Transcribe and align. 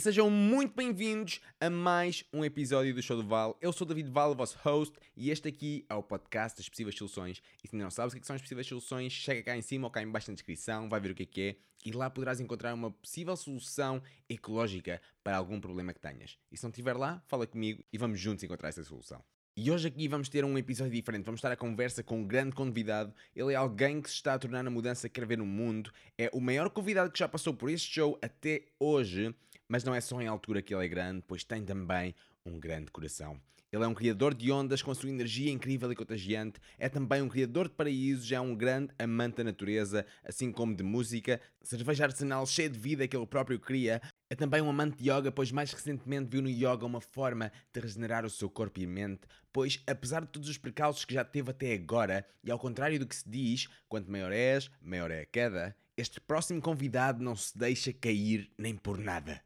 e 0.00 0.02
sejam 0.02 0.30
muito 0.30 0.74
bem-vindos 0.74 1.42
a 1.60 1.68
mais 1.68 2.24
um 2.32 2.42
episódio 2.42 2.94
do 2.94 3.02
Show 3.02 3.18
do 3.18 3.28
Val. 3.28 3.58
Eu 3.60 3.70
sou 3.70 3.84
o 3.84 3.88
David 3.88 4.10
Val, 4.10 4.30
o 4.30 4.34
vosso 4.34 4.58
host, 4.62 4.98
e 5.14 5.28
este 5.28 5.46
aqui 5.46 5.84
é 5.90 5.94
o 5.94 6.02
podcast 6.02 6.56
das 6.56 6.70
possíveis 6.70 6.96
soluções. 6.96 7.42
E 7.62 7.68
se 7.68 7.76
ainda 7.76 7.84
não 7.84 7.90
sabes 7.90 8.14
o 8.14 8.16
que, 8.16 8.22
é 8.22 8.24
são 8.24 8.34
as 8.34 8.40
possíveis 8.40 8.66
soluções, 8.66 9.12
chega 9.12 9.42
cá 9.42 9.54
em 9.54 9.60
cima 9.60 9.86
ou 9.86 9.90
cá 9.90 10.02
em 10.02 10.10
baixo 10.10 10.30
na 10.30 10.34
descrição, 10.36 10.88
vai 10.88 11.00
ver 11.00 11.10
o 11.10 11.14
que 11.14 11.24
é 11.24 11.26
que 11.26 11.42
é, 11.42 11.56
e 11.84 11.92
lá 11.92 12.08
poderás 12.08 12.40
encontrar 12.40 12.72
uma 12.72 12.90
possível 12.90 13.36
solução 13.36 14.02
ecológica 14.26 15.02
para 15.22 15.36
algum 15.36 15.60
problema 15.60 15.92
que 15.92 16.00
tenhas. 16.00 16.38
E 16.50 16.56
se 16.56 16.62
não 16.62 16.70
estiver 16.70 16.96
lá, 16.96 17.22
fala 17.28 17.46
comigo 17.46 17.84
e 17.92 17.98
vamos 17.98 18.18
juntos 18.18 18.42
encontrar 18.42 18.70
essa 18.70 18.82
solução. 18.82 19.22
E 19.54 19.70
hoje 19.70 19.88
aqui 19.88 20.08
vamos 20.08 20.30
ter 20.30 20.42
um 20.42 20.56
episódio 20.56 20.92
diferente. 20.92 21.26
Vamos 21.26 21.40
estar 21.40 21.52
a 21.52 21.56
conversa 21.56 22.02
com 22.02 22.20
um 22.20 22.26
grande 22.26 22.54
convidado. 22.54 23.12
Ele 23.36 23.52
é 23.52 23.56
alguém 23.56 24.00
que 24.00 24.08
se 24.08 24.14
está 24.14 24.32
a 24.32 24.38
tornar 24.38 24.66
a 24.66 24.70
mudança 24.70 25.06
que 25.06 25.20
quer 25.20 25.26
ver 25.26 25.36
no 25.36 25.44
mundo. 25.44 25.92
É 26.16 26.30
o 26.32 26.40
maior 26.40 26.70
convidado 26.70 27.10
que 27.10 27.18
já 27.18 27.28
passou 27.28 27.52
por 27.52 27.68
este 27.68 27.92
show 27.92 28.18
até 28.22 28.62
hoje. 28.78 29.34
Mas 29.70 29.84
não 29.84 29.94
é 29.94 30.00
só 30.00 30.20
em 30.20 30.26
altura 30.26 30.60
que 30.60 30.74
ele 30.74 30.84
é 30.84 30.88
grande, 30.88 31.22
pois 31.28 31.44
tem 31.44 31.64
também 31.64 32.12
um 32.44 32.58
grande 32.58 32.90
coração. 32.90 33.40
Ele 33.70 33.84
é 33.84 33.86
um 33.86 33.94
criador 33.94 34.34
de 34.34 34.50
ondas 34.50 34.82
com 34.82 34.92
sua 34.92 35.08
energia 35.08 35.48
incrível 35.48 35.92
e 35.92 35.94
contagiante. 35.94 36.58
É 36.76 36.88
também 36.88 37.22
um 37.22 37.28
criador 37.28 37.68
de 37.68 37.74
paraísos, 37.74 38.32
é 38.32 38.40
um 38.40 38.52
grande 38.52 38.92
amante 38.98 39.36
da 39.36 39.44
natureza, 39.44 40.04
assim 40.24 40.50
como 40.50 40.74
de 40.74 40.82
música, 40.82 41.40
cerveja 41.62 42.02
arsenal 42.02 42.44
cheia 42.46 42.68
de 42.68 42.76
vida 42.76 43.06
que 43.06 43.16
ele 43.16 43.28
próprio 43.28 43.60
cria. 43.60 44.02
É 44.28 44.34
também 44.34 44.60
um 44.60 44.68
amante 44.68 45.00
de 45.00 45.08
yoga, 45.08 45.30
pois 45.30 45.52
mais 45.52 45.72
recentemente 45.72 46.28
viu 46.28 46.42
no 46.42 46.50
yoga 46.50 46.84
uma 46.84 47.00
forma 47.00 47.52
de 47.72 47.78
regenerar 47.78 48.26
o 48.26 48.30
seu 48.30 48.50
corpo 48.50 48.80
e 48.80 48.86
mente, 48.88 49.20
pois 49.52 49.80
apesar 49.86 50.22
de 50.22 50.32
todos 50.32 50.48
os 50.48 50.58
precalços 50.58 51.04
que 51.04 51.14
já 51.14 51.24
teve 51.24 51.52
até 51.52 51.74
agora, 51.74 52.26
e 52.42 52.50
ao 52.50 52.58
contrário 52.58 52.98
do 52.98 53.06
que 53.06 53.14
se 53.14 53.30
diz, 53.30 53.68
quanto 53.88 54.10
maior 54.10 54.32
és, 54.32 54.68
maior 54.82 55.12
é 55.12 55.20
a 55.20 55.26
queda, 55.26 55.76
este 55.96 56.20
próximo 56.20 56.60
convidado 56.60 57.22
não 57.22 57.36
se 57.36 57.56
deixa 57.56 57.92
cair 57.92 58.50
nem 58.58 58.74
por 58.74 58.98
nada. 58.98 59.40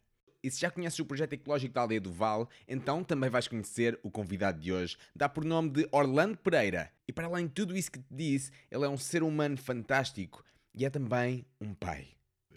E 0.44 0.50
se 0.50 0.60
já 0.60 0.70
conheces 0.70 0.98
o 0.98 1.06
projeto 1.06 1.32
ecológico 1.32 1.72
da 1.72 1.80
Aldeia 1.80 2.02
do 2.02 2.12
Val, 2.12 2.50
então 2.68 3.02
também 3.02 3.30
vais 3.30 3.48
conhecer 3.48 3.98
o 4.02 4.10
convidado 4.10 4.60
de 4.60 4.70
hoje. 4.70 4.98
Dá 5.16 5.26
por 5.26 5.42
nome 5.42 5.70
de 5.70 5.88
Orlando 5.90 6.36
Pereira. 6.36 6.90
E 7.08 7.12
para 7.14 7.26
além 7.26 7.46
de 7.46 7.54
tudo 7.54 7.74
isso 7.74 7.90
que 7.90 7.98
te 7.98 8.04
disse, 8.10 8.50
ele 8.70 8.84
é 8.84 8.88
um 8.88 8.98
ser 8.98 9.22
humano 9.22 9.56
fantástico 9.56 10.44
e 10.74 10.84
é 10.84 10.90
também 10.90 11.46
um 11.58 11.72
pai. 11.72 12.08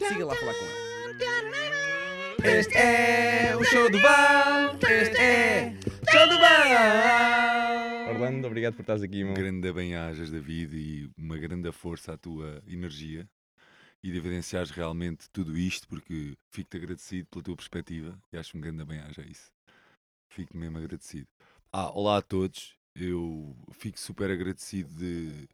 Siga 0.06 0.26
lá 0.26 0.34
falar 0.34 0.52
com 0.52 0.64
ele. 0.66 2.58
Este 2.58 2.76
é 2.76 3.56
o 3.56 3.64
show 3.64 3.90
do 3.90 3.98
Val. 4.00 4.76
Este 4.86 5.16
é 5.16 5.74
o 6.02 6.10
show 6.12 6.28
do 6.28 6.38
Val. 6.38 8.10
Orlando, 8.10 8.46
obrigado 8.48 8.74
por 8.74 8.82
estares 8.82 9.02
aqui, 9.02 9.24
meu. 9.24 9.32
grande 9.32 9.72
bem-ajas, 9.72 10.30
David, 10.30 10.76
e 10.76 11.10
uma 11.16 11.38
grande 11.38 11.72
força 11.72 12.12
à 12.12 12.18
tua 12.18 12.62
energia 12.66 13.26
e 14.02 14.10
de 14.10 14.18
evidenciares 14.18 14.70
realmente 14.70 15.28
tudo 15.30 15.56
isto, 15.56 15.88
porque 15.88 16.36
fico-te 16.50 16.76
agradecido 16.76 17.28
pela 17.28 17.44
tua 17.44 17.56
perspectiva 17.56 18.18
e 18.32 18.36
acho 18.36 18.56
um 18.56 18.60
grande 18.60 18.84
bem-aja 18.84 19.22
isso. 19.22 19.52
Fico 20.30 20.56
mesmo 20.56 20.78
agradecido. 20.78 21.26
Ah, 21.72 21.90
olá 21.90 22.18
a 22.18 22.22
todos, 22.22 22.76
eu 22.94 23.56
fico 23.72 23.98
super 23.98 24.30
agradecido 24.30 24.92
de, 24.94 25.48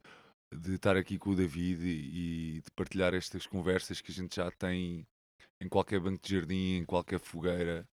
de 0.55 0.75
estar 0.75 0.97
aqui 0.97 1.19
com 1.19 1.31
o 1.31 1.37
David 1.37 1.85
e, 1.85 2.57
e 2.59 2.61
de 2.61 2.71
partilhar 2.73 3.15
estas 3.15 3.47
conversas 3.47 4.01
que 4.01 4.11
a 4.13 4.15
gente 4.15 4.37
já 4.37 4.51
tem 4.51 5.07
em 5.61 5.69
qualquer 5.69 6.01
banco 6.01 6.23
de 6.25 6.35
jardim, 6.35 6.77
em 6.77 6.85
qualquer 6.85 7.21
fogueira 7.21 7.89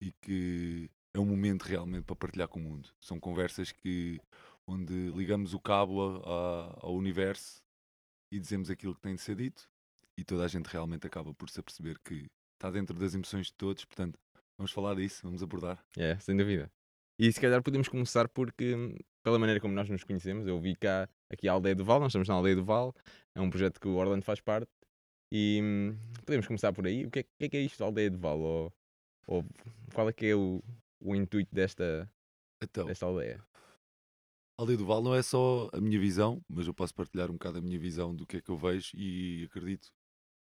e 0.00 0.12
que 0.22 0.90
é 1.14 1.18
um 1.20 1.26
momento 1.26 1.62
realmente 1.64 2.04
para 2.04 2.16
partilhar 2.16 2.48
com 2.48 2.60
o 2.60 2.62
mundo. 2.62 2.90
São 3.00 3.18
conversas 3.20 3.72
que 3.72 4.20
onde 4.66 5.10
ligamos 5.10 5.54
o 5.54 5.60
cabo 5.60 6.02
a- 6.02 6.20
a- 6.28 6.78
ao 6.86 6.94
universo 6.96 7.62
e 8.32 8.38
dizemos 8.40 8.70
aquilo 8.70 8.94
que 8.94 9.00
tem 9.00 9.14
de 9.14 9.22
ser 9.22 9.36
dito 9.36 9.68
e 10.18 10.24
toda 10.24 10.44
a 10.44 10.48
gente 10.48 10.66
realmente 10.66 11.06
acaba 11.06 11.34
por 11.34 11.48
se 11.50 11.60
aperceber 11.60 11.98
que 12.04 12.26
está 12.54 12.70
dentro 12.70 12.98
das 12.98 13.14
emoções 13.14 13.46
de 13.46 13.54
todos, 13.54 13.84
portanto, 13.84 14.18
vamos 14.58 14.72
falar 14.72 14.94
disso, 14.94 15.20
vamos 15.22 15.42
abordar. 15.42 15.84
É, 15.96 16.18
sem 16.18 16.36
dúvida. 16.36 16.70
E 17.18 17.32
se 17.32 17.40
calhar 17.40 17.62
podemos 17.62 17.88
começar 17.88 18.28
porque, 18.28 18.74
hum, 18.74 18.94
pela 19.22 19.38
maneira 19.38 19.60
como 19.60 19.74
nós 19.74 19.88
nos 19.88 20.04
conhecemos, 20.04 20.46
eu 20.46 20.60
vi 20.60 20.74
cá 20.76 21.08
aqui 21.30 21.48
a 21.48 21.52
Aldeia 21.52 21.74
do 21.74 21.84
Val, 21.84 22.00
nós 22.00 22.08
estamos 22.08 22.28
na 22.28 22.34
Aldeia 22.34 22.56
do 22.56 22.64
Val, 22.64 22.94
é 23.34 23.40
um 23.40 23.50
projeto 23.50 23.80
que 23.80 23.88
o 23.88 23.94
Orlando 23.96 24.24
faz 24.24 24.40
parte, 24.40 24.70
e 25.32 25.60
hum, 25.62 25.98
podemos 26.24 26.46
começar 26.46 26.72
por 26.72 26.86
aí. 26.86 27.06
O 27.06 27.10
que 27.10 27.20
é, 27.20 27.22
que 27.22 27.44
é 27.44 27.48
que 27.48 27.56
é 27.56 27.60
isto 27.60 27.78
da 27.78 27.86
Aldeia 27.86 28.10
do 28.10 28.18
Val? 28.18 28.38
Ou, 28.38 28.72
ou 29.26 29.44
qual 29.94 30.08
é 30.08 30.12
que 30.12 30.26
é 30.26 30.36
o, 30.36 30.62
o 31.00 31.14
intuito 31.14 31.54
desta, 31.54 32.10
Então, 32.62 32.86
desta 32.86 33.06
aldeia? 33.06 33.42
a 34.58 34.62
Aldeia 34.62 34.78
do 34.78 34.86
Val 34.86 35.02
não 35.02 35.14
é 35.14 35.22
só 35.22 35.68
a 35.72 35.80
minha 35.80 35.98
visão, 35.98 36.40
mas 36.48 36.66
eu 36.66 36.74
posso 36.74 36.94
partilhar 36.94 37.30
um 37.30 37.34
bocado 37.34 37.58
a 37.58 37.60
minha 37.60 37.78
visão 37.78 38.14
do 38.14 38.26
que 38.26 38.38
é 38.38 38.40
que 38.40 38.50
eu 38.50 38.56
vejo 38.56 38.90
e 38.94 39.44
acredito 39.44 39.90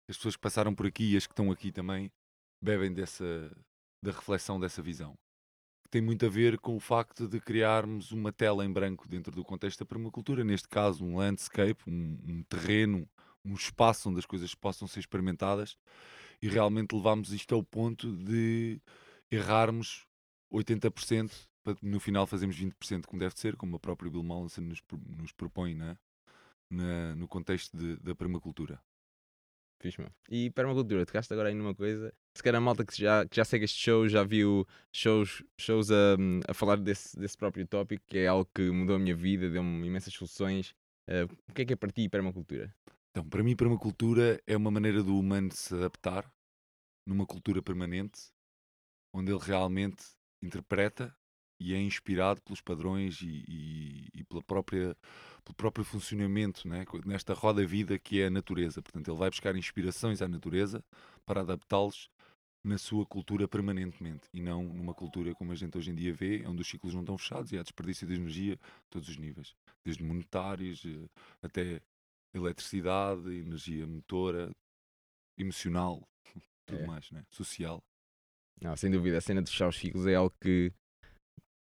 as 0.08 0.16
pessoas 0.16 0.36
que 0.36 0.42
passaram 0.42 0.74
por 0.74 0.86
aqui 0.86 1.12
e 1.12 1.16
as 1.16 1.26
que 1.26 1.32
estão 1.32 1.50
aqui 1.50 1.72
também 1.72 2.10
bebem 2.62 2.92
dessa 2.92 3.50
da 4.02 4.12
reflexão 4.12 4.60
dessa 4.60 4.80
visão. 4.80 5.18
Que 5.84 5.90
tem 5.90 6.02
muito 6.02 6.24
a 6.26 6.28
ver 6.28 6.58
com 6.60 6.76
o 6.76 6.80
facto 6.80 7.26
de 7.28 7.40
criarmos 7.40 8.12
uma 8.12 8.32
tela 8.32 8.64
em 8.64 8.72
branco 8.72 9.08
dentro 9.08 9.34
do 9.34 9.44
contexto 9.44 9.80
da 9.80 9.86
permacultura, 9.86 10.44
neste 10.44 10.68
caso 10.68 11.04
um 11.04 11.16
landscape, 11.16 11.82
um, 11.88 12.18
um 12.28 12.42
terreno, 12.44 13.08
um 13.44 13.54
espaço 13.54 14.08
onde 14.10 14.18
as 14.18 14.26
coisas 14.26 14.54
possam 14.54 14.86
ser 14.88 15.00
experimentadas 15.00 15.76
e 16.42 16.48
realmente 16.48 16.94
levarmos 16.94 17.32
isto 17.32 17.54
ao 17.54 17.62
ponto 17.62 18.16
de 18.16 18.80
errarmos 19.30 20.06
80% 20.50 21.32
para 21.62 21.76
no 21.82 22.00
final 22.00 22.26
fazermos 22.26 22.56
20% 22.56 23.06
como 23.06 23.20
deve 23.20 23.38
ser, 23.38 23.56
como 23.56 23.76
a 23.76 23.80
própria 23.80 24.10
Bill 24.10 24.22
Mallinson 24.22 24.62
nos, 24.62 24.82
nos 25.18 25.32
propõe 25.32 25.74
né? 25.74 25.96
Na, 26.70 27.14
no 27.14 27.28
contexto 27.28 27.76
de- 27.76 27.96
da 27.98 28.14
permacultura. 28.14 28.80
Meu. 29.98 30.10
E 30.28 30.50
permacultura, 30.50 31.06
tocaste 31.06 31.32
agora 31.32 31.48
aí 31.48 31.54
numa 31.54 31.74
coisa. 31.74 32.12
Se 32.34 32.42
calhar 32.42 32.58
a 32.58 32.64
malta 32.64 32.84
que 32.84 32.96
já, 32.96 33.26
que 33.26 33.36
já 33.36 33.44
segue 33.44 33.64
este 33.64 33.78
show 33.78 34.08
já 34.08 34.24
viu 34.24 34.66
shows, 34.92 35.42
shows 35.58 35.90
a, 35.90 36.16
a 36.48 36.54
falar 36.54 36.76
desse, 36.76 37.18
desse 37.18 37.36
próprio 37.36 37.66
tópico, 37.66 38.04
que 38.06 38.18
é 38.18 38.26
algo 38.26 38.48
que 38.52 38.70
mudou 38.70 38.96
a 38.96 38.98
minha 38.98 39.14
vida, 39.14 39.48
deu-me 39.48 39.86
imensas 39.86 40.12
soluções. 40.12 40.74
Eh, 41.06 41.24
o 41.24 41.52
que 41.54 41.62
é 41.62 41.64
que 41.64 41.72
é 41.72 41.76
para 41.76 41.90
ti 41.90 42.08
permacultura? 42.08 42.74
Então, 43.10 43.28
para 43.28 43.42
mim, 43.42 43.56
permacultura 43.56 44.40
é 44.46 44.56
uma 44.56 44.70
maneira 44.70 45.02
do 45.02 45.18
humano 45.18 45.50
se 45.52 45.74
adaptar 45.74 46.30
numa 47.06 47.26
cultura 47.26 47.62
permanente, 47.62 48.30
onde 49.14 49.32
ele 49.32 49.40
realmente 49.40 50.04
interpreta 50.42 51.16
e 51.60 51.74
é 51.74 51.80
inspirado 51.80 52.40
pelos 52.42 52.60
padrões 52.60 53.20
e, 53.22 53.44
e- 53.48 54.08
e 54.14 54.24
pela 54.24 54.42
própria, 54.42 54.96
pelo 55.44 55.54
próprio 55.56 55.84
funcionamento 55.84 56.66
né? 56.68 56.84
nesta 57.04 57.34
roda 57.34 57.64
vida 57.66 57.98
que 57.98 58.20
é 58.20 58.26
a 58.26 58.30
natureza. 58.30 58.82
Portanto, 58.82 59.08
ele 59.10 59.18
vai 59.18 59.30
buscar 59.30 59.56
inspirações 59.56 60.22
à 60.22 60.28
natureza 60.28 60.84
para 61.26 61.40
adaptá-los 61.42 62.08
na 62.64 62.76
sua 62.78 63.06
cultura 63.06 63.48
permanentemente 63.48 64.28
e 64.34 64.40
não 64.40 64.62
numa 64.64 64.92
cultura 64.94 65.34
como 65.34 65.52
a 65.52 65.54
gente 65.54 65.78
hoje 65.78 65.90
em 65.90 65.94
dia 65.94 66.12
vê, 66.12 66.44
onde 66.46 66.60
os 66.62 66.68
ciclos 66.68 66.92
não 66.94 67.00
estão 67.02 67.16
fechados 67.16 67.52
e 67.52 67.58
há 67.58 67.62
desperdício 67.62 68.06
de 68.06 68.14
energia 68.14 68.54
a 68.62 68.90
todos 68.90 69.08
os 69.08 69.16
níveis, 69.16 69.54
desde 69.84 70.02
monetários 70.04 70.84
eh, 70.84 71.08
até 71.42 71.80
eletricidade, 72.34 73.30
energia 73.32 73.86
motora, 73.86 74.50
emocional, 75.38 76.02
tudo 76.66 76.82
É. 76.82 76.86
mais, 76.86 77.10
né? 77.10 77.24
social. 77.30 77.82
Não, 78.60 78.76
sem 78.76 78.90
dúvida, 78.90 79.18
a 79.18 79.20
cena 79.20 79.42
de 79.42 79.50
fechar 79.50 79.68
os 79.68 79.76
ciclos 79.76 80.06
é 80.06 80.16
algo 80.16 80.34
que 80.40 80.72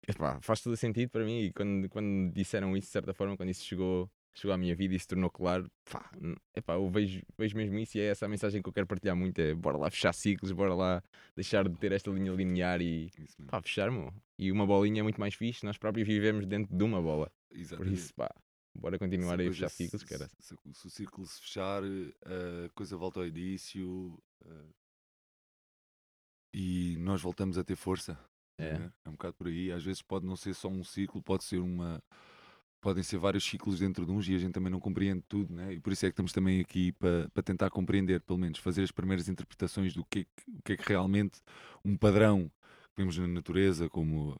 epá, 0.10 0.40
faz 0.42 0.62
todo 0.62 0.76
sentido 0.78 1.10
para 1.10 1.24
mim. 1.26 1.42
E 1.42 1.54
quando, 1.54 1.90
quando 1.90 2.32
disseram 2.34 2.76
isso, 2.76 2.88
de 2.88 2.92
certa 2.94 3.14
forma, 3.14 3.36
quando 3.38 3.50
isso 3.50 3.64
chegou, 3.64 4.10
chegou 4.34 4.54
à 4.54 4.58
minha 4.58 4.76
vida 4.76 4.96
e 4.96 5.00
se 5.00 5.08
tornou 5.08 5.30
claro, 5.30 5.70
pá, 5.92 6.12
epá, 6.56 6.74
eu 6.76 6.90
vejo, 6.90 7.22
vejo 7.38 7.56
mesmo 7.58 7.78
isso 7.80 7.98
e 7.98 8.02
é 8.02 8.06
essa 8.06 8.26
a 8.26 8.30
mensagem 8.30 8.62
que 8.62 8.70
eu 8.70 8.74
quero 8.74 8.88
partilhar 8.88 9.16
muito: 9.16 9.40
é 9.40 9.54
bora 9.54 9.78
lá 9.78 9.90
fechar 9.90 10.14
ciclos, 10.14 10.52
bora 10.52 10.74
lá 10.74 11.04
deixar 11.36 11.68
de 11.68 11.76
ter 11.78 11.92
esta 11.92 12.10
linha 12.12 12.32
linear 12.32 12.82
e 12.82 13.10
pá, 13.48 13.62
fechar, 13.62 13.92
meu. 13.92 14.14
E 14.38 14.52
uma 14.52 14.66
bolinha 14.66 15.02
é 15.02 15.04
muito 15.04 15.20
mais 15.20 15.34
fixe, 15.36 15.66
nós 15.66 15.78
próprios 15.78 16.08
vivemos 16.08 16.46
dentro 16.46 16.76
de 16.76 16.84
uma 16.84 17.02
bola. 17.02 17.32
Por 17.50 17.58
Exatamente. 17.58 17.96
isso, 17.96 18.14
pá, 18.14 18.30
bora 18.78 18.98
continuar 18.98 19.36
Se 19.38 19.42
aí 19.42 19.48
a 19.48 19.52
fechar 19.52 19.70
se- 19.70 19.76
ciclos, 19.84 20.04
cara. 20.04 20.30
Se, 20.40 20.56
se 20.74 20.88
o 20.88 20.90
círculo 20.90 21.28
se 21.28 21.42
fechar, 21.42 21.84
eh, 21.84 22.66
a 22.68 22.70
coisa 22.70 22.96
volta 22.96 23.20
ao 23.20 23.28
início 23.28 24.18
eh, 24.46 24.66
e 26.54 26.96
nós 27.00 27.22
voltamos 27.22 27.58
a 27.58 27.64
ter 27.64 27.76
força. 27.76 28.18
É. 28.60 28.78
né? 28.78 28.92
é 29.06 29.10
um 29.10 29.14
bocado 29.14 29.34
por 29.34 29.48
aí. 29.48 29.72
Às 29.72 29.84
vezes 29.84 30.02
pode 30.02 30.26
não 30.26 30.36
ser 30.36 30.54
só 30.54 30.68
um 30.68 30.84
ciclo, 30.84 31.22
pode 31.22 31.44
ser 31.44 31.60
uma. 31.60 32.02
Podem 32.82 33.04
ser 33.04 33.18
vários 33.18 33.44
ciclos 33.44 33.80
dentro 33.80 34.06
de 34.06 34.12
uns 34.12 34.28
e 34.30 34.36
a 34.36 34.38
gente 34.38 34.54
também 34.54 34.72
não 34.72 34.80
compreende 34.80 35.22
tudo, 35.28 35.54
né? 35.54 35.74
E 35.74 35.80
por 35.82 35.92
isso 35.92 36.06
é 36.06 36.10
que 36.10 36.14
estamos 36.14 36.32
também 36.32 36.62
aqui 36.62 36.94
para 36.94 37.30
para 37.30 37.44
tentar 37.44 37.70
compreender, 37.70 38.22
pelo 38.22 38.40
menos, 38.40 38.60
fazer 38.60 38.84
as 38.84 38.92
primeiras 38.92 39.28
interpretações 39.28 39.94
do 39.94 40.06
que 40.06 40.20
é 40.20 40.24
que, 40.24 40.52
o 40.52 40.62
que, 40.64 40.74
é 40.74 40.78
que 40.78 40.88
realmente 40.88 41.42
um 41.84 41.98
padrão 41.98 42.50
que 42.96 43.02
vemos 43.02 43.18
na 43.18 43.28
natureza, 43.28 43.90
como 43.90 44.40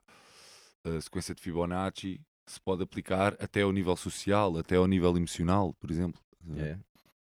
a 0.86 1.02
sequência 1.02 1.36
de 1.36 1.42
Fibonacci, 1.42 2.22
se 2.50 2.60
pode 2.60 2.82
aplicar 2.84 3.36
até 3.40 3.62
ao 3.62 3.72
nível 3.72 3.96
social, 3.96 4.58
até 4.58 4.76
ao 4.76 4.88
nível 4.88 5.16
emocional, 5.16 5.74
por 5.74 5.92
exemplo. 5.92 6.22
É. 6.58 6.78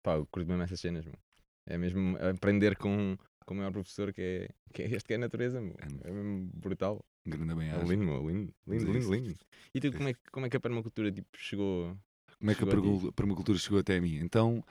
Pá, 0.03 0.15
eu 0.15 0.27
curto 0.27 0.49
mesmo 0.49 0.63
essas 0.63 0.81
cenas, 0.81 1.05
meu. 1.05 1.19
É 1.67 1.79
mesmo 1.79 2.17
aprender 2.19 2.77
com, 2.77 3.17
com 3.45 3.55
o 3.55 3.57
maior 3.57 3.73
professor 3.73 4.13
que 4.13 4.21
é, 4.23 4.49
que 4.73 4.83
é 4.83 4.87
este 4.87 5.07
que 5.07 5.13
é 5.15 5.17
a 5.17 5.21
natureza, 5.21 5.61
meu. 5.61 5.75
É. 5.79 6.09
É 6.09 6.13
mesmo 6.13 6.51
brutal. 6.55 7.05
Grande 7.25 7.55
bem 7.55 7.71
É 7.71 7.79
lindo, 7.85 8.05
meu. 8.05 8.29
Lindo, 8.29 8.55
lindo, 8.67 8.91
é 8.91 8.93
lindo, 8.93 9.15
lindo. 9.15 9.37
E 9.75 9.81
tu, 9.81 9.93
como 9.93 10.09
é, 10.09 10.15
que- 10.15 10.31
como 10.31 10.47
é 10.47 10.51
que 10.51 10.57
a 10.57 10.61
permacultura 10.61 11.11
tipo, 11.13 11.29
chegou? 11.37 11.97
Como 12.39 12.51
é 12.51 12.55
que 12.55 12.65
a 12.65 12.67
Chegou 12.71 13.07
a 13.07 13.09
a 13.09 13.13
permacultura 13.13 13.59
chegou 13.59 13.79
até 13.79 14.01
mim? 14.01 14.17
Então, 14.17 14.65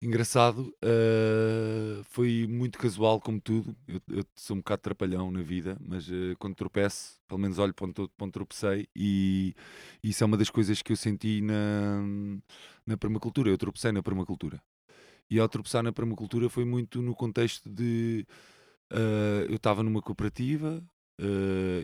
engraçado, 0.00 0.72
uh, 0.84 2.04
foi 2.04 2.46
muito 2.48 2.78
casual 2.78 3.20
como 3.20 3.40
tudo. 3.40 3.76
Eu, 3.88 4.00
eu, 4.08 4.24
sou 4.36 4.54
um 4.56 4.60
bocado 4.60 4.82
trapalhão 4.82 5.30
na 5.30 5.42
vida, 5.42 5.76
mas 5.80 6.08
uh, 6.08 6.36
quando 6.38 6.54
tropeço, 6.54 7.20
pelo 7.26 7.40
menos 7.40 7.58
olho 7.58 7.74
para 7.74 7.86
onde, 7.86 7.94
para 7.94 8.24
onde 8.24 8.32
tropecei 8.32 8.88
e 8.94 9.54
isso 10.02 10.22
é 10.22 10.26
uma 10.26 10.36
das 10.36 10.50
coisas 10.50 10.80
que 10.82 10.92
eu 10.92 10.96
senti 10.96 11.40
na, 11.40 12.00
na 12.86 12.96
permacultura. 12.96 13.50
Eu 13.50 13.58
tropecei 13.58 13.90
na 13.90 14.02
permacultura. 14.02 14.62
E 15.30 15.38
ao 15.38 15.48
tropeçar 15.48 15.82
na 15.82 15.92
permacultura 15.92 16.48
foi 16.48 16.64
muito 16.64 17.02
no 17.02 17.14
contexto 17.14 17.68
de 17.68 18.26
uh, 18.92 19.44
eu 19.48 19.56
estava 19.56 19.82
numa 19.82 20.02
cooperativa 20.02 20.82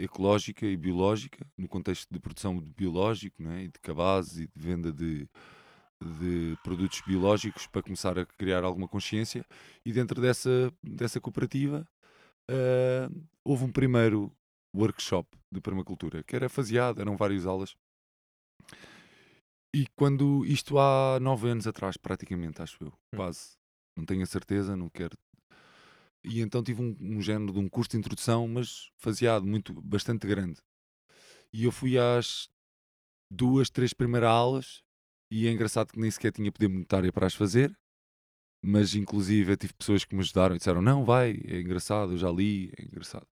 ecológica 0.01 0.65
e 0.65 0.77
biológica, 0.77 1.45
no 1.59 1.67
contexto 1.67 2.09
de 2.09 2.21
produção 2.21 2.61
de 2.61 2.71
biológico, 2.71 3.43
né, 3.43 3.65
e 3.65 3.69
de 3.69 3.81
cabazes 3.81 4.39
e 4.39 4.47
de 4.47 4.53
venda 4.55 4.93
de, 4.93 5.29
de 6.21 6.57
produtos 6.63 7.03
biológicos 7.07 7.67
para 7.67 7.83
começar 7.83 8.19
a 8.19 8.25
criar 8.25 8.63
alguma 8.63 8.87
consciência 8.87 9.45
e 9.85 9.93
dentro 9.93 10.21
dessa, 10.21 10.73
dessa 10.83 11.21
cooperativa 11.21 11.87
uh, 12.51 13.27
houve 13.43 13.65
um 13.65 13.73
primeiro 13.73 14.33
workshop 14.75 15.29
de 15.51 15.61
permacultura 15.61 16.23
que 16.23 16.37
era 16.37 16.49
faseado, 16.49 17.01
eram 17.01 17.17
várias 17.17 17.47
aulas 17.47 17.77
e 19.75 19.87
quando 19.97 20.45
isto 20.47 20.79
há 20.79 21.19
nove 21.21 21.49
anos 21.49 21.67
atrás 21.67 21.97
praticamente, 21.97 22.63
acho 22.63 22.83
eu, 22.83 22.89
hum. 22.89 23.17
quase 23.17 23.57
não 23.97 24.05
tenho 24.05 24.23
a 24.23 24.27
certeza, 24.27 24.77
não 24.77 24.89
quero 24.89 25.19
e 26.23 26.41
então 26.41 26.63
tive 26.63 26.81
um, 26.81 26.97
um 27.01 27.21
género 27.21 27.53
de 27.53 27.59
um 27.59 27.69
curso 27.69 27.91
de 27.91 27.99
introdução 27.99 28.47
mas 28.49 28.91
faseado, 28.97 29.47
muito, 29.47 29.75
bastante 29.83 30.27
grande 30.27 30.61
e 31.53 31.65
eu 31.65 31.73
fui 31.73 31.99
às 31.99 32.49
duas, 33.31 33.69
três 33.69 33.93
primeiras 33.93 34.31
aulas 34.31 34.83
e 35.31 35.49
é 35.49 35.51
engraçado 35.51 35.93
que 35.93 35.99
nem 35.99 36.11
sequer 36.11 36.33
tinha 36.33 36.53
poder 36.53 36.69
monetário 36.69 37.13
para 37.13 37.27
as 37.27 37.35
fazer, 37.35 37.77
mas 38.63 38.95
inclusive 38.95 39.53
eu 39.53 39.57
tive 39.57 39.75
pessoas 39.75 40.05
que 40.05 40.15
me 40.15 40.21
ajudaram 40.21 40.55
e 40.55 40.59
disseram: 40.59 40.81
Não, 40.81 41.05
vai, 41.05 41.41
é 41.45 41.61
engraçado, 41.61 42.13
eu 42.13 42.17
já 42.17 42.31
li, 42.31 42.73
é 42.79 42.85
engraçado. 42.85 43.27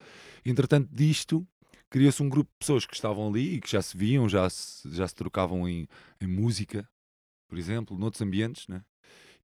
Entretanto, 0.43 0.89
disto 0.91 1.47
criou-se 1.91 2.23
um 2.23 2.29
grupo 2.29 2.49
de 2.49 2.57
pessoas 2.57 2.85
que 2.85 2.95
estavam 2.95 3.27
ali 3.27 3.55
e 3.55 3.61
que 3.61 3.69
já 3.69 3.81
se 3.81 3.95
viam, 3.95 4.27
já 4.27 4.49
se, 4.49 4.89
já 4.95 5.07
se 5.07 5.13
trocavam 5.13 5.69
em, 5.69 5.87
em 6.19 6.25
música, 6.25 6.89
por 7.47 7.57
exemplo, 7.57 7.97
noutros 7.97 8.21
ambientes, 8.21 8.67
né? 8.67 8.81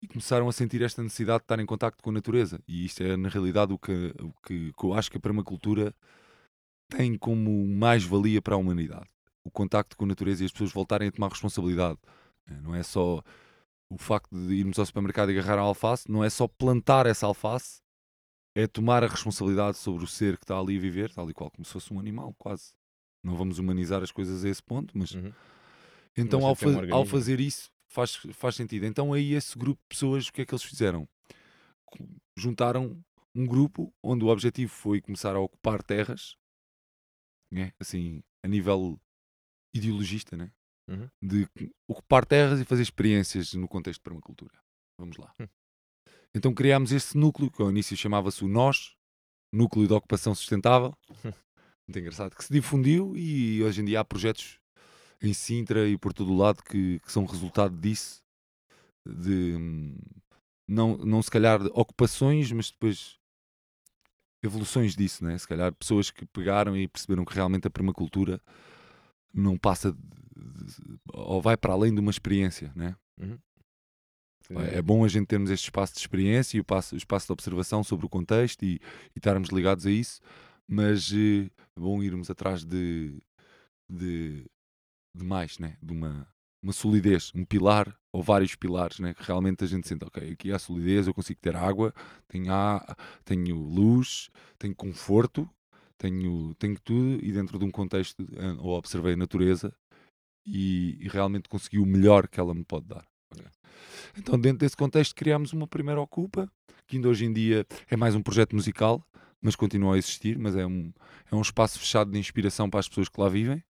e 0.02 0.08
começaram 0.08 0.48
a 0.48 0.52
sentir 0.52 0.82
esta 0.82 1.04
necessidade 1.04 1.40
de 1.40 1.44
estar 1.44 1.60
em 1.60 1.66
contacto 1.66 2.04
com 2.04 2.10
a 2.10 2.14
natureza. 2.14 2.60
E 2.68 2.86
isto 2.86 3.04
é, 3.04 3.18
na 3.18 3.30
realidade, 3.30 3.74
o 3.74 3.78
que, 3.80 4.14
o 4.20 4.34
que, 4.46 4.72
que 4.72 4.84
eu 4.84 4.94
acho 4.94 5.12
que 5.12 5.18
a 5.18 5.20
permacultura 5.20 5.94
tem 6.90 7.18
como 7.18 7.68
mais-valia 7.68 8.42
para 8.42 8.56
a 8.56 8.58
humanidade. 8.58 9.08
O 9.44 9.52
contacto 9.52 9.98
com 9.98 10.06
a 10.06 10.08
natureza 10.08 10.44
e 10.44 10.46
as 10.46 10.52
pessoas 10.52 10.72
voltarem 10.72 11.08
a 11.10 11.12
tomar 11.12 11.30
responsabilidade 11.30 12.00
é, 12.48 12.62
não 12.62 12.74
é 12.74 12.84
só 12.84 13.22
o 13.90 13.98
facto 13.98 14.36
de 14.36 14.54
irmos 14.54 14.78
ao 14.80 14.86
supermercado 14.86 15.32
e 15.32 15.38
agarrar 15.40 15.60
a 15.60 15.66
alface, 15.66 16.10
não 16.10 16.24
é 16.24 16.30
só 16.30 16.48
plantar 16.48 17.06
essa 17.06 17.26
alface, 17.26 17.82
é 18.58 18.66
tomar 18.66 19.04
a 19.04 19.08
responsabilidade 19.08 19.78
sobre 19.78 20.04
o 20.04 20.08
ser 20.08 20.36
que 20.36 20.44
está 20.44 20.58
ali 20.58 20.78
a 20.78 20.82
viver, 20.82 21.14
tal 21.14 21.30
e 21.30 21.34
qual 21.34 21.52
como 21.52 21.64
se 21.64 21.72
fosse 21.72 21.94
um 21.94 22.00
animal, 22.00 22.34
quase. 22.40 22.74
Não 23.24 23.36
vamos 23.36 23.60
humanizar 23.60 24.02
as 24.02 24.12
coisas 24.12 24.44
a 24.44 24.50
esse 24.50 24.64
ponto, 24.64 24.98
mas. 24.98 25.12
Uhum. 25.12 25.32
Então, 26.18 26.44
ao, 26.44 26.56
fa 26.56 26.68
um 26.68 26.94
ao, 26.94 27.06
fazer 27.06 27.40
isso, 27.40 27.70
faz, 27.88 28.16
faz 28.16 28.56
sentido. 28.56 28.88
Então, 28.88 29.14
aí, 29.14 29.34
esse 29.34 29.56
grupo 29.56 29.80
de 29.84 29.88
pessoas, 29.90 30.28
o 30.28 30.34
que 30.34 30.42
é 30.42 30.46
que 30.46 30.54
eles 30.54 30.64
fizeram? 30.64 31.08
Juntaram 32.36 33.00
um 33.36 33.46
grupo 33.46 33.94
onde 34.02 34.26
o 34.26 34.30
objetivo 34.30 34.72
foi 34.72 35.00
começar 35.00 35.36
a 35.36 35.40
ocupar 35.40 35.84
terras, 35.84 36.36
né? 37.52 37.72
assim, 37.80 38.24
a 38.44 38.48
nível 38.48 39.00
ideologista, 39.72 40.36
né? 40.36 40.52
uhum. 40.88 41.10
de 41.22 41.48
ocupar 41.88 42.26
terras 42.26 42.60
e 42.60 42.66
fazer 42.66 42.82
experiências 42.82 43.54
no 43.54 43.68
contexto 43.68 44.00
de 44.00 44.04
permacultura. 44.04 44.58
Vamos 44.98 45.18
lá. 45.18 45.32
Uhum. 45.40 45.48
Então 46.36 46.54
criámos 46.54 46.92
este 46.92 47.18
núcleo, 47.18 47.52
que 47.52 47.62
ao 47.62 47.70
início 47.70 47.96
chamava-se 47.98 48.44
o 48.44 48.48
NOS, 48.48 48.96
Núcleo 49.52 49.88
de 49.88 49.94
Ocupação 49.94 50.36
Sustentável. 50.36 50.96
Muito 51.88 52.00
engraçado, 52.00 52.36
que 52.36 52.44
se 52.44 52.52
difundiu 52.52 53.16
e 53.16 53.64
hoje 53.64 53.82
em 53.82 53.86
dia 53.86 54.02
há 54.02 54.06
projetos 54.06 54.60
em 55.22 55.34
Sintra 55.34 55.88
e 55.88 55.98
por 55.98 56.14
todo 56.14 56.32
o 56.32 56.38
lado 56.38 56.62
que, 56.64 57.00
que 57.00 57.12
são 57.12 57.26
resultado 57.26 57.76
disso, 57.78 58.22
de 59.06 59.56
não, 60.68 60.98
não 60.98 61.22
se 61.24 61.32
calhar 61.32 61.62
ocupações, 61.68 62.52
mas 62.52 62.70
depois 62.72 63.18
evoluções 64.44 64.96
disso, 64.96 65.24
né? 65.24 65.38
se 65.38 65.48
calhar 65.48 65.74
pessoas 65.74 66.12
que 66.12 66.26
pegaram 66.26 66.76
e 66.76 66.88
perceberam 66.88 67.24
que 67.24 67.34
realmente 67.34 67.68
a 67.68 67.72
permacultura 67.72 68.42
não 69.34 69.58
passa 69.58 69.96
ou 71.14 71.42
vai 71.42 71.56
para 71.58 71.74
além 71.74 71.94
de 71.94 72.00
uma 72.00 72.12
experiência, 72.12 72.72
né? 72.76 72.96
Uhum. 73.20 73.40
É 74.74 74.82
bom 74.82 75.04
a 75.04 75.08
gente 75.08 75.28
termos 75.28 75.50
este 75.50 75.66
espaço 75.66 75.94
de 75.94 76.00
experiência 76.00 76.58
e 76.58 76.60
o 76.60 76.62
espaço, 76.62 76.96
espaço 76.96 77.28
de 77.28 77.34
observação 77.34 77.84
sobre 77.84 78.06
o 78.06 78.10
contexto 78.10 78.64
e, 78.64 78.76
e 79.16 79.18
estarmos 79.18 79.50
ligados 79.50 79.86
a 79.86 79.92
isso, 79.92 80.22
mas 80.68 81.12
eh, 81.14 81.50
é 81.76 81.80
bom 81.80 82.02
irmos 82.02 82.30
atrás 82.30 82.64
de, 82.64 83.22
de, 83.90 84.46
de 85.16 85.24
mais, 85.24 85.60
né? 85.60 85.78
de 85.82 85.92
uma, 85.92 86.28
uma 86.64 86.74
solidez, 86.74 87.32
um 87.36 87.44
pilar 87.44 87.98
ou 88.12 88.24
vários 88.24 88.56
pilares, 88.56 89.00
né? 89.00 89.14
que 89.14 89.24
realmente 89.24 89.64
a 89.64 89.68
gente 89.68 89.88
sente, 89.88 90.06
ok, 90.06 90.32
aqui 90.32 90.52
há 90.52 90.60
solidez, 90.60 91.08
eu 91.08 91.14
consigo 91.14 91.40
ter 91.42 91.56
água, 91.56 91.94
tenho, 92.28 92.52
a, 92.52 92.96
tenho 93.26 93.56
luz, 93.56 94.30
tenho 94.58 94.76
conforto, 94.76 95.50
tenho, 95.98 96.54
tenho 96.56 96.80
tudo 96.80 97.24
e 97.24 97.32
dentro 97.32 97.60
de 97.60 97.66
um 97.66 97.72
contexto, 97.72 98.26
eh, 98.34 98.56
ou 98.60 98.78
observei 98.78 99.14
a 99.14 99.18
natureza 99.18 99.74
e, 100.46 100.98
e 101.02 101.08
realmente 101.10 101.50
consegui 101.50 101.80
o 101.80 101.86
melhor 101.86 102.28
que 102.28 102.40
ela 102.40 102.54
me 102.54 102.64
pode 102.64 102.88
dar. 102.88 103.06
Então, 104.18 104.40
dentro 104.40 104.60
desse 104.60 104.76
contexto, 104.76 105.14
criámos 105.14 105.54
uma 105.54 105.68
primeira 105.68 106.02
Ocupa, 106.02 106.52
que 106.88 106.96
ainda 106.96 107.10
hoje 107.10 107.26
em 107.26 107.34
dia 107.34 107.66
é 107.90 107.96
mais 107.96 108.16
um 108.16 108.22
projeto 108.22 108.56
musical, 108.56 109.06
mas 109.42 109.56
continua 109.56 109.96
a 109.96 109.98
existir, 109.98 110.38
mas 110.40 110.56
é 110.56 110.66
um, 110.66 110.92
é 111.32 111.36
um 111.36 111.42
espaço 111.42 111.80
fechado 111.80 112.12
de 112.12 112.18
inspiração 112.18 112.70
para 112.70 112.80
as 112.80 112.88
pessoas 112.88 113.10
que 113.10 113.20
lá 113.20 113.30
vivem. 113.30 113.64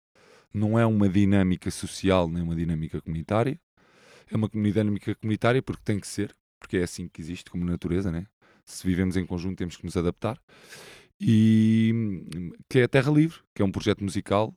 Não 0.54 0.80
é 0.80 0.86
uma 0.86 1.10
dinâmica 1.10 1.70
social 1.70 2.30
nem 2.30 2.42
uma 2.42 2.56
dinâmica 2.56 3.02
comunitária. 3.02 3.60
É 4.32 4.36
uma 4.36 4.50
dinâmica 4.50 5.14
comunitária 5.16 5.62
porque 5.62 5.84
tem 5.84 6.00
que 6.00 6.08
ser, 6.08 6.36
porque 6.60 6.78
é 6.78 6.84
assim 6.84 7.08
que 7.08 7.22
existe 7.22 7.50
como 7.50 7.66
natureza, 7.66 8.12
né? 8.12 8.26
Se 8.66 8.86
vivemos 8.86 9.18
em 9.18 9.26
conjunto 9.26 9.58
temos 9.58 9.76
que 9.76 9.86
nos 9.86 9.98
adaptar. 9.98 10.40
E 11.20 11.94
que 12.70 12.80
é 12.80 12.84
a 12.84 12.88
Terra 12.88 13.12
Livre, 13.12 13.40
que 13.54 13.62
é 13.62 13.66
um 13.66 13.72
projeto 13.72 14.04
musical 14.04 14.56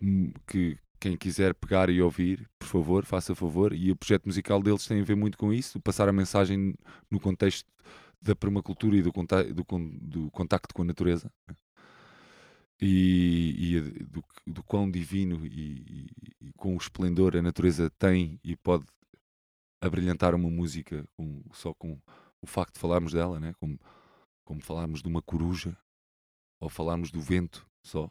hum, 0.00 0.32
que, 0.46 0.76
quem 0.98 1.16
quiser 1.16 1.54
pegar 1.54 1.88
e 1.90 2.02
ouvir, 2.02 2.48
por 2.58 2.66
favor, 2.68 3.04
faça 3.04 3.34
favor. 3.34 3.72
E 3.72 3.90
o 3.90 3.96
projeto 3.96 4.26
musical 4.26 4.62
deles 4.62 4.86
tem 4.86 5.00
a 5.00 5.04
ver 5.04 5.16
muito 5.16 5.38
com 5.38 5.52
isso, 5.52 5.80
passar 5.80 6.08
a 6.08 6.12
mensagem 6.12 6.74
no 7.10 7.20
contexto 7.20 7.70
da 8.20 8.34
permacultura 8.34 8.96
e 8.96 9.02
do, 9.02 9.12
do, 9.12 9.64
do 10.00 10.30
contacto 10.30 10.74
com 10.74 10.82
a 10.82 10.84
natureza. 10.84 11.30
Né? 11.46 11.54
E, 12.80 13.76
e 13.76 13.80
do, 14.04 14.24
do, 14.46 14.62
quão 14.62 14.88
divino 14.88 15.44
e, 15.44 16.08
e, 16.40 16.52
com 16.56 16.74
o 16.74 16.78
esplendor 16.78 17.36
a 17.36 17.42
natureza 17.42 17.90
tem 17.98 18.38
e 18.44 18.54
pode 18.54 18.84
abrilhantar 19.80 20.32
uma 20.32 20.48
música 20.48 21.04
com, 21.16 21.42
só 21.52 21.74
com 21.74 22.00
o 22.40 22.46
facto 22.46 22.74
de 22.74 22.80
falarmos 22.80 23.12
dela, 23.12 23.40
né? 23.40 23.52
como, 23.58 23.78
como 24.44 24.62
falarmos 24.62 25.02
de 25.02 25.08
uma 25.08 25.20
coruja 25.20 25.76
ou 26.60 26.68
falarmos 26.68 27.10
do 27.10 27.20
vento 27.20 27.66
só. 27.82 28.10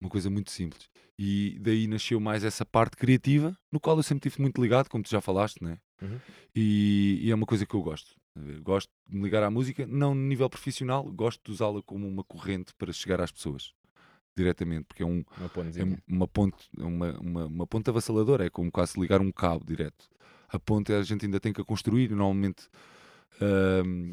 Uma 0.00 0.08
coisa 0.10 0.30
muito 0.30 0.50
simples. 0.50 0.88
E 1.18 1.58
daí 1.60 1.86
nasceu 1.86 2.18
mais 2.18 2.44
essa 2.44 2.64
parte 2.64 2.96
criativa, 2.96 3.56
no 3.70 3.78
qual 3.78 3.96
eu 3.96 4.02
sempre 4.02 4.28
estive 4.28 4.42
muito 4.42 4.60
ligado, 4.60 4.88
como 4.88 5.04
tu 5.04 5.10
já 5.10 5.20
falaste, 5.20 5.62
né? 5.62 5.78
Uhum. 6.00 6.18
E, 6.54 7.20
e, 7.22 7.30
é 7.30 7.34
uma 7.34 7.44
coisa 7.44 7.66
que 7.66 7.74
eu 7.74 7.82
gosto. 7.82 8.14
Gosto 8.62 8.90
de 9.06 9.16
me 9.16 9.24
ligar 9.24 9.42
à 9.42 9.50
música, 9.50 9.86
não 9.86 10.14
no 10.14 10.22
nível 10.22 10.48
profissional, 10.48 11.04
gosto 11.04 11.42
de 11.44 11.52
usá-la 11.52 11.82
como 11.82 12.08
uma 12.08 12.24
corrente 12.24 12.72
para 12.78 12.92
chegar 12.92 13.20
às 13.20 13.30
pessoas 13.30 13.74
diretamente, 14.34 14.84
porque 14.84 15.02
é, 15.02 15.06
um, 15.06 15.22
uma, 15.36 15.50
é 15.76 15.98
uma 16.08 16.28
ponte, 16.28 16.70
é 16.78 16.84
uma, 16.84 17.20
uma, 17.20 17.46
uma 17.46 17.66
ponte 17.66 17.90
avassaladora, 17.90 18.46
é 18.46 18.50
como 18.50 18.70
quase 18.70 18.98
ligar 18.98 19.20
um 19.20 19.30
cabo 19.30 19.64
direto. 19.64 20.08
A 20.48 20.58
ponte 20.58 20.92
a 20.92 21.02
gente 21.02 21.26
ainda 21.26 21.38
tem 21.38 21.52
que 21.52 21.60
a 21.60 21.64
construir, 21.64 22.10
normalmente 22.10 22.68
um, 23.40 24.12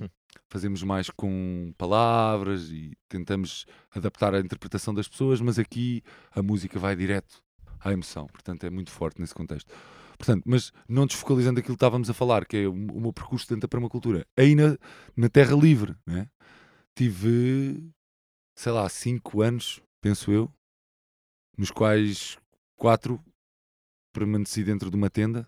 fazemos 0.50 0.84
mais 0.84 1.10
com 1.10 1.74
palavras 1.78 2.70
e 2.70 2.92
tentamos 3.10 3.66
adaptar 3.92 4.34
a 4.34 4.40
interpretação 4.40 4.94
das 4.94 5.08
pessoas, 5.08 5.42
mas 5.42 5.60
aqui 5.60 6.04
a 6.32 6.42
música 6.42 6.80
vai 6.80 6.96
direto 6.96 7.44
à 7.80 7.92
emoção, 7.92 8.28
portanto 8.28 8.64
é 8.66 8.70
muito 8.70 8.92
forte 8.92 9.20
nesse 9.20 9.34
contexto. 9.34 9.72
Portanto, 10.18 10.44
mas 10.46 10.72
não 10.90 11.06
desfocalizando 11.06 11.60
aquilo 11.60 11.76
que 11.76 11.78
estávamos 11.78 12.10
a 12.10 12.14
falar, 12.14 12.46
que 12.46 12.58
é 12.58 12.68
o, 12.68 12.72
o 12.72 13.02
meu 13.02 13.14
percurso 13.14 13.48
dentro 13.48 13.62
da 13.62 13.68
permacultura, 13.68 14.26
aí 14.36 14.56
na, 14.56 14.78
na 15.16 15.30
Terra 15.30 15.56
Livre, 15.56 15.96
né? 16.06 16.28
tive, 16.96 17.94
sei 18.56 18.72
lá, 18.72 18.90
cinco 18.90 19.44
anos, 19.44 19.80
penso 20.02 20.32
eu, 20.32 20.52
nos 21.56 21.70
quais 21.70 22.40
quatro 22.76 23.24
permaneci 24.12 24.64
dentro 24.64 24.90
de 24.90 24.96
uma 24.96 25.10
tenda 25.10 25.48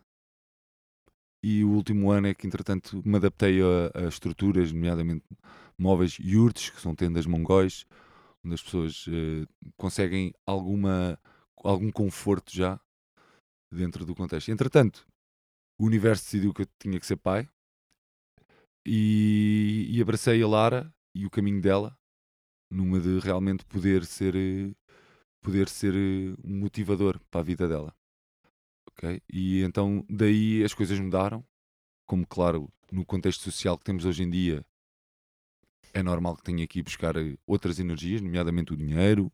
e 1.42 1.64
o 1.64 1.72
último 1.72 2.12
ano 2.12 2.28
é 2.28 2.34
que, 2.34 2.46
entretanto, 2.46 3.02
me 3.06 3.16
adaptei 3.16 3.60
a, 3.62 4.06
a 4.06 4.08
estruturas, 4.08 4.72
nomeadamente 4.72 5.26
móveis 5.78 6.18
yurts, 6.20 6.70
que 6.70 6.82
são 6.82 6.94
tendas 6.94 7.26
mongóis, 7.26 7.86
onde 8.44 8.56
as 8.56 8.62
pessoas 8.62 9.08
uh, 9.08 9.48
conseguem 9.78 10.34
alguma, 10.46 11.18
algum 11.64 11.92
conforto 11.92 12.54
já 12.54 12.80
dentro 13.72 14.06
do 14.06 14.16
contexto. 14.16 14.52
Entretanto, 14.52 15.08
o 15.78 15.86
universo 15.86 16.26
decidiu 16.26 16.54
que 16.54 16.64
eu 16.64 16.68
tinha 16.78 17.00
que 17.00 17.06
ser 17.06 17.16
pai 17.18 17.48
e, 18.86 19.88
e 19.90 20.02
abracei 20.02 20.42
a 20.44 20.48
Lara 20.48 20.94
e 21.16 21.26
o 21.26 21.30
caminho 21.30 21.62
dela 21.62 21.98
numa 22.70 23.00
de 23.00 23.20
realmente 23.20 23.66
poder 23.66 24.06
ser 24.06 24.36
poder 25.42 25.70
ser 25.70 25.94
um 26.44 26.60
motivador 26.60 27.20
para 27.32 27.42
a 27.42 27.44
vida 27.44 27.68
dela 27.68 27.96
ok? 29.00 29.22
E 29.32 29.62
então 29.64 30.06
daí 30.10 30.64
as 30.64 30.74
coisas 30.74 31.00
mudaram. 31.00 31.44
Como 32.06 32.26
claro 32.28 32.72
no 32.92 33.06
contexto 33.06 33.44
social 33.44 33.78
que 33.78 33.86
temos 33.86 34.04
hoje 34.04 34.24
em 34.24 34.30
dia 34.30 34.66
é 35.94 36.04
normal 36.04 36.36
que 36.36 36.44
tenha 36.44 36.68
que 36.68 36.80
ir 36.80 36.84
buscar 36.84 37.16
outras 37.48 37.80
energias 37.80 38.22
nomeadamente 38.22 38.74
o 38.74 38.78
dinheiro 38.78 39.32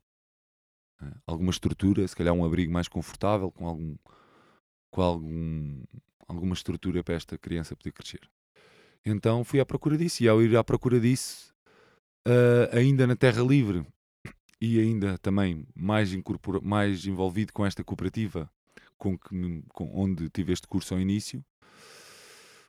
eh, 1.01 1.13
alguma 1.25 1.51
estrutura 1.51 2.05
se 2.07 2.15
calhar 2.15 2.33
um 2.33 2.43
abrigo 2.43 2.71
mais 2.71 2.89
confortável 2.89 3.49
com 3.49 3.65
algum 3.65 3.95
com 4.91 5.01
algum 5.01 5.83
alguma 6.27 6.53
estrutura 6.53 7.03
para 7.03 7.15
esta 7.15 7.37
criança 7.37 7.75
poder 7.75 7.91
crescer. 7.91 8.29
Então 9.05 9.43
fui 9.43 9.59
à 9.59 9.65
procura 9.65 9.97
disso 9.97 10.23
e 10.23 10.27
ao 10.27 10.41
ir 10.41 10.55
à 10.57 10.63
procura 10.63 10.99
disso 10.99 11.53
uh, 12.27 12.75
ainda 12.75 13.05
na 13.07 13.15
Terra 13.15 13.43
Livre 13.43 13.85
e 14.59 14.79
ainda 14.79 15.17
também 15.19 15.65
mais, 15.75 16.09
mais 16.63 17.05
envolvido 17.05 17.53
com 17.53 17.65
esta 17.65 17.83
cooperativa 17.83 18.49
com 18.97 19.17
que, 19.17 19.63
com, 19.69 19.91
onde 19.93 20.29
tive 20.29 20.53
este 20.53 20.67
curso 20.67 20.93
ao 20.93 20.99
início, 20.99 21.43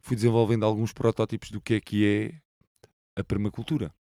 fui 0.00 0.16
desenvolvendo 0.16 0.64
alguns 0.64 0.92
protótipos 0.92 1.50
do 1.50 1.60
que 1.60 1.74
é 1.74 1.80
que 1.80 2.06
é 2.06 2.40
a 3.20 3.24
permacultura. 3.24 3.94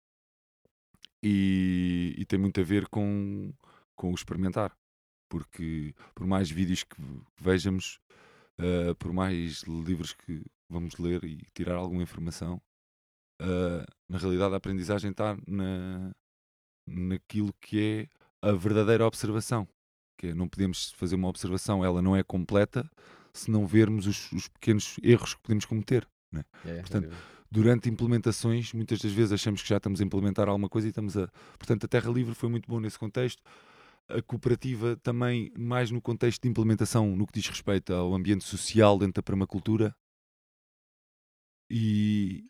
E, 1.23 2.13
e 2.17 2.25
tem 2.25 2.37
muito 2.37 2.59
a 2.59 2.63
ver 2.63 2.87
com, 2.87 3.51
com 3.95 4.11
o 4.11 4.15
experimentar. 4.15 4.77
Porque 5.27 5.95
por 6.13 6.27
mais 6.27 6.51
vídeos 6.51 6.83
que 6.83 7.01
vejamos, 7.39 7.99
uh, 8.59 8.93
por 8.99 9.11
mais 9.11 9.63
livros 9.63 10.13
que 10.13 10.45
vamos 10.69 10.97
ler 10.97 11.23
e 11.23 11.41
tirar 11.53 11.75
alguma 11.75 12.03
informação, 12.03 12.61
uh, 13.41 13.85
na 14.07 14.19
realidade 14.19 14.53
a 14.53 14.57
aprendizagem 14.57 15.11
está 15.11 15.35
na, 15.47 16.11
naquilo 16.87 17.53
que 17.59 18.09
é 18.43 18.47
a 18.47 18.51
verdadeira 18.51 19.07
observação. 19.07 19.67
Que 20.17 20.27
é, 20.27 20.33
não 20.33 20.47
podemos 20.47 20.91
fazer 20.91 21.15
uma 21.15 21.27
observação, 21.27 21.83
ela 21.83 22.01
não 22.01 22.15
é 22.15 22.23
completa 22.23 22.89
se 23.33 23.51
não 23.51 23.67
vermos 23.67 24.07
os, 24.07 24.31
os 24.31 24.47
pequenos 24.47 24.97
erros 25.03 25.33
que 25.33 25.41
podemos 25.41 25.65
cometer. 25.65 26.07
Né? 26.31 26.43
É, 26.65 26.79
Portanto, 26.79 27.13
durante 27.51 27.89
implementações, 27.89 28.73
muitas 28.73 28.99
das 28.99 29.11
vezes 29.11 29.33
achamos 29.33 29.61
que 29.61 29.69
já 29.69 29.77
estamos 29.77 30.01
a 30.01 30.03
implementar 30.03 30.47
alguma 30.47 30.69
coisa 30.69 30.87
e 30.87 30.89
estamos 30.89 31.17
a. 31.17 31.27
Portanto, 31.57 31.85
a 31.85 31.87
Terra 31.87 32.11
Livre 32.11 32.33
foi 32.33 32.49
muito 32.49 32.69
bom 32.69 32.79
nesse 32.79 32.97
contexto. 32.97 33.41
A 34.07 34.21
cooperativa 34.21 34.95
também, 34.97 35.51
mais 35.57 35.89
no 35.89 36.01
contexto 36.01 36.43
de 36.43 36.49
implementação, 36.49 37.15
no 37.15 37.25
que 37.25 37.33
diz 37.39 37.47
respeito 37.47 37.93
ao 37.93 38.13
ambiente 38.13 38.43
social 38.43 38.97
dentro 38.99 39.15
da 39.15 39.23
permacultura. 39.23 39.95
E, 41.69 42.45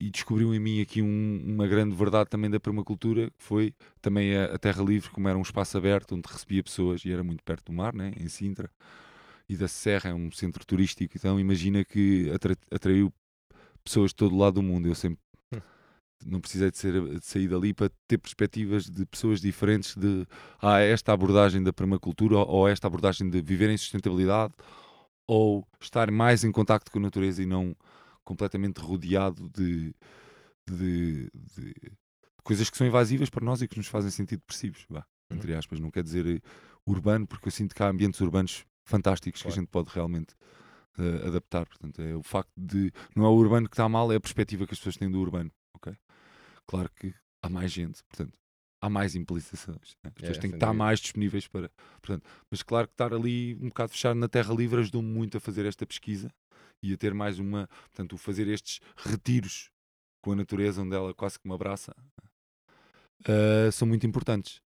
e 0.00 0.10
descobriu 0.10 0.54
em 0.54 0.60
mim 0.60 0.80
aqui 0.80 1.02
um, 1.02 1.42
uma 1.44 1.66
grande 1.66 1.94
verdade 1.94 2.30
também 2.30 2.50
da 2.50 2.60
permacultura, 2.60 3.30
que 3.30 3.42
foi 3.42 3.74
também 4.00 4.36
a, 4.36 4.54
a, 4.54 4.58
Terra 4.58 4.82
Livre, 4.82 5.10
como 5.10 5.28
era 5.28 5.36
um 5.36 5.42
espaço 5.42 5.76
aberto 5.76 6.14
onde 6.14 6.30
recebia 6.30 6.62
pessoas 6.62 7.04
e 7.04 7.12
era 7.12 7.24
muito 7.24 7.42
perto 7.42 7.66
do 7.66 7.72
mar, 7.72 7.92
né, 7.92 8.12
em 8.16 8.28
Sintra, 8.28 8.70
e 9.48 9.56
da 9.56 9.66
Serra, 9.66 10.10
é 10.10 10.14
um 10.14 10.30
centro 10.30 10.64
turístico, 10.64 11.16
então 11.16 11.40
imagina 11.40 11.84
que 11.84 12.30
atra, 12.30 12.56
atraiu 12.70 13.12
pessoas 13.82 14.10
de 14.10 14.16
todo 14.16 14.34
o 14.34 14.38
lado 14.38 14.54
do 14.54 14.62
mundo. 14.62 14.86
Eu 14.86 14.94
sempre 14.94 15.18
hum. 15.52 15.60
não 16.24 16.40
precisei 16.40 16.70
de, 16.70 16.76
ser, 16.76 17.18
de 17.18 17.24
sair 17.24 17.48
dali 17.48 17.72
para 17.72 17.90
ter 18.06 18.18
perspectivas 18.18 18.84
de 18.84 19.06
pessoas 19.06 19.40
diferentes 19.40 19.96
de 19.96 20.26
ah, 20.60 20.80
esta 20.80 21.12
abordagem 21.12 21.62
da 21.62 21.72
permacultura 21.72 22.36
ou 22.36 22.68
esta 22.68 22.86
abordagem 22.86 23.28
de 23.30 23.40
viver 23.40 23.70
em 23.70 23.76
sustentabilidade 23.76 24.52
ou 25.26 25.66
estar 25.80 26.10
mais 26.10 26.44
em 26.44 26.52
contacto 26.52 26.90
com 26.90 26.98
a 26.98 27.02
natureza 27.02 27.42
e 27.42 27.46
não 27.46 27.74
completamente 28.28 28.78
rodeado 28.78 29.48
de, 29.48 29.94
de, 30.70 31.30
de, 31.32 31.74
coisas 32.44 32.68
que 32.68 32.76
são 32.76 32.86
invasivas 32.86 33.30
para 33.30 33.42
nós 33.42 33.62
e 33.62 33.68
que 33.68 33.78
nos 33.78 33.86
fazem 33.86 34.10
sentir 34.10 34.36
depressivos, 34.36 34.84
vá, 34.90 35.06
uhum. 35.30 35.38
entre 35.38 35.54
aspas. 35.54 35.80
Não 35.80 35.90
quer 35.90 36.02
dizer 36.02 36.26
eh, 36.26 36.40
urbano, 36.86 37.26
porque 37.26 37.48
eu 37.48 37.52
sinto 37.52 37.74
que 37.74 37.82
há 37.82 37.88
ambientes 37.88 38.20
urbanos 38.20 38.66
fantásticos 38.84 39.40
claro. 39.40 39.54
que 39.54 39.58
a 39.58 39.62
gente 39.62 39.70
pode 39.70 39.90
realmente 39.94 40.34
uh, 40.98 41.28
adaptar. 41.28 41.64
Portanto, 41.64 42.02
é 42.02 42.14
o 42.14 42.22
facto 42.22 42.52
de. 42.54 42.92
Não 43.16 43.24
é 43.24 43.28
o 43.28 43.32
urbano 43.32 43.66
que 43.66 43.74
está 43.74 43.88
mal, 43.88 44.12
é 44.12 44.16
a 44.16 44.20
perspectiva 44.20 44.66
que 44.66 44.74
as 44.74 44.78
pessoas 44.78 44.98
têm 44.98 45.10
do 45.10 45.18
urbano. 45.18 45.50
ok? 45.74 45.96
Claro 46.66 46.90
que 46.94 47.14
há 47.42 47.48
mais 47.48 47.72
gente, 47.72 48.04
portanto, 48.04 48.38
há 48.82 48.90
mais 48.90 49.14
implicações. 49.14 49.96
Né? 50.04 50.10
As 50.10 50.12
pessoas 50.12 50.36
é, 50.36 50.40
têm 50.42 50.50
que 50.50 50.56
estar 50.56 50.74
mais 50.74 51.00
disponíveis 51.00 51.48
para. 51.48 51.70
Portanto, 52.02 52.28
mas 52.50 52.62
claro 52.62 52.88
que 52.88 52.92
estar 52.92 53.14
ali 53.14 53.54
um 53.54 53.68
bocado 53.68 53.92
fechado 53.92 54.18
na 54.18 54.28
terra 54.28 54.52
livre 54.52 54.80
ajudou-me 54.80 55.08
muito 55.08 55.38
a 55.38 55.40
fazer 55.40 55.64
esta 55.64 55.86
pesquisa 55.86 56.30
e 56.82 56.92
a 56.92 56.96
ter 56.96 57.14
mais 57.14 57.38
uma. 57.38 57.68
Portanto, 57.68 58.16
fazer 58.16 58.48
estes 58.48 58.80
retiros 58.96 59.70
com 60.20 60.32
a 60.32 60.36
natureza, 60.36 60.82
onde 60.82 60.94
ela 60.94 61.14
quase 61.14 61.38
que 61.38 61.48
me 61.48 61.54
abraça, 61.54 61.94
uh, 63.20 63.72
são 63.72 63.86
muito 63.86 64.06
importantes. 64.06 64.60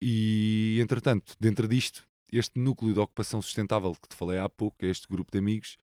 E, 0.00 0.78
entretanto, 0.80 1.34
dentro 1.40 1.66
disto, 1.66 2.06
este 2.32 2.58
núcleo 2.58 2.92
de 2.92 3.00
ocupação 3.00 3.40
sustentável 3.40 3.94
que 3.94 4.08
te 4.08 4.16
falei 4.16 4.38
há 4.38 4.48
pouco, 4.48 4.84
este 4.84 5.08
grupo 5.08 5.30
de 5.30 5.38
amigos, 5.38 5.78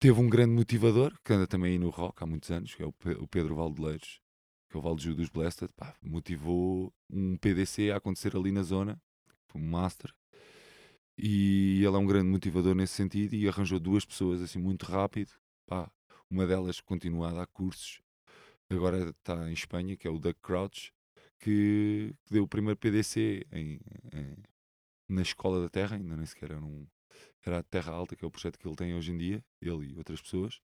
teve 0.00 0.20
um 0.20 0.28
grande 0.28 0.54
motivador, 0.54 1.16
que 1.24 1.32
anda 1.32 1.46
também 1.46 1.72
aí 1.72 1.78
no 1.78 1.90
rock 1.90 2.22
há 2.22 2.26
muitos 2.26 2.50
anos, 2.50 2.74
que 2.74 2.82
é 2.82 2.86
o 2.86 3.28
Pedro 3.28 3.54
Valdeleiros, 3.54 4.20
que 4.68 4.76
é 4.76 4.78
o 4.78 4.82
Valde 4.82 5.14
dos 5.14 5.28
Blasted, 5.28 5.72
pá, 5.74 5.94
motivou 6.02 6.92
um 7.10 7.36
PDC 7.36 7.90
a 7.90 7.96
acontecer 7.96 8.36
ali 8.36 8.52
na 8.52 8.62
zona, 8.62 9.00
um 9.54 9.60
master, 9.60 10.14
e 11.18 11.78
ele 11.84 11.96
é 11.96 11.98
um 11.98 12.06
grande 12.06 12.28
motivador 12.28 12.74
nesse 12.74 12.94
sentido 12.94 13.34
e 13.34 13.48
arranjou 13.48 13.80
duas 13.80 14.04
pessoas 14.04 14.40
assim 14.40 14.58
muito 14.58 14.86
rápido. 14.86 15.32
Pá, 15.66 15.90
uma 16.30 16.46
delas 16.46 16.80
continua 16.80 17.30
a 17.30 17.34
dar 17.34 17.46
cursos, 17.46 18.00
agora 18.70 19.10
está 19.10 19.50
em 19.50 19.52
Espanha, 19.52 19.96
que 19.96 20.06
é 20.06 20.10
o 20.10 20.18
Doug 20.18 20.36
Crouch, 20.42 20.92
que, 21.40 22.14
que 22.26 22.34
deu 22.34 22.44
o 22.44 22.48
primeiro 22.48 22.78
PDC 22.78 23.46
em, 23.52 23.80
em, 24.12 24.36
na 25.08 25.22
Escola 25.22 25.60
da 25.60 25.68
Terra, 25.68 25.96
ainda 25.96 26.16
nem 26.16 26.26
sequer 26.26 26.52
era 26.52 26.60
um. 26.60 26.86
Era 27.44 27.58
a 27.58 27.62
Terra 27.62 27.92
Alta, 27.92 28.14
que 28.14 28.24
é 28.24 28.28
o 28.28 28.30
projeto 28.30 28.58
que 28.58 28.66
ele 28.66 28.76
tem 28.76 28.94
hoje 28.94 29.12
em 29.12 29.16
dia, 29.16 29.44
ele 29.60 29.92
e 29.92 29.98
outras 29.98 30.20
pessoas. 30.20 30.60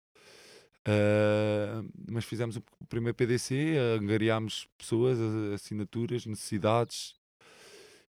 Uh, 0.87 1.89
mas 2.11 2.25
fizemos 2.27 2.57
o 2.57 2.63
primeiro 2.89 3.17
PDC, 3.17 3.77
angariámos 3.99 4.69
pessoas, 4.77 5.19
assinaturas, 5.55 6.27
necessidades, 6.27 7.17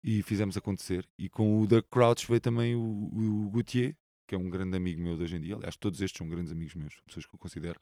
e 0.03 0.23
fizemos 0.23 0.57
acontecer. 0.57 1.07
E 1.17 1.29
com 1.29 1.61
o 1.61 1.67
The 1.67 1.81
Crouch 1.81 2.27
veio 2.27 2.41
também 2.41 2.75
o, 2.75 2.81
o 2.81 3.49
Gauthier, 3.51 3.95
que 4.27 4.35
é 4.35 4.37
um 4.37 4.49
grande 4.49 4.77
amigo 4.77 5.01
meu 5.01 5.17
de 5.17 5.23
hoje 5.23 5.35
em 5.35 5.41
dia. 5.41 5.55
Aliás, 5.55 5.75
todos 5.75 6.01
estes 6.01 6.17
são 6.17 6.27
grandes 6.27 6.51
amigos 6.51 6.75
meus, 6.75 6.95
pessoas 7.01 7.25
que 7.25 7.33
eu 7.33 7.39
considero. 7.39 7.79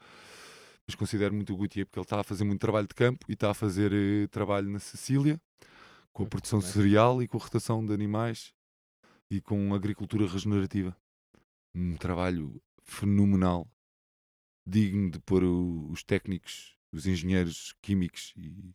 Mas 0.86 0.96
considero 0.96 1.34
muito 1.34 1.54
o 1.54 1.58
Gauthier 1.58 1.86
porque 1.86 2.00
ele 2.00 2.06
está 2.06 2.20
a 2.20 2.24
fazer 2.24 2.46
muito 2.46 2.62
trabalho 2.62 2.88
de 2.88 2.96
campo 2.96 3.26
e 3.28 3.34
está 3.34 3.52
a 3.52 3.54
fazer 3.54 3.92
eh, 3.94 4.28
trabalho 4.28 4.70
na 4.70 4.80
Sicília 4.80 5.40
com 6.14 6.24
a 6.24 6.26
produção 6.26 6.62
cereal 6.62 7.22
e 7.22 7.28
com 7.28 7.38
a 7.38 7.42
rotação 7.42 7.86
de 7.86 7.94
animais 7.94 8.54
e 9.30 9.42
com 9.42 9.74
agricultura 9.76 10.26
regenerativa. 10.26 10.96
Um 11.76 11.98
trabalho 11.98 12.62
fenomenal, 12.82 13.70
digno 14.66 15.12
de 15.12 15.20
pôr 15.20 15.44
o, 15.44 15.92
os 15.92 16.04
técnicos, 16.04 16.78
os 16.92 17.06
engenheiros 17.06 17.76
químicos 17.82 18.34
e 18.38 18.50
hum 18.50 18.74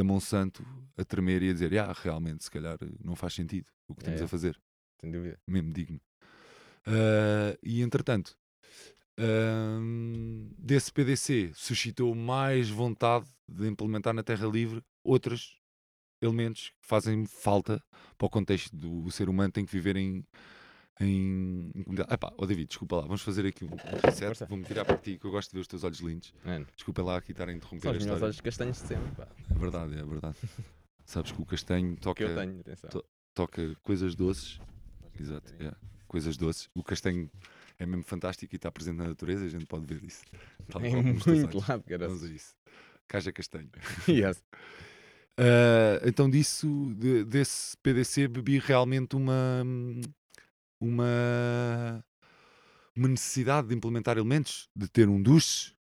da 0.00 0.04
Monsanto 0.04 0.64
a 0.96 1.04
tremer 1.04 1.42
e 1.42 1.50
a 1.50 1.52
dizer: 1.52 1.78
ah, 1.78 1.92
realmente, 1.92 2.44
se 2.44 2.50
calhar 2.50 2.78
não 3.04 3.14
faz 3.14 3.34
sentido 3.34 3.66
o 3.86 3.94
que 3.94 4.00
estamos 4.00 4.20
é, 4.20 4.24
a 4.24 4.28
fazer. 4.28 4.60
Sem 5.00 5.10
dúvida. 5.10 5.38
Mesmo 5.46 5.72
digno. 5.72 6.00
Uh, 6.86 7.56
e 7.62 7.82
entretanto, 7.82 8.36
uh, 9.18 10.54
desse 10.58 10.90
PDC 10.90 11.52
suscitou 11.54 12.14
mais 12.14 12.70
vontade 12.70 13.26
de 13.46 13.68
implementar 13.68 14.14
na 14.14 14.22
Terra 14.22 14.46
Livre 14.46 14.82
outros 15.04 15.58
elementos 16.22 16.70
que 16.80 16.86
fazem 16.86 17.26
falta 17.26 17.82
para 18.16 18.26
o 18.26 18.30
contexto 18.30 18.74
do 18.74 19.10
ser 19.10 19.28
humano 19.28 19.52
tem 19.52 19.64
que 19.64 19.72
viver 19.72 19.96
em 19.96 20.24
em, 21.00 21.70
comunidade. 21.84 22.12
Epá, 22.12 22.32
oh 22.36 22.46
David, 22.46 22.68
desculpa 22.68 22.96
lá, 22.96 23.02
vamos 23.02 23.22
fazer 23.22 23.46
aqui 23.46 23.64
um, 23.64 23.70
reset. 24.04 24.44
Vou-me 24.48 24.64
tirar 24.64 24.84
para 24.84 24.96
ti, 24.98 25.18
que 25.18 25.24
eu 25.24 25.30
gosto 25.30 25.50
de 25.50 25.54
ver 25.54 25.60
os 25.60 25.66
teus 25.66 25.82
olhos 25.82 26.00
lindos. 26.00 26.32
Desculpa 26.76 27.02
lá 27.02 27.16
aqui 27.16 27.32
estar 27.32 27.48
a 27.48 27.52
interromper 27.52 27.88
São 27.88 27.96
os 27.96 28.06
meus 28.06 28.22
olhos 28.22 28.40
castanhos 28.40 28.80
de 28.80 28.88
sempre. 28.88 29.10
Pá. 29.16 29.28
É 29.50 29.58
verdade, 29.58 29.98
é 29.98 30.04
verdade. 30.04 30.36
Sabes 31.04 31.32
que 31.32 31.42
o 31.42 31.46
castanho 31.46 31.96
toca, 31.96 32.24
que 32.24 32.30
eu 32.30 32.36
tenho, 32.36 32.60
atenção. 32.60 32.90
To, 32.90 33.04
toca 33.34 33.74
coisas 33.82 34.14
doces. 34.14 34.60
Exato, 35.18 35.52
é. 35.58 35.72
coisas 36.06 36.36
doces. 36.36 36.68
O 36.74 36.84
castanho 36.84 37.30
é 37.78 37.86
mesmo 37.86 38.04
fantástico 38.04 38.54
e 38.54 38.56
está 38.56 38.70
presente 38.70 38.96
na 38.96 39.08
natureza, 39.08 39.44
a 39.44 39.48
gente 39.48 39.66
pode 39.66 39.86
ver 39.86 40.04
isso. 40.04 40.22
Tal 40.68 40.84
é 40.84 40.90
muito 40.90 41.58
lado, 41.66 41.82
cara. 41.82 42.06
Vamos 42.06 42.24
a 42.24 42.28
isso. 42.28 42.54
Caja 43.08 43.32
castanho. 43.32 43.70
yes. 44.06 44.44
Uh, 45.40 46.06
então 46.06 46.28
disso, 46.28 46.94
de, 46.96 47.24
desse 47.24 47.76
PDC 47.78 48.28
bebi 48.28 48.58
realmente 48.58 49.16
uma, 49.16 49.64
uma, 50.80 52.04
uma 52.96 53.08
necessidade 53.08 53.68
de 53.68 53.74
implementar 53.74 54.16
elementos, 54.16 54.68
de 54.74 54.88
ter 54.88 55.08
um 55.08 55.22
duche, 55.22 55.74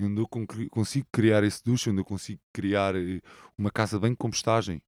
onde 0.00 0.20
eu 0.20 0.28
consigo 0.70 1.06
criar 1.10 1.42
esse 1.42 1.64
duche, 1.64 1.90
onde 1.90 2.00
eu 2.00 2.04
consigo 2.04 2.40
criar 2.52 2.94
eh, 2.94 3.20
uma 3.56 3.70
casa 3.70 3.98
bem 3.98 4.10
de 4.10 4.16
compostagem, 4.16 4.82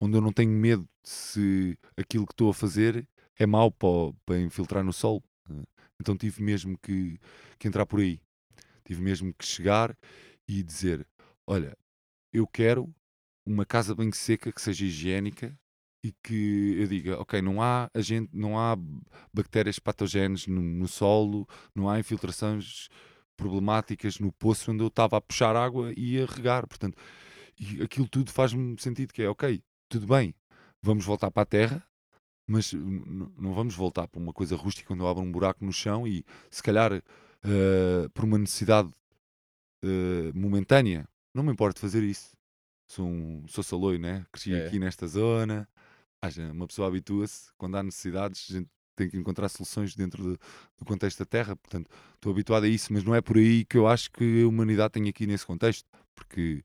onde 0.00 0.16
eu 0.16 0.20
não 0.20 0.32
tenho 0.32 0.50
medo 0.50 0.88
se 1.04 1.78
aquilo 1.96 2.26
que 2.26 2.32
estou 2.32 2.50
a 2.50 2.54
fazer 2.54 3.06
é 3.38 3.46
mau 3.46 3.70
para, 3.70 4.14
para 4.24 4.40
infiltrar 4.40 4.82
no 4.82 4.92
solo. 4.92 5.22
Então 6.00 6.16
tive 6.16 6.42
mesmo 6.42 6.78
que, 6.78 7.18
que 7.58 7.68
entrar 7.68 7.86
por 7.86 8.00
aí. 8.00 8.20
Tive 8.84 9.02
mesmo 9.02 9.32
que 9.34 9.44
chegar 9.44 9.96
e 10.48 10.62
dizer: 10.62 11.06
Olha, 11.46 11.76
eu 12.32 12.46
quero 12.46 12.94
uma 13.44 13.64
casa 13.64 13.94
bem 13.94 14.12
seca 14.12 14.52
que 14.52 14.60
seja 14.60 14.84
higiênica 14.84 15.58
e 16.06 16.14
que 16.22 16.76
eu 16.78 16.86
diga, 16.86 17.20
ok, 17.20 17.42
não 17.42 17.60
há 17.60 17.90
agente, 17.92 18.30
não 18.32 18.56
há 18.56 18.78
bactérias 19.32 19.78
patogéneas 19.78 20.46
no, 20.46 20.62
no 20.62 20.86
solo, 20.86 21.48
não 21.74 21.88
há 21.88 21.98
infiltrações 21.98 22.88
problemáticas 23.36 24.20
no 24.20 24.30
poço 24.32 24.70
onde 24.70 24.84
eu 24.84 24.86
estava 24.86 25.16
a 25.16 25.20
puxar 25.20 25.56
água 25.56 25.92
e 25.96 26.22
a 26.22 26.26
regar, 26.26 26.66
portanto, 26.66 26.96
e 27.58 27.82
aquilo 27.82 28.08
tudo 28.08 28.30
faz-me 28.30 28.76
sentido 28.78 29.12
que 29.12 29.22
é, 29.22 29.28
ok, 29.28 29.60
tudo 29.88 30.06
bem, 30.06 30.32
vamos 30.80 31.04
voltar 31.04 31.30
para 31.30 31.42
a 31.42 31.46
terra, 31.46 31.84
mas 32.46 32.72
não 32.72 33.52
vamos 33.52 33.74
voltar 33.74 34.06
para 34.06 34.20
uma 34.20 34.32
coisa 34.32 34.54
rústica 34.54 34.92
onde 34.94 35.02
eu 35.02 35.08
abro 35.08 35.24
um 35.24 35.32
buraco 35.32 35.64
no 35.64 35.72
chão 35.72 36.06
e 36.06 36.24
se 36.48 36.62
calhar 36.62 36.92
uh, 36.92 38.10
por 38.14 38.24
uma 38.24 38.38
necessidade 38.38 38.88
uh, 39.84 40.38
momentânea, 40.38 41.08
não 41.34 41.42
me 41.42 41.50
importa 41.50 41.80
fazer 41.80 42.04
isso. 42.04 42.36
Sou, 42.88 43.04
um, 43.04 43.44
sou 43.48 43.64
saloio, 43.64 43.98
né? 43.98 44.24
Cresci 44.30 44.54
é. 44.54 44.64
aqui 44.64 44.78
nesta 44.78 45.08
zona, 45.08 45.68
uma 46.52 46.66
pessoa 46.66 46.88
habitua-se, 46.88 47.50
quando 47.56 47.76
há 47.76 47.82
necessidades, 47.82 48.46
a 48.50 48.54
gente 48.54 48.68
tem 48.96 49.10
que 49.10 49.16
encontrar 49.16 49.48
soluções 49.48 49.94
dentro 49.94 50.22
de, 50.22 50.38
do 50.78 50.84
contexto 50.84 51.18
da 51.18 51.26
Terra, 51.26 51.54
portanto, 51.54 51.90
estou 52.14 52.32
habituado 52.32 52.64
a 52.64 52.68
isso, 52.68 52.92
mas 52.92 53.04
não 53.04 53.14
é 53.14 53.20
por 53.20 53.36
aí 53.36 53.64
que 53.64 53.76
eu 53.76 53.86
acho 53.86 54.10
que 54.10 54.42
a 54.42 54.48
humanidade 54.48 54.92
tem 54.92 55.08
aqui 55.08 55.26
nesse 55.26 55.46
contexto, 55.46 55.86
porque 56.14 56.64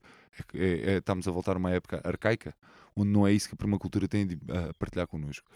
é, 0.53 0.65
é, 0.65 0.93
é, 0.93 0.97
estamos 0.97 1.27
a 1.27 1.31
voltar 1.31 1.55
a 1.55 1.59
uma 1.59 1.71
época 1.71 2.01
arcaica, 2.03 2.55
onde 2.95 3.09
não 3.09 3.27
é 3.27 3.33
isso 3.33 3.49
que 3.49 3.53
a 3.53 3.57
permacultura 3.57 4.07
tem 4.07 4.27
a 4.49 4.73
partilhar 4.73 5.07
connosco. 5.07 5.49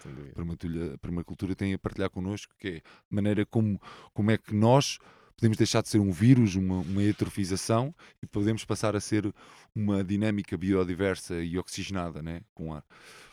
A 0.93 0.97
permacultura 0.97 1.55
tem 1.55 1.73
a 1.73 1.79
partilhar 1.79 2.09
connosco, 2.09 2.53
que 2.59 2.67
é 2.67 2.77
a 2.77 2.81
maneira 3.09 3.45
como, 3.45 3.81
como 4.13 4.31
é 4.31 4.37
que 4.37 4.53
nós 4.53 4.99
podemos 5.35 5.57
deixar 5.57 5.81
de 5.81 5.89
ser 5.89 5.99
um 5.99 6.11
vírus, 6.11 6.55
uma, 6.55 6.79
uma 6.79 7.03
eutrofização, 7.03 7.93
e 8.21 8.25
podemos 8.25 8.63
passar 8.63 8.95
a 8.95 9.01
ser 9.01 9.33
uma 9.75 10.03
dinâmica 10.03 10.57
biodiversa 10.57 11.41
e 11.43 11.57
oxigenada 11.57 12.21
né, 12.21 12.41
com 12.53 12.73
ar. 12.73 12.83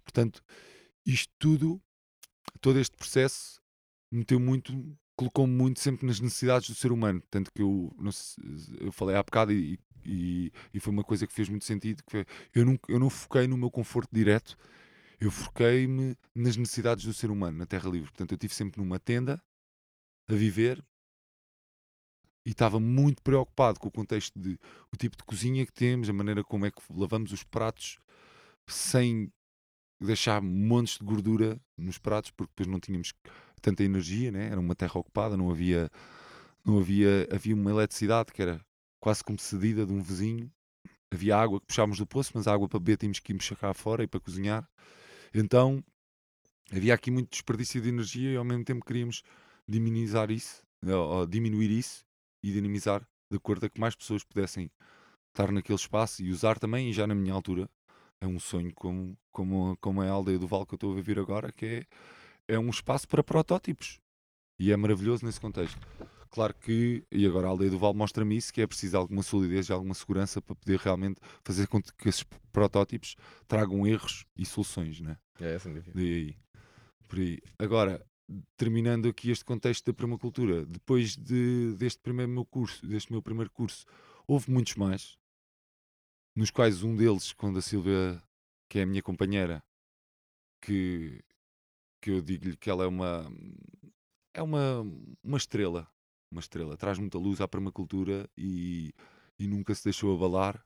Portanto, 0.03 0.43
isto 1.05 1.33
tudo, 1.39 1.81
todo 2.61 2.79
este 2.79 2.97
processo, 2.97 3.61
meteu 4.11 4.39
muito, 4.39 4.73
colocou-me 5.17 5.53
muito 5.53 5.81
sempre 5.81 6.07
nas 6.07 6.21
necessidades 6.21 6.69
do 6.69 6.75
ser 6.75 6.93
humano. 6.93 7.23
Tanto 7.31 7.53
que 7.53 7.63
eu, 7.63 7.95
sei, 8.13 8.45
eu 8.81 8.93
falei 8.93 9.17
há 9.17 9.23
bocado 9.23 9.53
e, 9.53 9.79
e, 10.05 10.53
e, 10.73 10.81
foi 10.81 10.93
uma 10.93 11.05
coisa 11.05 11.27
que 11.27 11.33
fez 11.33 11.49
muito 11.49 11.65
sentido, 11.65 12.03
que 12.05 12.27
eu, 12.55 12.65
não, 12.65 12.79
eu 12.89 12.99
não 12.99 13.11
foquei 13.11 13.47
no 13.47 13.57
meu 13.57 13.71
conforto 13.71 14.11
direto, 14.13 14.57
eu 15.21 15.31
foquei-me 15.31 16.17
nas 16.35 16.57
necessidades 16.57 17.05
do 17.05 17.15
ser 17.15 17.31
humano, 17.31 17.59
na 17.59 17.67
Terra 17.67 17.89
Livre. 17.89 18.11
Portanto, 18.11 18.33
eu 18.33 18.37
estive 18.37 18.55
sempre 18.55 18.81
numa 18.81 18.99
tenda, 18.99 19.43
a 20.29 20.35
viver, 20.35 20.85
e 22.45 22.51
estava 22.51 22.81
muito 22.81 23.23
preocupado 23.23 23.79
com 23.79 23.89
o 23.89 23.91
contexto 23.91 24.39
de 24.39 24.59
o 24.93 24.97
tipo 24.97 25.17
de 25.17 25.23
cozinha 25.25 25.65
que 25.65 25.73
temos, 25.73 26.09
a 26.09 26.13
maneira 26.13 26.43
como 26.43 26.67
é 26.67 26.71
que 26.71 26.83
lavamos 26.91 27.33
os 27.33 27.45
pratos 27.45 27.99
sem 28.67 29.33
deixar 30.07 30.41
montes 30.41 30.99
de 30.99 31.05
gordura 31.05 31.61
nos 31.77 31.99
pratos, 31.99 32.31
porque 32.31 32.53
depois 32.55 32.69
não 32.69 32.81
tínhamos 32.81 33.13
tanta 33.61 33.85
energia, 33.85 34.31
né? 34.31 34.49
era 34.49 34.61
uma 34.61 34.75
terra 34.75 34.99
ocupada, 34.99 35.37
não 35.37 35.51
havia, 35.51 35.91
não 36.65 36.79
havia, 36.79 37.29
havia 37.33 37.55
uma 37.55 37.71
eletricidade 37.71 38.33
que 38.33 38.43
era 38.43 38.61
quase 39.01 39.23
como 39.23 39.39
cedida 39.39 39.87
de 39.87 39.93
um 39.93 40.03
vizinho. 40.03 40.51
Havia 41.13 41.37
água 41.37 41.61
que 41.61 41.67
puxávamos 41.67 41.99
do 41.99 42.07
poço, 42.07 42.33
mas 42.35 42.47
a 42.47 42.55
água 42.55 42.69
para 42.69 42.79
beber 42.79 42.97
tínhamos 42.97 43.21
que 43.21 43.33
irmos 43.33 43.49
cá 43.51 43.75
fora 43.75 44.03
e 44.03 44.07
para 44.07 44.21
cozinhar. 44.21 44.69
Então 45.35 45.85
havia 46.71 46.95
aqui 46.95 47.11
muito 47.11 47.31
desperdício 47.31 47.81
de 47.81 47.89
energia 47.89 48.33
e 48.33 48.37
ao 48.37 48.45
mesmo 48.45 48.65
tempo 48.65 48.85
queríamos 48.85 49.23
diminuir 49.69 50.31
isso, 50.31 50.63
ou 50.87 51.27
diminuir 51.27 51.71
isso 51.71 52.05
e 52.43 52.51
dinamizar 52.51 53.07
de 53.31 53.37
acordo 53.37 53.67
a 53.67 53.69
que 53.69 53.81
mais 53.81 53.95
pessoas 53.95 54.25
pudessem 54.25 54.71
estar 55.29 55.51
naquele 55.51 55.77
espaço 55.77 56.23
e 56.23 56.31
usar 56.31 56.59
também, 56.59 56.91
e 56.91 56.93
já 56.93 57.07
na 57.07 57.15
minha 57.15 57.33
altura, 57.33 57.69
é 58.23 58.27
um 58.27 58.39
sonho 58.39 58.73
como, 58.73 59.19
como, 59.33 59.77
como 59.81 60.03
é 60.03 60.09
a 60.09 60.13
aldeia 60.13 60.39
do 60.39 60.47
Val 60.47 60.65
que 60.65 60.75
eu 60.75 60.77
estou 60.77 60.93
a 60.93 60.95
viver 60.95 61.19
agora, 61.19 61.51
que 61.51 61.67
é, 61.67 61.87
é 62.55 62.59
um 62.59 62.71
espaço 62.71 63.09
para 63.09 63.23
protótipos. 63.23 63.99
E 64.61 64.71
é 64.71 64.77
maravilhoso 64.77 65.27
nesse 65.27 65.41
contexto. 65.41 65.81
Claro 66.31 66.55
que, 66.55 67.05
e 67.11 67.27
agora 67.27 67.49
a 67.49 67.51
aldeia 67.51 67.71
do 67.71 67.79
Val 67.79 67.93
mostra-me 67.93 68.37
isso, 68.37 68.53
que 68.53 68.63
é 68.63 68.67
preciso 68.67 68.97
alguma 68.97 69.25
solidez 69.25 69.69
e 69.69 69.73
alguma 69.73 69.93
segurança 69.93 70.41
para 70.41 70.55
poder 70.55 70.79
realmente 70.79 71.21
fazer 71.43 71.67
com 71.67 71.83
que 71.83 72.09
esses 72.09 72.25
protótipos 72.53 73.17
tragam 73.49 73.85
erros 73.87 74.25
e 74.37 74.47
soluções, 74.47 75.01
né? 75.01 75.19
É, 75.41 75.59
sem 75.59 75.75
dúvida. 75.75 75.93
Daí, 75.93 76.37
por 77.09 77.19
aí. 77.19 77.39
Agora, 77.59 78.07
terminando 78.57 79.09
aqui 79.09 79.33
este 79.33 79.45
contexto 79.45 79.85
da 79.85 79.93
permacultura, 79.93 80.65
depois 80.65 81.17
de, 81.17 81.75
deste 81.75 82.01
primeiro 82.01 82.31
meu 82.31 82.45
curso, 82.47 82.87
deste 82.87 83.11
meu 83.11 83.21
primeiro 83.21 83.51
curso, 83.51 83.85
houve 84.27 84.49
muitos 84.49 84.77
mais, 84.77 85.19
nos 86.35 86.51
quais 86.51 86.83
um 86.83 86.97
deles, 86.97 87.33
quando 87.33 87.59
a 87.59 87.63
Silvia, 87.63 88.23
que 88.69 88.79
é 88.79 88.83
a 88.83 88.87
minha 88.87 89.03
companheira, 89.03 89.63
que, 90.61 91.23
que 92.01 92.11
eu 92.11 92.23
digo-lhe 92.23 92.57
que 92.57 92.71
ela 92.71 92.85
é 92.85 92.87
uma 92.87 93.31
é 94.35 94.43
uma, 94.43 94.81
uma 95.23 95.37
estrela, 95.37 95.87
uma 96.31 96.41
estrela, 96.41 96.77
traz 96.77 96.99
muita 96.99 97.19
luz 97.19 97.41
à 97.41 97.49
permacultura 97.49 98.29
e, 98.37 98.95
e 99.39 99.47
nunca 99.47 99.75
se 99.75 99.85
deixou 99.85 100.15
abalar 100.15 100.65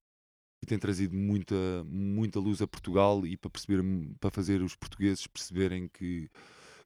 e 0.63 0.67
tem 0.67 0.79
trazido 0.79 1.17
muita, 1.17 1.55
muita 1.85 2.39
luz 2.39 2.63
a 2.63 2.67
Portugal 2.67 3.27
e 3.27 3.37
para 3.37 3.51
perceber 3.51 3.83
para 4.21 4.31
fazer 4.31 4.63
os 4.63 4.77
portugueses 4.77 5.27
perceberem 5.27 5.89
que 5.89 6.31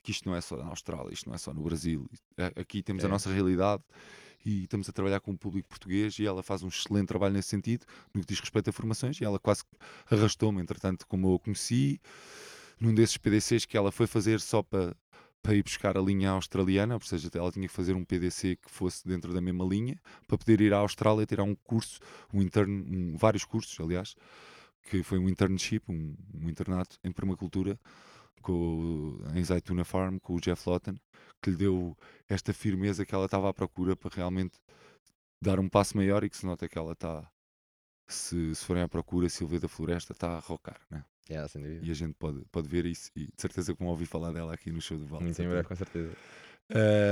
que 0.03 0.13
isto 0.13 0.29
não 0.29 0.35
é 0.35 0.41
só 0.41 0.57
na 0.57 0.65
Austrália, 0.67 1.13
isto 1.13 1.29
não 1.29 1.35
é 1.35 1.39
só 1.39 1.53
no 1.53 1.63
Brasil. 1.63 2.09
Aqui 2.57 2.83
temos 2.83 3.03
é. 3.03 3.07
a 3.07 3.09
nossa 3.11 3.31
realidade 3.31 3.83
e 4.45 4.65
estamos 4.65 4.89
a 4.89 4.93
trabalhar 4.93 5.21
com 5.21 5.33
o 5.33 5.39
público 5.39 5.69
português 5.69 6.19
e 6.19 6.27
ela 6.27 6.43
faz 6.43 6.63
um 6.63 6.69
excelente 6.69 7.09
trabalho 7.09 7.35
nesse 7.35 7.49
sentido, 7.49 7.85
no 8.15 8.21
que 8.21 8.27
diz 8.27 8.41
respeito 8.41 8.71
a 8.71 8.73
formações, 8.73 9.21
e 9.21 9.25
ela 9.25 9.39
quase 9.39 9.63
arrastou-me, 10.11 10.61
entretanto, 10.61 11.07
como 11.07 11.29
eu 11.29 11.35
a 11.35 11.39
conheci, 11.39 12.01
num 12.81 12.95
desses 12.95 13.17
PDCs 13.17 13.65
que 13.67 13.77
ela 13.77 13.93
foi 13.93 14.07
fazer 14.07 14.41
só 14.41 14.63
para, 14.63 14.97
para 15.43 15.55
ir 15.55 15.63
buscar 15.63 15.97
a 15.97 16.01
linha 16.01 16.31
australiana, 16.31 16.95
ou 16.95 17.01
seja, 17.01 17.31
ela 17.35 17.51
tinha 17.53 17.69
que 17.69 17.75
fazer 17.75 17.95
um 17.95 18.05
PDC 18.05 18.57
que 18.57 18.71
fosse 18.71 19.07
dentro 19.07 19.33
da 19.33 19.41
mesma 19.41 19.65
linha, 19.65 20.01
para 20.27 20.39
poder 20.39 20.61
ir 20.61 20.73
à 20.73 20.79
Austrália 20.79 21.27
tirar 21.27 21.45
um 21.45 21.55
curso, 21.55 22.01
um 22.33 22.41
intern, 22.41 22.71
um, 22.71 23.17
vários 23.17 23.45
cursos, 23.45 23.79
aliás, 23.81 24.15
que 24.89 25.03
foi 25.03 25.19
um 25.19 25.29
internship, 25.29 25.83
um, 25.89 26.17
um 26.35 26.49
internato 26.49 26.99
em 27.05 27.13
permacultura, 27.13 27.79
com, 28.41 29.19
em 29.35 29.45
Zaytuna 29.45 29.85
Farm 29.85 30.19
com 30.19 30.35
o 30.35 30.41
Jeff 30.41 30.69
Lawton, 30.69 30.97
que 31.43 31.51
lhe 31.51 31.57
deu 31.57 31.97
esta 32.29 32.53
firmeza 32.53 33.07
que 33.07 33.15
ela 33.15 33.27
estava 33.27 33.49
à 33.49 33.55
procura 33.55 33.97
para 33.97 34.15
realmente 34.15 34.59
dar 35.43 35.59
um 35.59 35.69
passo 35.69 35.97
maior 35.97 36.25
e 36.25 36.31
que 36.31 36.37
se 36.37 36.47
nota 36.47 36.69
que 36.69 36.79
ela 36.79 36.93
está, 36.93 37.31
se, 38.09 38.55
se 38.55 38.65
forem 38.65 38.83
à 38.83 38.89
procura, 38.89 39.29
Silvia 39.29 39.61
da 39.61 39.69
Floresta 39.69 40.13
está 40.13 40.37
a 40.37 40.41
rocar, 40.41 40.81
né? 40.91 41.05
Yeah, 41.29 41.49
sem 41.49 41.63
dúvida. 41.63 41.87
E 41.87 41.91
a 41.91 41.95
gente 41.95 42.15
pode, 42.15 42.45
pode 42.51 42.69
ver 42.69 42.85
isso 42.85 43.11
e 43.15 43.27
de 43.27 43.41
certeza 43.41 43.73
que 43.73 43.79
vão 43.79 43.89
ouvir 43.89 44.07
falar 44.07 44.33
dela 44.33 44.53
aqui 44.53 44.73
no 44.73 44.81
show 44.81 44.99
do 44.99 45.07
Val. 45.07 45.21
Breve, 45.21 45.69
com 45.69 45.77
certeza. 45.77 46.17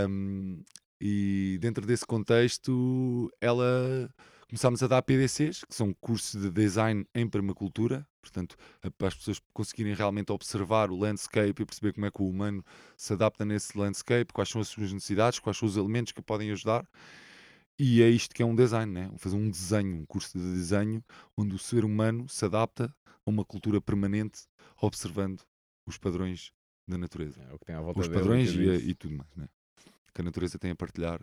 Um, 0.08 0.62
e 1.00 1.58
dentro 1.60 1.86
desse 1.86 2.04
contexto, 2.04 3.30
ela 3.40 4.12
começámos 4.48 4.82
a 4.82 4.86
dar 4.86 5.02
PDCs, 5.02 5.64
que 5.64 5.74
são 5.74 5.92
cursos 5.92 6.40
de 6.40 6.50
design 6.50 7.06
em 7.14 7.28
permacultura, 7.28 8.06
portanto, 8.20 8.56
para 8.96 9.08
as 9.08 9.14
pessoas 9.14 9.40
conseguirem 9.52 9.94
realmente 9.94 10.32
observar 10.32 10.90
o 10.90 10.96
landscape 10.96 11.62
e 11.62 11.66
perceber 11.66 11.92
como 11.92 12.06
é 12.06 12.10
que 12.10 12.22
o 12.22 12.28
humano 12.28 12.64
se 12.96 13.12
adapta 13.12 13.44
nesse 13.44 13.76
landscape, 13.76 14.32
quais 14.32 14.48
são 14.48 14.60
as 14.60 14.68
suas 14.68 14.92
necessidades, 14.92 15.38
quais 15.38 15.56
são 15.56 15.68
os 15.68 15.76
elementos 15.76 16.12
que 16.12 16.22
podem 16.22 16.50
ajudar. 16.50 16.88
E 17.78 18.02
é 18.02 18.08
isto 18.08 18.34
que 18.34 18.42
é 18.42 18.46
um 18.46 18.56
design, 18.56 18.90
né? 18.90 19.10
fazer 19.18 19.36
um 19.36 19.48
desenho, 19.50 19.96
um 19.96 20.06
curso 20.06 20.36
de 20.36 20.44
desenho, 20.54 21.04
onde 21.36 21.54
o 21.54 21.58
ser 21.58 21.84
humano 21.84 22.28
se 22.28 22.44
adapta 22.44 22.92
a 23.24 23.30
uma 23.30 23.44
cultura 23.44 23.80
permanente, 23.80 24.46
observando 24.80 25.42
os 25.86 25.98
padrões 25.98 26.52
da 26.88 26.98
natureza. 26.98 27.40
É, 27.42 27.54
o 27.54 27.58
que 27.58 27.66
tem 27.66 27.76
à 27.76 27.80
volta 27.80 28.00
os 28.00 28.08
padrões 28.08 28.50
e, 28.50 28.90
e, 28.90 28.94
tudo 28.94 29.14
mais, 29.14 29.30
né? 29.36 29.48
que 30.12 30.20
a 30.22 30.24
natureza 30.24 30.58
tem 30.58 30.70
a 30.70 30.74
partilhar 30.74 31.20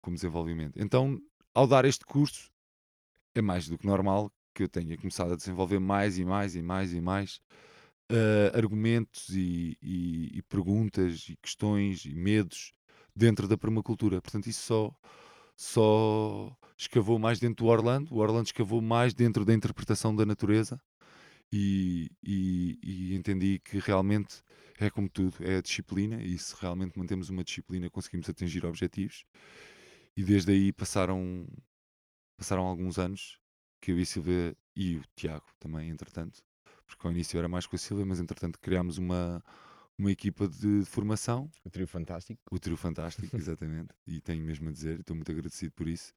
como 0.00 0.14
desenvolvimento. 0.14 0.80
Então, 0.80 1.20
ao 1.56 1.66
dar 1.66 1.86
este 1.86 2.04
curso, 2.04 2.50
é 3.34 3.40
mais 3.40 3.66
do 3.66 3.78
que 3.78 3.86
normal 3.86 4.30
que 4.52 4.64
eu 4.64 4.68
tenha 4.68 4.94
começado 4.98 5.32
a 5.32 5.36
desenvolver 5.36 5.78
mais 5.78 6.18
e 6.18 6.24
mais 6.24 6.54
e 6.54 6.60
mais 6.60 6.92
e 6.92 7.00
mais 7.00 7.40
uh, 8.12 8.54
argumentos 8.54 9.30
e, 9.30 9.74
e, 9.80 10.36
e, 10.36 10.42
perguntas 10.42 11.26
e 11.30 11.36
questões 11.36 12.04
e 12.04 12.14
medos 12.14 12.74
dentro 13.14 13.48
da 13.48 13.56
permacultura. 13.56 14.20
Portanto, 14.20 14.48
isso 14.48 14.64
só, 14.66 14.94
só 15.56 16.54
escavou 16.76 17.18
mais 17.18 17.40
dentro 17.40 17.64
do 17.64 17.70
Orlando. 17.70 18.14
O 18.14 18.18
Orlando 18.18 18.46
escavou 18.48 18.82
mais 18.82 19.14
dentro 19.14 19.42
da 19.42 19.54
interpretação 19.54 20.14
da 20.14 20.26
natureza 20.26 20.78
e, 21.50 22.10
e 22.22 23.14
entendi 23.14 23.60
que 23.60 23.78
realmente 23.78 24.42
é 24.78 24.90
como 24.90 25.08
tudo, 25.08 25.38
é 25.40 25.56
a 25.56 25.62
disciplina 25.62 26.22
e 26.22 26.36
se 26.36 26.54
realmente 26.60 26.98
mantemos 26.98 27.30
uma 27.30 27.42
disciplina 27.42 27.88
conseguimos 27.88 28.28
atingir 28.28 28.66
objetivos 28.66 29.24
e 30.16 30.24
desde 30.24 30.52
aí 30.52 30.72
passaram, 30.72 31.46
passaram 32.36 32.64
alguns 32.66 32.98
anos 32.98 33.38
que 33.80 33.92
eu 33.92 33.98
e 33.98 34.02
a 34.02 34.06
Silvia 34.06 34.56
e 34.74 34.96
o 34.96 35.04
Tiago 35.16 35.46
também, 35.58 35.90
entretanto, 35.90 36.42
porque 36.86 37.06
ao 37.06 37.12
início 37.12 37.38
era 37.38 37.48
mais 37.48 37.66
com 37.66 37.76
a 37.76 37.78
Silvia, 37.78 38.06
mas 38.06 38.20
entretanto 38.20 38.58
criámos 38.60 38.98
uma, 38.98 39.42
uma 39.98 40.10
equipa 40.10 40.48
de, 40.48 40.80
de 40.80 40.86
formação, 40.86 41.50
O 41.64 41.70
trio 41.70 41.86
fantástico. 41.86 42.40
o 42.50 42.58
trio 42.58 42.76
fantástico, 42.76 43.36
exatamente, 43.36 43.94
e 44.06 44.20
tenho 44.20 44.44
mesmo 44.44 44.68
a 44.68 44.72
dizer, 44.72 45.00
estou 45.00 45.16
muito 45.16 45.30
agradecido 45.32 45.72
por 45.72 45.88
isso, 45.88 46.12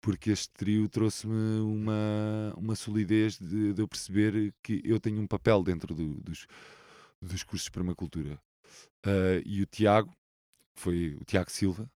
porque 0.00 0.30
este 0.30 0.50
trio 0.52 0.88
trouxe-me 0.88 1.60
uma, 1.60 2.54
uma 2.56 2.74
solidez 2.74 3.38
de, 3.38 3.72
de 3.72 3.82
eu 3.82 3.88
perceber 3.88 4.54
que 4.62 4.82
eu 4.84 5.00
tenho 5.00 5.20
um 5.20 5.26
papel 5.26 5.62
dentro 5.62 5.94
do- 5.94 6.20
dos, 6.20 6.46
dos 7.20 7.42
cursos 7.42 7.66
de 7.66 7.70
permacultura. 7.72 8.40
Ah, 9.04 9.42
e 9.44 9.62
o 9.62 9.66
Tiago, 9.66 10.14
foi 10.74 11.16
o 11.20 11.24
Tiago 11.24 11.50
Silva, 11.50 11.90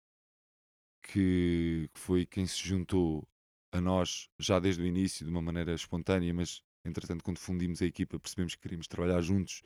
que 1.09 1.89
foi 1.95 2.27
quem 2.27 2.47
se 2.47 2.59
juntou 2.67 3.27
a 3.73 3.81
nós 3.81 4.29
já 4.39 4.59
desde 4.59 4.83
o 4.83 4.87
início 4.87 5.25
de 5.25 5.31
uma 5.31 5.43
maneira 5.43 5.75
espontânea, 5.75 6.33
mas 6.35 6.63
entretanto 6.85 7.25
quando 7.25 7.39
fundimos 7.39 7.83
a 7.83 7.87
equipa 7.87 8.19
percebemos 8.19 8.55
que 8.55 8.63
queríamos 8.63 8.89
trabalhar 8.89 9.21
juntos. 9.23 9.63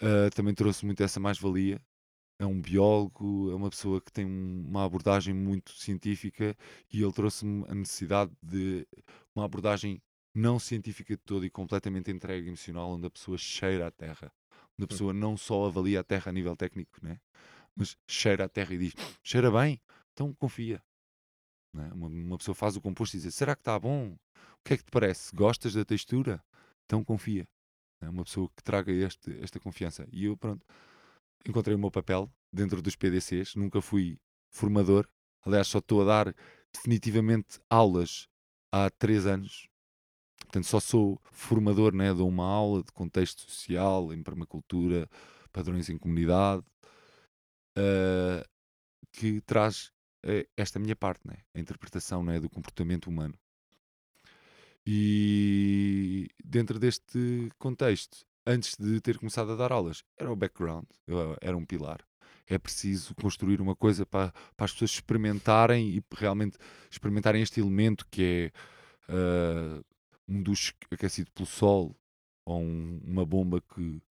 Ah, 0.00 0.30
também 0.34 0.54
trouxe 0.54 0.84
muito 0.86 1.02
essa 1.02 1.20
mais-valia. 1.20 1.80
É 2.38 2.46
um 2.46 2.60
biólogo, 2.60 3.50
é 3.52 3.54
uma 3.54 3.70
pessoa 3.70 4.00
que 4.00 4.12
tem 4.12 4.26
um- 4.26 4.66
uma 4.68 4.84
abordagem 4.84 5.34
muito 5.34 5.72
científica 5.72 6.56
e 6.92 7.02
ele 7.02 7.12
trouxe-me 7.12 7.64
a 7.68 7.74
necessidade 7.74 8.32
de 8.42 8.86
uma 9.34 9.44
abordagem 9.44 10.02
não 10.34 10.58
científica 10.58 11.16
de 11.16 11.22
todo 11.22 11.44
e 11.46 11.50
completamente 11.50 12.10
entregue 12.10 12.48
emocional, 12.48 12.90
onde 12.92 13.06
a 13.06 13.10
pessoa 13.10 13.38
cheira 13.38 13.86
a 13.88 13.90
terra, 13.90 14.32
onde 14.78 14.84
a 14.84 14.88
pessoa 14.88 15.12
não 15.12 15.36
só 15.36 15.66
avalia 15.66 16.00
a 16.00 16.04
terra 16.04 16.30
a 16.30 16.32
nível 16.32 16.56
técnico, 16.56 16.98
né? 17.02 17.20
mas 17.76 17.96
cheira 18.08 18.44
a 18.44 18.48
terra 18.48 18.74
e 18.74 18.78
diz: 18.78 18.94
cheira 19.22 19.50
bem, 19.50 19.80
então 20.20 20.34
confia. 20.34 20.82
né? 21.74 21.90
Uma, 21.94 22.08
uma 22.08 22.36
pessoa 22.36 22.54
faz 22.54 22.76
o 22.76 22.80
composto 22.80 23.16
e 23.16 23.20
diz: 23.20 23.34
será 23.34 23.56
que 23.56 23.62
está 23.62 23.78
bom? 23.78 24.12
O 24.12 24.62
que 24.64 24.74
é 24.74 24.76
que 24.76 24.84
te 24.84 24.90
parece? 24.90 25.34
Gostas 25.34 25.72
da 25.72 25.84
textura? 25.84 26.44
Então 26.84 27.02
confia. 27.02 27.48
É 28.02 28.08
uma 28.08 28.24
pessoa 28.24 28.48
que 28.54 28.62
traga 28.62 28.92
este, 28.92 29.32
esta 29.42 29.58
confiança. 29.58 30.06
E 30.12 30.26
eu, 30.26 30.36
pronto, 30.36 30.64
encontrei 31.46 31.74
o 31.74 31.78
meu 31.78 31.90
papel 31.90 32.30
dentro 32.52 32.82
dos 32.82 32.96
PDCs. 32.96 33.54
Nunca 33.54 33.80
fui 33.80 34.18
formador. 34.50 35.08
Aliás, 35.42 35.68
só 35.68 35.78
estou 35.78 36.02
a 36.02 36.04
dar 36.04 36.34
definitivamente 36.72 37.58
aulas 37.70 38.28
há 38.70 38.90
três 38.90 39.26
anos. 39.26 39.68
Portanto, 40.40 40.64
só 40.64 40.80
sou 40.80 41.18
formador, 41.30 41.94
né? 41.94 42.12
dou 42.12 42.28
uma 42.28 42.44
aula 42.44 42.82
de 42.82 42.92
contexto 42.92 43.40
social, 43.50 44.12
em 44.12 44.22
permacultura, 44.22 45.08
padrões 45.52 45.88
em 45.88 45.96
comunidade, 45.96 46.64
ah, 47.76 48.44
que 49.12 49.40
traz 49.42 49.92
esta 50.56 50.78
minha 50.78 50.96
parte, 50.96 51.26
né? 51.26 51.36
a 51.54 51.60
interpretação 51.60 52.22
né? 52.22 52.38
do 52.40 52.48
comportamento 52.48 53.06
humano. 53.08 53.34
E 54.86 56.28
dentro 56.44 56.78
deste 56.78 57.50
contexto, 57.58 58.24
antes 58.46 58.76
de 58.78 59.00
ter 59.00 59.18
começado 59.18 59.52
a 59.52 59.56
dar 59.56 59.72
aulas, 59.72 60.02
era 60.18 60.30
o 60.32 60.36
background, 60.36 60.84
eu- 61.06 61.36
era 61.40 61.56
um 61.56 61.64
pilar. 61.64 62.00
É 62.46 62.58
preciso 62.58 63.14
construir 63.14 63.60
uma 63.60 63.76
coisa 63.76 64.04
para, 64.04 64.32
para 64.56 64.64
as 64.64 64.72
pessoas 64.72 64.90
experimentarem 64.92 65.88
e 65.96 66.02
realmente 66.16 66.58
experimentarem 66.90 67.42
este 67.42 67.60
elemento 67.60 68.06
que 68.10 68.52
é 68.56 68.60
ah, 69.12 69.82
um 70.28 70.42
duche 70.42 70.72
aquecido 70.90 71.30
pelo 71.32 71.46
sol 71.46 71.96
ou 72.44 72.60
um- 72.60 73.00
uma 73.04 73.24
bomba 73.24 73.60
que, 73.60 74.02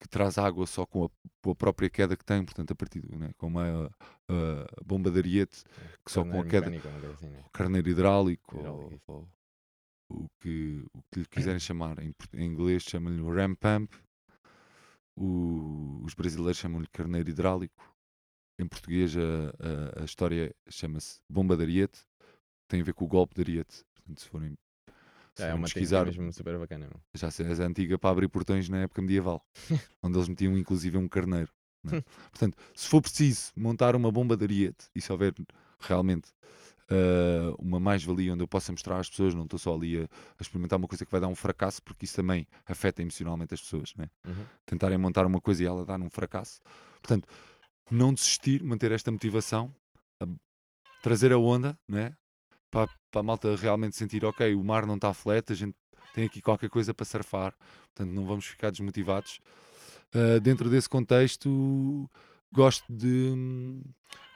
que 0.00 0.08
traz 0.08 0.38
água 0.38 0.66
só 0.66 0.86
com 0.86 1.04
a, 1.06 1.10
com 1.42 1.50
a 1.50 1.54
própria 1.54 1.90
queda 1.90 2.16
que 2.16 2.24
tem, 2.24 2.44
portanto, 2.44 2.70
a 2.72 2.74
partir 2.74 3.00
do, 3.00 3.16
né, 3.18 3.32
com 3.36 3.48
uma 3.48 3.90
a 4.28 4.84
bomba 4.84 5.10
de 5.10 5.18
ariete 5.18 5.64
que 6.04 6.12
só 6.12 6.22
com 6.24 6.40
a 6.40 6.44
queda, 6.50 6.70
assim, 7.14 7.26
né? 7.28 7.44
carneiro 7.52 7.88
hidráulico, 7.88 8.56
Hidráulico, 8.58 9.12
ou- 9.12 9.28
ou 10.10 10.24
o 10.24 10.28
que, 10.40 10.84
o 10.94 11.02
que 11.10 11.20
lhe 11.20 11.26
quiserem 11.26 11.60
chamar. 11.60 11.98
Em, 12.02 12.14
em 12.34 12.44
inglês 12.46 12.82
chamam-lhe 12.82 13.22
ram 13.22 13.54
pump, 13.54 13.92
o- 15.16 16.00
os 16.04 16.14
brasileiros 16.14 16.58
chamam-lhe 16.58 16.86
carneiro 16.88 17.28
hidráulico. 17.30 17.94
Em 18.58 18.66
português 18.66 19.16
a, 19.16 19.20
a- 20.00 20.02
a 20.02 20.04
história 20.04 20.54
chama-se 20.68 21.20
bomba 21.30 21.56
de 21.56 21.62
ariete, 21.62 22.00
tem 22.68 22.80
a 22.80 22.84
ver 22.84 22.92
com 22.94 23.04
o 23.04 23.08
golpe 23.08 23.34
de 23.34 23.40
ariete. 23.42 23.84
Portanto, 23.94 24.20
se 24.20 24.28
forem, 24.28 24.54
é 25.44 25.54
uma 25.54 25.64
pesquisar, 25.64 26.04
mesmo 26.06 26.32
super 26.32 26.58
bacana. 26.58 26.88
já 27.14 27.30
se 27.30 27.42
és 27.44 27.60
antiga 27.60 27.98
para 27.98 28.10
abrir 28.10 28.28
portões 28.28 28.68
na 28.68 28.78
época 28.82 29.00
medieval, 29.02 29.44
onde 30.02 30.16
eles 30.16 30.28
metiam 30.28 30.56
inclusive 30.56 30.96
um 30.96 31.08
carneiro. 31.08 31.50
não 31.82 31.98
é? 31.98 32.02
Portanto, 32.30 32.56
se 32.74 32.88
for 32.88 33.00
preciso 33.02 33.52
montar 33.56 33.94
uma 33.96 34.10
bomba 34.12 34.36
de 34.36 34.44
ariete 34.44 34.86
e 34.94 35.00
se 35.00 35.10
houver 35.12 35.34
realmente 35.80 36.30
ah, 36.90 37.54
uma 37.58 37.78
mais-valia 37.78 38.32
onde 38.32 38.42
eu 38.42 38.48
possa 38.48 38.72
mostrar 38.72 38.98
às 38.98 39.08
pessoas, 39.10 39.34
não 39.34 39.44
estou 39.44 39.58
só 39.58 39.74
ali 39.74 39.98
a, 40.00 40.04
a 40.04 40.42
experimentar 40.42 40.78
uma 40.78 40.88
coisa 40.88 41.04
que 41.04 41.10
vai 41.12 41.20
dar 41.20 41.28
um 41.28 41.34
fracasso, 41.34 41.82
porque 41.82 42.04
isso 42.04 42.16
também 42.16 42.46
afeta 42.66 43.02
emocionalmente 43.02 43.54
as 43.54 43.60
pessoas, 43.60 43.94
né? 43.96 44.08
Uhum. 44.26 44.44
tentarem 44.66 44.98
montar 44.98 45.26
uma 45.26 45.40
coisa 45.40 45.62
e 45.62 45.66
ela 45.66 45.84
dar 45.84 46.00
um 46.00 46.10
fracasso. 46.10 46.60
Portanto, 47.02 47.28
não 47.90 48.12
desistir, 48.12 48.62
manter 48.62 48.90
esta 48.92 49.10
motivação, 49.10 49.74
a- 50.20 50.26
trazer 51.02 51.32
a 51.32 51.38
onda, 51.38 51.78
né? 51.88 52.14
Para, 52.70 52.88
para 53.10 53.20
a 53.20 53.22
malta 53.22 53.56
realmente 53.56 53.96
sentir, 53.96 54.24
ok, 54.24 54.54
o 54.54 54.64
mar 54.64 54.86
não 54.86 54.96
está 54.96 55.12
flat, 55.12 55.52
a 55.52 55.56
gente 55.56 55.74
tem 56.14 56.24
aqui 56.24 56.40
qualquer 56.40 56.68
coisa 56.70 56.92
para 56.92 57.04
surfar, 57.04 57.54
portanto 57.94 58.12
não 58.14 58.26
vamos 58.26 58.46
ficar 58.46 58.70
desmotivados. 58.70 59.40
Ah, 60.14 60.38
dentro 60.40 60.70
desse 60.70 60.88
contexto, 60.88 62.10
gosto 62.52 62.84
de, 62.92 63.82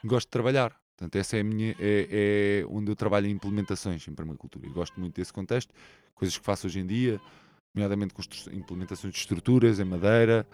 gosto 0.03 0.27
de 0.27 0.31
trabalhar. 0.31 0.75
Portanto, 0.95 1.15
essa 1.15 1.37
é, 1.37 1.41
a 1.41 1.43
minha, 1.43 1.75
é, 1.79 2.61
é 2.61 2.65
onde 2.69 2.91
eu 2.91 2.95
trabalho 2.95 3.25
em 3.27 3.31
implementações 3.31 4.07
em 4.07 4.13
permacultura. 4.13 4.67
Eu 4.67 4.73
gosto 4.73 4.99
muito 4.99 5.15
desse 5.15 5.33
contexto, 5.33 5.73
coisas 6.13 6.37
que 6.37 6.45
faço 6.45 6.67
hoje 6.67 6.79
em 6.79 6.85
dia, 6.85 7.19
nomeadamente 7.73 8.13
constru- 8.13 8.53
implementações 8.53 9.11
de 9.11 9.19
estruturas 9.19 9.79
em 9.79 9.83
madeira, 9.83 10.47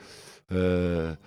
ah, 0.49 1.17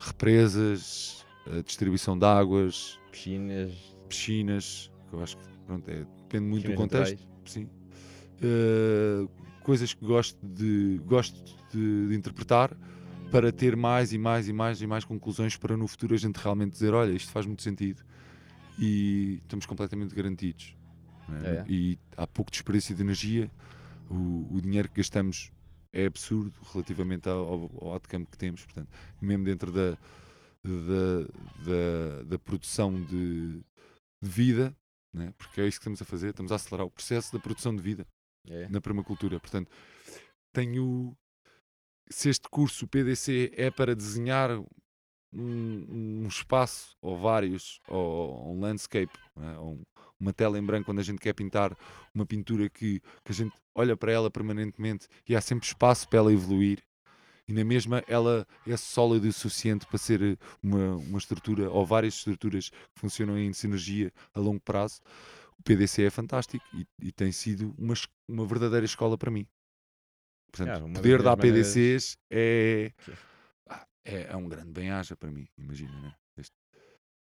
represas, 0.00 1.24
ah, 1.46 1.62
distribuição 1.62 2.18
de 2.18 2.24
águas, 2.24 2.98
Piscinas, 3.12 3.72
piscinas, 4.08 4.90
que 5.12 5.16
eu 5.16 5.22
acho 5.22 5.36
que 5.36 5.44
pronto, 5.66 5.88
é, 5.88 6.04
depende 6.22 6.46
muito 6.46 6.62
do 6.64 6.70
piscinas 6.70 6.76
contexto. 6.76 7.20
naturais. 7.20 7.52
Sim. 7.52 7.68
Uh, 8.42 9.28
coisas 9.62 9.92
que 9.92 10.04
gosto 10.04 10.38
de, 10.44 11.00
gosto 11.04 11.54
de, 11.70 12.08
de 12.08 12.14
interpretar 12.14 12.76
para 13.30 13.52
ter 13.52 13.76
mais 13.76 14.12
e 14.12 14.18
mais 14.18 14.48
e 14.48 14.52
mais 14.52 14.80
e 14.80 14.86
mais 14.86 15.04
conclusões 15.04 15.56
para 15.56 15.76
no 15.76 15.86
futuro 15.86 16.14
a 16.14 16.18
gente 16.18 16.36
realmente 16.36 16.72
dizer, 16.72 16.92
olha, 16.92 17.12
isto 17.12 17.30
faz 17.30 17.46
muito 17.46 17.62
sentido 17.62 18.02
e 18.78 19.40
estamos 19.42 19.66
completamente 19.66 20.14
garantidos. 20.14 20.76
é? 21.44 21.46
É, 21.46 21.50
é. 21.56 21.64
E 21.68 21.98
há 22.16 22.26
pouco 22.26 22.50
desperdício 22.50 22.94
de 22.94 23.02
energia, 23.02 23.50
o, 24.10 24.48
o 24.56 24.60
dinheiro 24.60 24.88
que 24.88 24.96
gastamos 24.96 25.52
é 25.92 26.06
absurdo 26.06 26.52
relativamente 26.72 27.28
ao, 27.28 27.38
ao, 27.38 27.70
ao 27.80 27.92
outcome 27.92 28.26
que 28.26 28.38
temos, 28.38 28.64
portanto, 28.64 28.88
mesmo 29.20 29.44
dentro 29.44 29.70
da, 29.70 29.90
da, 30.64 31.22
da, 31.64 32.22
da 32.24 32.38
produção 32.38 32.94
de, 33.02 33.60
de 34.20 34.28
vida, 34.28 34.74
né? 35.14 35.32
porque 35.36 35.60
é 35.60 35.66
isso 35.66 35.78
que 35.78 35.82
estamos 35.82 36.00
a 36.02 36.04
fazer, 36.04 36.30
estamos 36.30 36.52
a 36.52 36.56
acelerar 36.56 36.86
o 36.86 36.90
processo 36.90 37.32
da 37.32 37.38
produção 37.38 37.74
de 37.74 37.82
vida 37.82 38.06
É. 38.48 38.68
na 38.68 38.80
permacultura. 38.80 39.38
Portanto, 39.40 39.70
tenho. 40.52 41.16
Se 42.10 42.28
este 42.28 42.48
curso, 42.50 42.84
o 42.84 42.88
PDC, 42.88 43.52
é 43.56 43.70
para 43.70 43.94
desenhar 43.96 44.50
um, 45.32 46.24
um 46.24 46.26
espaço, 46.26 46.96
ou 47.00 47.16
vários, 47.18 47.80
ou 47.88 48.52
um 48.54 48.60
landscape, 48.60 49.16
né, 49.36 49.58
ou 49.58 49.74
um- 49.74 49.82
uma 50.20 50.32
tela 50.32 50.58
em 50.58 50.64
branco 50.64 50.90
onde 50.90 51.00
a 51.00 51.04
gente 51.04 51.20
quer 51.20 51.32
pintar 51.32 51.76
uma 52.14 52.26
pintura 52.26 52.68
que, 52.68 53.00
que 53.24 53.32
a 53.32 53.34
gente 53.34 53.52
olha 53.74 53.96
para 53.96 54.12
ela 54.12 54.30
permanentemente 54.30 55.08
e 55.28 55.34
há 55.34 55.40
sempre 55.40 55.66
espaço 55.66 56.08
para 56.08 56.18
ela 56.18 56.32
evoluir. 56.32 56.80
E 57.48 57.52
na 57.52 57.64
mesma 57.64 58.02
ela 58.06 58.46
é 58.66 58.76
sólida 58.76 59.26
o 59.28 59.32
suficiente 59.32 59.84
para 59.86 59.98
ser 59.98 60.22
eh, 60.22 60.36
uma, 60.62 60.96
uma 60.96 61.18
estrutura 61.18 61.68
ou 61.70 61.84
várias 61.84 62.14
estruturas 62.14 62.70
que 62.70 62.76
funcionam 63.00 63.36
em 63.38 63.52
sinergia 63.52 64.12
a 64.32 64.38
longo 64.40 64.60
prazo. 64.60 65.00
O 65.58 65.62
PDC 65.62 66.02
é 66.04 66.10
fantástico 66.10 66.64
e, 66.74 66.86
e 67.00 67.12
tem 67.12 67.32
sido 67.32 67.74
uma, 67.76 67.94
uma 68.28 68.46
verdadeira 68.46 68.86
escola 68.86 69.18
para 69.18 69.30
mim. 69.30 69.46
Portanto, 70.52 70.84
das 70.86 70.92
poder 71.02 71.22
dar 71.22 71.36
maneiras- 71.36 71.74
PDCs 71.74 72.16
é, 72.30 72.92
Que- 73.04 73.12
ah, 73.68 73.86
é, 74.04 74.22
é 74.32 74.36
um 74.36 74.48
grande 74.48 74.70
bem-aja 74.70 75.16
para 75.16 75.30
mim, 75.30 75.46
imagina, 75.58 75.98
né? 76.00 76.14
Este- 76.36 76.56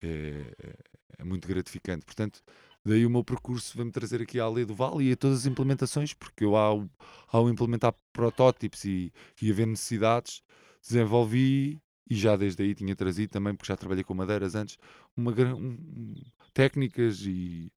é, 0.02 0.54
é- 0.62 0.76
é 1.18 1.24
muito 1.24 1.46
gratificante. 1.48 2.04
Portanto, 2.06 2.40
daí 2.88 3.06
o 3.06 3.10
meu 3.10 3.24
percurso 3.24 3.76
vai-me 3.76 3.92
trazer 3.92 4.22
aqui 4.22 4.40
à 4.40 4.48
Lei 4.48 4.64
do 4.64 4.74
Vale 4.74 5.08
e 5.08 5.12
a 5.12 5.16
todas 5.16 5.40
as 5.40 5.46
implementações, 5.46 6.14
porque 6.14 6.44
eu 6.44 6.56
ao, 6.56 6.88
ao 7.28 7.48
implementar 7.48 7.94
protótipos 8.12 8.84
e, 8.84 9.12
e 9.40 9.50
haver 9.50 9.66
necessidades, 9.66 10.42
desenvolvi 10.82 11.80
e 12.10 12.14
já 12.16 12.36
desde 12.36 12.62
aí 12.62 12.74
tinha 12.74 12.96
trazido 12.96 13.30
também, 13.30 13.54
porque 13.54 13.70
já 13.72 13.76
trabalhei 13.76 14.04
com 14.04 14.14
madeiras 14.14 14.54
antes, 14.54 14.78
uma, 15.16 15.32
um- 15.54 16.14
técnicas 16.54 17.20
e, 17.26 17.70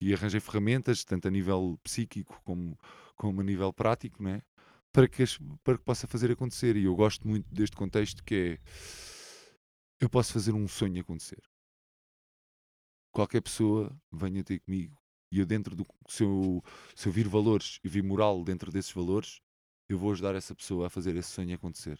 e 0.00 0.12
arranjei 0.14 0.40
ferramentas, 0.40 1.04
tanto 1.04 1.28
a 1.28 1.30
nível 1.30 1.78
psíquico 1.82 2.40
como, 2.44 2.78
como 3.16 3.40
a 3.40 3.44
nível 3.44 3.72
prático, 3.72 4.22
né? 4.22 4.42
para, 4.92 5.08
que 5.08 5.24
para 5.62 5.78
que 5.78 5.84
possa 5.84 6.06
fazer 6.06 6.30
acontecer. 6.30 6.76
E 6.76 6.84
eu 6.84 6.94
gosto 6.96 7.26
muito 7.28 7.46
deste 7.52 7.76
contexto 7.76 8.24
que 8.24 8.34
é 8.34 8.58
eu 10.00 10.08
posso 10.08 10.32
fazer 10.32 10.52
um 10.54 10.66
sonho 10.66 11.00
acontecer. 11.00 11.42
Qualquer 13.16 13.40
pessoa 13.40 13.90
venha 14.12 14.44
ter 14.44 14.60
comigo 14.60 14.94
e 15.32 15.38
eu 15.40 15.46
dentro 15.46 15.74
do 15.74 15.86
se 16.06 16.22
eu, 16.22 16.62
se 16.94 17.08
eu 17.08 17.12
vir 17.12 17.26
valores 17.26 17.80
e 17.82 17.88
vir 17.88 18.02
moral 18.02 18.44
dentro 18.44 18.70
desses 18.70 18.92
valores, 18.92 19.40
eu 19.88 19.98
vou 19.98 20.12
ajudar 20.12 20.34
essa 20.34 20.54
pessoa 20.54 20.86
a 20.86 20.90
fazer 20.90 21.16
esse 21.16 21.30
sonho 21.30 21.54
acontecer. 21.54 21.98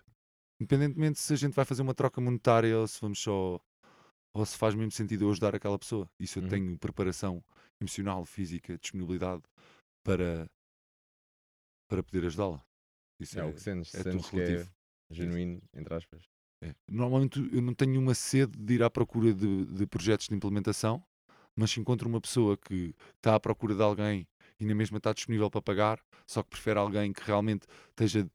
Independentemente 0.60 1.18
se 1.18 1.32
a 1.32 1.36
gente 1.36 1.54
vai 1.54 1.64
fazer 1.64 1.80
uma 1.80 1.94
troca 1.94 2.20
monetária 2.20 2.78
ou 2.78 2.86
se 2.86 3.00
vamos 3.00 3.18
só. 3.18 3.58
ou 4.34 4.44
se 4.44 4.58
faz 4.58 4.74
mesmo 4.74 4.90
sentido 4.92 5.24
eu 5.24 5.30
ajudar 5.30 5.54
aquela 5.54 5.78
pessoa. 5.78 6.06
Isso 6.20 6.38
eu 6.38 6.42
Uhum. 6.42 6.50
tenho 6.50 6.78
preparação 6.78 7.42
emocional, 7.80 8.26
física, 8.26 8.76
disponibilidade 8.78 9.42
para. 10.04 10.46
para 11.88 12.02
poder 12.02 12.26
ajudá-la. 12.26 12.62
Isso 13.18 13.38
É, 13.38 13.42
é, 13.42 13.44
o 13.44 13.54
que 13.54 13.60
sentes, 13.62 13.94
é 13.94 14.02
sentes 14.02 14.30
que 14.30 14.40
é 14.40 14.66
genuíno, 15.10 15.62
entre 15.74 15.94
aspas. 15.94 16.35
É. 16.62 16.74
Normalmente 16.88 17.38
eu 17.52 17.60
não 17.60 17.74
tenho 17.74 18.00
uma 18.00 18.14
sede 18.14 18.58
de 18.58 18.74
ir 18.74 18.82
à 18.82 18.90
procura 18.90 19.32
de, 19.32 19.66
de 19.66 19.86
projetos 19.86 20.28
de 20.28 20.34
implementação, 20.34 21.02
mas 21.54 21.70
se 21.70 21.80
encontro 21.80 22.08
uma 22.08 22.20
pessoa 22.20 22.56
que 22.56 22.94
está 23.16 23.34
à 23.34 23.40
procura 23.40 23.74
de 23.74 23.82
alguém 23.82 24.26
e 24.58 24.64
na 24.64 24.74
mesma 24.74 24.98
está 24.98 25.12
disponível 25.12 25.50
para 25.50 25.60
pagar, 25.62 26.00
só 26.26 26.42
que 26.42 26.50
prefere 26.50 26.78
alguém 26.78 27.12
que 27.12 27.22
realmente 27.22 27.66
esteja 27.90 28.26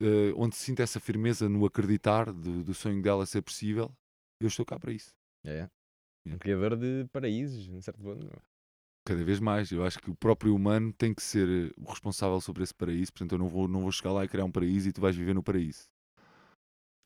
eh, 0.00 0.32
onde 0.36 0.56
sinta 0.56 0.82
essa 0.82 1.00
firmeza 1.00 1.48
no 1.48 1.64
acreditar 1.64 2.32
do, 2.32 2.62
do 2.62 2.74
sonho 2.74 3.00
dela 3.00 3.24
ser 3.26 3.42
possível, 3.42 3.90
eu 4.40 4.48
estou 4.48 4.64
cá 4.66 4.78
para 4.78 4.92
isso. 4.92 5.14
É, 5.44 5.58
é. 5.60 5.70
Um 6.26 6.34
É. 6.34 6.38
criador 6.38 6.76
de 6.76 7.06
paraísos, 7.12 7.66
de 7.68 7.82
certo 7.82 8.02
modo. 8.02 8.24
meu. 8.24 8.42
Cada 9.04 9.24
vez 9.24 9.38
mais, 9.38 9.70
eu 9.70 9.84
acho 9.84 10.00
que 10.00 10.10
o 10.10 10.16
próprio 10.16 10.52
humano 10.54 10.92
tem 10.92 11.14
que 11.14 11.22
ser 11.22 11.48
eh, 11.48 11.72
o 11.76 11.88
responsável 11.88 12.40
sobre 12.40 12.64
esse 12.64 12.74
paraíso, 12.74 13.12
portanto 13.12 13.32
eu 13.32 13.38
não 13.38 13.48
vou, 13.48 13.68
não 13.68 13.80
vou 13.82 13.92
chegar 13.92 14.12
lá 14.12 14.24
e 14.24 14.28
criar 14.28 14.44
um 14.44 14.50
paraíso 14.50 14.88
e 14.88 14.92
tu 14.92 15.00
vais 15.00 15.16
viver 15.16 15.34
no 15.34 15.42
paraíso. 15.42 15.88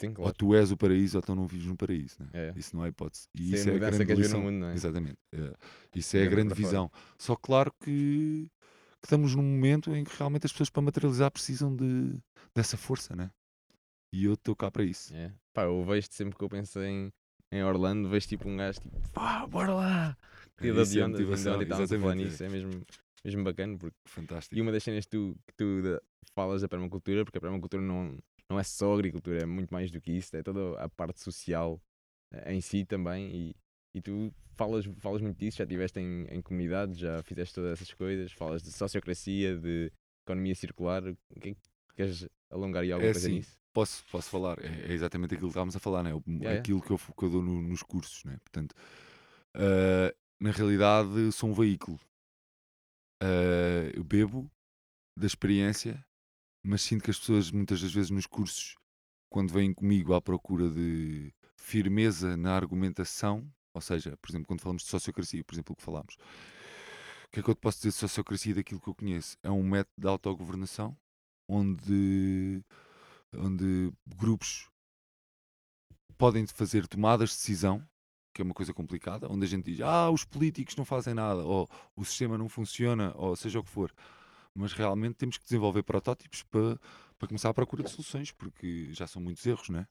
Sim, 0.00 0.08
Ou 0.08 0.14
claro. 0.14 0.34
tu 0.34 0.54
és 0.54 0.70
o 0.72 0.76
paraíso 0.76 1.18
ou 1.18 1.22
tu 1.22 1.34
não 1.34 1.46
vives 1.46 1.66
no 1.66 1.76
paraíso. 1.76 2.16
Né? 2.20 2.28
É. 2.32 2.52
Isso 2.56 2.74
não 2.74 2.82
há 2.82 2.88
hipótese. 2.88 3.28
E 3.34 3.52
Isso 3.52 3.56
é 3.56 3.58
isso 3.58 3.70
a 3.70 3.74
é 3.74 3.78
grande 3.78 4.06
que 4.06 4.14
lição. 4.14 4.40
mundo, 4.40 4.64
é? 4.66 4.74
Exatamente. 4.74 5.18
É. 5.32 5.54
Isso 5.94 6.16
é 6.16 6.22
a 6.24 6.26
grande 6.26 6.48
para 6.48 6.56
fora. 6.56 6.68
visão. 6.68 6.90
Só 7.18 7.36
claro 7.36 7.72
que, 7.80 8.50
que 9.00 9.06
estamos 9.06 9.34
num 9.34 9.42
momento 9.42 9.94
em 9.94 10.04
que 10.04 10.16
realmente 10.16 10.46
as 10.46 10.52
pessoas 10.52 10.70
para 10.70 10.82
materializar 10.82 11.30
precisam 11.30 11.74
de, 11.74 12.18
dessa 12.54 12.76
força, 12.76 13.14
né? 13.14 13.30
E 14.12 14.24
eu 14.24 14.34
estou 14.34 14.56
cá 14.56 14.70
para 14.70 14.82
isso. 14.84 15.14
É. 15.14 15.32
Pá, 15.52 15.64
eu 15.64 15.84
vejo-te 15.84 16.14
sempre 16.14 16.36
que 16.36 16.42
eu 16.44 16.48
penso 16.48 16.80
em, 16.82 17.12
em 17.52 17.62
Orlando, 17.62 18.08
vejo 18.08 18.26
tipo 18.26 18.48
um 18.48 18.56
gajo 18.56 18.80
tipo, 18.80 18.98
pá, 19.10 19.46
bora 19.46 19.74
lá! 19.74 20.16
De 20.60 20.68
é 20.68 20.72
ondas, 20.72 20.94
motivação, 20.94 21.52
ainda 21.60 21.74
ontem 21.76 21.84
estávamos 21.84 21.92
a 21.92 21.98
falar 21.98 22.16
exatamente, 22.16 22.30
nisso, 22.30 22.44
é 22.44 22.48
mesmo, 22.48 22.86
mesmo 23.24 23.44
bacana, 23.44 23.78
porque 23.78 23.96
Fantástico. 24.06 24.56
E 24.56 24.60
uma 24.60 24.72
das 24.72 24.82
cenas 24.82 25.04
que 25.04 25.10
tu, 25.10 25.36
que 25.46 25.54
tu 25.56 26.00
falas 26.34 26.62
da 26.62 26.68
permacultura, 26.68 27.24
porque 27.24 27.38
a 27.38 27.40
permacultura 27.40 27.82
não, 27.82 28.18
não 28.50 28.58
é 28.60 28.64
só 28.64 28.92
agricultura, 28.94 29.42
é 29.42 29.46
muito 29.46 29.70
mais 29.72 29.90
do 29.90 30.00
que 30.00 30.12
isso, 30.12 30.36
é 30.36 30.42
toda 30.42 30.78
a 30.82 30.88
parte 30.88 31.20
social 31.20 31.80
eh, 32.32 32.54
em 32.54 32.60
si 32.60 32.84
também. 32.84 33.30
E, 33.34 33.56
e 33.94 34.02
tu 34.02 34.32
falas, 34.56 34.84
falas 34.98 35.22
muito 35.22 35.38
disso, 35.38 35.58
já 35.58 35.64
estiveste 35.64 36.00
em, 36.00 36.24
em 36.30 36.42
comunidades, 36.42 36.98
já 36.98 37.22
fizeste 37.22 37.54
todas 37.54 37.72
essas 37.72 37.92
coisas, 37.94 38.32
falas 38.32 38.62
de 38.62 38.72
sociocracia, 38.72 39.56
de 39.56 39.92
economia 40.26 40.54
circular. 40.54 41.02
O 41.06 41.16
que 41.40 41.50
é 41.50 41.54
que 41.54 41.60
queres 41.96 42.28
alongar 42.50 42.82
aí 42.82 42.92
alguma 42.92 43.10
É 43.10 43.12
coisa 43.12 43.26
assim, 43.26 43.36
nisso? 43.38 43.58
Posso, 43.72 44.04
posso 44.10 44.28
falar? 44.30 44.58
É, 44.64 44.90
é 44.90 44.92
exatamente 44.92 45.34
aquilo 45.34 45.48
que 45.48 45.52
estávamos 45.52 45.76
a 45.76 45.80
falar, 45.80 46.02
né? 46.02 46.10
É, 46.42 46.46
é. 46.46 46.58
Aquilo 46.58 46.80
que 46.82 46.90
eu, 46.90 46.98
fo- 46.98 47.14
que 47.14 47.24
eu 47.24 47.30
dou 47.30 47.42
no- 47.42 47.62
nos 47.62 47.82
cursos, 47.82 48.24
né? 48.24 48.36
Portanto, 48.42 48.74
ah, 49.54 50.14
na 50.40 50.50
realidade, 50.50 51.30
sou 51.32 51.50
um 51.50 51.54
veículo. 51.54 51.98
Ah, 53.22 53.90
eu 53.94 54.04
bebo 54.04 54.50
da 55.16 55.26
experiência, 55.26 56.04
mas 56.62 56.82
sinto 56.82 57.04
que 57.04 57.10
as 57.10 57.18
pessoas, 57.18 57.50
muitas 57.50 57.80
das 57.80 57.92
vezes, 57.92 58.10
nos 58.10 58.26
cursos, 58.26 58.76
quando 59.28 59.52
vêm 59.52 59.72
comigo 59.72 60.14
à 60.14 60.20
procura 60.20 60.68
de 60.68 61.32
firmeza 61.56 62.36
na 62.36 62.54
argumentação, 62.54 63.50
ou 63.72 63.80
seja, 63.80 64.16
por 64.16 64.30
exemplo, 64.30 64.46
quando 64.46 64.60
falamos 64.60 64.82
de 64.82 64.88
sociocracia, 64.88 65.44
por 65.44 65.54
exemplo, 65.54 65.72
o 65.72 65.76
que 65.76 65.82
falámos, 65.82 66.16
o 67.26 67.30
que 67.30 67.40
é 67.40 67.42
que 67.42 67.50
eu 67.50 67.54
te 67.54 67.60
posso 67.60 67.78
dizer 67.78 67.90
de 67.90 67.94
sociocracia 67.94 68.54
daquilo 68.54 68.80
que 68.80 68.88
eu 68.88 68.94
conheço? 68.94 69.36
É 69.42 69.50
um 69.50 69.62
método 69.62 69.94
de 69.96 70.08
autogovernação 70.08 70.96
onde 71.48 72.64
onde 73.32 73.92
grupos 74.16 74.68
podem 76.18 76.46
fazer 76.46 76.86
tomadas 76.86 77.30
de 77.30 77.36
decisão, 77.36 77.82
que 78.34 78.42
é 78.42 78.44
uma 78.44 78.54
coisa 78.54 78.74
complicada, 78.74 79.30
onde 79.30 79.44
a 79.44 79.48
gente 79.48 79.64
diz, 79.70 79.80
ah, 79.80 80.10
os 80.10 80.24
políticos 80.24 80.76
não 80.76 80.84
fazem 80.84 81.14
nada, 81.14 81.42
ou 81.42 81.68
o 81.96 82.04
sistema 82.04 82.36
não 82.36 82.48
funciona, 82.48 83.12
ou 83.16 83.34
seja 83.36 83.60
o 83.60 83.64
que 83.64 83.70
for. 83.70 83.92
Mas 84.54 84.72
realmente 84.72 85.14
temos 85.16 85.38
que 85.38 85.44
desenvolver 85.44 85.82
protótipos 85.82 86.42
para, 86.44 86.78
para 87.18 87.28
começar 87.28 87.50
à 87.50 87.54
procura 87.54 87.82
de 87.82 87.90
soluções, 87.90 88.32
porque 88.32 88.92
já 88.92 89.06
são 89.06 89.22
muitos 89.22 89.46
erros, 89.46 89.68
né? 89.68 89.86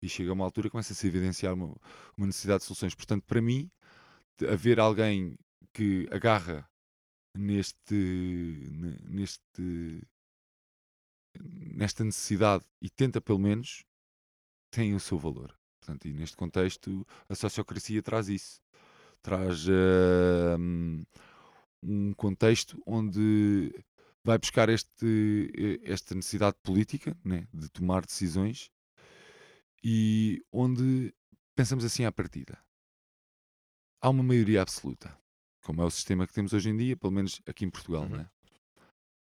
E 0.00 0.08
chega 0.08 0.30
a 0.30 0.34
uma 0.34 0.44
altura 0.44 0.68
que 0.68 0.72
começa 0.72 0.92
a 0.92 0.96
se 0.96 1.06
evidenciar 1.06 1.54
uma, 1.54 1.74
uma 2.16 2.26
necessidade 2.26 2.60
de 2.60 2.66
soluções. 2.66 2.94
Portanto, 2.94 3.24
para 3.26 3.42
mim, 3.42 3.70
haver 4.50 4.78
alguém 4.80 5.36
que 5.72 6.08
agarra 6.12 6.68
neste, 7.36 7.94
ne- 7.94 8.98
neste 9.04 10.02
nesta 11.40 12.04
necessidade 12.04 12.64
e 12.80 12.90
tenta 12.90 13.20
pelo 13.20 13.38
menos 13.38 13.84
tem 14.70 14.94
o 14.94 15.00
seu 15.00 15.18
valor. 15.18 15.54
Portanto, 15.80 16.06
e 16.06 16.12
neste 16.12 16.36
contexto 16.36 17.06
a 17.28 17.34
sociocracia 17.34 18.02
traz 18.02 18.28
isso. 18.28 18.60
Traz 19.22 19.66
hum, 19.68 21.04
um 21.82 22.12
contexto 22.14 22.80
onde 22.86 23.72
vai 24.24 24.38
buscar 24.38 24.68
este, 24.68 25.80
esta 25.82 26.14
necessidade 26.14 26.56
política 26.62 27.16
né, 27.24 27.46
de 27.52 27.68
tomar 27.70 28.04
decisões 28.04 28.70
e 29.82 30.42
onde 30.52 31.14
pensamos 31.54 31.84
assim 31.84 32.04
à 32.04 32.12
partida. 32.12 32.58
Há 34.00 34.10
uma 34.10 34.22
maioria 34.22 34.62
absoluta, 34.62 35.16
como 35.64 35.82
é 35.82 35.84
o 35.84 35.90
sistema 35.90 36.26
que 36.26 36.32
temos 36.32 36.52
hoje 36.52 36.70
em 36.70 36.76
dia, 36.76 36.96
pelo 36.96 37.12
menos 37.12 37.40
aqui 37.46 37.64
em 37.64 37.70
Portugal, 37.70 38.02
Uhum. 38.02 38.18
né? 38.18 38.30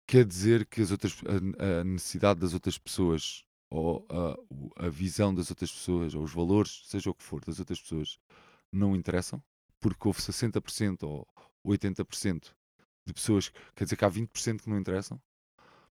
quer 0.06 0.24
dizer 0.26 0.66
que 0.66 0.82
as 0.82 0.90
outras, 0.90 1.16
a, 1.58 1.80
a 1.80 1.84
necessidade 1.84 2.40
das 2.40 2.52
outras 2.52 2.76
pessoas 2.76 3.44
ou 3.70 4.06
a, 4.10 4.84
a 4.86 4.88
visão 4.90 5.34
das 5.34 5.48
outras 5.50 5.72
pessoas 5.72 6.14
ou 6.14 6.22
os 6.22 6.32
valores, 6.32 6.82
seja 6.84 7.08
o 7.08 7.14
que 7.14 7.22
for, 7.22 7.42
das 7.42 7.58
outras 7.58 7.80
pessoas 7.80 8.18
não 8.70 8.94
interessam, 8.94 9.42
porque 9.80 10.06
houve 10.06 10.20
60% 10.20 11.04
ou 11.04 11.26
80% 11.64 12.52
de 13.06 13.12
pessoas, 13.12 13.50
quer 13.74 13.84
dizer 13.84 13.96
que 13.96 14.04
há 14.04 14.10
20% 14.10 14.62
que 14.62 14.70
não 14.70 14.78
interessam. 14.78 15.20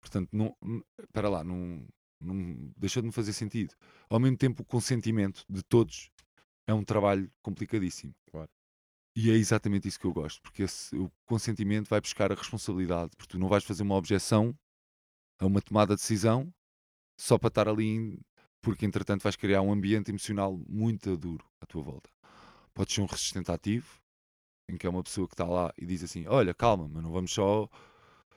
Portanto, 0.01 0.29
não, 0.33 0.57
espera 1.01 1.29
lá, 1.29 1.43
não, 1.43 1.87
não 2.21 2.73
deixou 2.77 3.03
de 3.03 3.07
me 3.07 3.13
fazer 3.13 3.33
sentido. 3.33 3.75
Ao 4.09 4.21
mesmo 4.21 4.37
tempo, 4.37 4.63
o 4.63 4.65
consentimento 4.65 5.45
de 5.49 5.63
todos 5.63 6.11
é 6.67 6.75
um 6.75 6.85
trabalho 6.85 7.31
complicadíssimo. 7.43 8.15
Claro. 8.31 8.51
E 9.17 9.31
é 9.31 9.35
exatamente 9.35 9.89
isso 9.89 9.99
que 9.99 10.07
eu 10.07 10.13
gosto, 10.13 10.41
porque 10.43 10.63
esse, 10.63 10.95
o 10.97 11.11
consentimento 11.27 11.89
vai 11.89 12.01
buscar 12.01 12.31
a 12.31 12.35
responsabilidade, 12.37 13.11
porque 13.17 13.33
tu 13.33 13.39
não 13.39 13.49
vais 13.49 13.65
fazer 13.65 13.83
uma 13.83 13.97
objeção 13.97 14.57
a 15.41 15.47
uma 15.47 15.61
tomada 15.61 15.95
de 15.95 16.01
decisão 16.01 16.53
só 17.19 17.37
para 17.37 17.49
estar 17.49 17.69
ali, 17.69 18.21
porque 18.63 18.87
entretanto 18.87 19.23
vais 19.23 19.35
criar 19.35 19.63
um 19.63 19.73
ambiente 19.73 20.11
emocional 20.11 20.57
muito 20.69 21.17
duro 21.17 21.45
à 21.61 21.67
tua 21.67 21.83
volta. 21.83 22.09
Podes 22.73 22.95
ser 22.95 23.01
um 23.01 23.07
resistente 23.07 23.51
ativo, 23.51 24.01
em 24.69 24.77
que 24.77 24.87
é 24.87 24.91
uma 24.91 25.03
pessoa 25.03 25.27
que 25.27 25.35
está 25.35 25.45
lá 25.45 25.73
e 25.79 25.87
diz 25.87 26.03
assim: 26.03 26.27
Olha, 26.27 26.55
calma, 26.55 26.89
mas 26.89 27.03
não 27.03 27.11
vamos 27.11 27.33
só. 27.33 27.69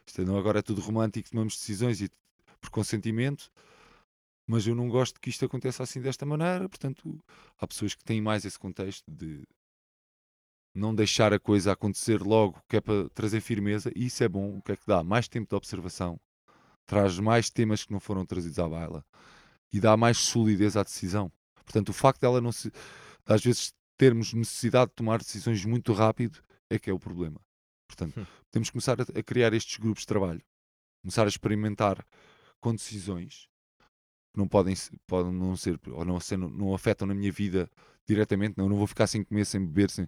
Isto 0.05 0.25
não 0.25 0.37
agora 0.37 0.59
é 0.59 0.61
tudo 0.61 0.81
romântico, 0.81 1.29
tomamos 1.29 1.55
decisões 1.57 2.01
e 2.01 2.09
por 2.59 2.69
consentimento, 2.69 3.51
mas 4.47 4.67
eu 4.67 4.75
não 4.75 4.89
gosto 4.89 5.19
que 5.19 5.29
isto 5.29 5.45
aconteça 5.45 5.83
assim 5.83 6.01
desta 6.01 6.25
maneira. 6.25 6.67
Portanto, 6.67 7.19
há 7.59 7.67
pessoas 7.67 7.95
que 7.95 8.03
têm 8.03 8.21
mais 8.21 8.45
esse 8.45 8.59
contexto 8.59 9.09
de 9.09 9.43
não 10.73 10.95
deixar 10.95 11.33
a 11.33 11.39
coisa 11.39 11.71
acontecer 11.71 12.21
logo, 12.21 12.61
que 12.67 12.77
é 12.77 12.81
para 12.81 13.09
trazer 13.09 13.41
firmeza, 13.41 13.91
e 13.95 14.05
isso 14.05 14.23
é 14.23 14.29
bom. 14.29 14.57
O 14.57 14.61
que 14.61 14.73
é 14.73 14.75
que 14.75 14.87
dá? 14.87 15.03
Mais 15.03 15.27
tempo 15.27 15.49
de 15.49 15.55
observação, 15.55 16.19
traz 16.85 17.19
mais 17.19 17.49
temas 17.49 17.83
que 17.83 17.91
não 17.91 17.99
foram 17.99 18.25
trazidos 18.25 18.59
à 18.59 18.67
baila 18.67 19.05
e 19.71 19.79
dá 19.79 19.95
mais 19.95 20.17
solidez 20.17 20.75
à 20.75 20.83
decisão. 20.83 21.31
Portanto, 21.63 21.89
o 21.89 21.93
facto 21.93 22.21
dela 22.21 22.41
não 22.41 22.51
se. 22.51 22.71
às 23.25 23.43
vezes 23.43 23.73
termos 24.01 24.33
necessidade 24.33 24.89
de 24.89 24.95
tomar 24.95 25.19
decisões 25.19 25.63
muito 25.63 25.93
rápido 25.93 26.39
é 26.71 26.79
que 26.79 26.89
é 26.89 26.93
o 26.93 26.97
problema. 26.97 27.39
Portanto, 27.87 28.19
Hum. 28.19 28.25
temos 28.49 28.67
que 28.67 28.73
começar 28.73 28.99
a, 28.99 29.21
criar 29.21 29.53
estes 29.53 29.77
grupos 29.77 30.01
de 30.01 30.07
trabalho, 30.07 30.41
começar 31.03 31.23
a 31.23 31.27
experimentar 31.27 32.03
com 32.59 32.73
decisões 32.73 33.47
que 34.33 34.39
não 34.39 34.47
podem, 34.47 34.73
podem 35.05 35.31
não 35.31 35.55
ser, 35.55 35.79
ou 35.91 36.03
não, 36.03 36.19
ser, 36.19 36.35
não 36.35 36.73
afetam 36.73 37.07
na 37.07 37.13
minha 37.13 37.31
vida 37.31 37.69
diretamente, 38.07 38.55
não, 38.57 38.65
eu 38.65 38.69
não 38.69 38.77
vou 38.77 38.87
ficar 38.87 39.05
sem 39.05 39.23
comer, 39.23 39.45
sem 39.45 39.63
beber, 39.63 39.91
sem, 39.91 40.07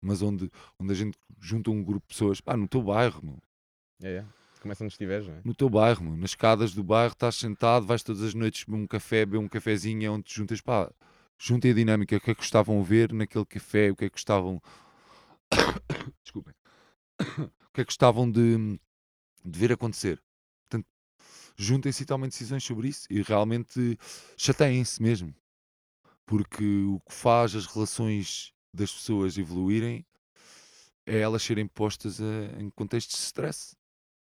mas 0.00 0.22
onde, 0.22 0.48
onde 0.78 0.92
a 0.92 0.94
gente 0.94 1.18
junta 1.40 1.72
um 1.72 1.82
grupo 1.82 2.06
de 2.06 2.14
pessoas, 2.14 2.40
pá, 2.40 2.56
no 2.56 2.68
teu 2.68 2.84
bairro, 2.84 3.20
meu, 3.20 3.42
É, 4.00 4.18
é. 4.18 4.24
Começa 4.60 4.84
onde 4.84 4.92
estiveres, 4.92 5.26
não 5.26 5.34
é? 5.34 5.40
no 5.44 5.54
teu 5.56 5.68
bairro, 5.68 6.04
meu, 6.04 6.16
nas 6.16 6.30
escadas 6.30 6.72
do 6.72 6.84
bairro, 6.84 7.14
estás 7.14 7.34
sentado, 7.34 7.84
vais 7.84 8.04
todas 8.04 8.22
as 8.22 8.32
noites 8.32 8.62
beber 8.62 8.78
um 8.78 8.86
café, 8.86 9.26
beber 9.26 9.38
um 9.38 9.48
cafezinho, 9.48 10.06
é 10.06 10.08
onde 10.08 10.22
te 10.22 10.36
juntas, 10.36 10.60
pá, 10.60 10.88
juntem 11.38 11.70
a 11.70 11.74
dinâmica, 11.74 12.16
o 12.16 12.20
que 12.20 12.30
é 12.30 12.34
que 12.34 12.40
gostavam 12.40 12.82
de 12.82 12.88
ver 12.88 13.12
naquele 13.12 13.44
café, 13.44 13.90
o 13.90 13.96
que 13.96 14.04
é 14.04 14.08
que 14.08 14.14
gostavam. 14.14 14.60
Desculpem. 16.22 16.54
o 17.20 17.72
que 17.72 17.80
é 17.80 17.84
que 17.84 17.90
gostavam 17.90 18.30
de, 18.30 18.78
de 19.44 19.58
ver 19.58 19.72
acontecer. 19.72 20.22
Portanto, 20.62 20.88
juntem-se 21.56 22.02
e 22.02 22.06
tomem 22.06 22.28
decisões 22.28 22.64
sobre 22.64 22.88
isso 22.88 23.06
e 23.10 23.22
realmente 23.22 23.98
chateiem-se 24.36 25.02
mesmo. 25.02 25.34
Porque 26.26 26.64
o 26.64 27.00
que 27.00 27.12
faz 27.12 27.54
as 27.54 27.66
relações 27.66 28.52
das 28.72 28.92
pessoas 28.92 29.36
evoluírem 29.36 30.06
é 31.06 31.18
elas 31.18 31.42
serem 31.42 31.66
postas 31.66 32.20
a- 32.20 32.60
em 32.60 32.70
contextos 32.70 33.18
de 33.18 33.24
stress. 33.24 33.76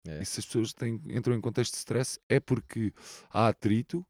É. 0.06 0.22
E 0.22 0.26
se 0.26 0.40
as 0.40 0.46
pessoas 0.46 0.72
têm, 0.72 1.00
entram 1.08 1.34
em 1.34 1.40
contexto 1.40 1.72
de 1.72 1.78
stress 1.78 2.18
é 2.28 2.38
porque 2.38 2.92
há 3.30 3.48
atrito 3.48 4.06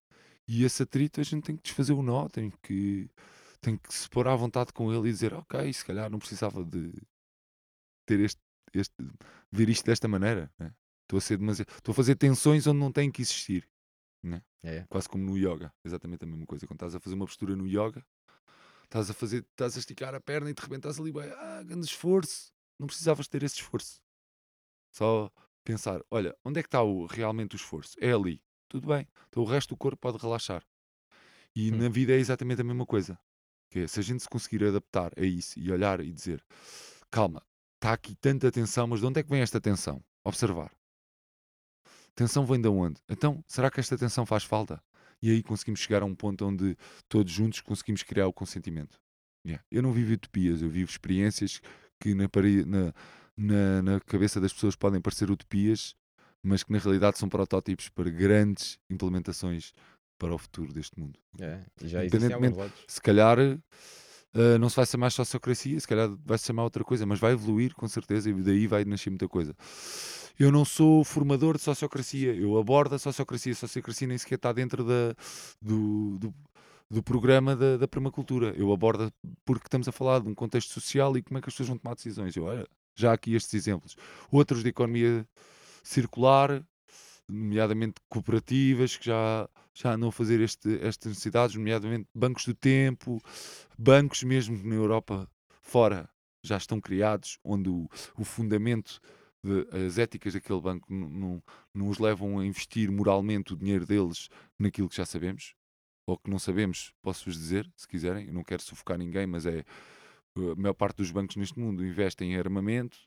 E 0.48 0.64
esse 0.64 0.82
atrito 0.82 1.20
a 1.20 1.24
gente 1.24 1.44
tem 1.44 1.56
que 1.56 1.62
desfazer 1.62 1.92
o 1.92 2.02
nó, 2.02 2.28
tem 2.28 2.50
que, 2.62 3.10
tem 3.60 3.76
que 3.76 3.92
se 3.92 4.08
pôr 4.08 4.28
à 4.28 4.36
vontade 4.36 4.72
com 4.72 4.92
ele 4.92 5.08
e 5.08 5.12
dizer, 5.12 5.34
ok, 5.34 5.72
se 5.72 5.84
calhar 5.84 6.08
não 6.10 6.18
precisava 6.18 6.64
de 6.64 6.92
ter 8.06 8.20
este, 8.20 8.40
este 8.72 8.94
ver 9.50 9.68
isto 9.68 9.84
desta 9.84 10.06
maneira. 10.06 10.52
Né? 10.58 10.72
Estou 11.02 11.18
a 11.18 11.20
ser 11.20 11.38
demasiado, 11.38 11.68
estou 11.70 11.92
a 11.92 11.94
fazer 11.94 12.14
tensões 12.16 12.66
onde 12.66 12.78
não 12.78 12.92
tem 12.92 13.10
que 13.10 13.22
existir. 13.22 13.68
Né? 14.22 14.42
É. 14.62 14.84
Quase 14.88 15.08
como 15.08 15.24
no 15.24 15.36
yoga, 15.36 15.72
exatamente 15.84 16.24
a 16.24 16.26
mesma 16.26 16.46
coisa. 16.46 16.66
Quando 16.66 16.78
estás 16.78 16.94
a 16.94 17.00
fazer 17.00 17.14
uma 17.14 17.26
postura 17.26 17.56
no 17.56 17.66
yoga, 17.66 18.04
estás 18.84 19.10
a 19.10 19.14
fazer, 19.14 19.44
estás 19.50 19.76
a 19.76 19.80
esticar 19.80 20.14
a 20.14 20.20
perna 20.20 20.50
e 20.50 20.54
de 20.54 20.60
repente 20.60 20.78
estás 20.78 20.98
ali, 21.00 21.12
bem, 21.12 21.30
ah, 21.30 21.62
grande 21.64 21.86
esforço. 21.86 22.52
Não 22.78 22.86
precisavas 22.86 23.26
ter 23.26 23.42
esse 23.42 23.56
esforço. 23.56 24.00
Só 24.92 25.30
pensar, 25.64 26.00
olha, 26.10 26.36
onde 26.44 26.60
é 26.60 26.62
que 26.62 26.68
está 26.68 26.82
o, 26.82 27.06
realmente 27.06 27.54
o 27.54 27.56
esforço? 27.56 27.96
É 28.00 28.12
ali. 28.12 28.40
Tudo 28.68 28.88
bem. 28.88 29.06
Então 29.28 29.42
o 29.42 29.46
resto 29.46 29.70
do 29.70 29.76
corpo 29.76 29.98
pode 29.98 30.18
relaxar. 30.18 30.62
E 31.54 31.70
Hum. 31.72 31.78
na 31.78 31.88
vida 31.88 32.12
é 32.12 32.16
exatamente 32.16 32.60
a 32.60 32.64
mesma 32.64 32.84
coisa. 32.86 33.18
Que 33.70 33.80
é, 33.80 33.86
se 33.86 33.98
a 33.98 34.02
gente 34.02 34.22
se 34.22 34.28
conseguir 34.28 34.64
adaptar 34.64 35.12
a 35.18 35.24
isso 35.24 35.58
e 35.58 35.70
olhar 35.72 36.00
e 36.00 36.12
dizer, 36.12 36.44
calma, 37.10 37.42
está 37.76 37.92
aqui 37.92 38.14
tanta 38.14 38.50
tensão, 38.50 38.86
mas 38.86 39.00
de 39.00 39.06
onde 39.06 39.20
é 39.20 39.22
que 39.22 39.30
vem 39.30 39.40
esta 39.40 39.60
tensão? 39.60 40.02
Observar. 40.24 40.72
Tensão 42.14 42.46
vem 42.46 42.60
de 42.60 42.68
onde? 42.68 43.00
Então, 43.08 43.44
será 43.46 43.70
que 43.70 43.80
esta 43.80 43.96
tensão 43.98 44.24
faz 44.24 44.44
falta? 44.44 44.82
E 45.22 45.30
aí 45.30 45.42
conseguimos 45.42 45.80
chegar 45.80 46.02
a 46.02 46.06
um 46.06 46.14
ponto 46.14 46.46
onde 46.46 46.76
todos 47.08 47.32
juntos 47.32 47.60
conseguimos 47.60 48.02
criar 48.02 48.26
o 48.26 48.32
consentimento. 48.32 48.98
Yeah. 49.46 49.64
Eu 49.70 49.82
não 49.82 49.92
vivo 49.92 50.12
utopias, 50.12 50.62
eu 50.62 50.68
vivo 50.68 50.90
experiências 50.90 51.60
que 52.00 52.14
na, 52.14 52.24
na, 52.66 52.94
na, 53.36 53.82
na 53.82 54.00
cabeça 54.00 54.40
das 54.40 54.52
pessoas 54.52 54.74
podem 54.76 55.00
parecer 55.00 55.30
utopias, 55.30 55.94
mas 56.46 56.62
que 56.62 56.72
na 56.72 56.78
realidade 56.78 57.18
são 57.18 57.28
protótipos 57.28 57.88
para 57.88 58.08
grandes 58.08 58.78
implementações 58.88 59.72
para 60.18 60.34
o 60.34 60.38
futuro 60.38 60.72
deste 60.72 60.98
mundo. 60.98 61.18
É, 61.38 61.60
já 61.82 62.04
Independentemente-. 62.04 62.72
Se 62.86 63.00
calhar 63.00 63.38
eh, 63.38 64.58
não 64.58 64.68
se 64.68 64.76
vai 64.76 64.86
chamar 64.86 65.10
sociocracia, 65.10 65.78
se 65.80 65.88
calhar 65.88 66.08
vai 66.24 66.38
se 66.38 66.46
chamar 66.46 66.64
outra 66.64 66.84
coisa, 66.84 67.04
mas 67.04 67.18
vai 67.18 67.32
evoluir 67.32 67.74
com 67.74 67.88
certeza 67.88 68.30
e 68.30 68.34
daí 68.34 68.66
vai 68.66 68.84
nascer 68.84 69.10
muita 69.10 69.26
coisa. 69.28 69.54
Eu 70.38 70.52
não 70.52 70.64
sou 70.64 71.02
formador 71.02 71.56
de 71.56 71.62
sociocracia, 71.62 72.34
eu 72.34 72.58
abordo 72.58 72.94
a 72.94 72.98
sociocracia. 72.98 73.52
A 73.52 73.56
sociocracia 73.56 74.06
nem 74.06 74.18
sequer 74.18 74.34
está 74.34 74.52
dentro 74.52 74.84
da, 74.84 75.14
do, 75.60 76.18
do, 76.18 76.34
do 76.90 77.02
programa 77.02 77.56
da, 77.56 77.78
da 77.78 77.88
permacultura. 77.88 78.54
Eu 78.56 78.72
abordo 78.72 79.10
porque 79.44 79.66
estamos 79.66 79.88
a 79.88 79.92
falar 79.92 80.20
de 80.20 80.28
um 80.28 80.34
contexto 80.34 80.72
social 80.72 81.16
e 81.16 81.22
como 81.22 81.38
é 81.38 81.40
que 81.40 81.48
as 81.48 81.54
pessoas 81.54 81.70
vão 81.70 81.78
tomar 81.78 81.94
decisões. 81.94 82.36
Eu, 82.36 82.44
olha, 82.44 82.66
já 82.94 83.12
aqui 83.14 83.34
estes 83.34 83.54
exemplos. 83.54 83.96
Outros 84.30 84.62
de 84.62 84.68
economia 84.68 85.26
circular, 85.86 86.66
nomeadamente 87.28 88.00
cooperativas, 88.08 88.96
que 88.96 89.06
já, 89.06 89.48
já 89.72 89.94
andam 89.94 90.08
a 90.08 90.12
fazer 90.12 90.40
este, 90.40 90.78
estas 90.82 91.10
necessidades, 91.10 91.54
nomeadamente 91.54 92.08
bancos 92.14 92.44
do 92.44 92.54
tempo, 92.54 93.20
bancos 93.78 94.22
mesmo 94.24 94.58
que 94.58 94.66
na 94.66 94.74
Europa 94.74 95.30
fora 95.62 96.08
já 96.42 96.56
estão 96.56 96.80
criados, 96.80 97.38
onde 97.44 97.68
o, 97.68 97.88
o 98.16 98.24
fundamento, 98.24 99.00
de, 99.44 99.66
as 99.86 99.98
éticas 99.98 100.34
daquele 100.34 100.60
banco 100.60 100.92
não, 100.92 101.42
não, 101.72 101.88
os 101.88 101.98
levam 101.98 102.38
a 102.38 102.46
investir 102.46 102.90
moralmente 102.90 103.52
o 103.52 103.56
dinheiro 103.56 103.86
deles 103.86 104.28
naquilo 104.58 104.88
que 104.88 104.96
já 104.96 105.06
sabemos, 105.06 105.54
ou 106.06 106.18
que 106.18 106.30
não 106.30 106.38
sabemos, 106.38 106.92
posso-vos 107.02 107.36
dizer, 107.36 107.70
se 107.76 107.86
quiserem, 107.86 108.26
eu 108.26 108.32
não 108.32 108.44
quero 108.44 108.62
sufocar 108.62 108.98
ninguém, 108.98 109.26
mas 109.26 109.46
é 109.46 109.64
a 110.36 110.54
maior 110.60 110.74
parte 110.74 110.98
dos 110.98 111.10
bancos 111.10 111.36
neste 111.36 111.58
mundo 111.58 111.84
investem 111.84 112.34
em 112.34 112.36
armamento 112.36 112.98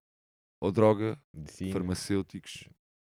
ou 0.60 0.72
droga 0.72 1.22
Medicina. 1.34 1.72
farmacêuticos 1.72 2.70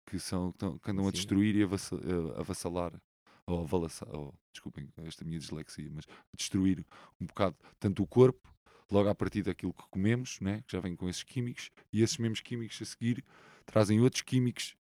que, 0.07 0.19
são, 0.19 0.53
que 0.53 0.79
que 0.79 0.91
andam 0.91 1.07
a 1.07 1.11
Sim. 1.11 1.17
destruir 1.17 1.57
e 1.57 1.63
a 1.63 2.41
avassalar, 2.41 3.01
ou 3.47 3.63
avalaçar, 3.63 4.09
ou, 4.15 4.35
desculpem 4.53 4.89
esta 4.99 5.25
minha 5.25 5.39
dislexia, 5.39 5.91
mas 5.93 6.05
a 6.09 6.37
destruir 6.37 6.85
um 7.21 7.27
bocado 7.27 7.57
tanto 7.79 8.03
o 8.03 8.07
corpo, 8.07 8.55
logo 8.91 9.09
a 9.09 9.15
partir 9.15 9.43
daquilo 9.43 9.75
que 9.75 9.83
comemos, 9.91 10.41
né, 10.41 10.63
que 10.67 10.73
já 10.73 10.81
vem 10.81 10.95
com 10.95 11.09
esses 11.09 11.23
químicos, 11.23 11.71
e 11.93 12.03
esses 12.03 12.19
mesmos 12.19 12.41
químicos 12.41 12.81
a 12.81 12.85
seguir 12.85 13.25
trazem 13.65 14.01
outros 14.01 14.23
químicos 14.23 14.77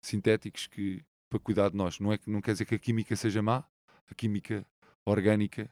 sintéticos 0.00 0.66
que, 0.66 1.04
para 1.28 1.38
cuidar 1.38 1.68
de 1.68 1.76
nós. 1.76 2.00
Não, 2.00 2.12
é 2.12 2.18
que, 2.18 2.30
não 2.30 2.40
quer 2.40 2.52
dizer 2.52 2.64
que 2.64 2.74
a 2.74 2.78
química 2.78 3.14
seja 3.14 3.42
má, 3.42 3.64
a 4.06 4.14
química 4.14 4.66
orgânica 5.04 5.70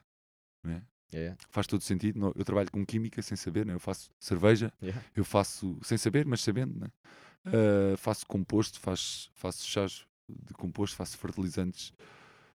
né, 0.63 0.85
É, 1.13 1.35
faz 1.49 1.67
todo 1.67 1.81
sentido. 1.81 2.19
Não- 2.19 2.33
Eu 2.35 2.45
trabalho 2.45 2.71
com 2.71 2.85
química 2.85 3.21
sem 3.21 3.35
saber, 3.35 3.65
né? 3.65 3.73
eu 3.73 3.79
faço 3.79 4.09
cerveja, 4.19 4.71
yeah. 4.81 5.03
eu 5.15 5.25
faço 5.25 5.77
sem 5.83 5.97
saber, 5.97 6.25
mas 6.25 6.41
sabendo, 6.41 6.79
né? 6.79 6.87
Ah, 7.45 7.97
faço 7.97 8.25
composto, 8.25 8.79
faço, 8.79 9.29
faço 9.33 9.65
chás 9.67 10.05
de 10.29 10.53
composto, 10.53 10.95
faço 10.95 11.17
fertilizantes 11.17 11.91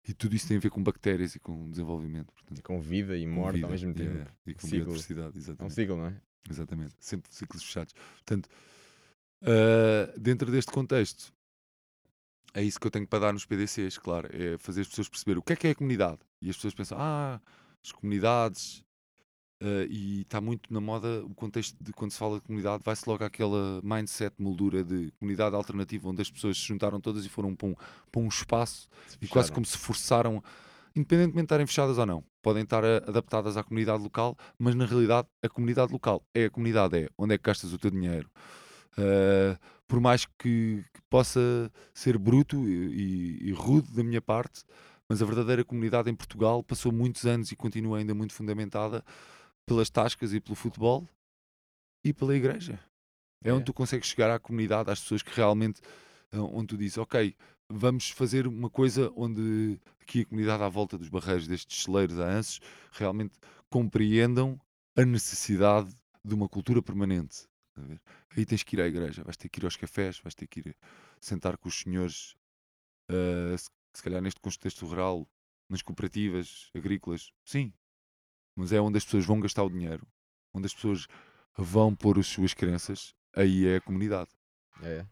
e 0.07 0.13
tudo 0.13 0.37
isso 0.37 0.47
tem 0.47 0.57
a 0.59 0.61
ver 0.61 0.71
com 0.71 0.83
bactérias 0.83 1.35
e 1.35 1.41
com 1.41 1.69
desenvolvimento. 1.71 2.33
Portanto, 2.33 2.63
com 2.63 2.81
vida 2.81 3.17
e 3.17 3.27
morte 3.27 3.55
vida, 3.57 3.67
ao 3.67 3.71
mesmo 3.73 3.95
tempo. 3.95 4.11
yeah, 4.15 4.31
e 4.47 4.55
com 4.55 4.61
Ciclo. 4.61 4.79
biodiversidade, 4.85 5.35
É 5.35 5.39
um 5.39 5.41
exatamente. 5.41 5.75
ciclo, 5.75 5.97
não 5.97 6.07
é? 6.07 6.21
Exatamente, 6.49 6.95
sempre 7.01 7.35
ciclos 7.35 7.65
fechados. 7.65 7.95
Portanto, 8.17 8.49
ah, 9.43 10.13
dentro 10.19 10.51
deste 10.53 10.71
contexto, 10.71 11.33
é 12.53 12.63
isso 12.63 12.79
que 12.79 12.87
eu 12.87 12.91
tenho 12.91 13.07
para 13.07 13.19
dar 13.19 13.33
nos 13.33 13.45
PDCs, 13.47 13.99
claro, 13.99 14.29
é 14.33 14.57
fazer 14.59 14.83
as 14.83 14.89
pessoas 14.89 15.09
perceber 15.09 15.39
o 15.39 15.43
que 15.43 15.53
é 15.55 15.57
que 15.57 15.67
é 15.67 15.71
a 15.71 15.75
comunidade. 15.75 16.19
E 16.41 16.51
as 16.51 16.57
pessoas 16.57 16.75
pensam, 16.75 16.99
ah, 17.01 17.41
as 17.85 17.93
comunidades, 17.93 18.85
ah, 19.63 19.87
e 19.89 20.23
está 20.23 20.41
muito 20.41 20.73
na 20.73 20.81
moda 20.81 21.25
o 21.25 21.35
contexto 21.35 21.77
de 21.83 21.93
quando 21.93 22.11
se 22.13 22.19
fala 22.19 22.37
de 22.37 22.43
comunidade, 22.43 22.83
vai-se 22.85 23.09
logo 23.09 23.25
àquela 23.25 23.81
mindset 23.83 24.35
moldura 24.39 24.83
de 24.85 25.11
comunidade 25.19 25.55
alternativa, 25.57 26.09
onde 26.09 26.23
as 26.23 26.31
pessoas 26.31 26.57
se 26.59 26.65
juntaram 26.65 27.01
todas 27.01 27.25
e 27.25 27.29
foram 27.29 27.55
para 27.55 27.69
um, 27.69 27.75
para 28.11 28.21
um 28.23 28.29
espaço 28.29 28.89
e 29.21 29.29
quase 29.29 29.51
como 29.53 29.67
se 29.67 29.79
forçaram, 29.79 30.43
independentemente 30.97 31.39
de 31.39 31.45
estarem 31.45 31.67
fechadas 31.67 31.99
ou 31.99 32.07
não, 32.07 32.25
podem 32.43 32.63
estar 32.63 32.85
a- 32.85 32.99
adaptadas 32.99 33.57
à 33.57 33.65
comunidade 33.65 34.03
local, 34.03 34.37
mas 34.59 34.75
na 34.75 34.87
realidade 34.87 35.29
a 35.43 35.49
comunidade 35.49 35.93
local 35.93 36.23
é 36.35 36.45
a 36.47 36.51
comunidade, 36.51 36.97
é 36.99 37.09
onde 37.19 37.35
é 37.35 37.39
que 37.39 37.45
gastas 37.45 37.73
o 37.73 37.79
teu 37.79 37.91
dinheiro. 37.91 38.31
Uh, 38.97 39.59
por 39.89 40.01
mais 40.01 40.25
que, 40.25 40.85
que 40.95 41.01
possa 41.11 41.41
ser 41.93 42.17
bruto 42.17 42.69
e, 42.69 42.73
e- 43.43 43.49
e 43.49 43.53
rude 43.53 43.93
da 43.93 44.05
minha 44.05 44.21
parte, 44.23 44.63
mas 45.09 45.23
a 45.23 45.27
verdadeira 45.27 45.65
comunidade 45.65 46.11
em 46.11 46.15
Portugal 46.15 46.63
passou 46.63 46.93
muitos 46.93 47.27
anos 47.27 47.53
e 47.53 47.57
continua 47.57 47.99
ainda 47.99 48.15
muito 48.15 48.33
fundamentada 48.35 49.05
pelas 49.67 49.91
tascas 49.91 50.33
e 50.33 50.41
pelo 50.41 50.55
futebol 50.55 51.09
e 52.05 52.13
pela 52.13 52.37
igreja. 52.37 52.79
É, 53.43 53.51
É. 53.51 53.53
onde 53.53 53.65
tu 53.65 53.75
consegues 53.75 54.09
chegar 54.09 54.31
à 54.31 54.39
comunidade, 54.39 54.91
às 54.91 55.01
pessoas 55.01 55.23
que 55.23 55.35
realmente, 55.35 55.81
uh, 56.33 56.45
onde 56.57 56.69
tu 56.69 56.77
dizes, 56.79 56.99
ok, 56.99 57.35
vamos 57.69 58.11
fazer 58.11 58.47
uma 58.47 58.71
coisa 58.71 59.13
onde 59.17 59.79
aqui 60.01 60.23
a 60.23 60.27
comunidade 60.27 60.63
à 60.63 60.69
volta 60.69 60.97
dos 60.99 61.09
barreiros 61.09 61.47
destes 61.47 61.83
celeiros 61.83 62.19
há 62.21 62.29
anses 62.29 62.61
realmente 62.93 63.39
compreendam 63.71 64.61
a 64.97 65.05
necessidade 65.05 65.91
de 66.25 66.35
uma 66.35 66.49
cultura 66.49 66.83
permanente. 66.83 67.47
A? 67.77 67.81
Aí 68.37 68.47
tens 68.47 68.63
que 68.63 68.77
ir 68.77 68.81
à 68.81 68.87
igreja, 68.87 69.23
vais 69.25 69.37
ter 69.37 69.49
que 69.49 69.61
ir 69.61 69.65
aos 69.65 69.77
cafés, 69.77 70.19
vais 70.21 70.35
ter 70.35 70.47
que 70.47 70.61
ir 70.61 70.77
sentar 71.21 71.57
com 71.57 71.69
os 71.69 71.81
senhores, 71.81 72.35
uh, 73.11 73.57
se, 73.95 73.99
se 73.99 74.03
calhar 74.03 74.21
neste 74.21 74.41
contexto 74.41 74.87
rural, 74.87 75.29
nas 75.69 75.83
cooperativas 75.83 76.71
agrícolas, 76.75 77.33
sim, 77.45 77.73
mas 78.57 78.73
é 78.73 78.81
onde 78.81 78.99
as 78.99 79.05
pessoas 79.05 79.25
vão 79.25 79.41
gastar 79.41 79.65
o 79.65 79.71
dinheiro, 79.71 80.07
onde 80.53 80.67
as 80.67 80.75
pessoas 80.75 81.07
vão 81.57 81.95
pôr 81.95 82.19
as 82.19 82.27
suas 82.27 82.55
crenças, 82.55 83.15
aí 83.35 83.67
é 83.67 83.77
a 83.77 83.81
comunidade. 83.81 84.31
É. 84.83 85.07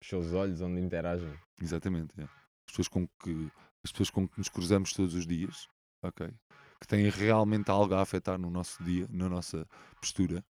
Os 0.00 0.32
olhos 0.32 0.60
onde 0.60 0.80
interagem. 0.80 1.32
Exatamente. 1.60 2.12
é. 2.20 2.24
As, 2.24 2.66
pessoas 2.66 2.88
com 2.88 3.08
que, 3.08 3.50
as 3.82 3.90
pessoas 3.90 4.10
com 4.10 4.28
que 4.28 4.38
nos 4.38 4.48
cruzamos 4.48 4.92
todos 4.92 5.14
os 5.14 5.26
dias, 5.26 5.68
ok? 6.02 6.32
Que 6.80 6.86
têm 6.86 7.08
realmente 7.08 7.70
algo 7.70 7.94
a 7.94 8.02
afetar 8.02 8.38
no 8.38 8.50
nosso 8.50 8.82
dia, 8.84 9.06
na 9.10 9.28
nossa 9.28 9.66
postura, 10.00 10.44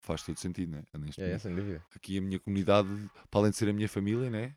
faz 0.00 0.22
todo 0.22 0.38
sentido, 0.38 0.72
né? 0.72 0.84
Neste 0.98 1.22
É, 1.22 1.32
é, 1.32 1.38
sem 1.38 1.54
dúvida. 1.54 1.84
Aqui 1.94 2.18
a 2.18 2.22
minha 2.22 2.40
comunidade, 2.40 2.88
para 3.30 3.40
além 3.40 3.50
de 3.50 3.56
ser 3.56 3.68
a 3.68 3.72
minha 3.72 3.88
família, 3.88 4.30
né? 4.30 4.50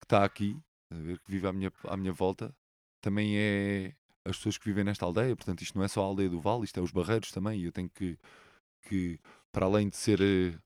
Que 0.00 0.06
está 0.06 0.24
aqui, 0.24 0.60
a 0.90 0.94
ver, 0.94 1.18
que 1.20 1.30
vive 1.30 1.46
à 1.46 1.52
minha, 1.52 1.72
à 1.84 1.96
minha 1.96 2.12
volta, 2.12 2.54
também 3.00 3.36
é 3.36 3.94
as 4.24 4.36
pessoas 4.36 4.58
que 4.58 4.64
vivem 4.64 4.84
nesta 4.84 5.04
aldeia. 5.04 5.36
Portanto, 5.36 5.62
isto 5.62 5.76
não 5.76 5.84
é 5.84 5.88
só 5.88 6.02
a 6.02 6.06
aldeia 6.06 6.30
do 6.30 6.40
Vale, 6.40 6.64
isto 6.64 6.78
é 6.78 6.82
os 6.82 6.90
barreiros 6.90 7.30
também. 7.30 7.60
E 7.60 7.64
eu 7.64 7.72
tenho 7.72 7.90
que, 7.90 8.18
que 8.82 9.20
para 9.52 9.66
além 9.66 9.88
de 9.88 9.96
ser 9.96 10.20
eh, 10.20 10.58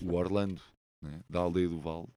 o 0.00 0.14
Orlando 0.14 0.62
né, 1.02 1.20
da 1.28 1.40
aldeia 1.40 1.68
do 1.68 1.80
Vale, 1.80 2.08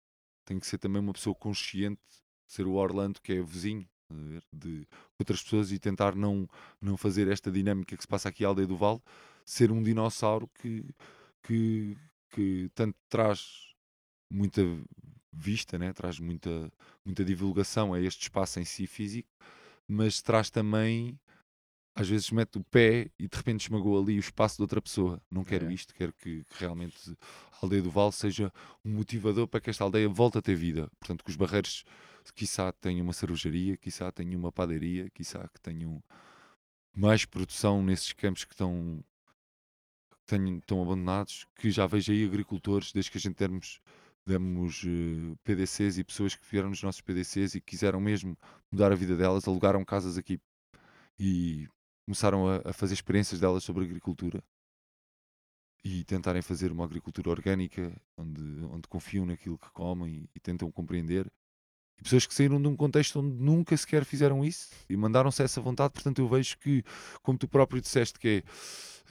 tenho 0.46 0.60
que 0.60 0.68
ser 0.68 0.78
também 0.78 1.02
uma 1.02 1.14
pessoa 1.14 1.36
consciente 1.36 2.02
ser 2.50 2.66
o 2.66 2.74
Orlando 2.74 3.22
que 3.22 3.34
é 3.34 3.42
vizinho 3.42 3.88
ver, 4.10 4.44
de 4.52 4.88
outras 5.18 5.44
pessoas 5.44 5.72
e 5.72 5.80
tentar 5.80 6.16
não, 6.16 6.50
não 6.82 6.98
fazer 6.98 7.28
esta 7.28 7.52
dinâmica 7.52 7.96
que 7.96 8.02
se 8.02 8.08
passa 8.08 8.28
aqui 8.28 8.44
à 8.44 8.48
aldeia 8.48 8.68
do 8.68 8.76
Vale, 8.76 9.02
ser 9.46 9.72
um 9.72 9.84
dinossauro 9.84 10.50
que, 10.60 10.84
que, 11.44 11.96
que 12.32 12.72
tanto 12.74 12.98
traz 13.08 13.74
muita 14.30 14.62
vista, 15.32 15.78
né? 15.78 15.94
traz 15.94 16.20
muita, 16.20 16.72
muita 17.06 17.24
divulgação 17.24 17.94
a 17.94 18.02
este 18.02 18.24
espaço 18.24 18.60
em 18.60 18.66
si 18.66 18.88
físico, 18.88 19.30
mas 19.88 20.22
traz 20.22 20.50
também 20.50 21.20
às 21.96 22.08
vezes 22.08 22.32
mete 22.32 22.58
o 22.58 22.64
pé 22.64 23.12
e 23.20 23.28
de 23.28 23.36
repente 23.36 23.62
esmagou 23.62 24.02
ali 24.02 24.16
o 24.18 24.20
espaço 24.20 24.56
de 24.56 24.62
outra 24.62 24.82
pessoa. 24.82 25.22
Não 25.30 25.44
quero 25.44 25.70
É. 25.70 25.74
isto, 25.74 25.94
quero 25.94 26.14
que, 26.14 26.46
que 26.46 26.60
realmente 26.60 27.12
a 27.52 27.58
aldeia 27.62 27.82
do 27.82 27.92
Val 27.92 28.12
seja 28.12 28.54
um 28.86 28.92
motivador 28.92 29.48
para 29.48 29.60
que 29.60 29.70
esta 29.70 29.84
aldeia 29.84 30.08
volte 30.08 30.38
a 30.38 30.42
ter 30.42 30.56
vida. 30.56 30.90
Portanto, 31.00 31.24
que 31.26 31.30
os 31.30 31.36
barreiros 31.36 31.84
quiçá 32.34 32.72
tenham 32.72 33.04
uma 33.04 33.12
cervejaria, 33.12 33.76
quiçá 33.76 34.12
tenham 34.12 34.40
uma 34.40 34.52
padaria, 34.52 35.10
quiçá 35.10 35.46
que 35.50 35.60
tenham 35.60 36.02
mais 36.96 37.26
produção 37.26 37.84
nesses 37.84 38.14
campos 38.14 38.46
que 38.46 38.54
estão, 38.54 39.04
que 40.26 40.36
estão 40.36 40.82
abandonados, 40.82 41.46
que 41.56 41.70
já 41.70 41.86
vejo 41.86 42.12
aí 42.12 42.24
agricultores, 42.24 42.94
desde 42.94 43.12
que 43.12 43.18
a 43.18 43.22
gente 43.22 43.36
demos, 43.36 43.82
demos 44.26 44.84
eh, 44.86 45.36
PDCs 45.44 45.98
e 45.98 46.04
pessoas 46.04 46.36
que 46.36 46.46
vieram 46.50 46.70
nos 46.70 46.84
nossos 46.84 47.02
PDCs 47.02 47.56
e 47.56 47.62
quiseram 47.62 48.00
mesmo 48.00 48.38
mudar 48.72 48.92
a 48.92 48.96
vida 48.96 49.16
delas, 49.16 49.48
alugaram 49.48 49.84
casas 49.84 50.18
aqui 50.18 50.40
e 51.20 51.68
começaram 52.06 52.48
a, 52.48 52.70
a 52.70 52.74
fazer 52.74 52.94
experiências 52.94 53.40
delas 53.40 53.64
sobre 53.64 53.86
agricultura 53.86 54.44
e 55.84 56.04
tentarem 56.04 56.42
fazer 56.42 56.72
uma 56.72 56.84
agricultura 56.84 57.30
orgânica 57.30 57.92
onde, 58.18 58.42
onde 58.66 58.88
confiam 58.88 59.26
naquilo 59.26 59.58
que 59.58 59.70
comem 59.72 60.28
e, 60.36 60.40
tentam 60.40 60.72
compreender. 60.72 61.32
E 61.98 62.04
pessoas 62.04 62.26
que 62.26 62.34
saíram 62.34 62.62
de 62.62 62.68
um 62.68 62.76
contexto 62.76 63.20
onde 63.20 63.36
nunca 63.36 63.76
sequer 63.76 64.06
fizeram 64.06 64.44
isso 64.44 64.70
e 64.90 64.96
mandaram-se 64.96 65.42
essa 65.42 65.62
vontade. 65.62 65.94
Portanto, 65.94 66.20
eu 66.20 66.28
vejo 66.28 66.58
que, 66.58 66.84
como 67.22 67.38
tu 67.38 67.48
próprio 67.48 67.82
disseste, 67.82 68.20
que 68.20 68.28
é 68.28 68.44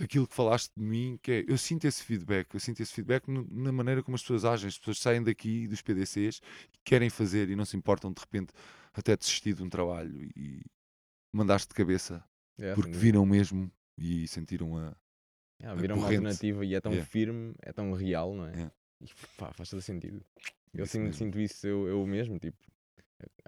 aquilo 0.00 0.26
que 0.26 0.34
falaste 0.34 0.72
de 0.76 0.82
mim, 0.84 1.18
que 1.22 1.30
é 1.32 1.44
eu 1.48 1.56
sinto 1.58 1.84
esse 1.86 2.02
feedback, 2.04 2.52
eu 2.54 2.60
sinto 2.60 2.80
esse 2.80 2.92
feedback 2.92 3.28
no- 3.28 3.46
na 3.50 3.72
maneira 3.72 4.02
como 4.02 4.14
as 4.14 4.22
pessoas 4.22 4.44
agem. 4.44 4.68
As 4.68 4.78
pessoas 4.78 4.98
saem 5.00 5.22
daqui 5.22 5.66
dos 5.68 5.82
PDCs 5.82 6.40
e 6.72 6.78
querem 6.84 7.10
fazer 7.10 7.48
e 7.50 7.56
não 7.56 7.64
se 7.64 7.76
importam 7.76 8.12
de 8.12 8.20
repente 8.20 8.52
até 8.92 9.16
desistir 9.16 9.54
de 9.54 9.62
um 9.62 9.68
trabalho 9.68 10.22
e 10.36 10.62
mandaste 11.32 11.68
de 11.68 11.74
cabeça 11.74 12.24
Yeah, 12.58 12.74
porque 12.74 12.90
dúvida. 12.90 13.04
viram 13.04 13.24
mesmo 13.26 13.70
e 13.96 14.26
sentiram 14.26 14.76
a. 14.76 14.96
Yeah, 15.60 15.80
viram 15.80 15.96
uma 15.96 16.02
corrente. 16.06 16.24
alternativa 16.26 16.64
e 16.64 16.74
é 16.74 16.80
tão 16.80 16.92
Yeah. 16.92 17.08
firme, 17.10 17.54
é 17.62 17.72
tão 17.72 17.92
real, 17.92 18.34
não 18.34 18.46
é? 18.46 18.52
Yeah. 18.52 18.74
E 19.00 19.06
pá, 19.36 19.52
faz 19.52 19.70
todo 19.70 19.80
sentido. 19.82 20.24
Eu 20.74 20.84
Isso 20.84 20.92
sinto, 20.92 21.14
sinto 21.16 21.38
isso 21.38 21.66
eu, 21.66 21.86
eu 21.88 22.06
mesmo, 22.06 22.38
tipo, 22.38 22.56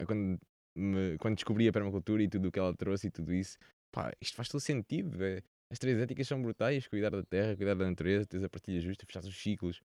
quando, 0.07 0.41
me- 0.77 1.19
quando 1.19 1.35
descobri 1.35 1.69
a 1.69 1.73
permacultura 1.73 2.23
e 2.23 2.29
tudo 2.29 2.49
o 2.49 2.53
que 2.53 2.59
ela 2.59 2.75
trouxe 2.75 3.09
e 3.09 3.11
tudo 3.11 3.33
isso, 3.33 3.59
pá, 3.91 4.13
isto 4.21 4.37
faz 4.37 4.49
todo 4.49 4.61
sentido. 4.61 5.23
é- 5.25 5.43
as 5.71 5.79
três 5.79 5.99
éticas 5.99 6.27
são 6.27 6.41
brutais: 6.43 6.87
cuidar 6.89 7.11
da 7.11 7.23
terra, 7.23 7.57
cuidar 7.57 7.75
da 7.75 7.89
natureza, 7.89 8.27
teres 8.27 8.45
a 8.45 8.49
partilha 8.49 8.81
justa, 8.81 9.07
fechar 9.07 9.21
os 9.25 9.37
ciclos. 9.41 9.81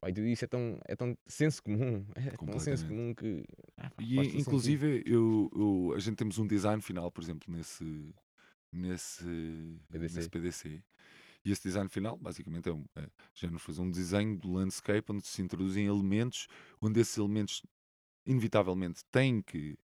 Pá, 0.00 0.10
e 0.10 0.12
tudo 0.14 0.26
isso 0.26 0.44
é 0.44 0.48
tão, 0.48 0.80
é 0.86 0.96
tão 0.96 1.16
senso 1.26 1.62
comum, 1.62 2.04
é 2.16 2.30
tão 2.36 2.58
senso 2.58 2.86
comum 2.86 3.14
que. 3.14 3.44
ah, 3.76 3.90
pá, 3.90 4.02
E 4.02 4.16
inclusive 4.40 5.02
eu, 5.06 5.48
eu- 5.54 5.92
a 5.94 5.98
gente 6.00 6.16
temos 6.16 6.38
um 6.38 6.46
design 6.46 6.82
final, 6.82 7.10
por 7.12 7.22
exemplo, 7.22 7.52
nesse, 7.54 8.12
nesse 8.72 9.24
PDC. 9.88 10.14
nesse 10.16 10.28
PDC. 10.28 10.82
E 11.44 11.52
esse 11.52 11.62
design 11.62 11.88
final, 11.88 12.16
basicamente, 12.18 12.68
é, 12.68 12.72
um, 12.72 12.84
é 12.96 13.06
já 13.32 13.48
nos 13.48 13.62
faz 13.62 13.78
um 13.78 13.88
desenho 13.88 14.36
do 14.36 14.52
landscape 14.52 15.12
onde 15.12 15.24
se 15.26 15.40
introduzem 15.40 15.86
elementos, 15.86 16.48
onde 16.82 16.98
esses 17.00 17.16
elementos, 17.16 17.62
inevitavelmente, 18.26 19.04
têm 19.12 19.40
que 19.40 19.78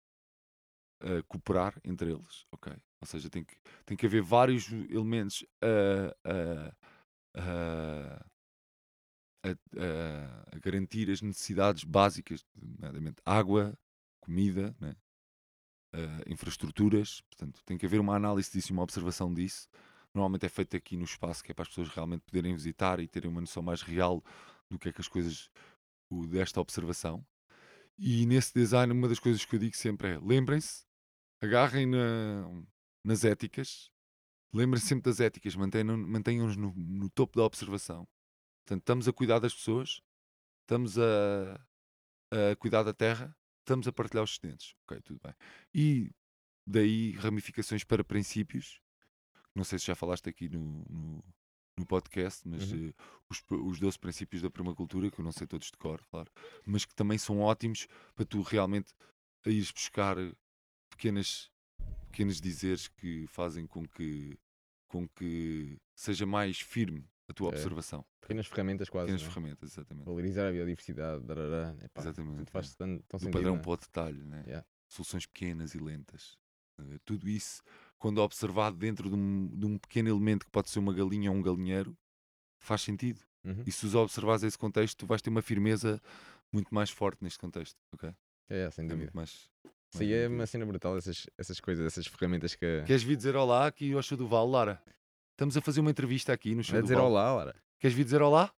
eh, 1.01 1.23
cooperar 1.29 1.75
entre 1.85 2.11
eles, 2.13 2.47
ok? 2.53 2.73
Ou 3.01 3.07
seja, 3.07 3.31
tem 3.31 3.45
que, 3.45 3.57
tem 3.87 3.97
que 3.97 4.07
haver 4.07 4.23
vários 4.23 4.71
elementos 4.91 5.45
a, 5.63 6.15
a, 7.37 7.41
a, 7.41 8.25
a- 9.79 10.59
garantir 10.63 11.11
as 11.11 11.23
necessidades 11.23 11.85
básicas, 11.85 12.45
nomeadamente 12.55 13.23
água, 13.25 13.79
comida, 14.21 14.75
né? 14.81 14.95
eh, 15.93 16.25
infraestruturas. 16.27 17.21
Portanto, 17.23 17.63
tem 17.65 17.79
que 17.79 17.87
haver 17.87 18.01
uma 18.01 18.15
análise 18.17 18.51
disso 18.53 18.73
e 18.73 18.75
uma 18.75 18.83
observação 18.83 19.33
disso. 19.33 19.69
Normalmente 20.15 20.47
é 20.47 20.49
feito 20.49 20.77
aqui 20.77 20.97
no 20.97 21.05
espaço, 21.05 21.43
que 21.45 21.53
é 21.53 21.55
para 21.55 21.63
as 21.63 21.69
pessoas 21.69 21.89
realmente 21.89 22.23
poderem 22.23 22.55
visitar 22.55 23.01
e 23.01 23.07
terem 23.09 23.31
uma 23.31 23.41
noção 23.41 23.63
mais 23.63 23.83
real 23.83 24.23
do 24.71 24.79
que 24.79 24.89
é 24.89 24.93
que 24.93 25.01
as 25.01 25.09
coisas, 25.09 25.51
o- 26.11 26.27
desta 26.27 26.61
observação. 26.61 27.25
E 27.99 28.27
nesse 28.27 28.53
design, 28.55 28.93
uma 28.93 29.09
das 29.09 29.19
coisas 29.21 29.45
que 29.45 29.55
eu 29.57 29.61
digo 29.61 29.77
sempre 29.77 30.09
é: 30.15 30.19
lembrem-se, 30.21 30.85
agarrem 31.41 31.87
na- 31.87 32.63
nas 33.05 33.25
éticas, 33.25 33.91
lembrem-se 34.53 34.87
sempre 34.89 35.05
das 35.11 35.21
éticas, 35.21 35.55
mantenham- 35.57 35.97
mantenham-nos 35.97 36.57
no, 36.57 36.73
no 36.75 37.09
topo 37.11 37.37
da 37.39 37.45
observação. 37.45 38.07
Portanto, 38.65 38.83
estamos 38.83 39.09
a 39.09 39.13
cuidar 39.13 39.39
das 39.39 39.55
pessoas, 39.55 40.01
estamos 40.63 40.99
a, 40.99 41.55
a 42.31 42.57
cuidar 42.57 42.83
da 42.83 42.93
terra, 42.93 43.35
estamos 43.61 43.89
a 43.89 43.93
partilhar 43.93 44.25
os 44.25 44.31
excedentes. 44.33 44.75
Ok, 44.85 45.01
tudo 45.03 45.21
bem. 45.23 45.35
E 45.75 46.11
daí 46.67 47.13
ramificações 47.13 47.85
para 47.85 48.05
princípios. 48.05 48.81
Não 49.55 49.65
sei 49.65 49.79
se 49.79 49.87
já 49.87 49.95
falaste 49.95 50.29
aqui 50.29 50.49
no, 50.49 50.85
no, 50.89 51.25
no 51.79 51.87
podcast, 51.87 52.47
mas 52.47 52.71
Uhum. 52.71 52.89
eh, 52.89 52.95
os, 53.29 53.43
os 53.51 53.81
12 53.81 53.99
princípios 53.99 54.43
da 54.43 54.51
permacultura, 54.51 55.11
que 55.11 55.21
eu 55.21 55.25
não 55.25 55.33
sei 55.33 55.47
todos 55.47 55.67
de 55.69 55.77
cor, 55.77 56.01
claro, 56.11 56.31
mas 56.65 56.85
que 56.85 56.95
também 56.95 57.19
são 57.19 57.41
ótimos 57.41 57.89
para 58.15 58.25
tu 58.25 58.43
realmente 58.43 58.93
ires 59.47 59.73
buscar 59.73 60.17
pequenas, 61.01 61.51
pequenos 62.11 62.41
dizeres 62.41 62.87
que 62.89 63.27
fazem 63.29 63.67
com 63.67 63.87
que, 63.89 64.39
com 64.87 65.09
que 65.09 65.79
seja 65.95 66.27
mais 66.27 66.61
firme 66.61 67.09
a 67.27 67.33
tua 67.33 67.49
É. 67.49 67.53
observação. 67.53 68.05
Pequenas 68.21 68.47
ferramentas 68.47 68.89
quase. 68.91 69.07
Pequenas 69.07 69.23
não 69.23 69.29
é? 69.29 69.33
ferramentas, 69.33 69.73
exatamente. 69.73 70.05
Valorizar 70.05 70.49
a 70.49 70.53
biodiversidade, 70.53 71.25
darará, 71.25 71.75
epá, 71.83 72.03
Exatamente, 72.03 72.37
tudo 72.39 72.51
faz 72.51 72.73
é. 72.73 72.77
tão, 72.77 72.99
tão 73.09 73.19
do 73.19 73.23
sentido. 73.23 73.33
padrão 73.33 73.53
não 73.55 73.61
é? 73.61 73.63
para 73.63 73.71
o 73.73 73.77
detalhe, 73.77 74.23
né? 74.25 74.43
Yeah. 74.47 74.67
soluções 74.89 75.25
pequenas 75.27 75.75
e 75.75 75.79
lentas. 75.79 76.37
Eh, 76.79 76.99
Tudo 77.05 77.29
isso, 77.29 77.63
quando 77.99 78.19
observado 78.19 78.77
dentro 78.77 79.09
de 79.09 79.15
um, 79.15 79.47
de 79.49 79.65
um 79.67 79.79
pequeno 79.79 80.09
elemento 80.11 80.45
que 80.45 80.51
pode 80.53 80.69
ser 80.69 80.81
uma 80.81 80.93
galinha 80.93 81.31
ou 81.31 81.37
um 81.37 81.43
galinheiro, 81.43 81.97
faz 82.59 82.83
sentido. 82.83 83.21
Uhum. 83.45 83.63
E 83.67 83.73
se 83.73 83.87
os 83.87 83.95
observares 83.95 84.43
esse 84.43 84.59
contexto, 84.59 84.99
tu 84.99 85.07
vais 85.07 85.23
ter 85.23 85.31
uma 85.31 85.41
firmeza 85.43 86.01
muito 86.53 86.75
mais 86.75 86.91
forte 86.91 87.23
neste 87.25 87.39
contexto. 87.39 87.79
ok? 87.93 88.13
É, 88.49 88.69
sem 88.71 88.85
É 88.85 88.89
dúvida. 88.89 88.97
muito 89.05 89.17
mais. 89.17 89.49
Isso 89.93 90.03
aí 90.03 90.13
é 90.13 90.29
uma 90.29 90.47
cena 90.47 90.65
brutal, 90.65 90.97
essas, 90.97 91.27
essas 91.37 91.59
coisas, 91.61 91.85
essas 91.85 92.07
ferramentas 92.07 92.55
que. 92.55 92.83
Queres 92.87 93.03
vir 93.03 93.17
dizer 93.17 93.35
olá 93.37 93.67
aqui 93.67 93.93
ao 93.93 94.03
Show 94.03 94.17
do 94.17 94.29
Val, 94.29 94.49
Lara? 94.49 94.83
Estamos 95.33 95.57
a 95.57 95.61
fazer 95.61 95.81
uma 95.81 95.91
entrevista 95.91 96.33
aqui 96.33 96.55
no 96.55 96.63
Vai 96.63 96.81
do 96.81 96.83
dizer 96.83 96.99
olá, 96.99 97.35
ora. 97.35 97.55
Queres 97.79 97.97
vir 97.97 98.05
dizer 98.05 98.23
olá? 98.23 98.53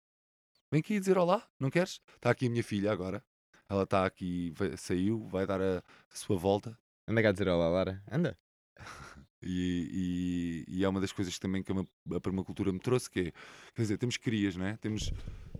Vem 0.71 0.81
aqui 0.81 0.99
dizer 0.99 1.17
olá, 1.17 1.47
não 1.59 1.71
queres? 1.71 2.01
Está 2.17 2.31
aqui 2.31 2.47
a 2.47 2.51
minha 2.51 2.63
filha 2.65 2.91
agora. 2.93 3.23
Ela 3.69 3.85
está 3.85 4.05
aqui, 4.05 4.53
vai- 4.57 4.77
saiu, 4.77 5.27
vai 5.29 5.47
dar 5.47 5.61
a, 5.61 5.79
a 5.79 6.15
sua 6.15 6.37
volta. 6.37 6.77
Anda 7.09 7.23
cá 7.23 7.29
a 7.31 7.33
dizer 7.33 7.49
olá, 7.49 7.69
Lara. 7.69 8.03
Anda. 8.11 8.37
E, 9.45 10.65
e- 10.69 10.77
e 10.79 10.85
é 10.85 10.89
uma 10.89 11.01
das 11.01 11.11
coisas 11.11 11.37
também 11.37 11.65
que 11.65 11.73
a, 11.73 12.17
a 12.17 12.21
permacultura 12.21 12.73
me 12.73 12.79
trouxe, 12.79 13.11
que 13.11 13.19
é, 13.19 13.33
quer 13.75 13.83
dizer, 13.83 13.99
temos 13.99 14.17
crias, 14.17 14.55
não 14.55 14.65
é? 14.65 14.77
Temos, 14.77 15.11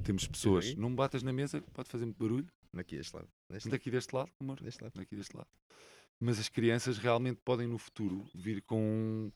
temos 0.03 0.27
pessoas. 0.27 0.75
Não 0.75 0.91
me 0.91 0.97
batas 0.97 1.23
na 1.23 1.33
mesa, 1.33 1.63
pode 1.73 1.89
fazer 1.89 2.05
muito 2.05 2.19
barulho. 2.19 2.47
Daqui 2.73 2.97
este 2.97 3.15
lado. 3.15 3.29
Deste 3.51 3.69
Daqui 3.69 3.91
deste 3.91 4.15
lado, 4.15 4.31
amor. 4.41 4.55
lado. 4.57 4.65
Deste 4.65 4.83
lado. 4.83 4.93
Daqui 4.95 5.15
deste 5.17 5.37
lado. 5.37 5.49
Mas 6.19 6.39
as 6.39 6.49
crianças 6.49 6.99
realmente 6.99 7.41
podem 7.45 7.67
no 7.67 7.77
futuro 7.79 8.25
vir 8.35 8.63
com, 8.63 9.31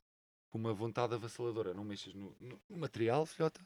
com 0.50 0.58
uma 0.58 0.72
vontade 0.72 1.14
avassaladora. 1.14 1.74
Não 1.74 1.84
mexas 1.84 2.14
no, 2.14 2.34
no- 2.40 2.60
no 2.68 2.76
material, 2.78 3.26
filhota. 3.26 3.60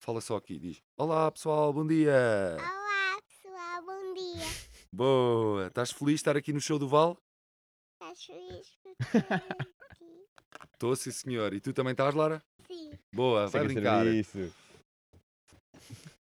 Fala 0.00 0.20
só 0.20 0.36
aqui, 0.36 0.58
diz: 0.58 0.82
Olá 0.96 1.30
pessoal, 1.30 1.72
bom 1.72 1.86
dia! 1.86 2.56
Olá, 2.58 3.22
pessoal, 3.22 3.82
bom 3.84 4.14
dia. 4.14 4.44
Boa! 4.92 5.66
Estás 5.68 5.92
feliz 5.92 6.14
de 6.14 6.20
estar 6.20 6.36
aqui 6.36 6.52
no 6.52 6.60
show 6.60 6.78
do 6.78 6.88
Val? 6.88 7.16
Estás 8.00 8.24
feliz 8.24 8.78
por 8.82 9.16
estar 9.18 9.34
aqui? 9.90 10.26
Estou, 10.72 10.96
sim 10.96 11.10
senhor. 11.12 11.54
E 11.54 11.60
tu 11.60 11.72
também 11.72 11.92
estás, 11.92 12.14
Lara? 12.14 12.42
Sim. 12.66 12.90
Boa, 13.14 13.44
Isso 13.44 13.52
vai 13.52 13.64
brincar. 13.64 14.02
serviço. 14.04 14.54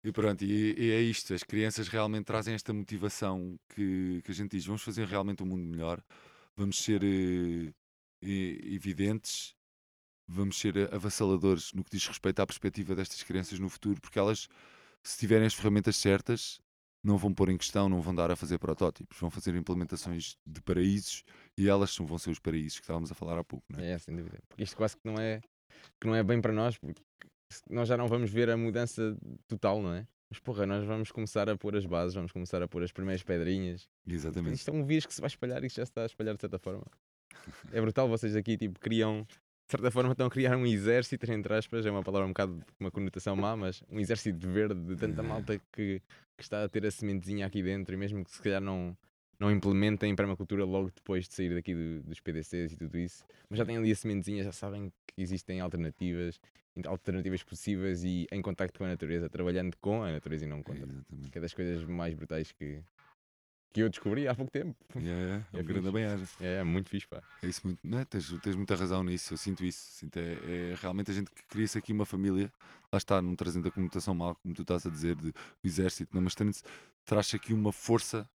E 0.04 0.12
pronto, 0.12 0.44
e, 0.44 0.76
e 0.78 0.92
é 0.92 1.02
isto, 1.02 1.34
as 1.34 1.44
crianças 1.44 1.90
realmente 1.90 2.26
trazem 2.26 2.54
esta 2.54 2.74
motivação 2.74 3.60
que, 3.70 4.22
que 4.24 4.32
a 4.32 4.34
gente 4.34 4.52
diz, 4.52 4.66
vamos 4.66 4.82
fazer 4.82 5.06
realmente 5.06 5.44
um 5.44 5.46
mundo 5.46 5.66
melhor, 5.66 6.02
vamos 6.56 6.82
ser 6.82 7.04
eh, 7.04 7.74
evidentes, 8.22 9.54
vamos 10.26 10.58
ser 10.58 10.94
avassaladores 10.94 11.74
no 11.74 11.84
que 11.84 11.92
diz 11.92 12.08
respeito 12.08 12.40
à 12.40 12.48
perspectiva 12.48 12.96
destas 12.96 13.24
crianças 13.24 13.60
no 13.60 13.68
futuro, 13.68 14.00
porque 14.00 14.18
elas, 14.18 14.48
se 15.04 15.18
tiverem 15.18 15.46
as 15.46 15.54
ferramentas 15.54 15.98
certas, 15.98 16.62
não 17.04 17.18
vão 17.18 17.34
pôr 17.34 17.50
em 17.50 17.58
questão, 17.58 17.90
não 17.90 18.02
vão 18.02 18.16
dar 18.16 18.32
a 18.32 18.36
fazer 18.36 18.58
protótipos, 18.58 19.18
vão 19.20 19.30
fazer 19.30 19.56
implementações 19.56 20.38
de 20.46 20.62
paraísos 20.62 21.24
e 21.58 21.68
elas 21.68 21.96
vão 21.98 22.18
ser 22.18 22.30
os 22.30 22.40
paraísos 22.40 22.80
que 22.80 22.84
estávamos 22.84 23.12
a 23.12 23.16
falar 23.16 23.38
há 23.38 23.44
pouco, 23.44 23.66
não 23.70 23.80
é? 23.80 23.92
É, 23.92 23.98
sem 23.98 24.16
dúvida. 24.16 24.40
Porque 24.48 24.64
isto 24.64 24.78
quase 24.78 24.96
que 24.96 25.06
não 25.06 25.20
é, 25.20 25.42
que 26.00 26.08
não 26.08 26.16
é 26.16 26.24
bem 26.24 26.42
para 26.42 26.54
nós, 26.54 26.78
porque 26.78 27.02
nós 27.70 27.88
já 27.88 27.98
não 27.98 28.08
vamos 28.08 28.30
ver 28.32 28.50
a 28.50 28.58
mudança 28.58 29.18
total, 29.48 29.82
não 29.82 29.94
é? 29.94 30.08
Mas 30.30 30.40
porra, 30.40 30.66
nós 30.66 30.86
vamos 30.86 31.12
começar 31.12 31.50
a 31.50 31.58
pôr 31.58 31.76
as 31.76 31.86
bases, 31.86 32.14
vamos 32.14 32.32
começar 32.32 32.62
a 32.62 32.68
pôr 32.68 32.84
as 32.84 32.92
primeiras 32.92 33.24
pedrinhas. 33.24 33.90
Exatamente. 34.08 34.56
Isto 34.56 34.70
é 34.70 34.74
um 34.74 34.86
vírus 34.86 35.06
que 35.08 35.14
se 35.14 35.22
vai 35.22 35.28
espalhar 35.28 35.64
e 35.64 35.68
que 35.68 35.76
já 35.76 35.86
se 35.86 35.90
está 35.92 36.04
a 36.04 36.06
espalhar 36.06 36.36
de 36.36 36.42
certa 36.42 36.60
forma. 36.60 36.84
É 37.72 37.80
brutal, 37.82 38.08
vocês 38.08 38.36
aqui 38.36 38.58
tipo 38.58 38.80
criam, 38.80 39.24
de 39.24 39.72
certa 39.72 39.90
forma 39.90 40.12
estão 40.12 40.28
a 40.28 40.30
criar 40.30 40.56
um 40.56 40.66
exército, 40.68 41.32
entre 41.32 41.54
aspas, 41.56 41.86
é 41.86 41.90
uma 41.92 42.04
palavra 42.04 42.26
um 42.28 42.32
bocado 42.32 42.54
com 42.78 42.84
uma 42.84 42.92
conotação 42.92 43.36
má, 43.36 43.56
mas 43.56 43.82
um 43.90 44.00
exército 44.00 44.48
verde 44.48 44.80
de 44.82 44.96
tanta 44.96 45.22
É. 45.22 45.26
malta 45.26 45.58
que, 45.72 46.02
que 46.38 46.44
está 46.44 46.64
a 46.64 46.70
ter 46.70 46.86
a 46.86 46.92
sementezinha 46.92 47.46
aqui 47.48 47.64
dentro 47.64 47.94
e 47.94 47.98
mesmo 47.98 48.24
que 48.24 48.32
se 48.32 48.42
calhar 48.42 48.62
não, 48.62 48.96
não 49.40 49.50
implementem 49.52 50.16
permacultura 50.16 50.66
logo 50.66 50.92
depois 50.94 51.28
de 51.28 51.34
sair 51.34 51.54
daqui 51.56 51.74
do- 51.74 52.02
dos 52.04 52.20
PDCs 52.20 52.74
e 52.74 52.78
tudo 52.78 52.98
isso, 52.98 53.24
mas 53.50 53.58
já 53.58 53.66
têm 53.66 53.78
ali 53.78 53.92
a 53.92 53.96
sementezinha, 53.96 54.44
já 54.44 54.52
sabem 54.52 54.92
que 55.08 55.22
existem 55.22 55.62
alternativas, 55.62 56.40
alternativas 56.86 57.42
possíveis 57.44 58.04
e 58.04 58.28
em 58.32 58.42
contacto 58.42 58.78
com 58.78 58.86
a 58.86 58.90
natureza, 58.90 59.30
trabalhando 59.30 59.76
com 59.78 60.04
a 60.04 60.12
natureza 60.12 60.46
e 60.46 60.48
não 60.48 60.62
contra. 60.62 60.84
Exatamente. 60.84 61.30
Que 61.32 61.38
é 61.38 61.42
das 61.42 61.54
coisas 61.54 61.84
mais 61.86 62.14
brutais 62.14 62.52
que, 62.52 62.82
que 63.72 63.82
eu 63.82 63.90
descobri 63.90 64.28
há 64.28 64.36
pouco 64.36 64.52
tempo. 64.52 64.76
Yeah, 64.96 65.46
é 65.54 65.58
É 65.60 65.62
um 65.62 65.66
grande 65.66 65.92
bem-aja. 65.92 66.26
É, 66.42 66.56
é 66.56 66.64
muito 66.64 66.90
fixe, 66.90 67.08
pá. 67.08 67.22
É 67.42 67.48
isso 67.48 67.62
muito, 67.66 67.80
não 67.84 68.00
é? 68.00 68.06
tens, 68.06 68.30
tens 68.42 68.56
muita 68.56 68.76
razão 68.76 69.04
nisso, 69.04 69.34
eu 69.34 69.38
sinto 69.38 69.64
isso. 69.64 69.80
Sinto, 69.94 70.18
é, 70.18 70.34
é 70.34 70.76
realmente 70.82 71.12
a 71.12 71.14
gente 71.14 71.32
que 71.32 71.44
cria-se 71.44 71.78
aqui 71.78 71.94
uma 71.94 72.06
família, 72.06 72.52
lá 72.92 72.98
está, 72.98 73.22
não 73.22 73.36
trazendo 73.36 73.68
a 73.68 73.72
conotação 73.72 74.14
mal, 74.14 74.36
como 74.36 74.54
tu 74.54 74.64
estás 74.64 74.86
a 74.86 74.90
dizer, 74.90 75.16
de, 75.16 75.32
do 75.32 75.34
exército, 75.64 76.14
não, 76.14 76.22
mas 76.22 76.36
traz- 76.36 76.64
traz 77.06 77.34
aqui 77.34 77.54
uma 77.54 77.72
força 77.72 78.30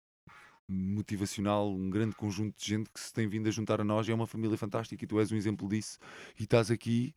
motivacional, 0.70 1.70
um 1.70 1.90
grande 1.90 2.14
conjunto 2.14 2.56
de 2.58 2.66
gente 2.66 2.90
que 2.90 3.00
se 3.00 3.12
tem 3.12 3.28
vindo 3.28 3.48
a 3.48 3.50
juntar 3.50 3.80
a 3.80 3.84
nós 3.84 4.06
e 4.06 4.12
é 4.12 4.14
uma 4.14 4.26
família 4.26 4.56
fantástica 4.56 5.04
e 5.04 5.06
tu 5.06 5.18
és 5.18 5.32
um 5.32 5.36
exemplo 5.36 5.68
disso 5.68 5.98
e 6.38 6.44
estás 6.44 6.70
aqui 6.70 7.14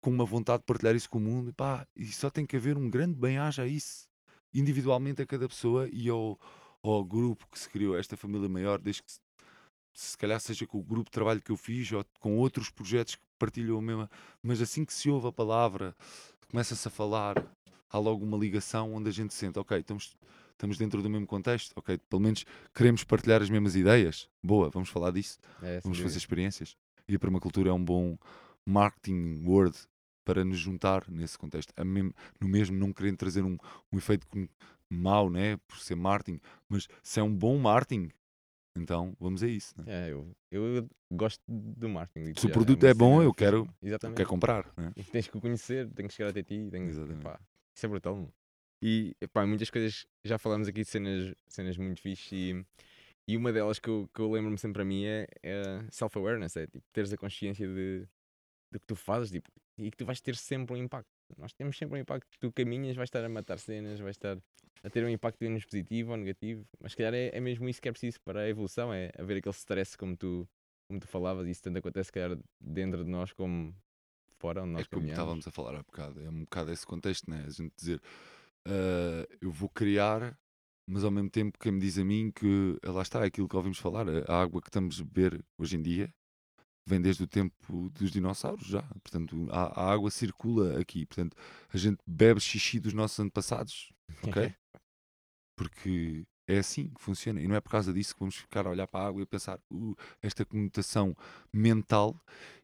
com 0.00 0.10
uma 0.10 0.24
vontade 0.24 0.60
de 0.60 0.66
partilhar 0.66 0.94
isso 0.94 1.10
com 1.10 1.18
o 1.18 1.20
mundo, 1.20 1.52
pá, 1.52 1.86
e 1.96 2.06
só 2.06 2.30
tem 2.30 2.46
que 2.46 2.56
haver 2.56 2.76
um 2.76 2.88
grande 2.88 3.18
bem-aja 3.18 3.62
a 3.62 3.66
isso, 3.66 4.08
individualmente 4.54 5.20
a 5.20 5.26
cada 5.26 5.48
pessoa 5.48 5.88
e 5.92 6.08
ao, 6.08 6.38
ao 6.82 7.04
grupo 7.04 7.46
que 7.50 7.58
se 7.58 7.68
criou, 7.68 7.98
esta 7.98 8.16
família 8.16 8.48
maior, 8.48 8.78
desde 8.78 9.02
que 9.02 9.12
se 9.92 10.16
calhar 10.16 10.38
seja 10.38 10.66
com 10.66 10.78
o 10.78 10.82
grupo 10.82 11.06
de 11.06 11.10
trabalho 11.10 11.42
que 11.42 11.50
eu 11.50 11.56
fiz 11.56 11.90
ou 11.90 12.04
com 12.20 12.36
outros 12.36 12.70
projetos 12.70 13.16
que 13.16 13.22
partilham 13.38 13.78
a 13.78 13.82
mesma, 13.82 14.10
mas 14.42 14.60
assim 14.60 14.84
que 14.84 14.92
se 14.92 15.10
ouve 15.10 15.26
a 15.26 15.32
palavra, 15.32 15.96
começa-se 16.48 16.86
a 16.86 16.90
falar, 16.90 17.42
há 17.90 17.98
logo 17.98 18.24
uma 18.24 18.36
ligação 18.36 18.94
onde 18.94 19.08
a 19.08 19.12
gente 19.12 19.34
sente, 19.34 19.58
ok, 19.58 19.78
estamos, 19.78 20.16
estamos 20.56 20.78
dentro 20.78 21.02
do 21.02 21.08
mesmo 21.10 21.26
contexto, 21.26 21.72
ok, 21.76 21.98
pelo 22.08 22.22
menos 22.22 22.44
queremos 22.74 23.04
partilhar 23.04 23.42
as 23.42 23.50
mesmas 23.50 23.76
ideias, 23.76 24.28
boa, 24.42 24.70
vamos 24.70 24.88
falar 24.88 25.10
disso, 25.12 25.38
É, 25.62 25.80
vamos 25.80 25.98
fazer 25.98 26.16
experiências. 26.18 26.76
E 27.08 27.14
a 27.14 27.18
permacultura 27.18 27.70
é 27.70 27.72
um 27.72 27.84
bom 27.84 28.18
marketing 28.66 29.42
word 29.46 29.76
para 30.24 30.44
nos 30.44 30.58
juntar 30.58 31.08
nesse 31.08 31.38
contexto. 31.38 31.72
Mem- 31.84 32.12
no 32.40 32.48
mesmo, 32.48 32.76
não 32.76 32.92
querendo 32.92 33.16
trazer 33.16 33.42
um, 33.44 33.56
um 33.92 33.98
efeito 33.98 34.26
mau, 34.90 35.30
né? 35.30 35.56
Por 35.68 35.78
ser 35.78 35.94
marketing, 35.94 36.40
mas 36.68 36.88
se 37.02 37.20
é 37.20 37.22
um 37.22 37.32
bom 37.32 37.56
marketing, 37.58 38.10
então 38.76 39.14
vamos 39.20 39.42
a 39.42 39.46
isso. 39.46 39.72
Né? 39.78 39.84
É, 39.86 40.12
eu, 40.12 40.34
eu 40.50 40.88
gosto 41.12 41.40
do 41.46 41.88
marketing. 41.88 42.32
Se 42.40 42.46
o 42.46 42.50
produto 42.50 42.82
uma 42.82 42.90
é 42.90 42.94
bom, 42.94 43.22
eu 43.22 43.32
quero- 43.32 43.66
mano. 43.66 43.74
Exatamente. 43.82 44.16
Quer 44.16 44.26
comprar, 44.26 44.72
né? 44.76 44.92
E 44.96 45.04
tens 45.04 45.28
que 45.28 45.36
o 45.36 45.40
conhecer, 45.40 45.88
tem 45.90 46.08
que 46.08 46.12
chegar 46.14 46.30
até 46.30 46.42
ti, 46.42 46.66
tem 46.70 46.82
Exatamente. 46.88 47.22
pá, 47.22 47.38
isso 47.74 47.86
é 47.86 47.88
brutal. 47.88 48.28
E 48.82 49.14
pá, 49.32 49.46
muitas 49.46 49.70
coisas, 49.70 50.06
já 50.24 50.38
falamos 50.38 50.68
aqui 50.68 50.82
de 50.82 50.88
cenas, 50.88 51.34
cenas 51.48 51.76
muito 51.78 52.00
fixes 52.00 52.30
e, 52.32 52.64
e 53.28 53.36
uma 53.36 53.52
delas 53.52 53.78
que 53.78 53.88
eu, 53.88 54.08
que 54.14 54.20
eu 54.20 54.30
lembro-me 54.30 54.58
sempre 54.58 54.82
a 54.82 54.84
mim 54.84 55.04
é, 55.04 55.26
é 55.42 55.62
self-awareness, 55.90 56.56
é 56.56 56.66
tipo, 56.66 56.84
teres 56.92 57.12
a 57.12 57.16
consciência 57.16 57.66
de, 57.66 58.06
do 58.70 58.78
que 58.78 58.86
tu 58.86 58.94
fazes 58.94 59.30
tipo, 59.30 59.50
e 59.78 59.90
que 59.90 59.96
tu 59.96 60.04
vais 60.04 60.20
ter 60.20 60.36
sempre 60.36 60.74
um 60.74 60.76
impacto. 60.76 61.08
Nós 61.38 61.52
temos 61.52 61.76
sempre 61.76 61.96
um 61.98 62.00
impacto, 62.00 62.28
tu 62.38 62.52
caminhas, 62.52 62.94
vais 62.96 63.08
estar 63.08 63.24
a 63.24 63.28
matar 63.28 63.58
cenas, 63.58 63.98
vais 63.98 64.14
estar 64.14 64.38
a 64.84 64.90
ter 64.90 65.02
um 65.04 65.08
impacto 65.08 65.42
menos 65.42 65.64
positivo 65.64 66.12
ou 66.12 66.16
negativo, 66.16 66.64
mas 66.80 66.92
se 66.92 66.98
calhar 66.98 67.14
é, 67.14 67.30
é 67.34 67.40
mesmo 67.40 67.68
isso 67.68 67.80
que 67.80 67.88
é 67.88 67.92
preciso 67.92 68.20
para 68.24 68.40
a 68.42 68.48
evolução, 68.48 68.92
é 68.92 69.10
haver 69.18 69.38
aquele 69.38 69.54
stress 69.54 69.96
como 69.96 70.16
tu, 70.16 70.46
como 70.88 71.00
tu 71.00 71.08
falavas, 71.08 71.48
e 71.48 71.50
isso 71.50 71.62
tanto 71.62 71.78
acontece 71.78 72.08
se 72.08 72.12
calhar 72.12 72.38
dentro 72.60 73.04
de 73.04 73.10
nós 73.10 73.32
como 73.32 73.74
fora, 74.38 74.62
onde 74.62 74.72
nós 74.72 74.82
É 74.82 74.84
como 74.84 75.00
caminhamos. 75.00 75.18
estávamos 75.18 75.48
a 75.48 75.50
falar 75.50 75.74
há 75.76 75.82
bocado, 75.82 76.22
é 76.22 76.28
um 76.28 76.40
bocado 76.40 76.70
esse 76.70 76.86
contexto, 76.86 77.28
né? 77.28 77.42
A 77.46 77.50
gente 77.50 77.72
dizer 77.76 78.00
"Ah, 78.66 79.26
eu 79.40 79.50
vou 79.50 79.68
criar, 79.68 80.38
mas 80.88 81.04
ao 81.04 81.10
mesmo 81.10 81.30
tempo 81.30 81.58
quem 81.58 81.72
me 81.72 81.80
diz 81.80 81.98
a 81.98 82.04
mim 82.04 82.30
que 82.32 82.78
eh, 82.82 82.90
lá 82.90 83.02
está 83.02 83.22
é 83.22 83.26
aquilo 83.26 83.48
que 83.48 83.56
ouvimos 83.56 83.78
falar, 83.78 84.06
a 84.08 84.32
a 84.32 84.42
água 84.42 84.60
que 84.62 84.68
estamos 84.68 85.00
a 85.00 85.04
beber 85.04 85.44
hoje 85.58 85.76
em 85.76 85.82
dia 85.82 86.12
vem 86.88 87.00
desde 87.00 87.24
o 87.24 87.26
tempo 87.26 87.90
dos 87.90 88.10
dinossauros 88.12 88.66
já. 88.66 88.82
Portanto, 89.02 89.48
a, 89.50 89.82
a 89.82 89.92
água 89.92 90.10
circula 90.10 90.78
aqui. 90.80 91.04
Portanto, 91.04 91.36
a 91.72 91.76
gente 91.76 91.98
bebe 92.06 92.40
xixi 92.40 92.78
dos 92.78 92.92
nossos 92.92 93.18
antepassados, 93.18 93.92
ok? 94.22 94.54
Porque 95.58 96.24
é 96.46 96.58
assim 96.58 96.88
que 96.88 97.00
funciona. 97.02 97.40
E 97.40 97.48
não 97.48 97.56
é 97.56 97.60
por 97.60 97.70
causa 97.70 97.92
disso 97.92 98.14
que 98.14 98.20
vamos 98.20 98.36
ficar 98.36 98.66
a 98.66 98.70
olhar 98.70 98.86
para 98.86 99.00
a 99.04 99.08
água 99.08 99.20
e 99.20 99.24
a 99.24 99.26
pensar 99.26 99.58
"Uh, 99.70 99.94
esta 100.22 100.44
conotação 100.44 101.14
mental. 101.52 102.20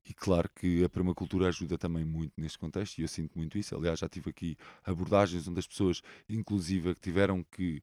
E 0.08 0.12
claro 0.14 0.48
que 0.54 0.84
a 0.84 0.88
permacultura 0.88 1.48
ajuda 1.48 1.78
também 1.78 2.04
muito 2.04 2.32
neste 2.36 2.58
contexto, 2.58 2.98
e 2.98 3.02
eu 3.02 3.08
sinto 3.08 3.36
muito 3.36 3.58
isso. 3.58 3.74
Aliás, 3.76 3.98
já 4.00 4.08
tive 4.08 4.30
aqui 4.30 4.56
abordagens 4.84 5.46
onde 5.48 5.60
as 5.60 5.66
pessoas, 5.66 6.02
inclusive, 6.28 6.94
que 6.94 7.00
tiveram 7.00 7.44
que 7.44 7.82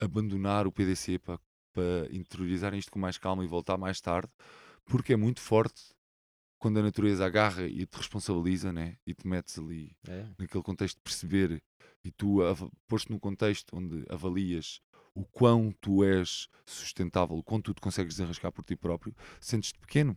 abandonar 0.00 0.66
o 0.66 0.72
PDC 0.72 1.18
para, 1.18 1.38
para 1.72 2.08
interiorizarem 2.12 2.78
isto 2.78 2.90
com 2.92 2.98
mais 2.98 3.18
calma 3.18 3.44
e 3.44 3.46
voltar 3.46 3.78
mais 3.78 4.00
tarde, 4.00 4.30
porque 4.84 5.12
é 5.14 5.16
muito 5.16 5.40
forte 5.40 5.94
quando 6.58 6.78
a 6.78 6.82
natureza 6.82 7.24
agarra 7.24 7.66
e 7.66 7.86
te 7.86 7.96
responsabiliza, 7.96 8.72
né? 8.72 8.96
E 9.06 9.14
te 9.14 9.26
metes 9.26 9.58
ali 9.58 9.96
É. 10.08 10.26
naquele 10.38 10.62
contexto 10.62 10.96
de 10.96 11.02
perceber 11.02 11.62
e 12.04 12.10
tu 12.10 12.38
pôs-te 12.88 13.10
num 13.10 13.18
contexto 13.18 13.76
onde 13.76 14.04
avalias 14.08 14.80
o 15.16 15.24
quão 15.24 15.72
tu 15.80 16.04
és 16.04 16.48
sustentável, 16.66 17.36
o 17.36 17.42
quão 17.42 17.60
tu 17.60 17.72
te 17.72 17.80
consegues 17.80 18.14
desenrascar 18.14 18.52
por 18.52 18.64
ti 18.64 18.76
próprio, 18.76 19.14
sentes-te 19.40 19.78
pequeno. 19.80 20.16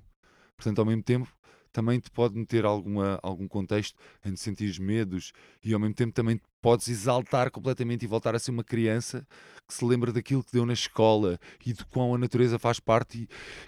Portanto, 0.58 0.80
ao 0.80 0.86
mesmo 0.86 1.02
tempo, 1.02 1.34
também 1.72 2.00
te 2.00 2.12
pode 2.12 2.36
meter 2.36 2.66
alguma, 2.66 3.18
algum 3.24 3.48
contexto 3.48 3.98
em 4.26 4.34
te 4.34 4.40
sentires 4.42 4.78
medos 4.78 5.32
e 5.64 5.74
ao 5.74 5.80
mesmo 5.80 5.96
tempo 5.96 6.14
também 6.14 6.36
te 6.36 6.49
podes 6.62 6.88
exaltar 6.88 7.52
completamente 7.52 8.04
e 8.04 8.08
voltar 8.08 8.36
a 8.36 8.40
ser 8.40 8.52
uma 8.52 8.64
criança 8.64 9.26
que 9.68 9.74
se 9.74 9.86
lembra 9.86 10.12
daquilo 10.12 10.44
que 10.44 10.52
deu 10.52 10.66
na 10.66 10.74
escola 10.74 11.40
e 11.66 11.74
de 11.74 11.86
quão 11.86 12.16
a 12.16 12.18
natureza 12.18 12.58
faz 12.58 12.80
parte 12.80 13.20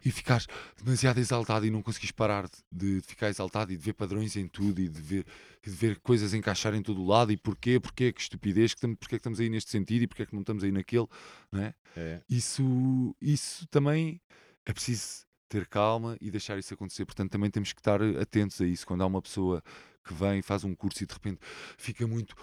e, 0.04 0.10
e 0.10 0.12
ficares 0.12 0.48
demasiado 0.84 1.20
exaltado 1.20 1.66
e 1.66 1.70
não 1.70 1.82
conseguis 1.82 2.12
parar 2.12 2.50
de, 2.72 3.02
de 3.02 3.08
ficar 3.08 3.30
exaltado 3.30 3.72
e 3.72 3.78
de 3.78 3.84
ver 3.84 3.94
padrões 3.94 4.36
em 4.36 4.48
tudo 4.48 4.82
e 4.82 4.90
de 4.90 5.02
ver, 5.02 5.26
de 5.64 5.70
ver 5.70 6.00
coisas 6.00 6.34
encaixar 6.34 6.74
em 6.74 6.82
todo 6.82 7.02
o 7.02 7.06
lado 7.06 7.32
e 7.32 7.38
porquê, 7.38 7.80
porquê, 7.80 8.12
que 8.12 8.22
estupidez, 8.22 8.74
que 8.74 8.82
porquê 8.96 9.10
que 9.10 9.16
estamos 9.16 9.40
aí 9.40 9.50
neste 9.50 9.70
sentido 9.70 10.04
e 10.04 10.08
porquê 10.08 10.26
que 10.26 10.34
não 10.34 10.42
estamos 10.42 10.64
aí 10.64 10.72
naquele, 10.72 11.08
não 11.52 11.62
é? 11.62 11.74
É. 11.96 12.22
Isso, 12.30 13.16
isso 13.22 13.68
também 13.68 14.20
é 14.66 14.74
preciso 14.74 15.26
ter 15.48 15.68
calma 15.68 16.18
e 16.22 16.32
deixar 16.32 16.58
isso 16.58 16.74
acontecer. 16.74 17.06
Portanto, 17.06 17.32
também 17.32 17.52
temos 17.52 17.74
que 17.74 17.80
estar 17.80 18.02
atentos 18.02 18.60
a 18.62 18.66
isso. 18.66 18.88
Quando 18.88 19.02
há 19.02 19.06
uma 19.06 19.22
pessoa 19.22 19.62
que 20.04 20.14
vem, 20.14 20.42
faz 20.42 20.64
um 20.64 20.74
curso 20.74 21.04
e 21.04 21.06
de 21.06 21.14
repente 21.14 21.40
fica 21.78 22.08
muito 22.08 22.36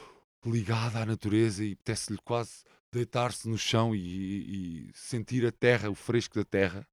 ligada 0.45 1.01
à 1.01 1.07
natureza 1.07 1.65
e 1.65 1.73
apetece-lhe 1.73 2.19
quase 2.25 2.65
deitar-se 2.93 3.49
no 3.49 3.59
chão 3.59 3.95
e, 3.95 4.89
e 4.89 4.91
sentir 4.95 5.47
a 5.47 5.53
terra, 5.53 5.91
o 5.91 5.95
fresco 5.95 6.35
da 6.35 6.45
terra. 6.45 6.87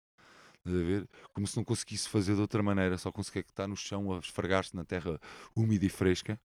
A 0.65 0.69
ver? 0.69 1.07
Como 1.33 1.45
se 1.45 1.55
não 1.55 1.63
conseguisse 1.63 2.09
fazer 2.09 2.33
de 2.33 2.41
outra 2.41 2.63
maneira, 2.63 2.97
só 2.97 3.11
conseguir 3.11 3.43
que 3.43 3.51
estar 3.51 3.67
no 3.67 3.75
chão 3.75 4.11
a 4.11 4.19
esfregar-se 4.19 4.75
na 4.75 4.83
terra 4.83 5.19
úmida 5.55 5.85
e 5.85 5.89
fresca. 5.89 6.39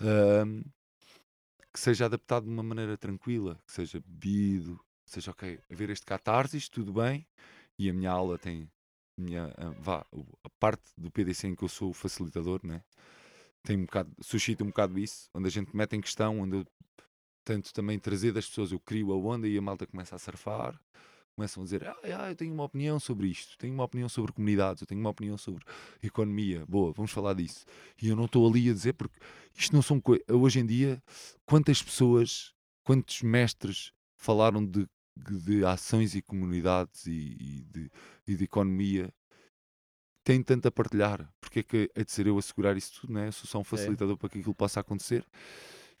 Ahm, 0.00 0.62
que 1.72 1.80
seja 1.80 2.06
adaptado 2.06 2.44
de 2.44 2.50
uma 2.50 2.62
maneira 2.62 2.96
tranquila, 2.96 3.60
que 3.66 3.72
seja 3.72 4.00
bebido, 4.00 4.80
seja 5.04 5.30
ok, 5.30 5.60
a 5.70 5.74
ver 5.74 5.90
este 5.90 6.06
catarsis, 6.06 6.68
tudo 6.68 6.92
bem, 6.92 7.26
e 7.78 7.90
a 7.90 7.92
minha 7.92 8.10
aula 8.10 8.38
tem 8.38 8.70
minha, 9.18 9.52
ah, 9.56 9.74
vá, 9.78 10.06
a 10.44 10.50
parte 10.60 10.84
do 10.96 11.10
PDC 11.10 11.48
em 11.48 11.54
que 11.54 11.64
eu 11.64 11.68
sou 11.68 11.90
o 11.90 11.94
facilitador, 11.94 12.60
né? 12.64 12.82
Tem 13.66 13.76
um 13.76 13.84
bocado, 13.84 14.10
suscita 14.20 14.62
um 14.62 14.68
bocado 14.68 14.96
isso, 14.98 15.28
onde 15.34 15.48
a 15.48 15.50
gente 15.50 15.76
mete 15.76 15.96
em 15.96 16.00
questão, 16.00 16.40
onde 16.40 16.58
eu 16.58 16.66
tento 17.44 17.72
também 17.72 17.98
trazer 17.98 18.32
das 18.32 18.46
pessoas, 18.48 18.70
eu 18.70 18.78
crio 18.78 19.12
a 19.12 19.16
onda 19.16 19.48
e 19.48 19.58
a 19.58 19.62
malta 19.62 19.86
começa 19.86 20.14
a 20.14 20.18
surfar, 20.18 20.80
começam 21.34 21.62
a 21.62 21.64
dizer, 21.64 21.86
ah, 21.86 21.96
ah, 22.04 22.30
eu 22.30 22.36
tenho 22.36 22.54
uma 22.54 22.62
opinião 22.62 23.00
sobre 23.00 23.26
isto, 23.26 23.58
tenho 23.58 23.74
uma 23.74 23.82
opinião 23.82 24.08
sobre 24.08 24.32
comunidades, 24.32 24.80
eu 24.80 24.86
tenho 24.86 25.00
uma 25.00 25.10
opinião 25.10 25.36
sobre 25.36 25.64
economia, 26.00 26.64
boa, 26.66 26.92
vamos 26.92 27.10
falar 27.10 27.34
disso. 27.34 27.64
E 28.00 28.08
eu 28.08 28.16
não 28.16 28.26
estou 28.26 28.48
ali 28.48 28.70
a 28.70 28.72
dizer, 28.72 28.94
porque 28.94 29.18
isto 29.54 29.74
não 29.74 29.82
são 29.82 30.00
coisas, 30.00 30.24
hoje 30.30 30.60
em 30.60 30.66
dia, 30.66 31.02
quantas 31.44 31.82
pessoas, 31.82 32.54
quantos 32.84 33.20
mestres 33.22 33.92
falaram 34.14 34.64
de, 34.64 34.88
de 35.16 35.64
ações 35.64 36.14
e 36.14 36.22
comunidades 36.22 37.06
e, 37.06 37.36
e 37.38 37.64
de, 37.64 37.90
e 38.28 38.36
de 38.36 38.44
economia 38.44 39.12
têm 40.26 40.42
tanto 40.42 40.66
a 40.66 40.72
partilhar. 40.72 41.32
Porque 41.40 41.60
é 41.60 41.62
que 41.62 41.90
é 41.94 42.02
de 42.04 42.10
ser 42.10 42.26
eu 42.26 42.36
a 42.36 42.42
segurar 42.42 42.76
isso 42.76 43.00
tudo, 43.00 43.12
né? 43.12 43.28
Eu 43.28 43.32
sou 43.32 43.46
só 43.46 43.60
um 43.60 43.64
facilitador 43.64 44.16
para 44.18 44.28
que 44.28 44.38
aquilo 44.40 44.54
possa 44.54 44.80
acontecer. 44.80 45.24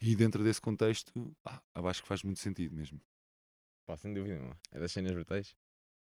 E 0.00 0.14
dentro 0.16 0.42
desse 0.42 0.60
contexto, 0.60 1.34
ah, 1.44 1.62
acho 1.74 2.02
que 2.02 2.08
faz 2.08 2.22
muito 2.24 2.40
sentido 2.40 2.74
mesmo. 2.74 3.00
Pá, 3.86 3.96
sem 3.96 4.12
dúvida, 4.12 4.38
mano. 4.40 4.58
é 4.72 4.80
das 4.80 4.90
cenas 4.90 5.12
brutais. 5.12 5.54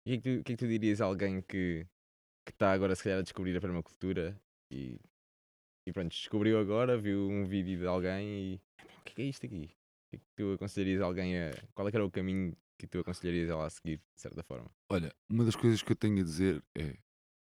E 0.07 0.15
o 0.17 0.21
que, 0.21 0.29
é 0.29 0.33
que 0.33 0.37
tu, 0.37 0.41
o 0.41 0.45
que 0.45 0.53
é 0.53 0.57
que 0.57 0.65
tu 0.65 0.69
dirias 0.69 1.01
a 1.01 1.07
alguém 1.07 1.41
que 1.41 1.87
está 2.47 2.73
agora, 2.73 2.95
se 2.95 3.03
calhar, 3.03 3.19
a 3.19 3.23
descobrir 3.23 3.57
a 3.57 3.61
permacultura 3.61 4.39
e, 4.71 5.01
e 5.87 5.93
pronto, 5.93 6.11
descobriu 6.11 6.59
agora, 6.59 6.99
viu 6.99 7.29
um 7.31 7.45
vídeo 7.47 7.79
de 7.79 7.87
alguém 7.87 8.29
e 8.29 8.61
"Epá, 8.79 8.93
o 8.99 9.03
que 9.05 9.13
é, 9.13 9.15
que 9.15 9.23
é 9.23 9.25
isto 9.25 9.47
aqui? 9.47 9.65
O 9.65 10.11
que 10.11 10.17
é 10.17 10.19
que 10.19 10.25
tu 10.37 10.53
aconselharias 10.53 11.01
a 11.01 11.07
alguém 11.07 11.39
a. 11.39 11.51
Qual 11.75 11.89
é 11.89 11.91
que 11.91 11.97
era 11.97 12.05
o 12.05 12.11
caminho 12.11 12.55
que 12.79 12.87
tu 12.87 12.99
aconselharias 12.99 13.49
ela 13.49 13.65
a 13.67 13.71
seguir, 13.71 13.99
de 14.15 14.21
certa 14.21 14.43
forma? 14.43 14.71
Olha, 14.91 15.15
uma 15.31 15.45
das 15.45 15.57
coisas 15.57 15.83
que 15.83 15.93
eu 15.93 15.97
tenho 15.97 16.21
a 16.21 16.25
dizer 16.25 16.63
é 16.75 16.97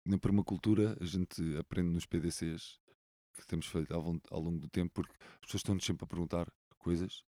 na 0.07 0.17
permacultura 0.17 0.97
a 1.01 1.05
gente 1.05 1.41
aprende 1.57 1.89
nos 1.91 2.05
PDCs 2.05 2.79
que 3.35 3.45
temos 3.47 3.67
feito 3.67 3.93
ao, 3.93 4.19
ao 4.31 4.41
longo 4.41 4.59
do 4.59 4.69
tempo 4.69 4.91
porque 4.93 5.13
as 5.35 5.41
pessoas 5.41 5.59
estão-nos 5.61 5.85
sempre 5.85 6.03
a 6.05 6.07
perguntar 6.07 6.47
coisas 6.77 7.23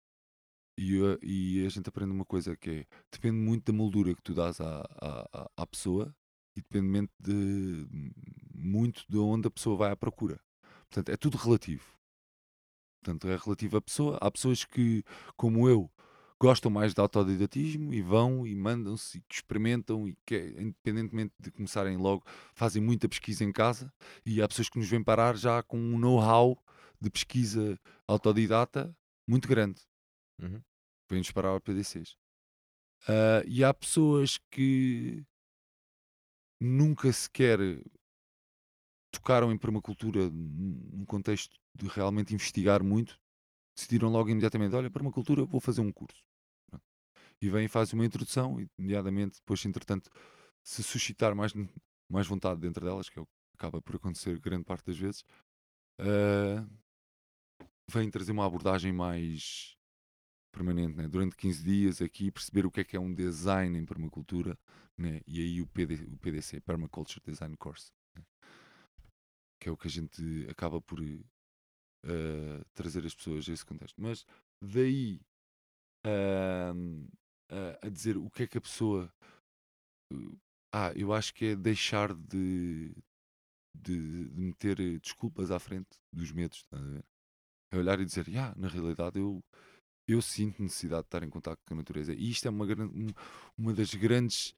e, 0.78 0.96
eu- 0.96 1.20
e 1.22 1.66
a 1.66 1.70
gente 1.70 1.90
aprende 1.90 2.12
uma 2.12 2.26
coisa 2.26 2.56
que 2.56 2.70
é 2.70 2.88
depende 3.12 3.38
muito 3.38 3.72
da 3.72 3.78
moldura 3.78 4.16
que 4.16 4.22
tu 4.24 4.34
dás 4.34 4.60
à, 4.62 4.82
à- 5.02 5.52
à 5.58 5.68
pessoa 5.68 6.16
e 6.56 6.62
depende 6.62 7.10
de 7.20 7.88
muito 8.54 9.06
de 9.10 9.18
onde 9.18 9.48
a 9.48 9.52
pessoa 9.52 9.78
vai 9.78 9.92
à 9.92 9.96
procura. 9.96 10.40
Portanto, 10.90 11.10
é 11.10 11.18
tudo 11.18 11.38
relativo. 11.38 11.86
Portanto, 13.02 13.28
é 13.28 13.36
relativo 13.38 13.78
à 13.78 13.82
pessoa. 13.82 14.18
Há 14.22 14.30
pessoas 14.32 14.66
que, 14.66 15.04
como 15.38 15.70
eu, 15.70 15.90
gostam 16.40 16.72
mais 16.72 16.94
de 16.94 17.02
autodidatismo 17.02 17.94
e 17.94 18.02
vão 18.02 18.48
e 18.48 18.56
mandam-se 18.56 19.18
e 19.18 19.24
experimentam 19.30 20.08
e 20.08 20.16
que, 20.26 20.56
independentemente 20.58 21.34
de 21.40 21.52
começarem 21.52 21.98
logo, 21.98 22.26
fazem 22.54 22.82
muita 22.82 23.10
pesquisa 23.10 23.44
em 23.44 23.52
casa 23.52 23.92
e 24.26 24.42
há 24.42 24.48
pessoas 24.48 24.70
que 24.70 24.80
nos 24.80 24.90
vêm 24.90 25.04
parar 25.04 25.36
já 25.36 25.62
com 25.62 25.78
um 25.78 26.00
know-how 26.00 26.58
de 27.02 27.10
pesquisa 27.10 27.80
autodidata 28.08 28.96
muito 29.28 29.48
grande. 29.48 29.82
Uhum. 30.42 30.62
Vêm-nos 31.10 31.32
parar 31.32 31.50
ao 31.50 31.62
PDCs. 31.62 32.16
Ah, 33.08 33.44
e 33.46 33.64
há 33.64 33.74
pessoas 33.74 34.38
que 34.50 35.24
nunca 36.60 37.12
sequer 37.12 37.60
tocaram 39.12 39.52
em 39.52 39.58
permacultura 39.58 40.30
num 40.30 41.06
contexto 41.06 41.58
de 41.76 41.88
realmente 41.88 42.34
investigar 42.34 42.84
muito, 42.84 43.20
decidiram 43.80 44.10
logo 44.10 44.30
imediatamente: 44.30 44.76
olha, 44.76 44.92
permacultura, 44.92 45.46
vou 45.46 45.62
fazer 45.62 45.82
um 45.82 45.92
curso. 45.92 46.24
E 47.42 47.50
vêm 47.50 47.66
e 47.66 47.70
fazem 47.70 47.98
uma 47.98 48.06
introdução, 48.06 48.60
e 48.60 48.68
imediatamente, 48.78 49.40
depois, 49.40 49.66
entretanto, 49.66 50.10
se 50.62 50.84
suscitar 50.84 51.34
mais, 51.34 51.54
mais 52.10 52.28
vontade 52.28 52.60
dentro 52.60 52.86
delas, 52.86 53.08
que 53.10 53.18
é 53.18 53.22
o 53.22 53.26
que 53.26 53.32
acaba 53.56 53.82
por 53.82 53.96
acontecer 53.96 54.38
grande 54.40 54.66
parte 54.66 54.88
das 54.88 54.98
vezes, 54.98 55.24
ah, 56.00 56.66
vêm 57.90 58.10
trazer 58.10 58.32
uma 58.32 58.46
abordagem 58.46 58.92
mais 58.92 59.78
permanente, 60.52 60.98
né? 60.98 61.08
durante 61.08 61.36
15 61.36 61.64
dias 61.64 62.02
aqui, 62.02 62.32
perceber 62.32 62.66
o 62.66 62.72
que 62.72 62.82
é 62.82 62.84
que 62.84 62.98
é 62.98 63.00
um 63.00 63.14
design 63.14 63.78
em 63.78 63.86
permacultura, 63.86 64.58
né? 64.98 65.22
e 65.28 65.42
aí 65.42 65.62
o, 65.62 65.68
PD, 65.68 65.96
o 66.12 66.18
PDC, 66.18 66.62
Permaculture 66.62 67.22
Design 67.26 67.56
Course, 67.58 67.92
né? 68.16 68.24
que 69.60 69.70
é 69.70 69.72
o 69.72 69.78
que 69.78 69.88
a 69.88 69.92
gente 69.92 70.48
acaba 70.50 70.82
por 70.82 71.00
eh, 72.06 72.64
trazer 72.74 73.06
as 73.06 73.16
pessoas 73.16 73.48
a 73.50 73.54
esse 73.54 73.66
contexto. 73.66 74.02
Mas 74.02 74.26
daí 74.62 75.20
ahm, 76.06 77.08
a, 77.84 77.90
dizer 77.90 78.18
o 78.18 78.30
que 78.30 78.44
é 78.44 78.48
que 78.48 78.58
a 78.58 78.62
pessoa. 78.62 79.12
eh, 80.12 80.16
Ah, 80.72 80.92
eu 80.96 81.12
acho 81.14 81.34
que 81.34 81.46
é 81.46 81.56
deixar 81.56 82.14
de, 82.14 82.94
de, 83.76 84.30
de 84.30 84.42
meter 84.42 84.80
eh, 84.80 85.00
desculpas 85.00 85.52
à 85.52 85.60
frente 85.60 85.90
dos 86.14 86.32
medos, 86.32 86.66
a 86.72 86.78
ver? 86.80 87.06
É 87.72 87.78
olhar 87.78 88.00
e 88.02 88.06
dizer, 88.06 88.26
ah, 88.38 88.54
na 88.58 88.68
realidade 88.70 89.20
eu, 89.20 89.44
eu 90.08 90.22
sinto 90.22 90.64
necessidade 90.64 91.04
de 91.04 91.08
estar 91.08 91.24
em 91.24 91.30
contato 91.30 91.60
com 91.68 91.76
a 91.76 91.78
natureza. 91.78 92.14
E 92.14 92.30
isto 92.32 92.48
é 92.48 92.52
uma, 92.52 92.66
um- 92.66 93.14
uma 93.58 93.74
das 93.74 93.94
grandes, 93.96 94.56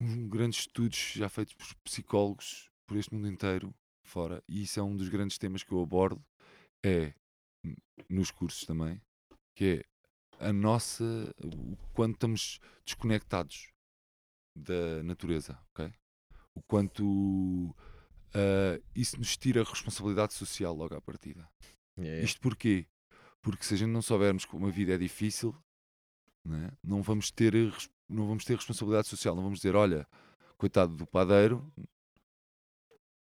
um 0.00 0.28
grandes 0.28 0.60
estudos 0.60 1.12
já 1.14 1.28
feitos 1.28 1.54
por 1.54 1.66
psicólogos 1.84 2.70
por 2.86 2.96
este 2.96 3.12
mundo 3.14 3.28
inteiro, 3.28 3.74
fora, 4.06 4.42
e 4.48 4.62
isso 4.62 4.80
é 4.80 4.82
um 4.82 4.96
dos 4.96 5.08
grandes 5.08 5.38
temas 5.38 5.62
que 5.62 5.72
eu 5.72 5.80
abordo, 5.80 6.24
é 6.84 7.14
nos 8.08 8.30
cursos 8.30 8.64
também, 8.64 9.00
que 9.54 9.82
é 10.40 10.46
a 10.48 10.52
nossa, 10.52 11.04
o 11.42 11.76
quanto 11.92 12.14
estamos 12.14 12.60
desconectados 12.84 13.72
da 14.54 15.02
natureza, 15.02 15.58
ok? 15.72 15.92
O 16.54 16.62
quanto 16.62 17.74
ah, 18.36 18.78
isso 18.94 19.18
nos 19.18 19.36
tira 19.36 19.62
a 19.62 19.64
responsabilidade 19.64 20.34
social 20.34 20.74
logo 20.74 20.94
à 20.94 21.00
partida. 21.00 21.48
Yeah, 21.98 22.22
Isto 22.22 22.40
porquê? 22.40 22.86
Porque 23.40 23.64
se 23.64 23.74
a 23.74 23.76
gente 23.78 23.90
não 23.90 24.02
soubermos 24.02 24.44
como 24.44 24.66
a 24.66 24.70
vida 24.70 24.94
é 24.94 24.98
difícil, 24.98 25.56
né, 26.44 26.70
não, 26.84 27.00
vamos 27.00 27.30
ter, 27.30 27.54
não 28.08 28.26
vamos 28.26 28.44
ter 28.44 28.56
responsabilidade 28.56 29.08
social. 29.08 29.34
Não 29.34 29.42
vamos 29.42 29.60
dizer, 29.60 29.74
olha, 29.74 30.06
coitado 30.58 30.94
do 30.94 31.06
padeiro, 31.06 31.72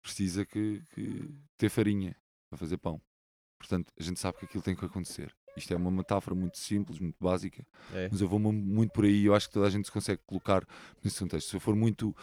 precisa 0.02 0.44
que, 0.46 0.82
que 0.94 1.28
ter 1.56 1.68
farinha 1.68 2.16
para 2.50 2.58
fazer 2.58 2.76
pão. 2.78 3.00
Portanto, 3.58 3.92
a 3.98 4.02
gente 4.02 4.20
sabe 4.20 4.38
que 4.38 4.44
aquilo 4.44 4.62
tem 4.62 4.74
que 4.76 4.84
acontecer. 4.84 5.34
Isto 5.56 5.74
é 5.74 5.76
uma 5.76 5.90
metáfora 5.90 6.34
muito 6.36 6.56
simples, 6.58 6.98
muito 7.00 7.16
básica, 7.20 7.66
É. 7.92 8.08
mas 8.10 8.20
eu 8.20 8.28
vou 8.28 8.38
mu- 8.38 8.52
muito 8.52 8.92
por 8.92 9.04
aí. 9.04 9.24
Eu 9.24 9.34
acho 9.34 9.48
que 9.48 9.54
toda 9.54 9.66
a 9.66 9.70
gente 9.70 9.86
se 9.86 9.92
consegue 9.92 10.22
colocar 10.24 10.64
nesse 11.02 11.18
contexto. 11.18 11.48
Se 11.50 11.56
eu 11.56 11.60
for 11.60 11.74
muito 11.74 12.14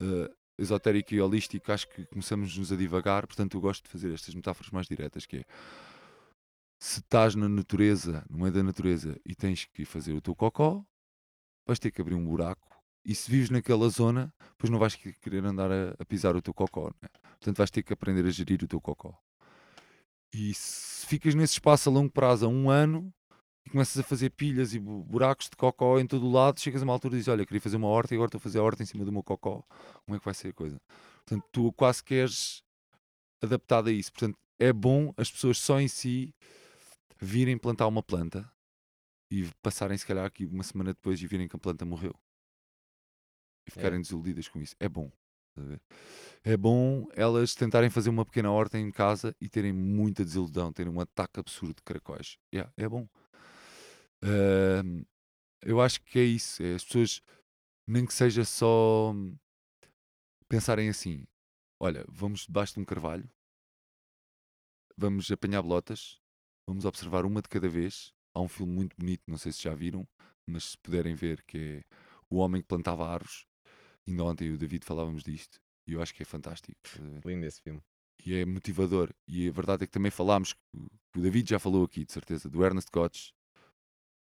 eh, 0.00 0.30
esotérico 0.58 1.14
e 1.14 1.20
holístico, 1.20 1.72
acho 1.72 1.88
que 1.88 2.04
começamos-nos 2.06 2.70
a 2.70 2.76
divagar. 2.76 3.26
Portanto, 3.26 3.56
eu 3.56 3.60
gosto 3.62 3.84
de 3.84 3.88
fazer 3.90 4.12
estas 4.12 4.34
metáforas 4.34 4.70
mais 4.70 4.86
diretas, 4.86 5.24
que 5.24 5.38
é 5.38 5.44
se 6.80 7.00
estás 7.00 7.34
na 7.34 7.48
natureza, 7.48 8.24
no 8.30 8.38
meio 8.38 8.52
da 8.52 8.62
natureza, 8.62 9.18
e 9.24 9.34
tens 9.34 9.64
que 9.64 9.84
fazer 9.84 10.12
o 10.12 10.20
teu 10.20 10.34
cocó, 10.36 10.84
vais 11.66 11.78
ter 11.78 11.90
que 11.90 12.00
abrir 12.00 12.14
um 12.14 12.24
buraco. 12.24 12.67
E 13.08 13.14
se 13.14 13.30
vives 13.30 13.48
naquela 13.48 13.88
zona, 13.88 14.30
depois 14.50 14.68
não 14.70 14.78
vais 14.78 14.94
que- 14.94 15.14
querer 15.14 15.42
andar 15.42 15.72
a, 15.72 15.96
a 15.98 16.04
pisar 16.04 16.36
o 16.36 16.42
teu 16.42 16.52
cocó. 16.52 16.88
Né? 17.00 17.08
Portanto, 17.22 17.56
vais 17.56 17.70
ter 17.70 17.82
que 17.82 17.94
aprender 17.94 18.26
a 18.26 18.30
gerir 18.30 18.62
o 18.62 18.68
teu 18.68 18.78
cocó. 18.82 19.18
E 20.30 20.52
se 20.52 21.06
ficas 21.06 21.34
nesse 21.34 21.54
espaço 21.54 21.88
a 21.88 21.92
longo 21.92 22.12
prazo, 22.12 22.44
a 22.44 22.48
um 22.50 22.68
ano, 22.68 23.10
e 23.66 23.70
começas 23.70 23.98
a 23.98 24.02
fazer 24.02 24.28
pilhas 24.32 24.74
e 24.74 24.78
bu- 24.78 25.02
buracos 25.04 25.48
de 25.48 25.56
cocó 25.56 25.98
em 25.98 26.06
todo 26.06 26.26
o 26.26 26.30
lado, 26.30 26.60
chegas 26.60 26.82
a 26.82 26.84
uma 26.84 26.92
altura 26.92 27.14
e 27.14 27.16
dizes: 27.16 27.28
Olha, 27.28 27.46
queria 27.46 27.62
fazer 27.62 27.78
uma 27.78 27.88
horta 27.88 28.12
e 28.12 28.16
agora 28.16 28.28
estou 28.28 28.38
a 28.38 28.42
fazer 28.42 28.58
a 28.58 28.62
horta 28.62 28.82
em 28.82 28.86
cima 28.86 29.06
do 29.06 29.12
meu 29.12 29.22
cocó. 29.22 29.64
Como 30.04 30.14
é 30.14 30.18
que 30.18 30.24
vai 30.26 30.34
ser 30.34 30.48
a 30.48 30.52
coisa? 30.52 30.78
Portanto, 31.24 31.48
tu 31.50 31.72
quase 31.72 32.04
que 32.04 32.14
és 32.14 32.62
adaptado 33.42 33.88
a 33.88 33.92
isso. 33.92 34.12
Portanto, 34.12 34.36
é 34.58 34.70
bom 34.70 35.14
as 35.16 35.30
pessoas 35.30 35.56
só 35.58 35.80
em 35.80 35.88
si 35.88 36.34
virem 37.18 37.56
plantar 37.56 37.86
uma 37.86 38.02
planta 38.02 38.46
e 39.30 39.48
passarem, 39.62 39.96
se 39.96 40.04
calhar, 40.04 40.26
aqui 40.26 40.44
uma 40.44 40.62
semana 40.62 40.92
depois 40.92 41.22
e 41.22 41.26
virem 41.26 41.48
que 41.48 41.56
a 41.56 41.58
planta 41.58 41.86
morreu 41.86 42.14
e 43.68 43.70
ficarem 43.70 44.00
desiludidas 44.00 44.48
com 44.48 44.60
isso. 44.60 44.74
É 44.80 44.88
bom. 44.88 45.10
É 46.44 46.56
bom 46.56 47.06
elas 47.14 47.54
tentarem 47.54 47.90
fazer 47.90 48.10
uma 48.10 48.24
pequena 48.24 48.50
horta 48.50 48.78
em 48.78 48.90
casa 48.90 49.34
e 49.40 49.48
terem 49.48 49.72
muita 49.72 50.24
desilusão, 50.24 50.72
terem 50.72 50.92
um 50.92 51.00
ataque 51.00 51.40
absurdo 51.40 51.76
de 51.76 51.82
caracóis. 51.82 52.38
Yeah, 52.52 52.72
é 52.76 52.88
bom. 52.88 53.08
Ahm, 54.22 55.04
eu 55.62 55.80
acho 55.80 56.00
que 56.02 56.18
é 56.18 56.24
isso. 56.24 56.62
É 56.62 56.74
as 56.74 56.84
pessoas, 56.84 57.20
nem 57.86 58.06
que 58.06 58.14
seja 58.14 58.44
só 58.44 59.12
hum, 59.12 59.36
pensarem 60.48 60.88
assim: 60.88 61.26
olha, 61.80 62.04
vamos 62.08 62.46
debaixo 62.46 62.74
de 62.74 62.80
um 62.80 62.84
carvalho, 62.84 63.28
vamos 64.96 65.30
apanhar 65.30 65.62
bolotas, 65.62 66.20
vamos 66.66 66.84
observar 66.84 67.24
uma 67.24 67.42
de 67.42 67.48
cada 67.48 67.68
vez. 67.68 68.12
Há 68.34 68.40
um 68.40 68.48
filme 68.48 68.72
muito 68.72 68.96
bonito, 68.96 69.22
não 69.26 69.36
sei 69.36 69.50
se 69.50 69.62
já 69.62 69.74
viram, 69.74 70.06
mas 70.46 70.64
se 70.70 70.78
puderem 70.78 71.14
ver, 71.14 71.42
que 71.44 71.58
é 71.58 71.84
O 72.30 72.36
Homem 72.36 72.62
que 72.62 72.68
Plantava 72.68 73.08
Árvores. 73.08 73.47
Ainda 74.08 74.24
ontem 74.24 74.46
eu 74.46 74.52
e 74.52 74.54
o 74.54 74.58
David 74.58 74.84
falávamos 74.84 75.22
disto 75.22 75.58
e 75.86 75.92
eu 75.92 76.02
acho 76.02 76.14
que 76.14 76.22
é 76.22 76.26
fantástico. 76.26 76.78
ver? 76.98 77.20
Lindo 77.24 77.46
esse 77.46 77.60
filme. 77.62 77.80
e 78.26 78.34
é 78.34 78.44
motivador. 78.44 79.10
E 79.28 79.48
a 79.48 79.52
verdade 79.52 79.84
é 79.84 79.86
que 79.86 79.92
também 79.92 80.10
falámos, 80.10 80.52
que 80.52 80.58
o- 80.76 81.20
David 81.20 81.48
já 81.50 81.58
falou 81.58 81.84
aqui, 81.84 82.04
de 82.04 82.12
certeza, 82.12 82.48
do 82.48 82.64
Ernest 82.64 82.90
Gotch. 82.92 83.30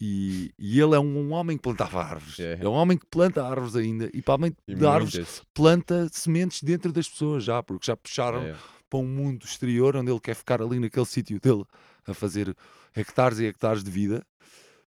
E, 0.02 0.52
e 0.60 0.80
ele 0.82 0.96
é 0.96 1.00
um, 1.00 1.18
um 1.20 1.32
homem 1.32 1.56
que 1.58 1.64
plantava 1.64 2.04
árvores. 2.04 2.40
É. 2.40 2.58
É 2.62 2.68
um 2.68 2.74
homem 2.74 2.98
que 2.98 3.06
planta 3.06 3.46
árvores 3.46 3.76
ainda. 3.76 4.10
E 4.14 4.22
para 4.22 4.34
além 4.34 4.56
de 4.68 4.86
árvores, 4.86 5.42
planta 5.54 6.10
sementes 6.12 6.62
dentro 6.64 6.92
das 6.92 7.08
pessoas 7.08 7.44
já, 7.44 7.62
porque 7.64 7.86
já 7.86 7.96
puxaram 7.96 8.42
É. 8.42 8.56
para 8.90 9.00
um 9.00 9.08
mundo 9.08 9.46
exterior 9.46 9.96
onde 9.96 10.12
ele 10.12 10.20
quer 10.20 10.36
ficar 10.36 10.62
ali 10.62 10.80
naquele 10.80 11.06
sítio 11.06 11.40
dele 11.40 11.64
a 12.06 12.14
fazer 12.14 12.54
hectares 12.96 13.40
e 13.40 13.46
hectares 13.46 13.84
de 13.84 13.92
vida. 13.92 14.26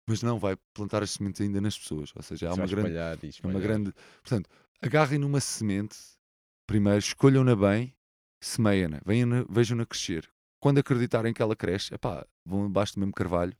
Mas 0.07 0.21
não, 0.21 0.37
vai 0.37 0.55
plantar 0.73 1.01
as 1.01 1.11
sementes 1.11 1.39
ainda 1.41 1.61
nas 1.61 1.77
pessoas. 1.77 2.11
Ou 2.15 2.21
seja, 2.21 2.49
há 2.49 2.53
uma 2.53 2.67
grande 2.67 2.89
espalhar 2.89 3.13
e 3.15 3.17
é 3.17 3.19
uma 3.25 3.29
espalhar. 3.29 3.61
grande. 3.61 3.93
Portanto, 4.21 4.49
agarrem 4.87 5.19
numa 5.19 5.39
semente, 5.39 5.97
primeiro 6.67 6.99
escolham-na 6.99 7.55
bem, 7.55 7.93
semeiam-na, 8.41 8.99
vejam-na 9.49 9.85
crescer. 9.85 10.29
Quando 10.59 10.79
acreditarem 10.79 11.33
que 11.33 11.41
ela 11.41 11.55
cresce, 11.55 11.93
epá, 11.93 12.25
vão 12.45 12.65
abaixo 12.65 12.93
do 12.95 12.99
mesmo 12.99 13.13
carvalho, 13.13 13.55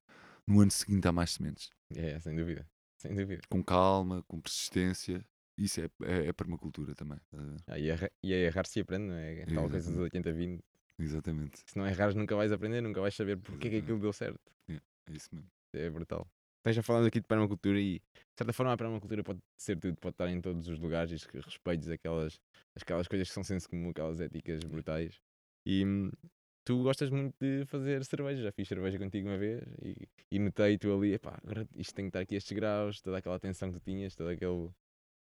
no 0.48 0.62
ano 0.62 0.72
seguinte 0.72 1.08
há 1.08 1.12
mais 1.12 1.32
sementes. 1.32 1.70
É, 1.96 2.20
sem 2.20 2.36
dúvida. 2.36 2.68
Sem 2.98 3.14
dúvida. 3.16 3.42
Com 3.50 3.64
calma, 3.64 4.24
com 4.28 4.40
persistência. 4.40 5.24
Isso 5.58 5.80
é, 5.82 5.86
é, 6.04 6.28
é 6.28 6.34
permacultura 6.34 6.94
também. 6.96 7.20
ver? 7.32 7.56
Ah, 7.68 7.80
e, 7.80 7.90
erra- 7.90 8.12
e 8.24 8.34
é 8.34 8.38
errar 8.46 8.66
se 8.66 8.80
aprende, 8.80 9.06
não 9.08 9.16
é? 9.16 9.46
Tal 9.46 9.70
coisa 9.70 9.90
dos 9.92 10.00
Exatamente. 10.14 10.60
80-20. 10.60 10.60
Exatamente. 10.98 11.60
Se 11.66 11.78
não 11.78 11.86
errares, 11.88 12.16
nunca 12.16 12.36
vais 12.36 12.52
aprender, 12.52 12.82
nunca 12.82 13.02
vais 13.02 13.16
saber 13.16 13.38
porque 13.38 13.68
é 13.68 13.70
que 13.72 13.76
Exatamente. 13.78 13.84
aquilo 13.84 14.00
deu 14.00 14.14
certo. 14.14 14.40
É 14.70 14.80
isso 15.12 15.30
mesmo. 15.34 15.50
É 15.74 15.90
brutal. 15.90 16.28
Já 16.74 16.82
falamos 16.84 17.08
aqui 17.08 17.20
de 17.20 17.28
permacultura 17.28 17.80
e, 17.80 18.00
de 18.00 18.38
certa 18.38 18.54
forma, 18.54 18.74
a 18.74 18.78
permacultura 18.78 19.24
pode 19.24 19.40
ser 19.58 19.78
tudo, 19.78 19.96
pode 19.98 20.14
estar 20.14 20.28
em 20.30 20.42
todos 20.42 20.68
os 20.68 20.80
lugares 20.80 21.12
e 21.24 21.28
que 21.28 21.40
respeites 21.40 21.88
aquelas, 21.90 22.40
aquelas 22.76 23.08
coisas 23.08 23.28
que 23.28 23.34
são 23.34 23.44
senso 23.44 23.70
comum, 23.70 23.90
aquelas 23.90 24.20
éticas 24.20 24.64
brutais. 24.64 25.20
E 25.66 25.86
hum, 25.86 26.12
tu 26.66 26.82
gostas 26.84 27.10
muito 27.10 27.36
de 27.40 27.66
fazer 27.66 28.04
cerveja, 28.04 28.42
já 28.42 28.52
fiz 28.52 28.68
cerveja 28.68 28.98
contigo 28.98 29.28
uma 29.30 29.38
vez 29.38 29.64
e, 29.82 30.08
e 30.32 30.40
notei 30.40 30.78
tu 30.78 30.94
ali, 30.94 31.14
epá, 31.14 31.40
agora 31.44 31.68
isto 31.76 31.94
tem 31.94 32.06
que 32.06 32.10
estar 32.10 32.20
aqui 32.22 32.36
estes 32.36 32.52
graus, 32.56 33.02
toda 33.02 33.18
aquela 33.20 33.36
atenção 33.36 33.72
que 33.72 33.80
tu 33.80 33.84
tinhas, 33.84 34.16
toda 34.16 34.32
aquele, 34.32 34.70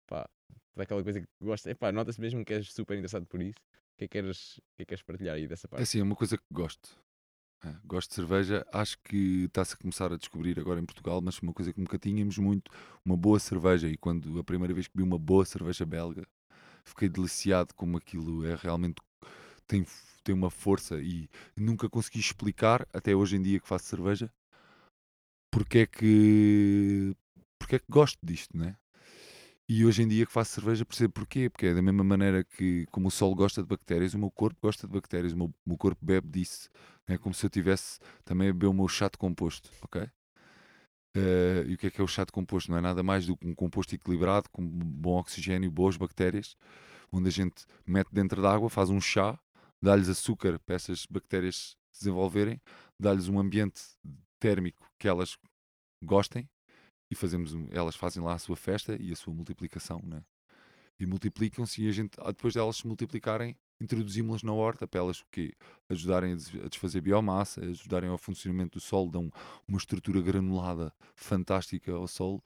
pá, 0.06 0.28
toda 0.74 0.82
aquela 0.82 1.02
coisa 1.02 1.20
que 1.20 1.26
gostas, 1.42 1.72
epá, 1.72 1.92
nota-se 1.92 2.20
mesmo 2.20 2.44
que 2.44 2.54
és 2.54 2.72
super 2.72 2.94
interessado 2.94 3.26
por 3.26 3.42
isso. 3.42 3.58
O 3.94 3.96
que 3.98 4.04
é 4.04 4.08
que 4.08 4.12
queres, 4.12 4.54
que 4.76 4.82
é 4.82 4.84
que 4.84 4.86
queres 4.86 5.02
partilhar 5.02 5.36
aí 5.36 5.46
dessa 5.46 5.68
É 5.68 5.70
parte? 5.70 5.82
assim, 5.82 6.00
é 6.00 6.02
uma 6.02 6.16
coisa 6.16 6.36
que 6.36 6.44
gosto. 6.50 7.03
Gosto 7.84 8.10
de 8.10 8.14
cerveja. 8.16 8.66
Acho 8.72 8.98
que 9.04 9.44
está-se 9.44 9.74
a 9.74 9.76
começar 9.76 10.12
a 10.12 10.16
descobrir 10.16 10.58
agora 10.58 10.80
em 10.80 10.84
Portugal, 10.84 11.20
mas 11.20 11.38
uma 11.40 11.52
coisa 11.52 11.72
que 11.72 11.80
nunca 11.80 11.98
tínhamos 11.98 12.38
muito, 12.38 12.70
uma 13.04 13.16
boa 13.16 13.38
cerveja. 13.38 13.88
E 13.88 13.96
quando 13.96 14.38
a 14.38 14.44
primeira 14.44 14.74
vez 14.74 14.86
que 14.86 14.96
bebi 14.96 15.08
uma 15.08 15.18
boa 15.18 15.44
cerveja 15.44 15.84
belga, 15.84 16.26
fiquei 16.84 17.08
deliciado 17.08 17.74
como 17.74 17.96
aquilo 17.96 18.46
é 18.46 18.54
realmente 18.54 18.96
tem, 19.66 19.86
tem 20.22 20.34
uma 20.34 20.50
força 20.50 21.00
e 21.00 21.28
nunca 21.56 21.88
consegui 21.88 22.20
explicar, 22.20 22.86
até 22.92 23.14
hoje 23.14 23.36
em 23.36 23.42
dia 23.42 23.60
que 23.60 23.68
faço 23.68 23.86
cerveja, 23.86 24.30
porque 25.50 25.78
é 25.78 25.86
que 25.86 27.16
porque 27.58 27.76
é 27.76 27.78
que 27.78 27.86
gosto 27.88 28.18
disto, 28.22 28.56
né? 28.56 28.76
E 29.66 29.84
hoje 29.84 30.02
em 30.02 30.08
dia 30.08 30.26
que 30.26 30.32
faço 30.32 30.52
cerveja 30.52 30.84
percebo 30.84 31.14
porquê, 31.14 31.48
porque 31.48 31.66
é 31.66 31.74
da 31.74 31.80
mesma 31.80 32.04
maneira 32.04 32.44
que 32.44 32.86
como 32.90 33.08
o 33.08 33.10
sol 33.10 33.34
gosta 33.34 33.62
de 33.62 33.68
bactérias, 33.68 34.12
o 34.12 34.18
meu 34.18 34.30
corpo 34.30 34.58
gosta 34.62 34.86
de 34.86 34.92
bactérias, 34.92 35.32
o 35.32 35.36
meu, 35.38 35.54
meu 35.64 35.78
corpo 35.78 36.04
bebe 36.04 36.28
disso. 36.28 36.68
É 37.06 37.16
como 37.16 37.34
se 37.34 37.46
eu 37.46 37.50
tivesse 37.50 37.98
também 38.24 38.50
a 38.50 38.52
beber 38.52 38.66
o 38.66 38.74
meu 38.74 38.86
chá 38.88 39.08
de 39.08 39.16
composto, 39.16 39.70
ok? 39.82 40.06
Eh, 41.16 41.64
e 41.68 41.74
o 41.74 41.78
que 41.78 41.86
é 41.86 41.90
que 41.90 42.00
é 42.00 42.04
o 42.04 42.06
chá 42.08 42.24
de 42.24 42.32
composto? 42.32 42.70
Não 42.70 42.78
é 42.78 42.80
nada 42.80 43.02
mais 43.02 43.26
do 43.26 43.36
que 43.36 43.46
um 43.46 43.54
composto 43.54 43.94
equilibrado, 43.94 44.50
com 44.50 44.62
bom 44.66 45.18
oxigênio, 45.18 45.70
boas 45.70 45.96
bactérias, 45.96 46.56
onde 47.12 47.28
a 47.28 47.32
gente 47.32 47.64
mete 47.86 48.08
dentro 48.12 48.42
da 48.42 48.52
água, 48.52 48.68
faz 48.68 48.90
um 48.90 49.00
chá, 49.00 49.38
dá-lhes 49.82 50.08
açúcar 50.08 50.58
para 50.58 50.74
essas 50.76 51.06
bactérias 51.06 51.76
se 51.92 52.00
desenvolverem, 52.00 52.60
dá-lhes 53.00 53.28
um 53.28 53.38
ambiente 53.38 53.80
térmico 54.38 54.86
que 54.98 55.08
elas 55.08 55.38
gostem 56.02 56.48
e 57.10 57.14
fazemos 57.14 57.54
um- 57.54 57.68
elas 57.70 57.96
fazem 57.96 58.22
lá 58.22 58.34
a 58.34 58.38
sua 58.38 58.56
festa 58.56 58.96
e 59.00 59.12
a 59.12 59.16
sua 59.16 59.32
multiplicação, 59.34 60.00
né? 60.04 60.22
E 60.98 61.06
multiplicam-se 61.06 61.82
e 61.82 61.88
a 61.88 61.92
gente, 61.92 62.12
ah, 62.20 62.28
depois 62.30 62.54
delas 62.54 62.76
se 62.76 62.86
multiplicarem, 62.86 63.56
introduzimos-las 63.80 64.42
na 64.44 64.52
horta 64.52 64.86
para 64.86 65.00
elas 65.00 65.20
o 65.20 65.26
quê? 65.30 65.52
Ajudarem 65.88 66.32
a 66.32 66.36
des- 66.36 66.54
a 66.64 66.68
desfazer 66.68 67.00
biomassa, 67.00 67.60
ajudarem 67.64 68.08
ao 68.08 68.16
funcionamento 68.18 68.78
do 68.78 68.80
solo, 68.80 69.10
dão 69.10 69.30
uma 69.66 69.78
estrutura 69.78 70.20
granulada 70.22 70.92
fantástica 71.16 71.92
ao 71.92 72.06
solo. 72.06 72.42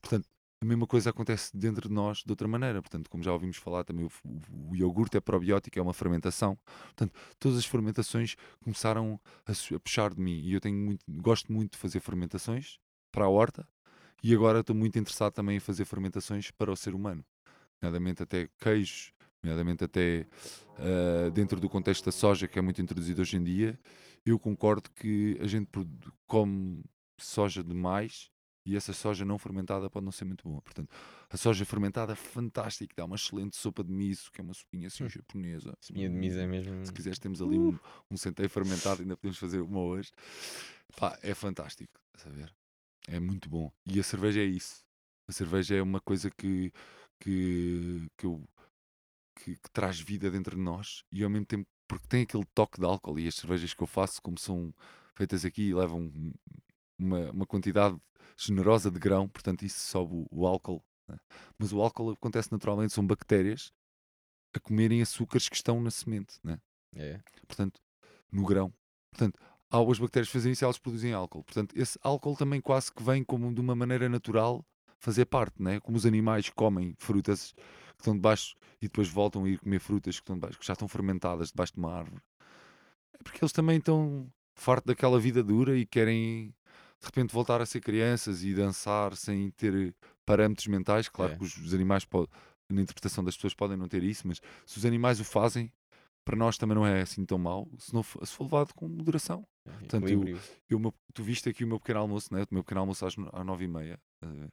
Portanto, 0.00 0.26
a 0.60 0.64
mesma 0.64 0.86
coisa 0.86 1.10
acontece 1.10 1.54
dentro 1.56 1.88
de 1.88 1.94
nós 1.94 2.18
de 2.24 2.30
outra 2.32 2.46
maneira. 2.48 2.80
Portanto, 2.80 3.10
como 3.10 3.22
já 3.22 3.32
ouvimos 3.32 3.56
falar 3.56 3.84
também, 3.84 4.04
o, 4.06 4.10
o- 4.24 4.70
o 4.70 4.76
iogurte 4.76 5.16
é 5.16 5.20
probiótico, 5.20 5.78
é 5.78 5.82
uma 5.82 5.92
fermentação. 5.92 6.56
Portanto, 6.84 7.12
todas 7.38 7.58
as 7.58 7.66
fermentações 7.66 8.36
começaram 8.62 9.20
a, 9.46 9.52
a 9.52 9.80
puxar 9.80 10.14
de 10.14 10.20
mim. 10.20 10.40
E 10.40 10.52
eu 10.54 10.60
tenho 10.60 10.76
muito, 10.78 11.04
gosto 11.20 11.52
muito 11.52 11.72
de 11.72 11.78
fazer 11.78 12.00
fermentações 12.00 12.78
para 13.10 13.24
a 13.24 13.28
horta. 13.28 13.66
E 14.22 14.34
agora 14.34 14.60
estou 14.60 14.74
muito 14.76 14.98
interessado 14.98 15.32
também 15.32 15.56
em 15.56 15.60
fazer 15.60 15.84
fermentações 15.84 16.50
para 16.50 16.70
o 16.70 16.76
ser 16.76 16.94
humano. 16.94 17.24
Nomeadamente 17.80 18.22
até 18.22 18.48
queijos, 18.60 19.12
nomeadamente 19.42 19.82
até 19.84 20.26
ah, 20.78 21.30
dentro 21.30 21.58
do 21.60 21.68
contexto 21.68 22.04
da 22.04 22.12
soja, 22.12 22.46
que 22.46 22.58
é 22.58 22.62
muito 22.62 22.80
introduzido 22.80 23.20
hoje 23.22 23.36
em 23.36 23.42
dia. 23.42 23.78
Eu 24.24 24.38
concordo 24.38 24.88
que 24.90 25.36
a 25.40 25.46
gente 25.48 25.68
come 26.28 26.84
soja 27.18 27.64
demais 27.64 28.30
e 28.64 28.76
essa 28.76 28.92
soja 28.92 29.24
não 29.24 29.36
fermentada 29.38 29.90
pode 29.90 30.04
não 30.04 30.12
ser 30.12 30.24
muito 30.24 30.48
boa. 30.48 30.62
Portanto, 30.62 30.88
a 31.28 31.36
soja 31.36 31.64
fermentada 31.64 32.12
é 32.12 32.16
fantástica, 32.16 32.94
dá 32.96 33.04
uma 33.04 33.16
excelente 33.16 33.56
sopa 33.56 33.82
de 33.82 33.90
miso, 33.92 34.30
que 34.30 34.40
é 34.40 34.44
uma 34.44 34.54
sopinha 34.54 34.86
assim 34.86 35.02
Hum. 35.02 35.08
japonesa. 35.08 35.76
Sopinha 35.80 36.08
de 36.08 36.14
miso 36.14 36.38
é 36.38 36.46
mesmo. 36.46 36.86
Se 36.86 36.92
quiseres, 36.92 37.18
temos 37.18 37.42
ali 37.42 37.58
um, 37.58 37.76
um 38.08 38.16
centeio 38.16 38.48
fermentado, 38.48 39.02
ainda 39.02 39.16
podemos 39.16 39.36
fazer 39.38 39.60
uma 39.60 39.80
hoje. 39.80 40.12
Pá, 40.96 41.18
é 41.22 41.34
fantástico, 41.34 42.00
a 42.24 42.28
ver? 42.28 42.54
É 43.08 43.18
muito 43.18 43.48
bom. 43.48 43.70
E 43.86 43.98
a 43.98 44.02
cerveja 44.02 44.40
é 44.40 44.44
isso. 44.44 44.82
A 45.28 45.32
cerveja 45.32 45.76
é 45.76 45.82
uma 45.82 46.00
coisa 46.00 46.30
que, 46.30 46.72
que, 47.20 48.08
que, 48.16 48.26
eu, 48.26 48.42
que, 49.36 49.56
que 49.56 49.70
traz 49.72 50.00
vida 50.00 50.30
dentro 50.30 50.56
de 50.56 50.62
nós 50.62 51.04
e 51.12 51.22
ao 51.22 51.30
mesmo 51.30 51.46
tempo, 51.46 51.68
porque 51.88 52.06
tem 52.08 52.22
aquele 52.22 52.44
toque 52.54 52.78
de 52.80 52.86
álcool. 52.86 53.18
E 53.18 53.28
as 53.28 53.34
cervejas 53.34 53.74
que 53.74 53.82
eu 53.82 53.86
faço, 53.86 54.20
como 54.22 54.38
são 54.38 54.74
feitas 55.14 55.44
aqui, 55.44 55.74
levam 55.74 56.10
uma, 56.98 57.30
uma 57.30 57.46
quantidade 57.46 57.96
generosa 58.36 58.90
de 58.90 58.98
grão, 58.98 59.28
portanto, 59.28 59.62
isso 59.64 59.80
sobe 59.80 60.14
o, 60.14 60.26
o 60.30 60.46
álcool. 60.46 60.82
né? 61.08 61.18
Mas 61.58 61.72
o 61.72 61.80
álcool 61.80 62.10
acontece 62.12 62.50
naturalmente, 62.50 62.92
são 62.92 63.06
bactérias 63.06 63.72
a 64.54 64.60
comerem 64.60 65.00
açúcares 65.00 65.48
que 65.48 65.56
estão 65.56 65.80
na 65.80 65.90
semente, 65.90 66.38
né? 66.42 66.60
É. 66.94 67.18
portanto, 67.46 67.80
no 68.30 68.44
grão. 68.44 68.72
Portanto, 69.10 69.38
ao 69.72 69.90
as 69.90 69.98
bactérias 69.98 70.30
fazerem 70.30 70.52
isso, 70.52 70.64
elas 70.64 70.78
produzem 70.78 71.12
álcool. 71.12 71.42
Portanto, 71.42 71.74
esse 71.76 71.98
álcool 72.02 72.36
também 72.36 72.60
quase 72.60 72.92
que 72.92 73.02
vem 73.02 73.24
como 73.24 73.52
de 73.52 73.60
uma 73.60 73.74
maneira 73.74 74.08
natural 74.08 74.64
fazer 74.98 75.24
parte, 75.24 75.60
né? 75.62 75.80
Como 75.80 75.96
os 75.96 76.06
animais 76.06 76.48
comem 76.50 76.94
frutas 76.98 77.52
que 77.96 78.00
estão 78.00 78.14
debaixo 78.14 78.54
e 78.80 78.86
depois 78.86 79.08
voltam 79.08 79.44
a 79.44 79.48
ir 79.48 79.58
comer 79.58 79.80
frutas 79.80 80.16
que 80.16 80.22
estão 80.22 80.36
debaixo, 80.36 80.58
que 80.58 80.66
já 80.66 80.74
estão 80.74 80.86
fermentadas 80.86 81.48
debaixo 81.48 81.72
de 81.72 81.78
uma 81.80 81.92
árvore. 81.92 82.22
É 83.18 83.22
porque 83.22 83.42
eles 83.42 83.52
também 83.52 83.78
estão 83.78 84.30
fartos 84.54 84.86
daquela 84.86 85.18
vida 85.18 85.42
dura 85.42 85.76
e 85.76 85.86
querem 85.86 86.54
de 87.00 87.06
repente 87.06 87.32
voltar 87.32 87.60
a 87.60 87.66
ser 87.66 87.80
crianças 87.80 88.44
e 88.44 88.54
dançar 88.54 89.16
sem 89.16 89.50
ter 89.50 89.94
parâmetros 90.24 90.68
mentais. 90.68 91.08
Claro 91.08 91.32
É. 91.32 91.36
que 91.36 91.42
os, 91.42 91.56
os 91.56 91.74
animais, 91.74 92.06
na 92.70 92.80
interpretação 92.80 93.24
das 93.24 93.34
pessoas, 93.34 93.54
podem 93.54 93.76
não 93.76 93.88
ter 93.88 94.04
isso, 94.04 94.26
mas 94.28 94.40
se 94.64 94.78
os 94.78 94.86
animais 94.86 95.18
o 95.18 95.24
fazem, 95.24 95.72
para 96.24 96.36
nós 96.36 96.56
também 96.56 96.74
não 96.74 96.86
é 96.86 97.02
assim 97.02 97.24
tão 97.24 97.38
mau 97.38 97.68
se, 97.78 97.92
não, 97.92 98.02
for- 98.02 98.24
se 98.26 98.32
for 98.32 98.44
levado 98.44 98.72
com 98.74 98.88
moderação. 98.88 99.46
Portanto, 99.80 100.02
eu-. 100.12 100.20
Eu, 100.68 100.78
meu- 100.78 100.94
tu 101.14 101.22
viste 101.22 101.48
aqui 101.48 101.64
o 101.64 101.68
meu 101.68 101.78
pequeno 101.78 102.00
almoço, 102.00 102.32
né? 102.32 102.42
o 102.50 102.54
meu 102.54 102.62
pequeno 102.64 102.80
almoço 102.80 103.04
às, 103.06 103.14
às 103.32 103.44
nove 103.46 103.64
e 103.64 103.68
meia. 103.68 103.98
ver? 104.22 104.50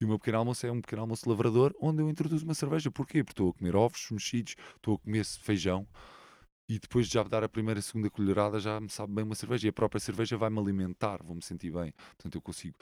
E 0.00 0.04
o 0.04 0.08
meu 0.08 0.18
pequeno 0.18 0.38
almoço 0.38 0.66
é 0.66 0.72
um 0.72 0.80
pequeno 0.80 1.02
almoço 1.02 1.28
lavrador 1.28 1.74
onde 1.80 2.02
eu 2.02 2.08
introduzo 2.08 2.44
uma 2.44 2.54
cerveja. 2.54 2.90
Porquê? 2.90 3.22
Porque 3.24 3.32
estou 3.32 3.50
a 3.50 3.54
comer 3.54 3.76
ovos 3.76 4.08
mexidos, 4.10 4.54
estou 4.76 4.94
a 4.94 4.98
comer 4.98 5.24
feijão 5.24 5.86
e 6.68 6.78
depois 6.78 7.06
de 7.06 7.14
já 7.14 7.22
dar 7.22 7.44
a 7.44 7.48
primeira, 7.48 7.80
segunda 7.82 8.08
colherada 8.10 8.58
já 8.58 8.80
me 8.80 8.88
sabe 8.88 9.12
bem 9.12 9.24
uma 9.24 9.34
cerveja 9.34 9.66
e 9.66 9.70
a 9.70 9.72
própria 9.72 10.00
cerveja 10.00 10.36
vai-me 10.36 10.58
alimentar, 10.58 11.22
vou-me 11.22 11.42
sentir 11.42 11.70
bem. 11.70 11.92
Portanto, 12.16 12.34
eu 12.36 12.42
consigo 12.42 12.76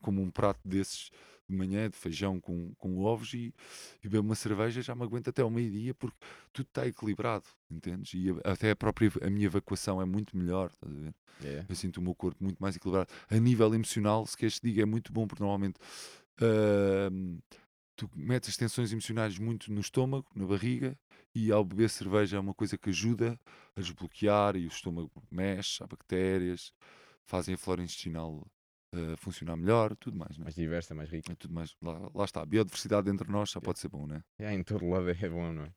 como 0.00 0.22
um 0.22 0.30
prato 0.30 0.60
desses 0.64 1.10
de 1.48 1.54
manhã, 1.56 1.88
de 1.88 1.96
feijão 1.96 2.40
com, 2.40 2.74
com 2.76 2.98
ovos 2.98 3.32
e, 3.34 3.54
e 4.02 4.08
beber 4.08 4.18
uma 4.20 4.34
cerveja 4.34 4.82
já 4.82 4.94
me 4.94 5.02
aguenta 5.02 5.30
até 5.30 5.42
ao 5.42 5.50
meio-dia 5.50 5.94
porque 5.94 6.16
tudo 6.52 6.66
está 6.66 6.86
equilibrado, 6.86 7.44
entendes? 7.70 8.12
E 8.14 8.30
a- 8.44 8.52
até 8.52 8.70
a 8.70 8.76
própria 8.76 9.10
a 9.22 9.30
minha 9.30 9.46
evacuação 9.46 10.00
é 10.00 10.04
muito 10.04 10.36
melhor, 10.36 10.70
estás 10.72 10.92
a 10.92 11.00
ver? 11.00 11.14
É. 11.44 11.64
Eu 11.68 11.74
sinto 11.76 11.98
o 11.98 12.02
meu 12.02 12.14
corpo 12.14 12.42
muito 12.42 12.58
mais 12.58 12.76
equilibrado. 12.76 13.12
A 13.28 13.36
nível 13.38 13.74
emocional, 13.74 14.26
se 14.26 14.36
queres 14.36 14.58
te 14.58 14.66
diga, 14.66 14.82
é 14.82 14.86
muito 14.86 15.12
bom, 15.12 15.26
porque 15.26 15.42
normalmente 15.42 15.78
ahm, 16.40 17.38
tu 17.94 18.10
metes 18.14 18.50
as 18.50 18.56
tensões 18.56 18.92
emocionais 18.92 19.38
muito 19.38 19.72
no 19.72 19.80
estômago, 19.80 20.26
na 20.34 20.46
barriga, 20.46 20.98
e 21.34 21.50
ao 21.52 21.64
beber 21.64 21.90
cerveja 21.90 22.36
é 22.36 22.40
uma 22.40 22.54
coisa 22.54 22.76
que 22.78 22.90
ajuda 22.90 23.38
a 23.74 23.80
desbloquear 23.80 24.56
e 24.56 24.64
o 24.64 24.68
estômago 24.68 25.10
mexe, 25.30 25.82
há 25.82 25.86
bactérias, 25.86 26.72
fazem 27.24 27.54
a 27.54 27.58
flora 27.58 27.82
intestinal 27.82 28.46
ah, 28.96 29.16
funcionar 29.16 29.56
melhor, 29.56 29.94
tudo 29.96 30.16
mais, 30.16 30.36
né? 30.38 30.44
Mais 30.44 30.54
diversa, 30.54 30.94
mais 30.94 31.10
rica. 31.10 31.32
É 31.32 31.34
tudo 31.34 31.54
mais. 31.54 31.74
Lá, 31.82 32.10
lá 32.14 32.24
está, 32.24 32.42
a 32.42 32.46
biodiversidade 32.46 33.10
entre 33.10 33.30
nós 33.30 33.50
já 33.50 33.60
pode 33.60 33.78
ser 33.78 33.88
bom, 33.88 34.06
né? 34.06 34.22
É, 34.38 34.52
em 34.52 34.62
todo 34.62 34.88
lado 34.88 35.08
é 35.08 35.28
bom, 35.28 35.52
não 35.52 35.64
é? 35.64 35.72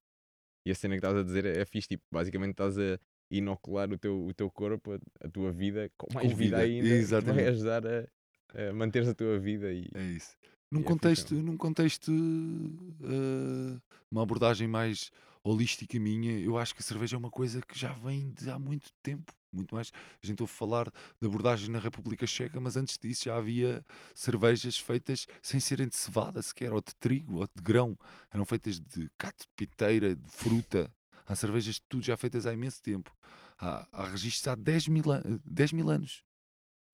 E 0.66 0.72
a 0.72 0.76
cena 0.76 0.96
que 0.96 1.00
estás 1.00 1.16
a 1.16 1.24
dizer 1.24 1.46
é 1.46 1.66
fixe, 1.66 1.88
tipo, 1.88 2.04
basicamente 2.12 2.52
estás 2.52 2.78
a 2.78 3.00
inocular 3.32 3.92
o 3.92 3.98
teu, 3.98 4.26
o 4.26 4.34
teu 4.34 4.50
corpo, 4.52 4.94
a, 4.94 5.26
a 5.26 5.30
tua 5.30 5.52
vida, 5.52 5.90
com 5.98 6.08
mais 6.14 6.28
Com 6.30 6.36
vida, 6.36 6.58
vida, 6.58 6.64
ainda, 6.64 6.84
que 6.84 6.90
vai 6.90 6.98
exatamente. 7.00 7.48
ajudar 7.50 7.84
a, 7.88 8.08
a 8.54 8.74
manteres 8.74 9.08
a 9.08 9.14
tua 9.14 9.40
vida 9.40 9.72
e 9.72 9.88
É 9.94 10.04
isso. 10.04 10.38
Num 10.72 10.82
é 10.82 10.84
contexto, 10.84 11.34
num 11.34 11.58
contexto 11.58 12.12
eh, 12.12 13.80
uma 14.12 14.22
abordagem 14.22 14.68
mais 14.68 15.12
holística 15.44 16.00
minha, 16.00 16.40
eu 16.40 16.58
acho 16.58 16.76
que 16.76 16.82
a 16.82 16.84
cerveja 16.84 17.16
é 17.16 17.20
uma 17.20 17.32
coisa 17.32 17.62
que 17.62 17.78
já 17.78 17.94
vem 17.94 18.32
de 18.32 18.50
há 18.52 18.60
muito 18.60 18.92
tempo. 19.02 19.34
Muito 19.52 19.74
mais. 19.74 19.92
A 20.22 20.26
gente 20.26 20.42
ouve 20.42 20.54
falar 20.54 20.92
de 21.22 21.28
abordagem 21.28 21.70
na 21.70 21.80
República 21.80 22.28
Checa, 22.28 22.60
mas 22.60 22.78
antes 22.78 22.98
disso 22.98 23.26
já 23.26 23.36
havia 23.38 23.84
cervejas 24.14 24.78
feitas 24.78 25.26
sem 25.42 25.60
serem 25.60 25.88
de 25.88 25.96
cevada 25.96 26.42
sequer, 26.42 26.72
ou 26.72 26.80
de 26.82 26.94
trigo, 27.00 27.38
ou 27.40 27.46
de 27.48 27.62
grão. 27.62 27.98
Eram 28.32 28.46
feitas 28.46 28.80
de 28.80 29.10
cato, 29.18 29.44
de 29.46 29.50
piteira, 29.56 30.16
de 30.16 30.30
fruta. 30.32 30.92
Há 31.26 31.36
cervejas 31.36 31.76
de 31.76 31.82
tudo 31.90 32.04
já 32.04 32.16
feitas 32.18 32.46
há 32.46 32.54
imenso 32.54 32.82
tempo. 32.82 33.16
Há, 33.58 33.88
há 33.92 34.08
registros 34.10 34.48
há 34.48 34.56
10 34.56 34.88
mil, 34.88 35.12
an- 35.12 35.40
10 35.46 35.74
mil 35.74 35.90
anos. 35.90 36.24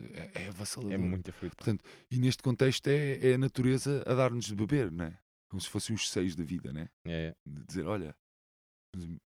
É, 0.02 0.44
é 0.44 0.48
avassalador. 0.50 0.94
é 0.94 0.98
muita 0.98 1.32
fruta. 1.32 1.56
Portanto, 1.56 1.84
e 2.12 2.18
neste 2.18 2.44
contexto 2.44 2.88
é, 2.88 3.32
é 3.32 3.34
a 3.36 3.38
natureza 3.38 4.04
a 4.06 4.14
dar-nos 4.14 4.46
de 4.46 4.56
beber, 4.56 4.92
né? 4.92 5.18
Como 5.48 5.62
se 5.62 5.70
fossem 5.70 5.96
os 5.96 6.10
seis 6.10 6.36
da 6.36 6.44
vida, 6.44 6.74
né? 6.74 6.90
É, 7.06 7.28
é. 7.28 7.36
De 7.46 7.64
dizer, 7.66 7.86
olha, 7.86 8.14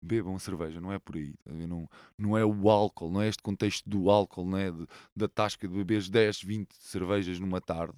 bebam 0.00 0.38
cerveja, 0.38 0.80
não 0.80 0.92
é 0.92 0.98
por 0.98 1.16
aí. 1.16 1.34
tá? 1.44 1.52
Não, 1.52 1.88
não 2.18 2.36
é 2.38 2.44
o 2.44 2.68
álcool, 2.70 3.10
não 3.10 3.22
é 3.22 3.28
este 3.28 3.42
contexto 3.42 3.88
do 3.88 4.10
álcool, 4.10 4.44
não 4.46 4.58
é 4.58 4.70
de- 4.70 4.86
da 5.16 5.28
tasca 5.28 5.66
de 5.68 5.74
beberes 5.74 6.08
10, 6.08 6.42
20 6.42 6.74
cervejas 6.76 7.38
numa 7.40 7.60
tarde, 7.60 7.94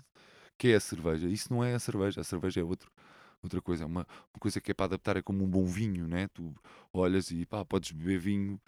que 0.58 0.68
é 0.68 0.76
a 0.76 0.80
cerveja. 0.80 1.28
Isso 1.28 1.52
não 1.52 1.62
é 1.64 1.74
a 1.74 1.78
cerveja, 1.78 2.20
a 2.20 2.24
cerveja 2.24 2.60
é 2.60 2.64
outro, 2.64 2.90
outra 3.42 3.60
coisa. 3.62 3.84
É 3.84 3.86
uma, 3.86 4.06
uma 4.32 4.40
coisa 4.40 4.60
que 4.60 4.70
é 4.70 4.74
para 4.74 4.86
adaptar, 4.86 5.16
é 5.16 5.22
como 5.22 5.44
um 5.44 5.48
bom 5.48 5.64
vinho, 5.66 6.06
né? 6.08 6.28
Tu 6.28 6.54
olhas 6.92 7.30
e 7.30 7.46
pá, 7.46 7.64
podes 7.64 7.92
beber 7.92 8.18
vinho 8.18 8.60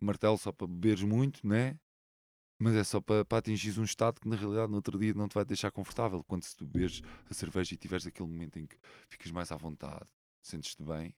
martelo 0.00 0.38
só 0.38 0.52
para 0.52 0.66
beberes 0.66 1.02
muito, 1.02 1.46
né? 1.46 1.76
Mas 2.60 2.74
é 2.74 2.82
só 2.82 3.00
para, 3.00 3.24
para 3.24 3.38
atingir 3.38 3.78
um 3.78 3.84
estado 3.84 4.20
que 4.20 4.28
na 4.28 4.34
realidade 4.36 4.68
no 4.70 4.76
outro 4.76 4.98
dia 4.98 5.14
não 5.14 5.28
te 5.28 5.34
vai 5.34 5.44
deixar 5.44 5.70
confortável. 5.70 6.24
Quando 6.24 6.42
se 6.42 6.56
tu 6.56 6.66
bebes 6.66 7.02
a 7.30 7.34
cerveja 7.34 7.74
e 7.74 7.76
tiveres 7.76 8.06
aquele 8.06 8.28
momento 8.28 8.58
em 8.58 8.66
que 8.66 8.76
ficas 9.08 9.30
mais 9.30 9.52
à 9.52 9.56
vontade, 9.56 10.06
sentes-te 10.42 10.82
bem, 10.82 11.14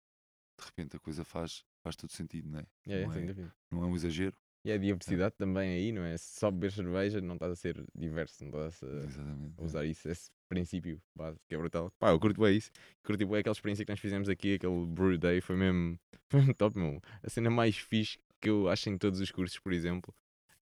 de 0.60 0.66
repente 0.66 0.96
a 0.96 1.00
coisa 1.00 1.24
faz, 1.24 1.64
faz 1.82 1.96
todo 1.96 2.10
sentido, 2.12 2.48
não 2.48 2.60
é? 2.60 2.66
É, 2.86 3.04
não, 3.04 3.12
sem 3.12 3.22
é 3.22 3.26
dúvida. 3.26 3.54
não 3.70 3.82
é 3.82 3.86
um 3.86 3.94
exagero. 3.94 4.36
E 4.62 4.70
a 4.70 4.76
diversidade 4.76 5.34
também 5.38 5.72
aí, 5.72 5.90
não 5.90 6.04
é? 6.04 6.16
Se 6.18 6.38
só 6.38 6.50
beber 6.50 6.70
cerveja, 6.70 7.20
não 7.20 7.34
estás 7.34 7.52
a 7.52 7.56
ser 7.56 7.82
diverso, 7.94 8.44
não 8.44 8.50
estás 8.50 8.82
a, 8.82 9.04
Exatamente. 9.06 9.54
a 9.56 9.62
usar 9.62 9.84
isso, 9.86 10.08
esse 10.08 10.30
princípio 10.48 11.00
básico, 11.14 11.42
que 11.48 11.54
é 11.54 11.58
brutal. 11.58 11.90
Pá, 11.98 12.10
eu 12.10 12.20
curto 12.20 12.38
bem 12.40 12.56
isso. 12.56 12.70
Curto 13.02 13.26
bem 13.26 13.38
aquela 13.38 13.52
experiência 13.52 13.84
que 13.86 13.90
nós 13.90 14.00
fizemos 14.00 14.28
aqui, 14.28 14.54
aquele 14.54 14.86
Brew 14.86 15.16
Day, 15.16 15.40
foi 15.40 15.56
mesmo, 15.56 15.98
foi 16.28 16.40
mesmo 16.40 16.54
top, 16.54 16.78
meu. 16.78 17.00
A 17.22 17.30
cena 17.30 17.48
mais 17.48 17.78
fixe 17.78 18.18
que 18.38 18.50
eu 18.50 18.68
acho 18.68 18.90
em 18.90 18.98
todos 18.98 19.18
os 19.20 19.30
cursos, 19.30 19.58
por 19.58 19.72
exemplo, 19.72 20.14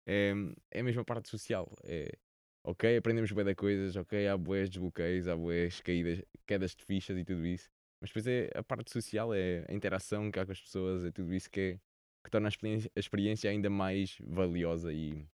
é, 0.06 0.32
é 0.70 0.80
a 0.80 0.84
mesma 0.84 1.04
parte 1.04 1.28
social. 1.28 1.72
É 1.82 2.16
ok, 2.62 2.98
aprendemos 2.98 3.32
bem 3.32 3.44
de 3.44 3.54
coisas, 3.54 3.96
ok, 3.96 4.28
há 4.28 4.36
boas 4.36 4.68
desbloqueios, 4.68 5.26
há 5.26 5.34
boas 5.34 5.80
caídas, 5.80 6.22
quedas 6.46 6.74
de 6.74 6.84
fichas 6.84 7.16
e 7.16 7.24
tudo 7.24 7.46
isso. 7.46 7.68
Mas 8.00 8.10
depois 8.10 8.26
é 8.26 8.50
a 8.54 8.62
parte 8.62 8.92
social, 8.92 9.34
é 9.34 9.64
a 9.68 9.74
interação 9.74 10.30
que 10.30 10.38
há 10.38 10.46
com 10.46 10.52
as 10.52 10.60
pessoas, 10.60 11.04
é 11.04 11.10
tudo 11.10 11.34
isso 11.34 11.50
que, 11.50 11.60
é, 11.60 11.80
que 12.24 12.30
torna 12.30 12.48
a 12.48 12.50
experiência, 12.50 12.90
a 12.94 13.00
experiência 13.00 13.50
ainda 13.50 13.68
mais 13.68 14.16
valiosa 14.20 14.92
e, 14.92 15.26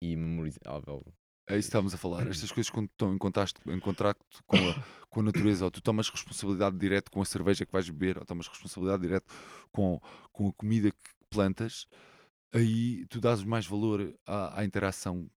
e 0.00 0.16
memorizável. 0.16 1.04
É 1.46 1.58
isso 1.58 1.66
que 1.66 1.76
estamos 1.76 1.92
a 1.92 1.98
falar. 1.98 2.26
Estas 2.26 2.50
coisas 2.50 2.70
quando 2.70 2.88
estão 2.88 3.14
em 3.14 3.18
contacto, 3.18 3.60
em 3.70 3.78
contacto 3.78 4.42
com, 4.46 4.56
a, 4.56 4.84
com 5.10 5.20
a 5.20 5.22
natureza, 5.24 5.66
ou 5.66 5.70
tu 5.70 5.82
tomas 5.82 6.08
responsabilidade 6.08 6.78
direta 6.78 7.10
com 7.10 7.20
a 7.20 7.24
cerveja 7.24 7.66
que 7.66 7.72
vais 7.72 7.88
beber, 7.90 8.18
ou 8.18 8.24
tomas 8.24 8.48
responsabilidade 8.48 9.02
direta 9.02 9.26
com, 9.70 10.00
com 10.32 10.48
a 10.48 10.52
comida 10.54 10.90
que 10.90 11.10
plantas, 11.28 11.86
aí 12.52 13.04
tu 13.08 13.20
dás 13.20 13.44
mais 13.44 13.66
valor 13.66 14.14
à, 14.26 14.60
à 14.60 14.64
interação, 14.64 15.30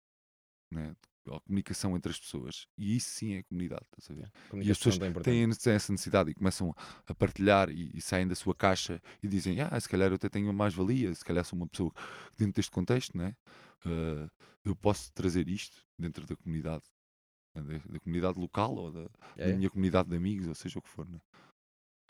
né? 0.71 0.95
À 1.27 1.39
comunicação 1.41 1.95
entre 1.95 2.11
as 2.11 2.19
pessoas. 2.19 2.67
E 2.77 2.95
isso 2.95 3.09
sim 3.09 3.33
é 3.35 3.43
comunidade, 3.43 3.85
estás 3.97 4.11
a 4.11 4.21
ver? 4.21 4.31
E 4.65 4.71
as 4.71 4.77
pessoas 4.77 4.97
têm 5.23 5.73
essa 5.73 5.91
necessidade 5.91 6.31
e 6.31 6.33
começam 6.33 6.73
a 7.07 7.15
partilhar 7.15 7.69
e, 7.69 7.91
e, 7.93 8.01
saem 8.01 8.27
da 8.27 8.35
sua 8.35 8.53
caixa 8.53 9.01
e 9.23 9.27
dizem: 9.27 9.59
Ah, 9.61 9.79
se 9.79 9.89
calhar 9.89 10.09
eu 10.11 10.15
até 10.15 10.29
tenho 10.29 10.51
mais 10.53 10.73
valia, 10.73 11.13
se 11.13 11.23
calhar 11.23 11.43
sou 11.43 11.57
uma 11.57 11.67
pessoa 11.67 11.91
dentro 12.37 12.53
deste 12.53 12.71
contexto, 12.71 13.17
né? 13.17 13.35
Uh, 13.85 14.29
eu 14.63 14.75
posso 14.75 15.11
trazer 15.13 15.47
isto 15.47 15.85
dentro 15.97 16.25
da 16.25 16.35
comunidade, 16.35 16.83
né? 17.53 17.61
da, 17.61 17.93
da, 17.93 17.99
comunidade 17.99 18.39
local 18.39 18.75
ou 18.75 18.91
da, 18.91 19.09
é. 19.37 19.51
da, 19.51 19.57
minha 19.57 19.69
comunidade 19.69 20.09
de 20.09 20.15
amigos, 20.15 20.47
ou 20.47 20.55
seja 20.55 20.79
o 20.79 20.81
que 20.81 20.89
for, 20.89 21.07
né? 21.07 21.19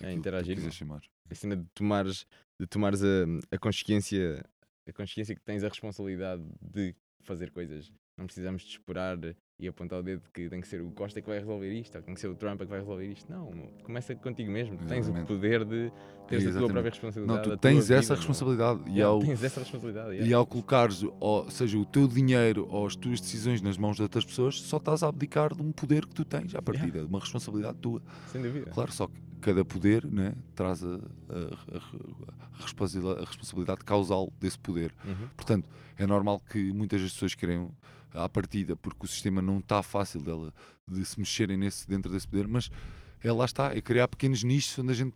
É 0.02 0.12
interagir. 0.12 0.58
Que 0.58 0.72
chamar. 0.72 1.02
A 1.30 1.36
cena 1.36 1.56
de 1.56 1.66
tomares, 1.74 2.26
de 2.60 2.68
tomares 2.68 3.02
a, 3.02 3.26
a 3.56 3.58
consciência 3.58 4.46
a 4.88 4.94
consciência 4.94 5.36
que 5.36 5.42
tens 5.42 5.64
a 5.64 5.68
responsabilidade 5.68 6.44
de 6.62 6.96
fazer 7.22 7.52
coisas. 7.52 7.92
Não 8.18 8.26
precisamos 8.26 8.64
de 8.64 8.70
esperar 8.70 9.18
e 9.58 9.68
apontar 9.68 10.00
o 10.00 10.04
dedo 10.04 10.22
que 10.34 10.50
tem 10.50 10.60
que 10.60 10.68
ser 10.68 10.82
o 10.82 10.92
Costa 10.92 11.22
que 11.22 11.28
vai 11.28 11.40
resolver 11.40 11.72
isto, 11.72 11.96
ou 11.96 12.02
tem 12.02 12.14
que 12.14 12.20
ser 12.20 12.28
o 12.28 12.36
Trump 12.36 12.60
que 12.60 12.66
vai 12.66 12.80
resolver 12.80 13.06
isto. 13.06 13.32
Não, 13.32 13.52
começa 13.84 14.14
contigo 14.16 14.52
mesmo. 14.52 14.78
Tu 14.78 14.86
tens 14.86 15.08
o 15.08 15.14
poder 15.26 15.64
de 15.64 15.92
ter 16.28 16.48
a 16.48 16.52
tua 16.52 16.70
própria 16.70 16.90
responsabilidade. 16.90 17.50
Não, 17.50 17.56
tu 17.56 17.62
tens 17.62 17.90
essa 17.90 18.02
vida, 18.02 18.16
responsabilidade. 18.16 18.82
E, 18.90 19.02
ao, 19.02 19.20
tens 19.20 19.44
essa 19.44 19.60
responsabilidade. 19.62 20.22
E 20.22 20.34
ao 20.34 20.46
colocares, 20.46 21.04
ou, 21.20 21.50
seja, 21.50 21.78
o 21.78 21.86
teu 21.86 22.08
dinheiro 22.08 22.68
ou 22.70 22.86
as 22.86 22.96
tuas 22.96 23.22
decisões 23.22 23.62
nas 23.62 23.78
mãos 23.78 23.96
de 23.96 24.04
outras 24.04 24.26
pessoas, 24.26 24.60
só 24.60 24.78
estás 24.78 25.04
a 25.04 25.08
abdicar 25.08 25.54
de 25.54 25.62
um 25.62 25.72
poder 25.72 26.06
que 26.06 26.14
tu 26.14 26.26
tens 26.26 26.54
à 26.54 26.62
partida, 26.62 26.88
yeah. 26.88 27.04
de 27.04 27.10
uma 27.10 27.20
responsabilidade 27.20 27.78
tua. 27.78 28.02
Sem 28.28 28.42
dúvida. 28.42 28.72
Claro, 28.72 28.92
só 28.92 29.08
que 29.08 29.26
cada 29.40 29.64
poder 29.64 30.06
né, 30.06 30.34
traz 30.54 30.84
a, 30.84 30.88
a, 30.88 31.78
a, 31.78 32.62
responsabilidade, 32.62 33.22
a, 33.22 33.26
responsabilidade, 33.26 33.80
causal 33.86 34.34
desse 34.40 34.60
poder. 34.60 34.94
Uhum. 35.06 35.28
Portanto, 35.36 35.70
é 35.98 36.06
normal 36.06 36.42
que 36.52 36.74
muitas 36.74 37.02
das 37.02 37.14
pessoas 37.14 37.36
queiram 37.36 37.72
à 38.16 38.30
partida, 38.30 38.76
porque 38.76 39.06
o 39.06 39.08
sistema 39.08 39.42
não 39.42 39.60
está 39.60 39.84
fácil 39.84 40.22
dela, 40.22 40.54
de 40.88 41.04
se 41.06 41.20
mexerem 41.20 41.58
nesse, 41.58 41.88
dentro 41.88 42.12
desse 42.12 42.28
poder, 42.28 42.48
mas 42.48 42.70
é 43.22 43.32
lá 43.32 43.46
está, 43.46 43.76
é 43.76 43.82
criar 43.82 44.08
pequenos 44.08 44.44
nichos 44.44 44.78
onde 44.80 44.92
a 44.92 44.96
gente 44.96 45.16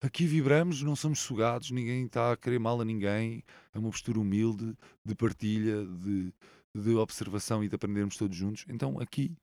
aqui 0.00 0.26
vibramos, 0.26 0.82
não 0.82 0.96
somos 0.96 1.20
sugados, 1.20 1.70
ninguém 1.70 2.06
está 2.06 2.32
a 2.32 2.36
querer 2.36 2.58
mal 2.58 2.80
a 2.80 2.84
ninguém, 2.84 3.44
é 3.72 3.78
uma 3.78 3.90
postura 3.90 4.18
humilde, 4.18 4.74
de 5.04 5.14
partilha, 5.14 5.84
de, 5.84 6.32
de 6.74 6.94
observação 6.94 7.62
e 7.62 7.68
de 7.68 7.74
aprendermos 7.74 8.16
todos 8.16 8.36
juntos. 8.36 8.64
Então 8.68 8.98
aqui 8.98 9.36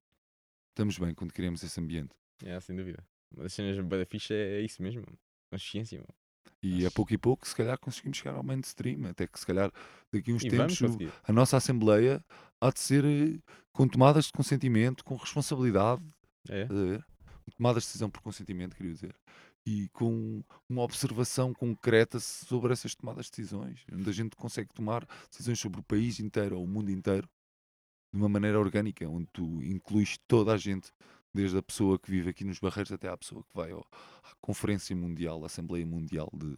estamos 0.69 0.97
bem 0.97 1.13
quando 1.13 1.31
criamos 1.31 1.63
esse 1.63 1.79
ambiente. 1.79 2.13
É, 2.43 2.59
sem 2.59 2.75
dúvida. 2.75 3.03
Uma 3.33 3.43
das 3.43 3.53
cenas 3.53 3.77
da 3.77 4.05
ficha 4.05 4.33
é, 4.33 4.59
é 4.59 4.61
isso 4.61 4.81
mesmo, 4.81 5.03
consciência. 5.51 5.99
Mano. 5.99 6.13
E 6.61 6.85
a 6.85 6.91
pouco 6.91 7.13
e 7.13 7.17
pouco, 7.17 7.47
se 7.47 7.55
calhar, 7.55 7.77
conseguimos 7.77 8.17
chegar 8.17 8.35
ao 8.35 8.43
mainstream. 8.43 9.05
Até 9.07 9.27
que, 9.27 9.39
se 9.39 9.45
calhar, 9.45 9.71
daqui 10.11 10.31
a 10.31 10.33
uns 10.33 10.43
e 10.43 10.49
tempos, 10.49 10.79
a 11.23 11.31
nossa 11.31 11.57
Assembleia 11.57 12.23
há 12.61 12.71
de 12.71 12.79
ser 12.79 13.05
eh, 13.05 13.39
com 13.71 13.87
tomadas 13.87 14.25
de 14.25 14.31
consentimento, 14.31 15.03
com 15.03 15.15
responsabilidade. 15.15 16.03
É. 16.49 16.67
Tomadas 17.55 17.83
de 17.83 17.87
decisão 17.89 18.09
por 18.09 18.21
consentimento, 18.21 18.75
queria 18.75 18.93
dizer. 18.93 19.15
E 19.65 19.89
com 19.89 20.43
uma 20.69 20.81
observação 20.81 21.53
concreta 21.53 22.19
sobre 22.19 22.73
essas 22.73 22.95
tomadas 22.95 23.25
de 23.25 23.31
decisões, 23.31 23.85
onde 23.91 24.09
a 24.09 24.13
gente 24.13 24.35
consegue 24.35 24.69
tomar 24.73 25.05
decisões 25.29 25.59
sobre 25.59 25.79
o 25.79 25.83
país 25.83 26.19
inteiro 26.19 26.57
ou 26.57 26.63
o 26.63 26.67
mundo 26.67 26.89
inteiro 26.89 27.27
de 28.13 28.19
uma 28.19 28.29
maneira 28.29 28.59
orgânica, 28.59 29.07
onde 29.07 29.27
tu 29.33 29.61
incluís 29.63 30.17
toda 30.27 30.53
a 30.53 30.57
gente 30.57 30.91
desde 31.33 31.57
a 31.57 31.61
pessoa 31.61 31.99
que 31.99 32.09
vive 32.09 32.29
aqui 32.29 32.43
nos 32.43 32.59
Barreiros 32.59 32.91
até 32.91 33.07
à 33.07 33.17
pessoa 33.17 33.43
que 33.43 33.53
vai 33.53 33.71
ao, 33.71 33.85
à 34.23 34.33
Conferência 34.41 34.95
Mundial, 34.95 35.43
à 35.43 35.45
Assembleia 35.45 35.85
Mundial 35.85 36.29
de. 36.33 36.57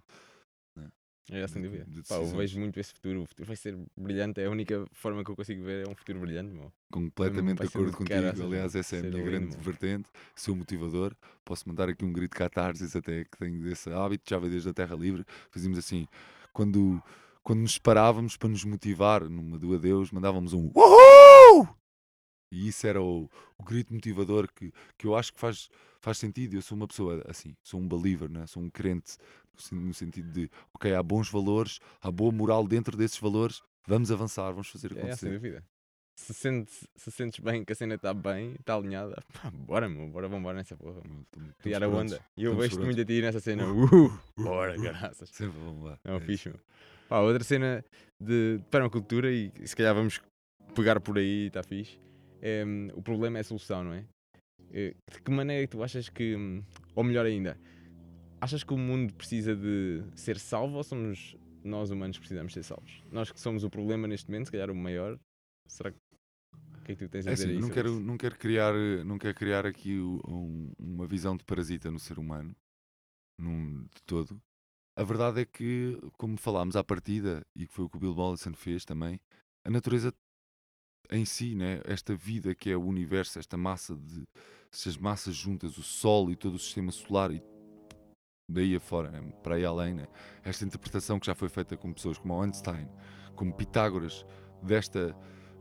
É, 1.31 1.47
sem 1.47 1.61
dúvida. 1.61 1.85
De, 1.87 2.01
Pá, 2.03 2.15
eu 2.15 2.25
vejo 2.25 2.59
muito 2.59 2.79
esse 2.79 2.93
futuro. 2.93 3.21
O 3.21 3.25
futuro 3.25 3.47
vai 3.47 3.55
ser 3.55 3.77
brilhante. 3.95 4.41
É 4.41 4.45
a 4.45 4.49
única 4.49 4.85
forma 4.91 5.23
que 5.23 5.29
eu 5.29 5.35
consigo 5.35 5.63
ver. 5.63 5.85
É 5.85 5.89
um 5.89 5.95
futuro 5.95 6.19
brilhante. 6.19 6.53
Meu. 6.53 6.71
Completamente 6.91 7.59
de 7.59 7.67
acordo 7.67 7.91
contigo. 7.91 8.43
Aliás, 8.43 8.75
essa 8.75 8.95
é 8.95 8.99
a 8.99 9.03
minha 9.03 9.23
grande 9.23 9.51
lindo, 9.51 9.61
vertente. 9.61 10.09
Sou 10.35 10.55
motivador. 10.55 11.15
Posso 11.45 11.67
mandar 11.67 11.89
aqui 11.89 12.03
um 12.03 12.11
grito 12.11 12.31
de 12.31 12.37
catarse 12.37 12.97
até 12.97 13.23
que 13.23 13.37
tenho 13.37 13.61
desse 13.61 13.89
hábito. 13.91 14.23
Já 14.29 14.39
veio 14.39 14.51
desde 14.51 14.69
a 14.69 14.73
Terra 14.73 14.95
Livre. 14.95 15.23
Fazíamos 15.51 15.77
assim. 15.77 16.07
Quando, 16.51 17.01
quando 17.43 17.59
nos 17.59 17.77
parávamos 17.77 18.35
para 18.35 18.49
nos 18.49 18.63
motivar 18.63 19.29
numa 19.29 19.57
do 19.57 19.73
adeus, 19.75 20.11
mandávamos 20.11 20.53
um 20.53 20.71
Uhul! 20.73 21.67
E 22.51 22.67
isso 22.67 22.87
era 22.87 23.01
o, 23.01 23.29
o 23.57 23.63
grito 23.63 23.93
motivador 23.93 24.49
que, 24.51 24.73
que 24.97 25.05
eu 25.05 25.15
acho 25.15 25.31
que 25.33 25.39
faz, 25.39 25.69
faz 25.99 26.17
sentido. 26.17 26.55
Eu 26.55 26.61
sou 26.61 26.75
uma 26.75 26.87
pessoa 26.87 27.23
assim, 27.27 27.55
sou 27.61 27.79
um 27.79 27.87
believer, 27.87 28.29
né? 28.29 28.47
sou 28.47 28.63
um 28.63 28.69
crente, 28.69 29.17
no 29.71 29.93
sentido 29.93 30.31
de, 30.31 30.49
ok, 30.73 30.93
há 30.93 31.03
bons 31.03 31.29
valores, 31.29 31.79
há 32.01 32.11
boa 32.11 32.31
moral 32.31 32.67
dentro 32.67 32.97
desses 32.97 33.17
valores, 33.17 33.61
vamos 33.87 34.11
avançar, 34.11 34.51
vamos 34.51 34.69
fazer 34.69 34.91
acontecer. 34.93 35.11
É, 35.11 35.15
sem 35.15 35.31
dúvida. 35.31 35.63
Se, 36.15 36.33
sente, 36.33 36.71
se 36.95 37.11
sentes 37.11 37.39
bem 37.39 37.63
que 37.63 37.71
a 37.71 37.75
cena 37.75 37.95
está 37.95 38.13
bem, 38.13 38.55
está 38.59 38.75
alinhada, 38.75 39.23
pá, 39.33 39.49
bora, 39.51 39.87
meu, 39.87 40.07
bora, 40.09 40.27
vamos 40.27 40.41
embora 40.41 40.57
nessa 40.57 40.75
porra. 40.75 41.01
Criar 41.59 41.83
a 41.83 41.87
onda. 41.87 42.19
E 42.35 42.43
eu 42.43 42.55
vejo-te 42.55 42.83
muito 42.83 42.99
a 42.99 43.05
ti 43.05 43.21
nessa 43.21 43.39
cena. 43.39 43.65
Uh, 43.65 44.19
bora, 44.37 44.75
graças. 44.77 45.29
Sempre 45.29 45.59
vamos 45.59 45.85
lá. 45.85 45.99
É 46.03 46.11
um 46.11 46.17
é 46.17 46.19
fixe. 46.19 46.53
Pá, 47.07 47.19
outra 47.19 47.43
cena 47.43 47.83
de 48.19 48.59
permacultura, 48.69 49.31
e 49.31 49.51
se 49.65 49.75
calhar 49.75 49.95
vamos 49.95 50.21
pegar 50.75 50.99
por 50.99 51.17
aí, 51.17 51.47
está 51.47 51.63
fixe 51.63 51.97
é, 52.41 52.63
o 52.93 53.01
problema 53.01 53.37
é 53.37 53.41
a 53.41 53.43
solução, 53.43 53.83
não 53.83 53.93
é? 53.93 54.05
Eh, 54.71 54.95
de 55.11 55.21
que 55.21 55.31
maneira 55.31 55.63
é 55.63 55.67
tu 55.67 55.83
achas 55.83 56.09
que, 56.09 56.35
ou 56.95 57.03
melhor 57.03 57.25
ainda, 57.25 57.57
achas 58.41 58.63
que 58.63 58.73
o 58.73 58.77
mundo 58.77 59.13
precisa 59.13 59.55
de 59.55 60.03
ser 60.15 60.39
salvo 60.39 60.77
ou 60.77 60.83
somos 60.83 61.35
nós 61.63 61.89
humanos 61.89 62.17
que 62.17 62.21
precisamos 62.21 62.53
ser 62.53 62.63
salvos? 62.63 63.03
Nós 63.11 63.31
que 63.31 63.39
somos 63.39 63.63
o 63.63 63.69
problema 63.69 64.07
neste 64.07 64.29
momento, 64.29 64.45
se 64.45 64.51
calhar 64.51 64.69
o 64.69 64.75
maior, 64.75 65.19
será 65.67 65.91
que 65.91 65.97
o 66.77 66.81
que 66.83 66.91
é 66.93 66.95
que 66.95 67.05
tu 67.05 67.09
tens 67.09 67.27
a 67.27 67.31
é 67.31 67.33
dizer 67.33 67.49
assim, 67.49 67.59
não 67.59 67.69
quero, 67.69 67.99
não 67.99 68.17
quero 68.17 68.37
criar 68.37 68.73
não 69.05 69.19
quero 69.19 69.35
criar 69.35 69.65
aqui 69.65 69.99
um, 69.99 70.71
uma 70.79 71.05
visão 71.05 71.37
de 71.37 71.43
parasita 71.43 71.91
no 71.91 71.99
ser 71.99 72.17
humano 72.17 72.55
num, 73.39 73.83
de 73.83 74.01
todo 74.05 74.41
a 74.97 75.03
verdade 75.03 75.41
é 75.41 75.45
que 75.45 75.99
como 76.17 76.35
falámos 76.35 76.75
à 76.75 76.83
partida 76.83 77.45
e 77.55 77.67
que 77.67 77.73
foi 77.73 77.85
o 77.85 77.89
que 77.89 77.97
o 77.97 77.99
Bill 77.99 78.15
Mollison 78.15 78.53
fez 78.53 78.83
também 78.83 79.19
a 79.63 79.69
natureza 79.69 80.11
em 81.11 81.25
si, 81.25 81.55
né, 81.55 81.81
esta 81.85 82.15
vida 82.15 82.53
que 82.53 82.69
é 82.69 82.77
o 82.77 82.85
universo, 82.85 83.39
esta 83.39 83.57
massa 83.57 83.95
de 83.95 84.27
essas 84.71 84.97
massas 84.97 85.35
juntas, 85.35 85.77
o 85.77 85.83
Sol 85.83 86.29
e 86.29 86.35
todo 86.35 86.55
o 86.55 86.59
sistema 86.59 86.91
solar 86.91 87.31
e 87.31 87.41
daí 88.49 88.75
afora, 88.75 89.11
né, 89.11 89.21
para 89.43 89.55
aí 89.55 89.65
além, 89.65 89.93
né, 89.93 90.07
esta 90.43 90.65
interpretação 90.65 91.19
que 91.19 91.27
já 91.27 91.35
foi 91.35 91.49
feita 91.49 91.77
com 91.77 91.93
pessoas 91.93 92.17
como 92.17 92.41
Einstein, 92.41 92.87
como 93.35 93.53
Pitágoras, 93.53 94.25
desta, 94.61 95.15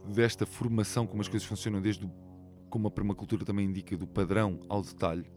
desta 0.07 0.47
formação, 0.47 1.07
como 1.07 1.21
as 1.21 1.29
coisas 1.29 1.47
funcionam, 1.47 1.81
desde 1.81 2.05
o, 2.05 2.11
como 2.69 2.89
a 2.89 2.91
permacultura 2.91 3.45
também 3.45 3.67
indica, 3.67 3.97
do 3.97 4.07
padrão 4.07 4.61
ao 4.69 4.83
detalhe, 4.83 5.31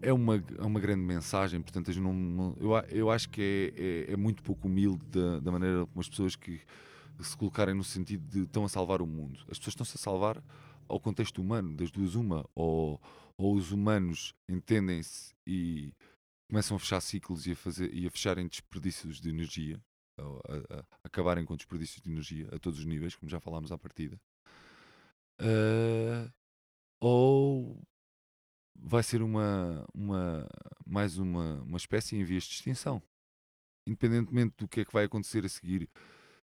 é 0.00 0.12
uma, 0.12 0.42
é 0.58 0.62
uma 0.62 0.78
grande 0.78 1.02
mensagem. 1.02 1.60
Portanto, 1.60 1.90
eu, 1.90 2.00
não, 2.00 2.56
eu, 2.60 2.70
eu 2.90 3.10
acho 3.10 3.28
que 3.28 3.72
é, 3.76 4.10
é, 4.10 4.12
é 4.12 4.16
muito 4.16 4.42
pouco 4.42 4.68
humilde 4.68 5.04
da, 5.06 5.40
da 5.40 5.50
maneira 5.50 5.86
como 5.86 6.00
as 6.00 6.08
pessoas 6.08 6.36
que 6.36 6.60
se 7.20 7.36
colocarem 7.36 7.74
no 7.74 7.82
sentido 7.82 8.24
de 8.28 8.44
estão 8.44 8.64
a 8.64 8.68
salvar 8.68 9.02
o 9.02 9.06
mundo. 9.06 9.40
As 9.50 9.58
pessoas 9.58 9.72
estão-se 9.72 9.96
a 9.96 9.98
salvar 9.98 10.42
ao 10.88 11.00
contexto 11.00 11.42
humano, 11.42 11.74
das 11.74 11.90
duas 11.90 12.14
uma, 12.14 12.48
ou, 12.54 13.00
ou 13.36 13.54
os 13.54 13.72
humanos 13.72 14.34
entendem-se 14.48 15.34
e 15.46 15.92
começam 16.48 16.76
a 16.76 16.80
fechar 16.80 17.00
ciclos 17.00 17.46
e 17.46 17.52
a, 17.52 17.56
fazer, 17.56 17.92
e 17.94 18.06
a 18.06 18.10
fecharem 18.10 18.48
desperdícios 18.48 19.20
de 19.20 19.28
energia, 19.28 19.80
a, 20.16 20.22
a, 20.22 20.80
a 20.80 20.84
acabarem 21.04 21.44
com 21.44 21.56
desperdícios 21.56 22.02
de 22.02 22.10
energia 22.10 22.48
a 22.52 22.58
todos 22.58 22.78
os 22.78 22.84
níveis, 22.86 23.14
como 23.14 23.30
já 23.30 23.38
falámos 23.38 23.70
à 23.70 23.78
partida. 23.78 24.18
Uh, 25.40 26.32
ou 27.00 27.80
vai 28.74 29.02
ser 29.02 29.22
uma, 29.22 29.86
uma 29.94 30.48
mais 30.86 31.18
uma, 31.18 31.60
uma 31.62 31.76
espécie 31.76 32.16
em 32.16 32.24
vias 32.24 32.44
de 32.44 32.54
extinção. 32.54 33.02
Independentemente 33.86 34.54
do 34.58 34.68
que 34.68 34.80
é 34.80 34.84
que 34.84 34.92
vai 34.92 35.04
acontecer 35.04 35.44
a 35.44 35.48
seguir, 35.48 35.88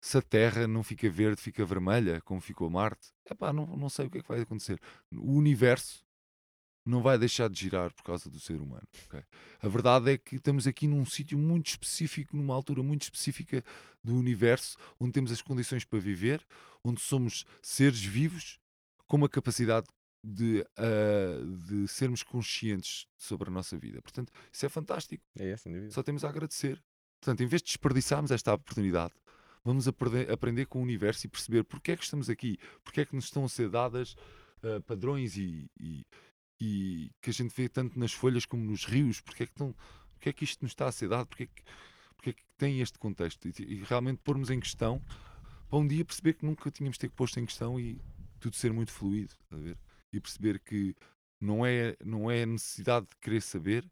se 0.00 0.16
a 0.16 0.22
Terra 0.22 0.66
não 0.66 0.82
fica 0.82 1.08
verde, 1.10 1.40
fica 1.40 1.64
vermelha, 1.64 2.20
como 2.22 2.40
ficou 2.40 2.70
Marte, 2.70 3.12
epá, 3.28 3.52
não, 3.52 3.66
não 3.76 3.88
sei 3.88 4.06
o 4.06 4.10
que 4.10 4.18
é 4.18 4.22
que 4.22 4.28
vai 4.28 4.40
acontecer. 4.40 4.80
O 5.12 5.32
universo 5.32 6.04
não 6.88 7.02
vai 7.02 7.18
deixar 7.18 7.48
de 7.50 7.60
girar 7.60 7.92
por 7.92 8.02
causa 8.02 8.30
do 8.30 8.40
ser 8.40 8.60
humano. 8.60 8.86
ok? 9.06 9.22
A 9.60 9.68
verdade 9.68 10.12
é 10.12 10.18
que 10.18 10.36
estamos 10.36 10.66
aqui 10.66 10.86
num 10.86 11.04
sítio 11.04 11.36
muito 11.38 11.68
específico, 11.68 12.36
numa 12.36 12.54
altura 12.54 12.82
muito 12.82 13.02
específica 13.02 13.62
do 14.02 14.14
universo, 14.16 14.76
onde 14.98 15.12
temos 15.12 15.30
as 15.30 15.42
condições 15.42 15.84
para 15.84 15.98
viver, 15.98 16.44
onde 16.82 17.00
somos 17.00 17.44
seres 17.62 18.02
vivos 18.02 18.58
com 19.06 19.16
uma 19.18 19.28
capacidade 19.28 19.86
de, 20.24 20.64
ah, 20.76 21.66
de 21.68 21.86
sermos 21.88 22.22
conscientes 22.22 23.06
sobre 23.16 23.48
a 23.48 23.52
nossa 23.52 23.76
vida. 23.76 24.00
Portanto, 24.02 24.32
isso 24.52 24.64
é 24.66 24.68
fantástico. 24.68 25.22
É, 25.38 25.54
dúvida. 25.56 25.90
Só 25.90 26.02
temos 26.02 26.24
a 26.24 26.28
agradecer. 26.28 26.82
Portanto, 27.20 27.42
em 27.42 27.46
vez 27.46 27.62
de 27.62 27.66
desperdiçarmos 27.66 28.30
esta 28.30 28.54
oportunidade, 28.54 29.12
vamos 29.64 29.86
aprender, 29.88 30.30
aprender 30.30 30.66
com 30.66 30.78
o 30.78 30.82
universo 30.82 31.26
e 31.26 31.28
perceber 31.30 31.64
porque 31.64 31.92
é 31.92 31.96
que 31.96 32.04
estamos 32.04 32.30
aqui, 32.30 32.56
porque 32.82 33.00
é 33.00 33.04
que 33.04 33.14
nos 33.14 33.24
estão 33.26 33.44
a 33.44 33.48
ser 33.48 33.68
dadas 33.68 34.14
ah, 34.62 34.80
padrões 34.86 35.36
e, 35.36 35.70
e- 35.78 36.04
e 36.60 37.10
que 37.20 37.30
a 37.30 37.32
gente 37.32 37.54
vê 37.54 37.68
tanto 37.68 37.98
nas 37.98 38.12
folhas 38.12 38.44
como 38.44 38.64
nos 38.64 38.84
rios, 38.84 39.20
porque 39.20 39.44
é 39.44 39.46
que, 39.46 39.52
estão, 39.52 39.74
porque 40.12 40.28
é 40.28 40.32
que 40.32 40.44
isto 40.44 40.62
nos 40.62 40.72
está 40.72 40.86
a 40.86 40.92
ser 40.92 41.08
dado, 41.08 41.26
porque 41.26 41.44
é 41.44 41.46
que, 41.46 41.62
porque 42.16 42.30
é 42.30 42.32
que 42.32 42.42
tem 42.56 42.80
este 42.80 42.98
contexto? 42.98 43.46
E, 43.48 43.52
e 43.58 43.84
realmente 43.84 44.20
pormos 44.24 44.50
em 44.50 44.58
questão 44.58 45.02
para 45.68 45.78
um 45.78 45.86
dia 45.86 46.04
perceber 46.04 46.34
que 46.34 46.46
nunca 46.46 46.70
tínhamos 46.70 46.98
ter 46.98 47.10
posto 47.10 47.38
em 47.38 47.46
questão 47.46 47.78
e 47.78 48.00
tudo 48.40 48.56
ser 48.56 48.72
muito 48.72 48.92
fluido, 48.92 49.32
estás 49.42 49.62
a 49.62 49.64
ver? 49.64 49.78
E 50.12 50.20
perceber 50.20 50.58
que 50.60 50.96
não 51.40 51.64
é, 51.64 51.96
não 52.04 52.30
é 52.30 52.42
a 52.42 52.46
necessidade 52.46 53.06
de 53.06 53.16
querer 53.20 53.42
saber 53.42 53.88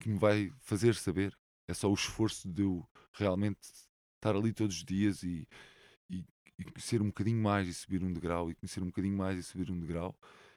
que 0.00 0.08
me 0.08 0.18
vai 0.18 0.52
fazer 0.60 0.94
saber, 0.94 1.36
é 1.68 1.74
só 1.74 1.90
o 1.90 1.94
esforço 1.94 2.48
de 2.48 2.62
eu 2.62 2.86
realmente 3.12 3.58
estar 4.16 4.36
ali 4.36 4.52
todos 4.52 4.76
os 4.76 4.84
dias 4.84 5.22
e, 5.22 5.48
e, 6.08 6.24
e 6.58 6.64
conhecer 6.64 7.02
um 7.02 7.06
bocadinho 7.06 7.42
mais 7.42 7.68
e 7.68 7.74
subir 7.74 8.02
um 8.04 8.12
degrau, 8.12 8.50
e 8.50 8.54
conhecer 8.54 8.82
um 8.82 8.86
bocadinho 8.86 9.16
mais 9.16 9.38
e 9.38 9.42
subir 9.42 9.70
um 9.70 9.78
degrau, 9.78 10.14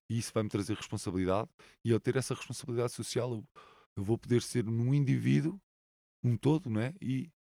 e 0.10 0.18
isso 0.18 0.32
vai-me 0.34 0.50
trazer 0.50 0.76
responsabilidade, 0.76 1.50
e 1.86 1.94
ao 1.94 2.00
ter 2.00 2.16
essa 2.16 2.34
responsabilidade 2.34 2.94
social, 2.94 3.32
eu, 3.34 3.48
eu 3.96 4.04
vou 4.04 4.18
poder 4.18 4.42
ser 4.42 4.68
um 4.68 4.94
indivíduo, 4.94 5.62
um 6.24 6.36
todo, 6.36 6.70
não 6.70 6.82
é? 6.82 6.94
E 7.02 7.32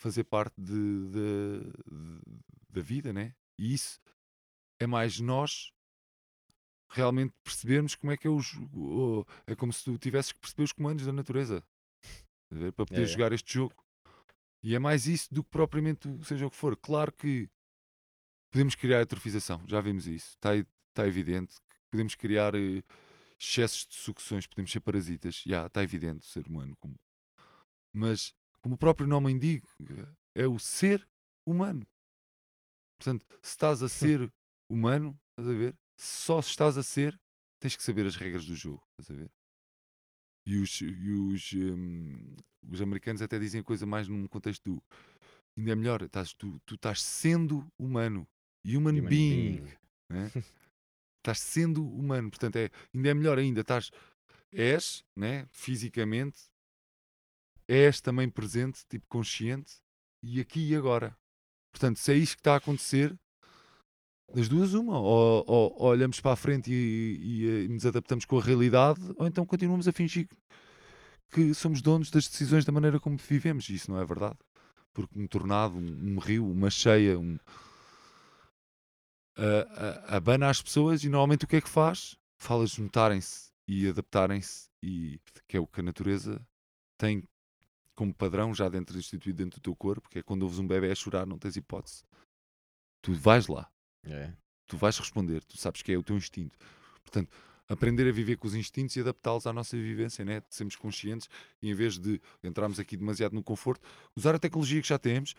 fazer 0.00 0.24
parte 0.24 0.54
de, 0.60 0.72
de- 1.10 1.60
de- 1.90 2.40
da 2.70 2.80
vida, 2.82 3.12
né? 3.12 3.34
E 3.58 3.72
isso 3.74 4.00
é 4.80 4.86
mais 4.86 5.18
nós 5.20 5.72
realmente 6.90 7.34
percebermos 7.42 7.94
como 7.94 8.12
é 8.12 8.16
que 8.16 8.26
é 8.26 8.30
o, 8.30 8.40
jo- 8.40 8.68
o- 8.72 9.24
é 9.46 9.54
como 9.54 9.72
se 9.72 9.84
tu 9.84 9.98
tivesses 9.98 10.32
que 10.32 10.40
perceber 10.40 10.62
os 10.64 10.72
comandos 10.72 11.04
da 11.04 11.12
natureza 11.12 11.62
para 12.74 12.86
poder 12.86 13.00
É, 13.00 13.04
é. 13.04 13.06
jogar 13.06 13.32
este 13.32 13.54
jogo. 13.54 13.74
E 14.62 14.74
é 14.74 14.78
mais 14.78 15.06
isso 15.06 15.32
do 15.32 15.44
que 15.44 15.50
propriamente 15.50 16.08
seja 16.24 16.46
o 16.46 16.50
que 16.50 16.56
for. 16.56 16.76
Claro 16.76 17.12
que 17.12 17.48
podemos 18.50 18.74
criar 18.74 19.00
atrofização, 19.02 19.62
já 19.66 19.80
vimos 19.80 20.06
isso, 20.06 20.30
está, 20.30 20.54
está 20.56 21.06
evidente. 21.06 21.54
Podemos 21.90 22.14
criar 22.14 22.54
eh, 22.54 22.82
excessos 23.38 23.86
de 23.86 23.94
sucções, 23.94 24.46
podemos 24.46 24.70
ser 24.70 24.80
parasitas, 24.80 25.42
já 25.46 25.66
está 25.66 25.82
evidente, 25.82 26.26
o 26.26 26.30
ser 26.30 26.46
humano. 26.46 26.76
Como... 26.78 26.94
Mas, 27.92 28.34
como 28.60 28.74
o 28.74 28.78
próprio 28.78 29.06
nome 29.06 29.32
indica, 29.32 29.68
é 30.34 30.46
o 30.46 30.58
ser 30.58 31.06
humano. 31.46 31.86
Portanto, 32.98 33.26
se 33.42 33.50
estás 33.50 33.82
a 33.82 33.88
ser 33.88 34.32
humano, 34.68 35.18
estás 35.30 35.48
a 35.48 35.58
ver? 35.58 35.76
Só 35.96 36.42
se 36.42 36.50
estás 36.50 36.76
a 36.76 36.82
ser, 36.82 37.18
tens 37.60 37.76
que 37.76 37.82
saber 37.82 38.06
as 38.06 38.16
regras 38.16 38.44
do 38.44 38.54
jogo, 38.54 38.82
estás 38.98 39.16
a 39.16 39.20
ver? 39.20 39.30
E 40.46 40.56
os, 40.56 40.80
e 40.80 41.10
os, 41.10 41.52
hum, 41.52 42.36
os 42.70 42.80
americanos 42.80 43.20
até 43.20 43.38
dizem 43.38 43.60
a 43.60 43.64
coisa 43.64 43.84
mais 43.84 44.08
num 44.08 44.26
contexto 44.26 44.64
do 44.64 44.82
ainda 45.58 45.72
é 45.72 45.74
melhor, 45.74 46.02
estás, 46.02 46.32
tu, 46.32 46.60
tu 46.64 46.76
estás 46.76 47.02
sendo 47.02 47.70
humano, 47.78 48.26
human, 48.64 48.92
Human 48.98 49.08
being, 49.08 49.56
being. 49.56 49.72
né? 50.08 50.30
estás 51.30 51.40
sendo 51.40 51.84
humano, 51.86 52.30
portanto 52.30 52.56
é, 52.56 52.70
ainda 52.94 53.08
é 53.08 53.14
melhor 53.14 53.38
ainda, 53.38 53.60
estás, 53.60 53.90
és, 54.52 55.04
né? 55.16 55.46
fisicamente, 55.50 56.38
és 57.66 58.00
também 58.00 58.28
presente, 58.28 58.80
tipo 58.88 59.06
consciente, 59.08 59.74
e 60.22 60.40
aqui 60.40 60.70
e 60.70 60.74
agora. 60.76 61.16
Portanto, 61.70 61.98
se 61.98 62.12
é 62.12 62.16
isto 62.16 62.36
que 62.36 62.40
está 62.40 62.54
a 62.54 62.56
acontecer, 62.56 63.14
das 64.34 64.48
duas, 64.48 64.74
uma, 64.74 64.98
ou, 64.98 65.44
ou- 65.46 65.74
ou 65.78 65.88
olhamos 65.88 66.20
para 66.20 66.32
a 66.32 66.36
frente 66.36 66.70
e, 66.72 67.18
e, 67.20 67.64
eh, 67.64 67.68
nos 67.68 67.86
adaptamos 67.86 68.24
com 68.24 68.38
a 68.38 68.42
realidade, 68.42 69.00
ou 69.16 69.26
então 69.26 69.46
continuamos 69.46 69.88
a 69.88 69.92
fingir 69.92 70.26
que- 70.28 70.36
que 71.30 71.54
somos 71.54 71.80
donos 71.82 72.10
das 72.10 72.26
decisões 72.28 72.64
da 72.64 72.72
maneira 72.72 73.00
como 73.00 73.16
vivemos, 73.18 73.68
e 73.68 73.74
isso 73.74 73.90
não 73.90 74.00
é 74.00 74.04
verdade. 74.04 74.36
Porque 74.92 75.18
um 75.18 75.26
tornado, 75.26 75.76
um, 75.76 76.14
um 76.14 76.18
rio, 76.18 76.50
uma 76.50 76.70
cheia, 76.70 77.18
um, 77.18 77.38
a- 79.38 80.12
a- 80.12 80.16
abana 80.16 80.48
as 80.50 80.60
pessoas 80.60 81.02
e 81.04 81.08
normalmente 81.08 81.44
o 81.44 81.48
que 81.48 81.56
é 81.56 81.60
que 81.60 81.68
faz? 81.68 82.16
Fala-lhes 82.40 82.76
notarem-se 82.78 83.48
e 83.66 83.88
adaptarem-se, 83.88 84.68
e 84.82 85.20
que 85.46 85.56
é 85.56 85.60
o 85.60 85.66
que 85.66 85.80
a 85.80 85.82
natureza 85.82 86.40
tem 86.98 87.22
como 87.96 88.14
padrão 88.14 88.54
já 88.54 88.68
dentro 88.68 88.96
instituído 88.98 89.38
dentro 89.44 89.60
do 89.60 89.62
teu 89.62 89.74
corpo, 89.76 90.08
que 90.08 90.20
é 90.20 90.22
quando 90.22 90.42
ouves 90.42 90.58
um 90.58 90.66
bebê 90.66 90.90
a 90.90 90.94
chorar, 90.94 91.26
não 91.26 91.38
tens 91.38 91.56
hipótese. 91.56 92.04
Tu 93.02 93.12
vais 93.14 93.46
lá, 93.48 93.70
É. 94.04 94.32
tu 94.66 94.76
vais 94.76 94.96
responder, 94.98 95.42
tu 95.44 95.56
sabes 95.58 95.82
que 95.82 95.92
é 95.92 95.96
o 95.98 96.02
teu 96.02 96.16
instinto. 96.16 96.56
Portanto, 97.02 97.30
aprender 97.68 98.08
a 98.08 98.12
viver 98.12 98.36
com 98.36 98.46
os 98.46 98.54
instintos 98.54 98.96
e 98.96 99.00
adaptá-los 99.00 99.46
à 99.46 99.52
nossa 99.52 99.76
vivência, 99.76 100.24
né? 100.24 100.40
de 100.40 100.54
sermos 100.54 100.76
conscientes 100.76 101.28
e 101.60 101.70
em 101.70 101.74
vez 101.74 101.98
de 101.98 102.20
entrarmos 102.42 102.78
aqui 102.78 102.96
demasiado 102.96 103.34
no 103.34 103.42
conforto, 103.42 103.86
usar 104.16 104.34
a 104.34 104.38
tecnologia 104.38 104.80
que 104.80 104.88
já 104.88 104.98
temos, 104.98 105.34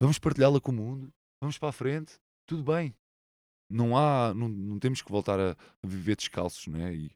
vamos 0.00 0.18
partilhá-la 0.18 0.60
com 0.60 0.70
o 0.72 0.74
mundo, 0.74 1.12
vamos 1.40 1.58
para 1.58 1.68
a 1.68 1.72
frente, 1.72 2.14
tudo 2.46 2.62
bem. 2.62 2.94
Não 3.68 3.96
há, 3.96 4.32
não, 4.34 4.48
não 4.48 4.78
temos 4.78 5.02
que 5.02 5.10
voltar 5.10 5.38
a, 5.40 5.52
a 5.52 5.86
viver 5.86 6.16
descalços, 6.16 6.66
né? 6.68 6.94
E, 6.94 7.10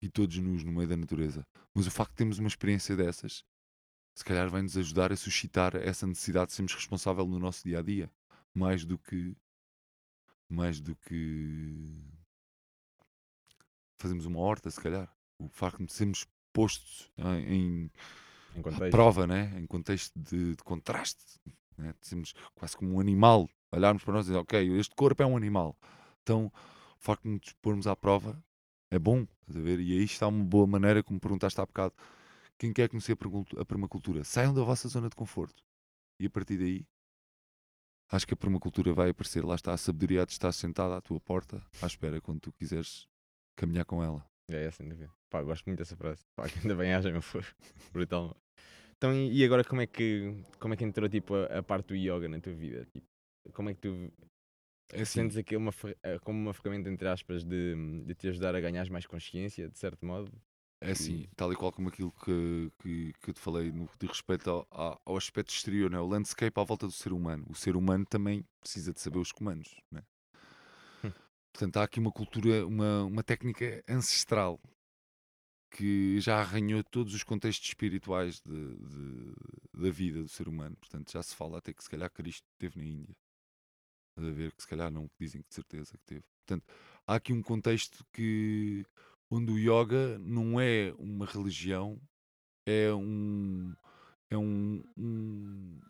e 0.00 0.08
todos 0.08 0.36
nus 0.38 0.64
no 0.64 0.72
meio 0.72 0.88
da 0.88 0.96
natureza. 0.96 1.46
Mas 1.74 1.86
o 1.86 1.90
facto 1.90 2.10
de 2.12 2.16
termos 2.16 2.38
uma 2.38 2.48
experiência 2.48 2.96
dessas, 2.96 3.44
se 4.14 4.24
calhar 4.24 4.48
vai 4.50 4.62
nos 4.62 4.76
ajudar 4.76 5.12
a 5.12 5.16
suscitar 5.16 5.76
essa 5.76 6.06
necessidade 6.06 6.48
de 6.48 6.54
sermos 6.54 6.74
responsável 6.74 7.26
no 7.26 7.38
nosso 7.38 7.64
dia 7.64 7.78
a 7.78 7.82
dia, 7.82 8.10
mais 8.54 8.84
do 8.84 8.98
que 8.98 9.36
mais 10.48 10.80
do 10.80 10.94
que 10.96 11.96
fazemos 13.98 14.26
uma 14.26 14.38
horta, 14.40 14.70
se 14.70 14.80
calhar. 14.80 15.10
O 15.38 15.48
facto 15.48 15.84
de 15.84 15.92
sermos 15.92 16.26
postos 16.52 17.10
em, 17.16 17.84
em 17.84 17.90
Em 18.54 18.62
contexto. 18.62 18.90
prova, 18.90 19.26
né? 19.26 19.58
em 19.58 19.66
contexto 19.66 20.12
de, 20.18 20.54
de 20.56 20.62
contraste, 20.62 21.40
né? 21.82 21.94
de 22.00 22.06
sermos 22.06 22.34
quase 22.54 22.76
como 22.76 22.94
um 22.94 23.00
animal, 23.00 23.48
olharmos 23.70 24.04
para 24.04 24.14
nós 24.14 24.26
e 24.26 24.28
dizer, 24.28 24.38
ok, 24.38 24.78
este 24.78 24.94
corpo 24.94 25.22
é 25.22 25.26
um 25.26 25.36
animal. 25.36 25.76
Então, 26.22 26.46
o 26.46 26.52
facto 26.98 27.22
de 27.24 27.30
nos 27.30 27.52
pormos 27.60 27.86
à 27.86 27.96
prova 27.96 28.42
é 28.90 28.98
bom, 28.98 29.26
a 29.48 29.52
ver? 29.52 29.80
E 29.80 29.92
aí 29.92 30.04
está 30.04 30.26
uma 30.28 30.44
boa 30.44 30.66
maneira, 30.66 31.02
como 31.02 31.18
perguntaste 31.18 31.60
há 31.60 31.66
bocado, 31.66 31.94
quem 32.58 32.72
quer 32.72 32.88
conhecer 32.88 33.12
a 33.12 33.16
permacultu- 33.16 33.60
a 33.60 33.64
permacultura, 33.64 34.22
saiam 34.24 34.54
da 34.54 34.62
vossa 34.62 34.88
zona 34.88 35.08
de 35.08 35.16
conforto. 35.16 35.62
E 36.20 36.26
a 36.26 36.30
partir 36.30 36.58
daí, 36.58 36.86
acho 38.10 38.26
que 38.26 38.34
a 38.34 38.36
permacultura 38.36 38.92
vai 38.92 39.10
aparecer. 39.10 39.44
Lá 39.44 39.54
está 39.54 39.72
a 39.72 39.76
sabedoria 39.76 40.24
de 40.24 40.32
estar 40.32 40.52
sentada 40.52 40.96
à 40.96 41.00
tua 41.00 41.18
porta, 41.20 41.64
à 41.80 41.86
espera 41.86 42.20
quando 42.20 42.40
tu 42.40 42.52
quiseres 42.52 43.08
caminhar 43.56 43.84
com 43.84 44.02
ela. 44.04 44.24
É, 44.48 44.70
sem 44.70 44.88
dúvida. 44.88 45.10
Pá, 45.30 45.42
gosto 45.42 45.64
muito 45.66 45.78
dessa 45.78 45.96
frase. 45.96 46.22
Pá, 46.36 46.48
que 46.48 46.58
ainda 46.60 46.74
bem 46.76 46.92
haja, 46.92 47.10
meu 47.10 47.22
foi 47.22 47.42
brutal. 47.92 48.36
Então, 49.02 49.12
e 49.12 49.44
agora 49.44 49.64
como 49.64 49.80
é 49.80 49.86
que, 49.88 50.32
como 50.60 50.74
é 50.74 50.76
que 50.76 50.84
entrou 50.84 51.08
tipo, 51.08 51.34
a, 51.34 51.58
a 51.58 51.62
parte 51.64 51.88
do 51.88 51.96
yoga 51.96 52.28
na 52.28 52.38
tua 52.40 52.52
vida? 52.52 52.86
Tipo, 52.86 53.04
como 53.52 53.68
é 53.68 53.74
que 53.74 53.80
tu 53.80 54.12
É 54.92 55.02
assim, 55.02 55.28
sentes 55.28 55.36
aquilo 55.36 55.60
uma, 55.60 55.72
eh, 56.04 56.20
como 56.20 56.38
uma 56.38 56.54
ferramenta, 56.54 56.88
entre 56.88 57.08
aspas, 57.08 57.42
de, 57.44 57.74
de 58.04 58.14
te 58.14 58.28
ajudar 58.28 58.54
a 58.54 58.60
ganhar 58.60 58.88
mais 58.90 59.04
consciência, 59.04 59.68
de 59.68 59.76
certo 59.76 60.06
modo? 60.06 60.30
É 60.80 60.90
assim, 60.90 61.26
tal 61.36 61.52
e 61.52 61.56
qual 61.56 61.72
como 61.72 61.88
aquilo 61.88 62.12
que, 62.12 62.70
que, 62.82 63.12
que 63.20 63.30
eu 63.30 63.34
te 63.34 63.40
falei 63.40 63.70
no 63.70 63.86
que 63.86 63.96
diz 64.00 64.10
respeito 64.10 64.50
ao, 64.50 64.66
ao- 64.70 65.00
ao 65.04 65.16
aspecto 65.16 65.50
exterior, 65.54 65.88
né? 65.90 65.98
o 65.98 66.06
landscape 66.06 66.60
à 66.60 66.64
volta 66.64 66.86
do 66.86 66.92
ser 66.92 67.12
humano. 67.12 67.46
O 67.48 67.54
ser 67.54 67.76
humano 67.76 68.04
também 68.04 68.44
precisa 68.60 68.92
de 68.92 69.00
saber 69.00 69.18
os 69.18 69.30
comandos. 69.32 69.76
Né? 69.92 70.02
Hum. 71.04 71.12
Portanto, 71.52 71.76
há 71.78 71.84
aqui 71.84 72.00
uma 72.00 72.10
cultura, 72.12 72.66
uma, 72.66 73.04
uma 73.04 73.22
técnica 73.22 73.82
ancestral 73.88 74.58
que 75.72 76.20
já 76.20 76.40
arranhou 76.40 76.84
todos 76.84 77.14
os 77.14 77.22
contextos 77.24 77.68
espirituais 77.68 78.40
de- 78.40 78.76
de- 78.76 79.82
da 79.82 79.90
vida 79.90 80.22
do 80.22 80.28
ser 80.28 80.46
humano. 80.48 80.76
Portanto, 80.76 81.10
já 81.10 81.22
se 81.22 81.34
fala 81.34 81.58
até 81.58 81.72
que 81.72 81.82
se 81.82 81.88
calhar 81.90 82.10
Cristo 82.10 82.44
esteve 82.52 82.78
na 82.78 82.84
Índia. 82.84 83.16
A 84.16 84.20
ver 84.20 84.52
que 84.52 84.62
se 84.62 84.68
calhar 84.68 84.90
não, 84.90 85.10
dizem 85.18 85.40
que 85.42 85.48
de 85.48 85.54
certeza 85.54 85.96
que 85.96 86.04
teve. 86.04 86.24
Portanto, 86.46 86.66
há 87.06 87.14
aqui 87.14 87.32
um 87.32 87.42
contexto 87.42 88.04
que 88.12 88.84
onde 89.30 89.50
o 89.50 89.58
yoga 89.58 90.18
não 90.18 90.60
é 90.60 90.92
uma 90.98 91.24
religião, 91.24 91.98
é 92.66 92.92
um 92.92 93.74
é 94.30 94.36
um, 94.36 94.82
um, 94.96 95.80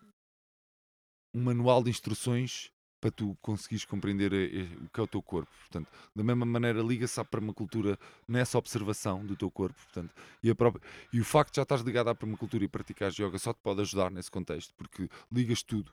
um 1.35 1.43
manual 1.43 1.83
de 1.83 1.91
instruções 1.91 2.72
para 3.03 3.11
tu 3.11 3.37
conseguires 3.43 3.85
compreender 3.85 4.33
eh, 4.33 4.61
eh, 4.61 4.85
o 4.85 4.89
que 4.89 5.01
é 5.01 5.03
o 5.03 5.09
teu 5.09 5.21
corpo. 5.21 5.51
Portanto, 5.59 5.89
da 6.15 6.23
mesma 6.23 6.47
maneira 6.47 6.81
liga-se 6.81 7.19
à 7.19 7.25
permacultura 7.25 7.99
nessa 8.29 8.57
observação 8.57 9.27
do 9.27 9.35
teu 9.35 9.51
corpo. 9.51 9.75
Portanto, 9.83 10.15
e, 10.41 10.49
a 10.49 10.55
própria, 10.55 10.81
e 11.13 11.21
o 11.21 11.25
facto 11.25 11.53
de 11.53 11.57
já 11.57 11.63
estás 11.65 11.81
ligado 11.81 12.09
à 12.11 12.15
permacultura 12.15 12.65
e 12.65 12.69
praticares 12.69 13.19
yoga 13.19 13.37
só 13.41 13.53
te 13.53 13.59
pode 13.61 13.81
ajudar 13.81 14.09
nesse 14.09 14.31
contexto, 14.31 14.73
porque 14.77 15.09
ligas 15.33 15.65
tudo. 15.65 15.91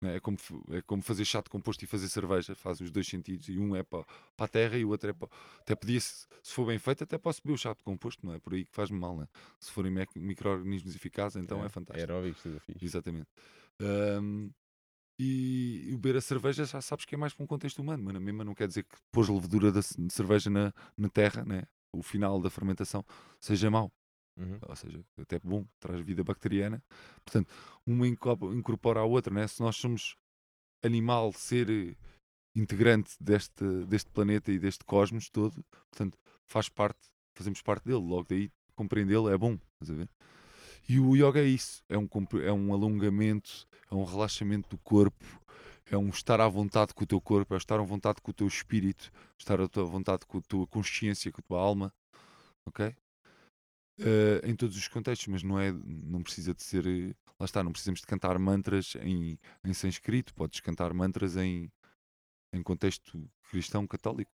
né? 0.00 0.16
É, 0.16 0.20
como, 0.20 0.38
é 0.70 0.80
como 0.80 1.02
fazer 1.02 1.26
chá 1.26 1.42
de 1.42 1.50
composto 1.50 1.84
e 1.84 1.86
fazer 1.86 2.08
cerveja, 2.08 2.54
faz 2.54 2.80
os 2.80 2.90
dois 2.90 3.06
sentidos, 3.06 3.50
e 3.50 3.58
um 3.58 3.76
é 3.76 3.82
para, 3.82 4.06
para 4.34 4.46
a 4.46 4.48
terra 4.48 4.78
e 4.78 4.84
o 4.84 4.88
outro 4.88 5.10
é 5.10 5.12
para. 5.12 5.28
Até 5.60 5.74
podia, 5.74 6.00
se, 6.00 6.26
for 6.42 6.66
bem 6.66 6.78
feito, 6.78 7.04
até 7.04 7.18
posso 7.18 7.42
beber 7.42 7.54
o 7.54 7.58
chá 7.58 7.74
de 7.74 7.82
composto, 7.82 8.24
não 8.24 8.32
é 8.32 8.38
por 8.38 8.54
aí 8.54 8.64
que 8.64 8.72
faz-me 8.72 8.98
mal, 8.98 9.14
né? 9.14 9.28
Se 9.60 9.70
forem 9.70 9.92
micro-organismos 10.16 10.96
eficazes, 10.96 11.36
então 11.36 11.62
é, 11.62 11.68
fantástico. 11.68 12.10
Aeróbicos, 12.10 12.42
fixe. 12.64 12.82
Exatamente. 12.82 13.28
Ahm, 13.78 14.48
e, 15.18 15.88
beber 15.92 16.16
a 16.16 16.20
cerveja 16.20 16.64
já 16.64 16.80
sabes 16.80 17.04
que 17.04 17.14
é 17.14 17.18
mais 17.18 17.32
para 17.32 17.44
um 17.44 17.46
contexto 17.46 17.80
humano, 17.80 18.04
mas 18.04 18.14
na 18.14 18.20
mesma 18.20 18.44
não 18.44 18.54
quer 18.54 18.68
dizer 18.68 18.84
que 18.84 18.96
pôs 19.10 19.28
levedura 19.28 19.72
da 19.72 19.80
de 19.80 20.12
cerveja 20.12 20.50
na, 20.50 20.72
na 20.96 21.08
terra, 21.08 21.44
né? 21.44 21.62
o 21.92 22.02
final 22.02 22.40
da 22.40 22.50
fermentação, 22.50 23.04
seja 23.40 23.70
mau. 23.70 23.90
Uhum. 24.36 24.58
Ou 24.68 24.76
seja, 24.76 25.02
até 25.18 25.38
bom, 25.38 25.66
traz 25.80 26.00
vida 26.00 26.22
bacteriana. 26.22 26.82
Portanto, 27.24 27.50
uma 27.86 28.06
inco- 28.06 28.52
incorpora 28.52 29.00
a 29.00 29.04
outra, 29.04 29.32
né? 29.32 29.46
se 29.46 29.60
nós 29.60 29.76
somos 29.76 30.14
animal, 30.82 31.32
ser 31.32 31.70
eh, 31.70 31.96
integrante 32.54 33.16
deste, 33.18 33.64
deste 33.86 34.10
planeta 34.10 34.52
e 34.52 34.58
deste 34.58 34.84
cosmos 34.84 35.30
todo, 35.30 35.64
portanto, 35.90 36.18
faz 36.46 36.68
parte, 36.68 37.00
fazemos 37.34 37.62
parte 37.62 37.84
dele, 37.84 38.04
logo 38.04 38.26
daí 38.28 38.50
compreendê-lo 38.74 39.30
é 39.30 39.38
bom. 39.38 39.58
Estás 39.80 39.90
a 39.90 39.94
ver? 39.94 40.08
E 40.88 41.00
o 41.00 41.16
yoga 41.16 41.40
é 41.40 41.44
isso, 41.44 41.82
é 41.88 41.98
um, 41.98 42.08
é 42.44 42.52
um 42.52 42.72
alongamento, 42.72 43.66
é 43.90 43.94
um 43.94 44.04
relaxamento 44.04 44.68
do 44.68 44.78
corpo, 44.78 45.24
é 45.90 45.96
um 45.96 46.08
estar 46.08 46.40
à 46.40 46.48
vontade 46.48 46.94
com 46.94 47.02
o 47.04 47.06
teu 47.06 47.20
corpo, 47.20 47.54
é 47.54 47.56
estar 47.56 47.78
à 47.80 47.82
vontade 47.82 48.20
com 48.20 48.30
o 48.30 48.34
teu 48.34 48.46
espírito, 48.46 49.10
estar 49.38 49.60
à 49.60 49.68
tua 49.68 49.84
vontade 49.84 50.26
com 50.26 50.38
a 50.38 50.42
tua 50.42 50.66
consciência, 50.66 51.32
com 51.32 51.40
a 51.40 51.44
tua 51.44 51.60
alma, 51.60 51.92
ok? 52.64 52.94
Eh, 53.98 54.40
em 54.44 54.54
todos 54.54 54.76
os 54.76 54.88
contextos, 54.88 55.26
mas 55.28 55.42
não 55.42 55.58
é, 55.58 55.72
não 55.72 56.22
precisa 56.22 56.52
de 56.52 56.62
ser, 56.62 56.84
lá 57.38 57.46
está, 57.46 57.62
não 57.64 57.72
precisamos 57.72 58.00
de 58.00 58.06
cantar 58.06 58.38
mantras 58.38 58.94
em, 59.00 59.38
em 59.64 59.72
sânscrito, 59.72 60.34
podes 60.34 60.60
cantar 60.60 60.92
mantras 60.92 61.36
em, 61.36 61.72
em 62.52 62.62
contexto 62.62 63.28
cristão 63.50 63.86
católico, 63.86 64.30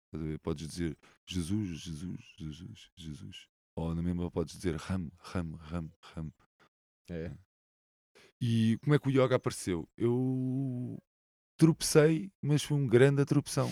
podes 0.42 0.68
dizer 0.68 0.97
Jesus, 1.26 1.80
Jesus, 1.80 2.20
Jesus, 2.36 2.90
Jesus, 2.97 3.49
ou 3.77 3.95
na 3.95 4.03
mesma 4.03 4.31
podes 4.31 4.57
dizer 4.57 4.77
Ram, 4.77 5.11
Ram, 5.18 5.53
Ram, 5.57 5.91
Ram. 6.01 6.33
É. 7.11 7.33
E 8.41 8.79
como 8.83 8.95
é 8.95 8.99
que 8.99 9.09
o 9.09 9.11
yoga 9.11 9.37
apareceu? 9.37 9.89
Eu 9.97 10.99
tropecei, 11.57 12.31
mas 12.43 12.62
foi 12.62 12.77
um 12.77 12.87
grande 12.87 13.24
tropeção. 13.24 13.70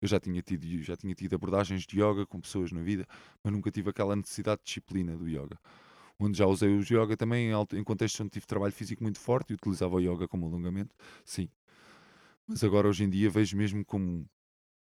Eu 0.00 0.08
já 0.08 0.20
tinha, 0.20 0.42
tido, 0.42 0.82
já 0.82 0.96
tinha 0.96 1.14
tido 1.14 1.34
abordagens 1.34 1.84
de 1.86 2.00
yoga 2.02 2.26
com 2.26 2.40
pessoas 2.40 2.72
na 2.72 2.82
vida, 2.82 3.06
mas 3.42 3.52
nunca 3.52 3.70
tive 3.70 3.90
aquela 3.90 4.16
necessidade 4.16 4.60
de 4.60 4.66
disciplina 4.66 5.16
do 5.16 5.28
yoga. 5.28 5.58
Onde 6.18 6.38
já 6.38 6.46
usei 6.46 6.70
o 6.70 6.82
yoga 6.82 7.16
também 7.16 7.50
em 7.74 7.84
contextos 7.84 8.20
onde 8.20 8.30
tive 8.30 8.46
trabalho 8.46 8.72
físico 8.72 9.02
muito 9.02 9.20
forte 9.20 9.50
e 9.52 9.54
utilizava 9.54 9.96
o 9.96 10.00
yoga 10.00 10.28
como 10.28 10.46
alongamento, 10.46 10.94
sim. 11.24 11.48
Mas 12.46 12.62
agora 12.64 12.88
hoje 12.88 13.04
em 13.04 13.10
dia 13.10 13.30
vejo 13.30 13.56
mesmo 13.56 13.84
como 13.84 14.28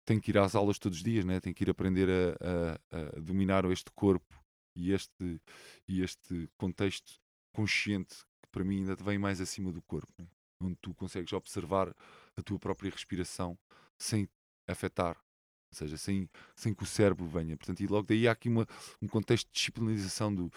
tenho 0.05 0.21
que 0.21 0.31
ir 0.31 0.37
às 0.37 0.55
aulas 0.55 0.79
todos 0.79 0.99
os 0.99 1.03
dias, 1.03 1.25
né? 1.25 1.39
tenho 1.39 1.55
que 1.55 1.63
ir 1.63 1.69
aprender 1.69 2.09
a, 2.09 2.77
a- 2.97 3.17
a 3.17 3.19
dominar 3.21 3.65
este 3.71 3.91
corpo 3.93 4.40
e 4.75 4.91
este, 4.91 5.41
e 5.87 6.01
este 6.01 6.49
contexto 6.57 7.19
consciente 7.51 8.15
que 8.41 8.49
para 8.51 8.63
mim 8.63 8.79
ainda 8.79 8.95
vem 8.95 9.17
mais 9.17 9.41
acima 9.41 9.71
do 9.71 9.81
corpo, 9.81 10.11
né? 10.17 10.27
onde 10.59 10.75
tu 10.75 10.93
consegues 10.93 11.33
observar 11.33 11.93
a 12.37 12.41
tua 12.41 12.59
própria 12.59 12.91
respiração 12.91 13.57
sem 13.97 14.29
afetar, 14.67 15.17
ou 15.17 15.77
seja, 15.77 15.97
sem, 15.97 16.29
sem 16.55 16.73
que 16.73 16.83
o 16.83 16.85
cérebro 16.85 17.25
venha. 17.25 17.57
Portanto, 17.57 17.81
e 17.81 17.87
logo 17.87 18.07
daí 18.07 18.27
há 18.27 18.31
aqui 18.31 18.49
uma, 18.49 18.67
um 19.01 19.07
contexto 19.07 19.47
de 19.47 19.53
disciplinarização, 19.53 20.33
do, 20.33 20.51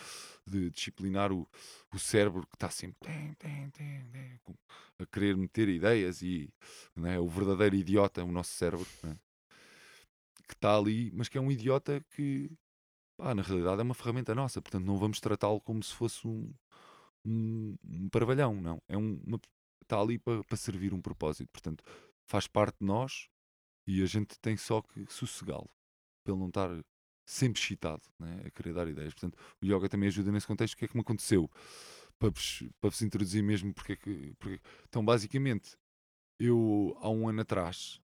de 0.47 0.71
disciplinar 0.71 1.33
o, 1.33 1.49
o 1.93 1.99
cérebro 1.99 2.47
que 2.47 2.57
está 2.57 2.69
sempre 2.71 3.09
a 4.99 5.07
querer 5.07 5.37
meter 5.37 5.69
ideias 5.69 6.23
e 6.23 6.53
é? 7.05 7.19
o 7.19 7.29
verdadeiro 7.29 7.77
idiota, 7.77 8.25
o 8.25 8.31
nosso 8.33 8.53
cérebro, 8.53 8.87
não 9.03 9.13
é? 9.13 9.17
que 10.47 10.55
está 10.55 10.77
ali, 10.77 11.11
mas 11.15 11.29
que 11.29 11.39
é 11.39 11.41
um 11.41 11.51
idiota 11.51 12.05
que 12.11 12.51
pá, 13.17 13.35
na 13.35 13.43
realidade 13.43 13.81
é 13.81 13.85
uma 13.85 13.95
ferramenta 13.95 14.35
nossa, 14.35 14.61
portanto 14.61 14.85
não 14.85 14.97
vamos 14.97 15.21
tratá-lo 15.21 15.61
como 15.61 15.83
se 15.83 15.95
fosse 15.95 16.27
um, 16.27 16.53
um, 17.25 17.77
um 17.85 18.09
parvalhão, 18.09 18.61
não. 18.61 18.83
É 18.89 18.97
um, 18.97 19.21
uma, 19.27 19.41
está 19.83 20.01
ali 20.01 20.19
para, 20.19 20.43
para 20.45 20.57
servir 20.57 20.95
um 20.95 21.01
propósito, 21.01 21.49
portanto 21.53 21.85
faz 22.27 22.47
parte 22.47 22.79
de 22.81 22.87
nós 22.87 23.29
e 23.87 24.03
a 24.03 24.07
gente 24.07 24.39
tem 24.41 24.57
só 24.57 24.81
que 24.83 25.07
sossegá-lo 25.09 25.71
ele 26.27 26.39
não 26.39 26.49
estar 26.49 26.71
sempre 27.27 27.61
excitado 27.61 28.03
né, 28.19 28.43
a 28.45 28.51
querer 28.51 28.75
dar 28.75 28.89
ideias. 28.89 29.15
Portanto, 29.15 29.39
o 29.63 29.67
yoga 29.67 29.89
também 29.89 30.09
ajuda 30.09 30.31
nesse 30.31 30.47
contexto. 30.47 30.75
O 30.75 30.77
que 30.77 30.85
é 30.85 30.89
que 30.89 30.97
me 30.97 31.01
aconteceu? 31.01 31.51
Para 32.19 32.31
vos, 32.31 32.63
para 32.81 32.91
vos 32.91 33.03
introduzir 33.03 33.43
mesmo 33.43 33.73
porque 33.75 33.93
é 33.93 33.97
que. 33.97 34.35
Porque... 34.39 34.61
Então, 34.89 35.05
basicamente, 35.05 35.77
eu 36.39 36.97
há 37.01 37.11
um 37.11 37.29
ano 37.29 37.41
atrás, 37.41 38.01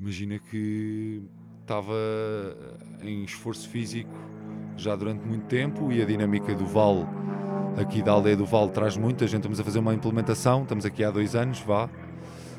imagina 0.00 0.38
que 0.38 1.22
estava 1.60 1.94
em 3.02 3.22
esforço 3.22 3.68
físico 3.68 4.10
já 4.76 4.96
durante 4.96 5.24
muito 5.26 5.44
tempo 5.46 5.92
e 5.92 6.00
a 6.00 6.04
dinâmica 6.06 6.54
do 6.54 6.64
Val, 6.64 7.06
aqui 7.76 8.02
da 8.02 8.12
aldeia 8.12 8.36
do 8.36 8.46
Val, 8.46 8.68
traz 8.70 8.96
muito. 8.96 9.22
A 9.22 9.26
gente 9.26 9.40
estamos 9.40 9.60
a 9.60 9.64
fazer 9.64 9.78
uma 9.78 9.92
implementação, 9.94 10.62
estamos 10.62 10.86
aqui 10.86 11.04
há 11.04 11.10
dois 11.10 11.34
anos, 11.34 11.60
vá, 11.60 11.88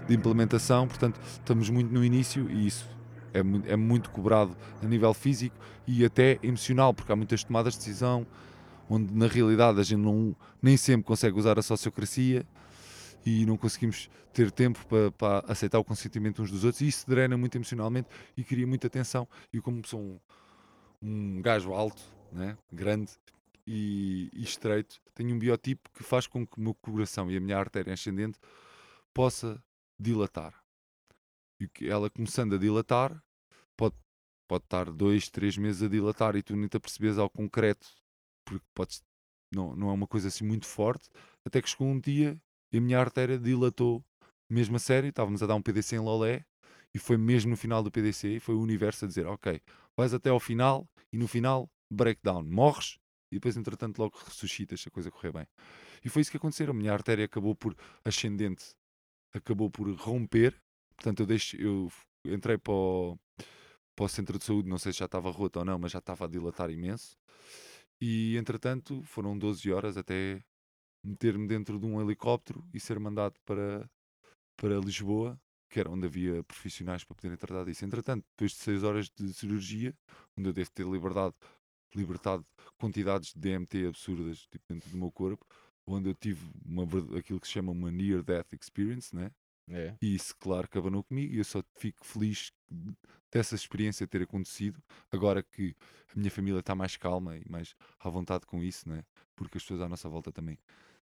de 0.07 0.15
implementação, 0.15 0.87
portanto, 0.87 1.19
estamos 1.23 1.69
muito 1.69 1.91
no 1.91 2.05
início 2.05 2.49
e 2.49 2.67
isso 2.67 2.87
é, 3.33 3.41
mu- 3.41 3.63
é 3.65 3.75
muito 3.75 4.11
cobrado 4.11 4.55
a 4.81 4.85
nível 4.85 5.13
físico 5.13 5.55
e 5.87 6.05
até 6.05 6.37
emocional, 6.43 6.93
porque 6.93 7.11
há 7.11 7.15
muitas 7.15 7.43
tomadas 7.43 7.73
de 7.73 7.79
decisão 7.79 8.25
onde 8.89 9.13
na 9.13 9.25
realidade 9.25 9.79
a 9.79 9.83
gente 9.83 10.01
não, 10.01 10.35
nem 10.61 10.77
sempre 10.77 11.03
consegue 11.05 11.37
usar 11.39 11.57
a 11.57 11.61
sociocracia 11.61 12.45
e 13.25 13.45
não 13.45 13.57
conseguimos 13.57 14.09
ter 14.33 14.51
tempo 14.51 14.85
para, 14.87 15.11
para 15.11 15.51
aceitar 15.51 15.79
o 15.79 15.83
consentimento 15.83 16.41
uns 16.41 16.51
dos 16.51 16.63
outros 16.63 16.81
e 16.81 16.87
isso 16.87 17.07
drena 17.07 17.37
muito 17.37 17.55
emocionalmente 17.55 18.09
e 18.35 18.43
cria 18.43 18.65
muita 18.65 18.89
tensão. 18.89 19.27
E 19.53 19.59
como 19.59 19.85
sou 19.85 19.99
um, 19.99 20.19
um 21.01 21.41
gajo 21.41 21.73
alto, 21.73 22.01
né, 22.31 22.57
grande 22.71 23.11
e, 23.67 24.29
e 24.33 24.43
estreito, 24.43 25.01
tenho 25.13 25.35
um 25.35 25.39
biotipo 25.39 25.89
que 25.91 26.03
faz 26.03 26.27
com 26.27 26.45
que 26.45 26.57
o 26.57 26.61
meu 26.61 26.73
coração 26.73 27.29
e 27.29 27.37
a 27.37 27.39
minha 27.39 27.57
artéria 27.57 27.93
ascendente 27.93 28.39
possa 29.13 29.61
dilatar. 29.99 30.53
E 31.59 31.67
que 31.67 31.87
ela 31.87 32.09
começando 32.09 32.55
a 32.55 32.57
dilatar, 32.57 33.21
pode, 33.77 33.95
pode 34.47 34.63
estar 34.63 34.91
dois, 34.91 35.29
três 35.29 35.57
meses 35.57 35.83
a 35.83 35.87
dilatar 35.87 36.35
e 36.35 36.41
tu 36.41 36.55
nem 36.55 36.67
te 36.67 36.77
apercebes 36.77 37.19
ao 37.19 37.29
concreto, 37.29 37.87
porque 38.43 38.65
podes, 38.73 39.03
não, 39.53 39.75
não 39.75 39.89
é 39.89 39.93
uma 39.93 40.07
coisa 40.07 40.29
assim 40.29 40.43
muito 40.43 40.65
forte, 40.65 41.07
até 41.45 41.61
que 41.61 41.69
chegou 41.69 41.87
um 41.87 41.99
dia 41.99 42.41
e 42.71 42.77
a 42.77 42.81
minha 42.81 42.99
artéria 42.99 43.37
dilatou 43.37 44.03
mesmo 44.49 44.75
a 44.75 44.79
sério, 44.79 45.09
estávamos 45.09 45.41
a 45.41 45.47
dar 45.47 45.55
um 45.55 45.61
PDC 45.61 45.95
em 45.95 45.99
Lolé 45.99 46.45
e 46.93 46.99
foi 46.99 47.17
mesmo 47.17 47.51
no 47.51 47.57
final 47.57 47.81
do 47.81 47.91
PDC, 47.91 48.39
foi 48.39 48.55
o 48.55 48.61
universo 48.61 49.05
a 49.05 49.07
dizer, 49.07 49.25
ok, 49.25 49.61
vais 49.95 50.13
até 50.13 50.29
ao 50.29 50.39
final 50.39 50.87
e 51.11 51.17
no 51.17 51.27
final, 51.27 51.69
breakdown, 51.89 52.43
morres 52.43 52.97
e 53.31 53.35
depois 53.35 53.55
entretanto 53.55 53.99
logo 53.99 54.17
ressuscitas 54.17 54.81
se 54.81 54.89
a 54.89 54.91
coisa 54.91 55.09
correr 55.09 55.31
bem. 55.31 55.47
E 56.03 56.09
foi 56.09 56.21
isso 56.21 56.31
que 56.31 56.37
aconteceu, 56.37 56.69
a 56.69 56.73
minha 56.73 56.91
artéria 56.91 57.25
acabou 57.25 57.55
por 57.55 57.75
ascendente, 58.03 58.75
acabou 59.33 59.69
por 59.69 59.89
romper, 59.95 60.55
portanto 60.95 61.21
eu, 61.21 61.25
deixo, 61.25 61.55
eu 61.55 61.89
entrei 62.25 62.57
para 62.57 62.73
o, 62.73 63.17
para 63.95 64.05
o 64.05 64.09
centro 64.09 64.37
de 64.37 64.43
saúde, 64.43 64.67
não 64.67 64.77
sei 64.77 64.91
se 64.91 64.99
já 64.99 65.05
estava 65.05 65.31
rota 65.31 65.59
ou 65.59 65.65
não, 65.65 65.79
mas 65.79 65.91
já 65.91 65.99
estava 65.99 66.25
a 66.25 66.27
dilatar 66.27 66.69
imenso. 66.69 67.17
E 68.01 68.35
entretanto 68.35 69.01
foram 69.03 69.37
12 69.37 69.71
horas 69.71 69.95
até 69.95 70.43
meter-me 71.03 71.47
dentro 71.47 71.79
de 71.79 71.85
um 71.85 72.01
helicóptero 72.01 72.63
e 72.73 72.79
ser 72.79 72.99
mandado 72.99 73.39
para, 73.45 73.89
para 74.55 74.79
Lisboa, 74.79 75.39
que 75.69 75.79
era 75.79 75.89
onde 75.89 76.05
havia 76.05 76.43
profissionais 76.43 77.03
para 77.03 77.15
poderem 77.15 77.37
tratar 77.37 77.63
disso. 77.63 77.85
Entretanto, 77.85 78.25
depois 78.31 78.51
de 78.51 78.57
6 78.57 78.83
horas 78.83 79.09
de 79.09 79.33
cirurgia, 79.33 79.95
onde 80.37 80.49
eu 80.49 80.53
devo 80.53 80.69
ter 80.71 80.85
liberdade, 80.85 81.35
libertado 81.95 82.45
quantidades 82.77 83.33
de 83.33 83.39
DMT 83.39 83.87
absurdas 83.87 84.47
tipo, 84.47 84.65
dentro 84.69 84.89
do 84.89 84.97
meu 84.97 85.11
corpo, 85.11 85.45
onde 85.85 86.09
eu 86.09 86.15
tive 86.15 86.45
uma, 86.65 86.83
aquilo 87.17 87.39
que 87.39 87.47
se 87.47 87.53
chama 87.53 87.71
uma 87.71 87.89
near 87.89 88.21
death 88.23 88.53
experience, 88.53 89.15
né? 89.15 89.31
É. 89.69 89.95
E 90.01 90.15
isso, 90.15 90.35
claro, 90.37 90.67
abanou 90.73 91.03
comigo 91.03 91.33
e 91.33 91.37
eu 91.37 91.45
só 91.45 91.63
fico 91.77 92.05
feliz 92.05 92.51
dessa 93.31 93.55
experiência 93.55 94.07
ter 94.07 94.21
acontecido. 94.21 94.81
Agora 95.09 95.41
que 95.41 95.75
a 96.13 96.19
minha 96.19 96.31
família 96.31 96.59
está 96.59 96.75
mais 96.75 96.97
calma 96.97 97.37
e 97.37 97.43
mais 97.49 97.75
à 97.99 98.09
vontade 98.09 98.45
com 98.45 98.61
isso, 98.61 98.89
né? 98.89 99.05
Porque 99.35 99.57
as 99.57 99.63
pessoas 99.63 99.81
à 99.81 99.87
nossa 99.87 100.09
volta 100.09 100.31
também 100.31 100.59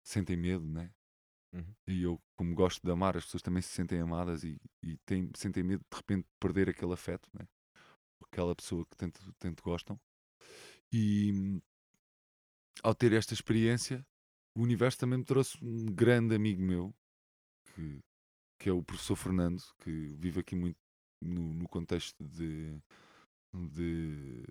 sentem 0.09 0.36
medo, 0.36 0.66
né? 0.66 0.90
Uhum. 1.52 1.74
E 1.86 2.02
eu, 2.02 2.20
como 2.36 2.55
gosto 2.55 2.82
de 2.82 2.90
amar, 2.90 3.16
as 3.16 3.24
pessoas 3.24 3.43
também 3.43 3.62
se 3.62 3.68
sentem 3.68 4.01
amadas 4.01 4.43
e, 4.43 4.59
e 4.82 4.97
têm, 5.06 5.30
sentem 5.35 5.62
medo 5.62 5.85
de 5.90 5.97
repente 5.97 6.24
de 6.24 6.36
perder 6.40 6.70
aquele 6.70 6.93
afeto, 6.93 7.28
né? 7.35 7.47
Aquela 8.24 8.55
pessoa 8.55 8.85
que 8.86 8.97
tanto, 8.97 9.20
tanto 9.39 9.62
gostam. 9.62 10.01
E 10.93 11.60
ao 12.82 12.94
ter 12.94 13.12
esta 13.12 13.35
experiência, 13.35 14.05
o 14.56 14.62
universo 14.62 14.98
também 14.98 15.18
me 15.18 15.24
trouxe 15.24 15.62
um 15.62 15.86
grande 15.86 16.35
amigo 16.35 16.62
meu, 16.62 16.94
que, 17.74 18.01
que 18.59 18.68
é 18.68 18.72
o 18.72 18.82
professor 18.82 19.16
Fernando, 19.16 19.62
que 19.78 19.90
vive 20.18 20.40
aqui 20.40 20.56
muito 20.56 20.78
no, 21.22 21.52
no 21.52 21.68
contexto 21.68 22.16
de, 22.24 22.80
de, 23.55 24.43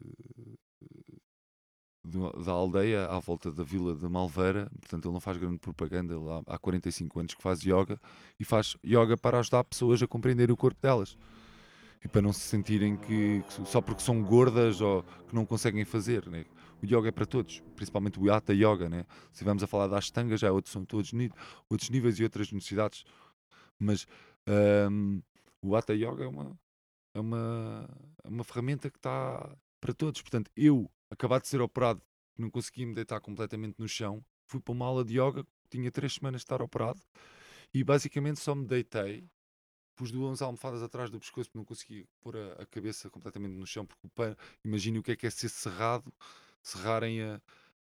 da 2.03 2.52
aldeia 2.52 3.06
à 3.06 3.19
volta 3.19 3.52
da 3.52 3.64
vila 3.64 3.94
de 3.94 4.07
Malveira, 4.07 4.69
portanto 4.80 5.06
ele 5.06 5.14
não 5.14 5.19
faz 5.19 5.38
grande 5.38 5.57
propaganda, 5.57 6.14
ele 6.14 6.30
há, 6.30 6.56
há 6.56 6.57
45 6.57 7.19
anos 7.19 7.34
que 7.34 7.41
faz 7.41 7.61
yoga 7.61 7.99
e 8.40 8.45
faz 8.45 8.78
yoga 8.86 9.18
para 9.18 9.40
ajudar 9.40 9.64
pessoas 9.65 10.02
a 10.02 10.07
compreender 10.07 10.49
o 10.49 10.56
corpo 10.56 10.82
delas 10.82 11.18
e 12.03 12.07
para 12.07 12.22
não 12.22 12.32
se 12.32 12.41
sentirem 12.41 12.95
que, 12.95 13.44
que 13.44 13.68
só 13.68 13.82
porque 13.82 14.02
são 14.02 14.22
gordas 14.22 14.82
ou 14.82 15.03
que 15.28 15.36
não 15.36 15.45
conseguem 15.45 15.84
fazer. 15.84 16.28
Né? 16.28 16.45
O 16.82 16.86
yoga 16.86 17.10
é 17.10 17.11
para 17.11 17.26
todos, 17.26 17.61
principalmente 17.76 18.19
o 18.19 18.32
Hatha 18.32 18.53
Yoga. 18.53 18.90
Né? 18.90 19.06
Se 19.32 19.44
vamos 19.44 19.64
a 19.64 19.68
falar 19.68 19.88
da 19.88 19.98
Ashtanga, 19.98 20.38
já 20.38 20.48
é 20.48 20.52
outros, 20.52 20.72
são 20.72 20.86
todos 20.86 21.11
outros 21.69 21.90
níveis 21.90 22.19
e 22.19 22.24
outras 22.24 22.52
necessidades, 22.52 23.03
mas 23.80 24.06
ahm, 24.48 25.19
o 25.61 25.76
Hatha 25.76 25.94
Yoga 25.94 26.24
é 26.24 26.28
uma, 26.28 26.57
é 27.14 27.19
uma, 27.19 27.90
é 28.24 28.30
uma 28.30 28.44
ferramenta 28.44 28.90
que 28.90 28.98
está 28.98 29.56
para 29.82 29.94
todos. 29.94 30.22
Portanto, 30.22 30.52
eu, 30.56 30.90
acabado 31.09 31.43
de 31.43 31.47
ser 31.49 31.61
operado, 31.61 32.01
não 32.38 32.49
conseguia 32.49 32.85
me 32.85 32.93
deitar 32.93 33.19
completamente 33.21 33.79
no 33.79 33.88
chão, 33.88 34.23
fui 34.47 34.59
para 34.61 34.73
uma 34.73 34.85
aula 34.85 35.03
de 35.03 35.19
yoga, 35.19 35.45
tinha 35.69 35.91
três 35.91 36.13
semanas 36.13 36.41
de 36.41 36.45
estar 36.45 36.61
operado 36.61 36.99
e 37.73 37.84
basicamente 37.84 38.39
só 38.39 38.55
me 38.55 38.65
deitei, 38.65 39.29
pus 39.95 40.11
duas 40.11 40.41
almofadas 40.41 40.84
atrás 40.84 41.09
do 41.09 41.19
pescoço 41.19 41.49
porque 41.49 41.57
não 41.57 41.65
conseguia 41.65 42.05
pôr 42.21 42.38
a, 42.38 42.53
a 42.63 42.65
cabeça 42.65 43.09
completamente 43.09 43.53
no 43.53 43.65
chão, 43.65 43.85
porque 43.85 44.05
o 44.07 44.09
pano, 44.09 44.35
imagine 44.63 44.99
o 44.99 45.03
que 45.03 45.11
é 45.11 45.15
que 45.15 45.27
é 45.27 45.29
ser 45.29 45.49
cerrado, 45.49 46.13
cerrarem 46.61 47.21
a, 47.21 47.41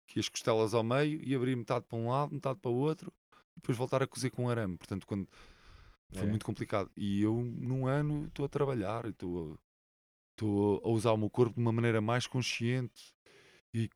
aqui 0.09 0.21
as 0.21 0.29
costelas 0.29 0.75
ao 0.75 0.85
meio 0.85 1.21
e 1.25 1.35
abrir 1.35 1.57
metade 1.57 1.87
para 1.87 1.99
um 1.99 2.09
lado, 2.09 2.35
metade 2.35 2.59
para 2.61 2.71
o 2.71 2.75
outro, 2.77 3.13
e 3.57 3.61
depois 3.61 3.77
voltar 3.79 4.03
a 4.03 4.07
cozer 4.07 4.31
com 4.31 4.49
arame. 4.49 4.77
Portanto, 4.79 5.07
quando 5.07 5.29
foi 6.13 6.27
É. 6.27 6.29
muito 6.29 6.45
complicado. 6.47 6.91
E 6.97 7.23
eu, 7.23 7.35
num 7.43 7.87
ano, 7.87 8.27
estou 8.27 8.45
a 8.45 8.49
trabalhar, 8.49 9.07
e 9.07 9.11
estou 9.11 9.55
a, 9.55 9.59
estou 10.35 10.81
a 10.85 10.89
usar 10.89 11.13
o 11.13 11.17
meu 11.17 11.31
corpo 11.31 11.55
de 11.55 11.61
uma 11.61 11.73
maneira 11.73 12.01
mais 12.01 12.27
consciente. 12.27 13.15
E 13.73 13.89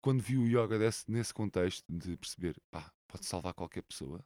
quando 0.00 0.22
vi 0.22 0.36
o 0.36 0.46
yoga 0.46 0.78
desse, 0.78 1.10
nesse 1.10 1.34
contexto, 1.34 1.84
de 1.88 2.16
perceber, 2.16 2.56
pá, 2.70 2.90
pode 3.06 3.26
salvar 3.26 3.54
qualquer 3.54 3.82
pessoa, 3.82 4.24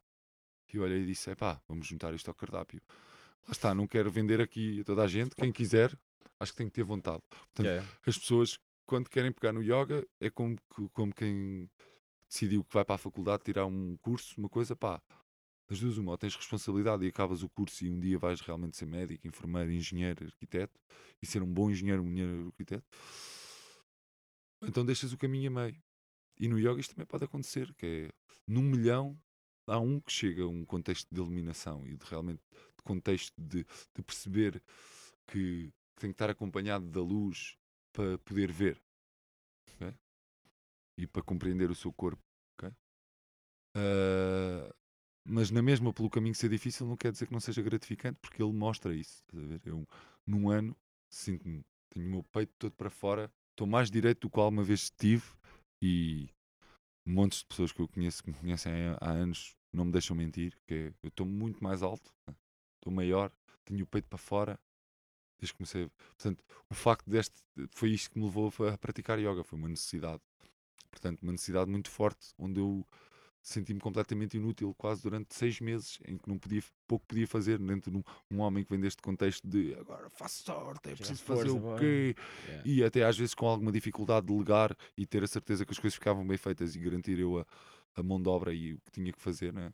e 0.72 0.78
olhei 0.78 1.02
e 1.02 1.06
disse, 1.06 1.34
pá, 1.36 1.60
vamos 1.68 1.86
juntar 1.86 2.14
isto 2.14 2.28
ao 2.28 2.34
cardápio. 2.34 2.80
Lá 3.46 3.52
está, 3.52 3.74
não 3.74 3.86
quero 3.86 4.10
vender 4.10 4.40
aqui 4.40 4.80
a 4.80 4.84
toda 4.84 5.02
a 5.02 5.08
gente, 5.08 5.34
quem 5.34 5.52
quiser, 5.52 5.98
acho 6.38 6.52
que 6.52 6.58
tem 6.58 6.66
que 6.66 6.72
ter 6.72 6.84
vontade. 6.84 7.22
Portanto, 7.28 7.66
Yeah. 7.66 7.88
as 8.06 8.18
pessoas, 8.18 8.58
quando 8.86 9.08
querem 9.08 9.32
pegar 9.32 9.52
no 9.52 9.62
yoga, 9.62 10.06
é 10.20 10.30
como, 10.30 10.56
como 10.92 11.14
quem 11.14 11.68
decidiu 12.28 12.64
que 12.64 12.72
vai 12.72 12.84
para 12.84 12.94
a 12.94 12.98
faculdade 12.98 13.42
tirar 13.44 13.66
um 13.66 13.96
curso, 13.98 14.34
uma 14.38 14.48
coisa, 14.48 14.74
pá, 14.74 15.02
das 15.72 15.80
duas 15.80 15.96
uma, 15.96 16.12
ou 16.12 16.18
tens 16.18 16.36
responsabilidade 16.36 17.04
e 17.04 17.08
acabas 17.08 17.42
o 17.42 17.48
curso 17.48 17.82
e 17.84 17.90
um 17.90 17.98
dia 17.98 18.18
vais 18.18 18.40
realmente 18.42 18.76
ser 18.76 18.84
médico, 18.84 19.26
enfermeiro, 19.26 19.72
engenheiro, 19.72 20.26
arquiteto, 20.26 20.78
e 21.22 21.26
ser 21.26 21.42
um 21.42 21.50
bom 21.50 21.70
engenheiro, 21.70 22.02
um 22.02 22.08
engenheiro 22.08 22.48
arquiteto, 22.48 22.86
então 24.62 24.84
deixas 24.84 25.12
o 25.12 25.18
caminho 25.18 25.50
a 25.50 25.64
meio. 25.64 25.82
E 26.38 26.46
no 26.46 26.58
yoga 26.58 26.78
isto 26.78 26.94
também 26.94 27.06
pode 27.06 27.24
acontecer, 27.24 27.72
que 27.74 27.86
é, 27.86 28.12
num 28.46 28.62
milhão, 28.62 29.18
há 29.66 29.78
um 29.78 29.98
que 29.98 30.12
chega 30.12 30.42
a 30.42 30.48
um 30.48 30.64
contexto 30.64 31.08
de 31.10 31.20
eliminação 31.20 31.86
e 31.86 31.96
de 31.96 32.04
realmente, 32.04 32.42
de 32.50 32.82
contexto 32.84 33.32
de, 33.38 33.64
de 33.64 34.02
perceber 34.02 34.62
que, 35.26 35.72
que 35.94 36.00
tem 36.00 36.10
que 36.10 36.14
estar 36.14 36.28
acompanhado 36.28 36.86
da 36.90 37.00
luz 37.00 37.56
para 37.92 38.18
poder 38.18 38.52
ver 38.52 38.82
ok? 39.74 39.94
e 40.98 41.06
para 41.06 41.22
compreender 41.22 41.70
o 41.70 41.74
seu 41.74 41.92
corpo. 41.92 42.22
ok? 42.58 42.70
Ah, 43.74 44.74
mas 45.24 45.50
na 45.50 45.62
mesma, 45.62 45.92
pelo 45.92 46.10
caminho 46.10 46.34
ser 46.34 46.48
difícil, 46.48 46.86
não 46.86 46.96
quer 46.96 47.12
dizer 47.12 47.26
que 47.26 47.32
não 47.32 47.40
seja 47.40 47.62
gratificante, 47.62 48.18
porque 48.20 48.42
ele 48.42 48.52
mostra 48.52 48.94
isso. 48.94 49.22
Eu, 49.64 49.86
num 50.26 50.50
ano, 50.50 50.76
sinto-me, 51.08 51.64
tenho 51.90 52.06
o 52.06 52.10
meu 52.10 52.22
peito 52.24 52.52
todo 52.58 52.72
para 52.72 52.90
fora, 52.90 53.30
estou 53.50 53.66
mais 53.66 53.90
direito 53.90 54.22
do 54.22 54.30
que 54.30 54.40
alguma 54.40 54.64
vez 54.64 54.84
estive 54.84 55.24
e 55.80 56.28
montes 57.04 57.40
de 57.40 57.46
pessoas 57.46 57.72
que 57.72 57.80
eu 57.80 57.88
conheço, 57.88 58.22
que 58.22 58.30
me 58.30 58.36
conhecem 58.36 58.72
há, 59.00 59.10
anos, 59.10 59.56
não 59.72 59.84
me 59.84 59.92
deixam 59.92 60.16
mentir, 60.16 60.56
que 60.66 60.74
é, 60.74 60.94
eu 61.02 61.08
estou 61.08 61.26
muito 61.26 61.62
mais 61.62 61.82
alto, 61.82 62.12
né? 62.26 62.34
estou 62.76 62.92
maior, 62.92 63.30
tenho 63.64 63.84
o 63.84 63.86
peito 63.86 64.08
para 64.08 64.18
fora, 64.18 64.58
desde 65.38 65.52
que 65.52 65.58
comecei. 65.58 65.90
Portanto, 66.16 66.44
o 66.68 66.74
facto 66.74 67.08
deste 67.08 67.34
foi 67.70 67.90
isto 67.90 68.10
que 68.10 68.18
me 68.18 68.24
levou 68.24 68.52
a 68.68 68.78
praticar 68.78 69.18
yoga, 69.18 69.44
foi 69.44 69.58
uma 69.58 69.68
necessidade. 69.68 70.22
Portanto, 70.90 71.22
uma 71.22 71.32
necessidade 71.32 71.70
muito 71.70 71.90
forte, 71.90 72.32
onde 72.38 72.60
eu 72.60 72.86
senti-me 73.42 73.80
completamente 73.80 74.36
inútil 74.36 74.74
quase 74.74 75.02
durante 75.02 75.34
seis 75.34 75.60
meses, 75.60 75.98
em 76.06 76.16
que 76.16 76.28
não 76.28 76.38
podia, 76.38 76.62
pouco 76.86 77.04
podia 77.06 77.26
fazer 77.26 77.58
dentro 77.58 77.90
de 77.90 77.96
um, 77.96 78.02
um 78.30 78.40
homem 78.40 78.64
que 78.64 78.70
vem 78.70 78.80
deste 78.80 79.02
contexto 79.02 79.46
de 79.46 79.74
agora 79.74 80.08
faço 80.10 80.44
sorte, 80.44 80.90
é 80.90 80.94
preciso 80.94 81.22
fazer 81.22 81.50
o 81.50 81.58
bora." 81.58 81.80
quê? 81.80 82.14
Yeah. 82.46 82.68
E 82.68 82.84
até 82.84 83.04
às 83.04 83.18
vezes 83.18 83.34
com 83.34 83.46
alguma 83.46 83.72
dificuldade 83.72 84.26
de 84.26 84.32
delegar 84.32 84.76
e 84.96 85.04
ter 85.04 85.24
a 85.24 85.26
certeza 85.26 85.64
que 85.64 85.72
as 85.72 85.78
coisas 85.78 85.94
ficavam 85.94 86.26
bem 86.26 86.38
feitas 86.38 86.76
e 86.76 86.78
garantir 86.78 87.18
eu 87.18 87.40
a, 87.40 87.46
a 87.96 88.02
mão 88.02 88.22
de 88.22 88.28
obra 88.28 88.54
e 88.54 88.74
o 88.74 88.80
que 88.80 88.90
tinha 88.92 89.12
que 89.12 89.20
fazer, 89.20 89.52
né? 89.52 89.72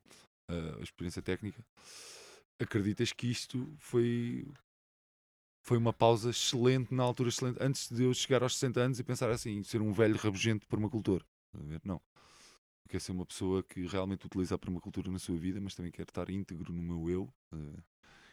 a, 0.48 0.78
a 0.78 0.82
experiência 0.82 1.22
técnica. 1.22 1.64
Acreditas 2.58 3.12
que 3.12 3.30
isto 3.30 3.72
foi 3.78 4.46
foi 5.62 5.76
uma 5.76 5.92
pausa 5.92 6.30
excelente 6.30 6.94
na 6.94 7.02
altura 7.02 7.28
excelente 7.28 7.58
antes 7.60 7.90
de 7.90 8.04
eu 8.04 8.14
chegar 8.14 8.42
aos 8.42 8.54
60 8.54 8.80
anos 8.80 8.98
e 8.98 9.04
pensar 9.04 9.30
assim, 9.30 9.62
ser 9.62 9.82
um 9.82 9.92
velho 9.92 10.16
rabugento 10.16 10.66
permacultor. 10.66 11.22
Não. 11.84 12.00
Eu 12.88 12.92
quero 12.92 13.04
ser 13.04 13.12
uma 13.12 13.26
pessoa 13.26 13.62
que 13.62 13.86
realmente 13.86 14.24
utiliza 14.24 14.54
a 14.54 14.58
permacultura 14.58 15.10
na 15.10 15.18
sua 15.18 15.36
vida, 15.36 15.60
mas 15.60 15.74
também 15.74 15.92
quero 15.92 16.08
estar 16.08 16.30
íntegro 16.30 16.72
no 16.72 16.82
meu 16.82 17.10
eu 17.10 17.34
eh, 17.52 17.82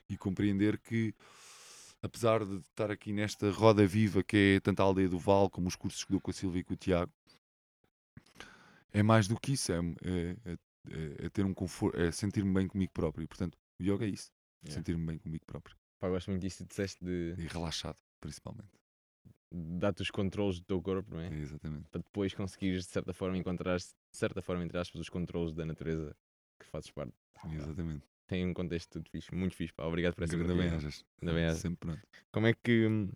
e 0.07 0.17
compreender 0.17 0.77
que 0.79 1.13
apesar 2.01 2.45
de 2.45 2.55
estar 2.59 2.89
aqui 2.89 3.11
nesta 3.11 3.51
roda 3.51 3.85
viva 3.85 4.23
que 4.23 4.55
é 4.55 4.59
tanto 4.61 4.79
a 4.79 4.83
aldeia 4.83 5.09
do 5.09 5.19
Val 5.19 5.49
como 5.49 5.67
os 5.67 5.75
cursos 5.75 6.05
que 6.05 6.11
dou 6.11 6.21
com 6.21 6.31
a 6.31 6.33
Silvia 6.33 6.61
e 6.61 6.63
com 6.63 6.73
o 6.73 6.77
Tiago, 6.77 7.11
é 8.93 9.03
mais 9.03 9.27
do 9.27 9.37
que 9.37 9.51
isso, 9.51 9.73
é, 9.73 9.77
é- 9.77 10.57
é- 10.89 11.25
é 11.25 11.29
ter 11.29 11.43
um 11.43 11.53
conforto, 11.53 11.99
é 11.99 12.09
sentir-me 12.13 12.53
bem 12.53 12.65
comigo 12.65 12.93
próprio. 12.93 13.25
E, 13.25 13.27
portanto, 13.27 13.57
o 13.77 13.83
yoga 13.83 14.05
é 14.05 14.09
isso, 14.09 14.31
Yeah. 14.63 14.73
sentir-me 14.73 15.05
bem 15.05 15.17
comigo 15.19 15.45
próprio 15.45 15.75
Pá, 15.99 16.07
gosto 16.07 16.31
muito 16.31 16.41
disso 16.41 16.63
que 16.63 16.69
disseste 16.69 17.03
de 17.03 17.35
e 17.37 17.47
relaxado, 17.47 17.97
principalmente. 18.21 18.69
Dar-te 19.51 20.01
os 20.01 20.11
controles 20.11 20.59
do 20.59 20.65
teu 20.65 20.81
corpo, 20.81 21.13
não 21.13 21.21
é? 21.21 21.27
É, 21.27 21.33
exatamente. 21.39 21.87
Para 21.89 22.01
depois 22.01 22.33
conseguires, 22.33 22.85
de 22.85 22.91
certa 22.91 23.13
forma, 23.13 23.37
encontrar, 23.37 23.77
de 23.77 23.85
certa 24.11 24.41
forma, 24.41 24.63
entre 24.63 24.77
aspas, 24.77 25.01
os 25.01 25.09
controles 25.09 25.53
da 25.53 25.65
natureza 25.65 26.15
que 26.59 26.65
fazes 26.65 26.91
parte. 26.91 27.13
Exatamente. 27.51 28.03
Tem 28.27 28.45
um 28.45 28.53
contexto 28.53 28.93
tudo 28.93 29.09
fixe, 29.09 29.33
muito 29.33 29.55
fixe. 29.55 29.73
Pá. 29.73 29.85
Obrigado 29.85 30.15
por 30.15 30.23
essa 30.23 30.35
Ainda 30.35 30.55
bem 30.55 30.69
hajas. 30.69 31.05
Ainda 31.21 31.33
bem. 31.33 31.53
Sempre 31.53 31.77
pronto. 31.77 32.01
Como 32.31 32.47
é 32.47 32.53
que. 32.53 32.87
hum, 32.87 33.09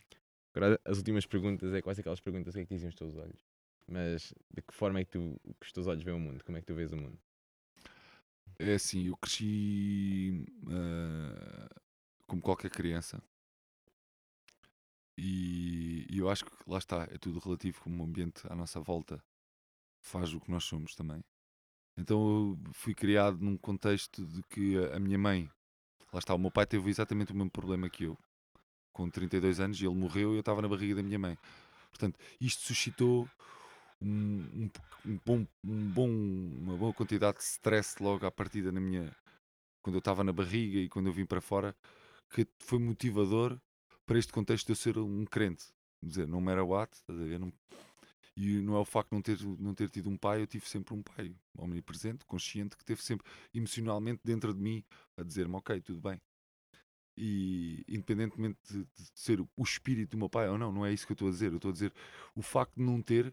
Agora, 0.53 0.79
as 0.83 0.97
últimas 0.97 1.25
perguntas 1.25 1.73
é 1.73 1.81
quase 1.81 2.01
aquelas 2.01 2.19
perguntas: 2.19 2.53
o 2.53 2.57
que 2.57 2.61
é 2.61 2.65
que 2.65 2.73
dizem 2.73 2.89
os 2.89 2.95
teus 2.95 3.15
olhos? 3.15 3.45
Mas 3.87 4.33
de 4.53 4.61
que 4.61 4.73
forma 4.73 4.99
é 4.99 5.05
que, 5.05 5.11
tu, 5.11 5.39
que 5.59 5.65
os 5.65 5.71
teus 5.71 5.87
olhos 5.87 6.03
veem 6.03 6.17
o 6.17 6.19
mundo? 6.19 6.43
Como 6.43 6.57
é 6.57 6.61
que 6.61 6.67
tu 6.67 6.75
vês 6.75 6.91
o 6.91 6.97
mundo? 6.97 7.17
É 8.59 8.73
assim, 8.73 9.07
eu 9.07 9.17
cresci 9.17 10.45
ah, 10.69 11.69
como 12.27 12.41
qualquer 12.41 12.69
criança. 12.69 13.21
E, 15.21 16.05
e 16.09 16.17
eu 16.17 16.29
acho 16.29 16.45
que 16.45 16.51
lá 16.65 16.77
está, 16.77 17.03
é 17.11 17.17
tudo 17.17 17.39
relativo 17.39 17.81
como 17.81 18.01
o 18.01 18.05
ambiente 18.05 18.41
à 18.49 18.55
nossa 18.55 18.79
volta 18.79 19.21
faz 20.01 20.33
o 20.33 20.39
que 20.39 20.49
nós 20.49 20.63
somos 20.63 20.95
também. 20.95 21.21
Então 21.97 22.17
eu 22.17 22.73
fui 22.73 22.95
criado 22.95 23.37
num 23.41 23.57
contexto 23.57 24.25
de 24.25 24.41
que 24.43 24.77
a, 24.93 24.97
minha 24.97 25.17
mãe, 25.17 25.51
lá 26.13 26.19
está, 26.19 26.33
o 26.33 26.39
meu 26.39 26.49
pai 26.49 26.65
teve 26.65 26.89
exatamente 26.89 27.33
o 27.33 27.35
mesmo 27.35 27.51
problema 27.51 27.89
que 27.89 28.05
eu, 28.05 28.17
com 28.93 29.09
32 29.09 29.59
anos, 29.59 29.81
e 29.81 29.85
ele 29.85 29.95
morreu 29.95 30.31
e 30.31 30.35
eu 30.35 30.39
estava 30.39 30.61
na 30.61 30.69
barriga 30.69 30.95
da 30.95 31.03
minha 31.03 31.19
mãe. 31.19 31.37
Portanto, 31.89 32.17
isto 32.39 32.61
suscitou 32.61 33.27
um, 34.01 34.39
um, 34.53 34.69
um 35.05 35.19
bom, 35.25 35.47
um 35.65 35.91
bom, 35.91 36.09
uma 36.09 36.77
boa 36.77 36.93
quantidade 36.93 37.39
de 37.39 37.43
stress 37.43 38.01
logo 38.01 38.25
à 38.25 38.31
partida 38.31 38.71
na 38.71 38.79
minha. 38.79 39.13
quando 39.81 39.95
eu 39.95 39.99
estava 39.99 40.23
na 40.23 40.31
barriga 40.31 40.79
e 40.79 40.87
quando 40.87 41.07
eu 41.07 41.13
vim 41.13 41.25
para 41.25 41.41
fora, 41.41 41.75
que 42.29 42.47
foi 42.59 42.79
motivador 42.79 43.59
para 44.09 44.17
este 44.17 44.33
contexto 44.33 44.65
de 44.65 44.71
eu 44.71 44.75
ser 44.75 44.97
um 44.97 45.23
crente. 45.23 45.65
Dizer, 46.01 46.27
não 46.27 46.41
me 46.41 46.51
era 46.51 46.63
what, 46.63 46.91
estás 46.95 47.21
a 47.21 47.23
ver? 47.23 47.39
Não- 47.39 47.53
e 48.35 48.59
não 48.59 48.75
é 48.75 48.79
o 48.79 48.85
facto 48.85 49.09
de 49.09 49.15
não 49.15 49.21
ter, 49.21 49.39
não 49.59 49.75
ter 49.75 49.87
tido 49.87 50.09
um 50.09 50.17
pai, 50.17 50.41
eu 50.41 50.47
tive 50.47 50.67
sempre 50.67 50.95
um 50.95 51.03
pai 51.03 51.35
omnipresente, 51.55 52.25
consciente, 52.25 52.75
que 52.75 52.83
teve 52.83 53.03
sempre 53.03 53.27
emocionalmente 53.53 54.21
dentro 54.25 54.51
de 54.51 54.59
mim 54.59 54.83
a 55.15 55.21
dizer-me: 55.21 55.55
Ok, 55.57 55.79
tudo 55.81 56.01
bem. 56.01 56.19
E 57.15 57.83
independentemente 57.87 58.57
de, 58.67 58.79
de 58.79 59.11
ser 59.13 59.41
o 59.41 59.63
espírito 59.63 60.11
do 60.11 60.17
meu 60.17 60.29
pai 60.29 60.49
ou 60.49 60.57
não, 60.57 60.71
não 60.71 60.83
é 60.83 60.91
isso 60.91 61.05
que 61.05 61.11
eu 61.11 61.15
estou 61.15 61.27
a 61.27 61.31
dizer. 61.31 61.51
Eu 61.51 61.57
estou 61.57 61.69
a 61.69 61.73
dizer 61.73 61.93
o 62.33 62.41
facto 62.41 62.77
de 62.77 62.81
não 62.81 63.03
ter 63.03 63.31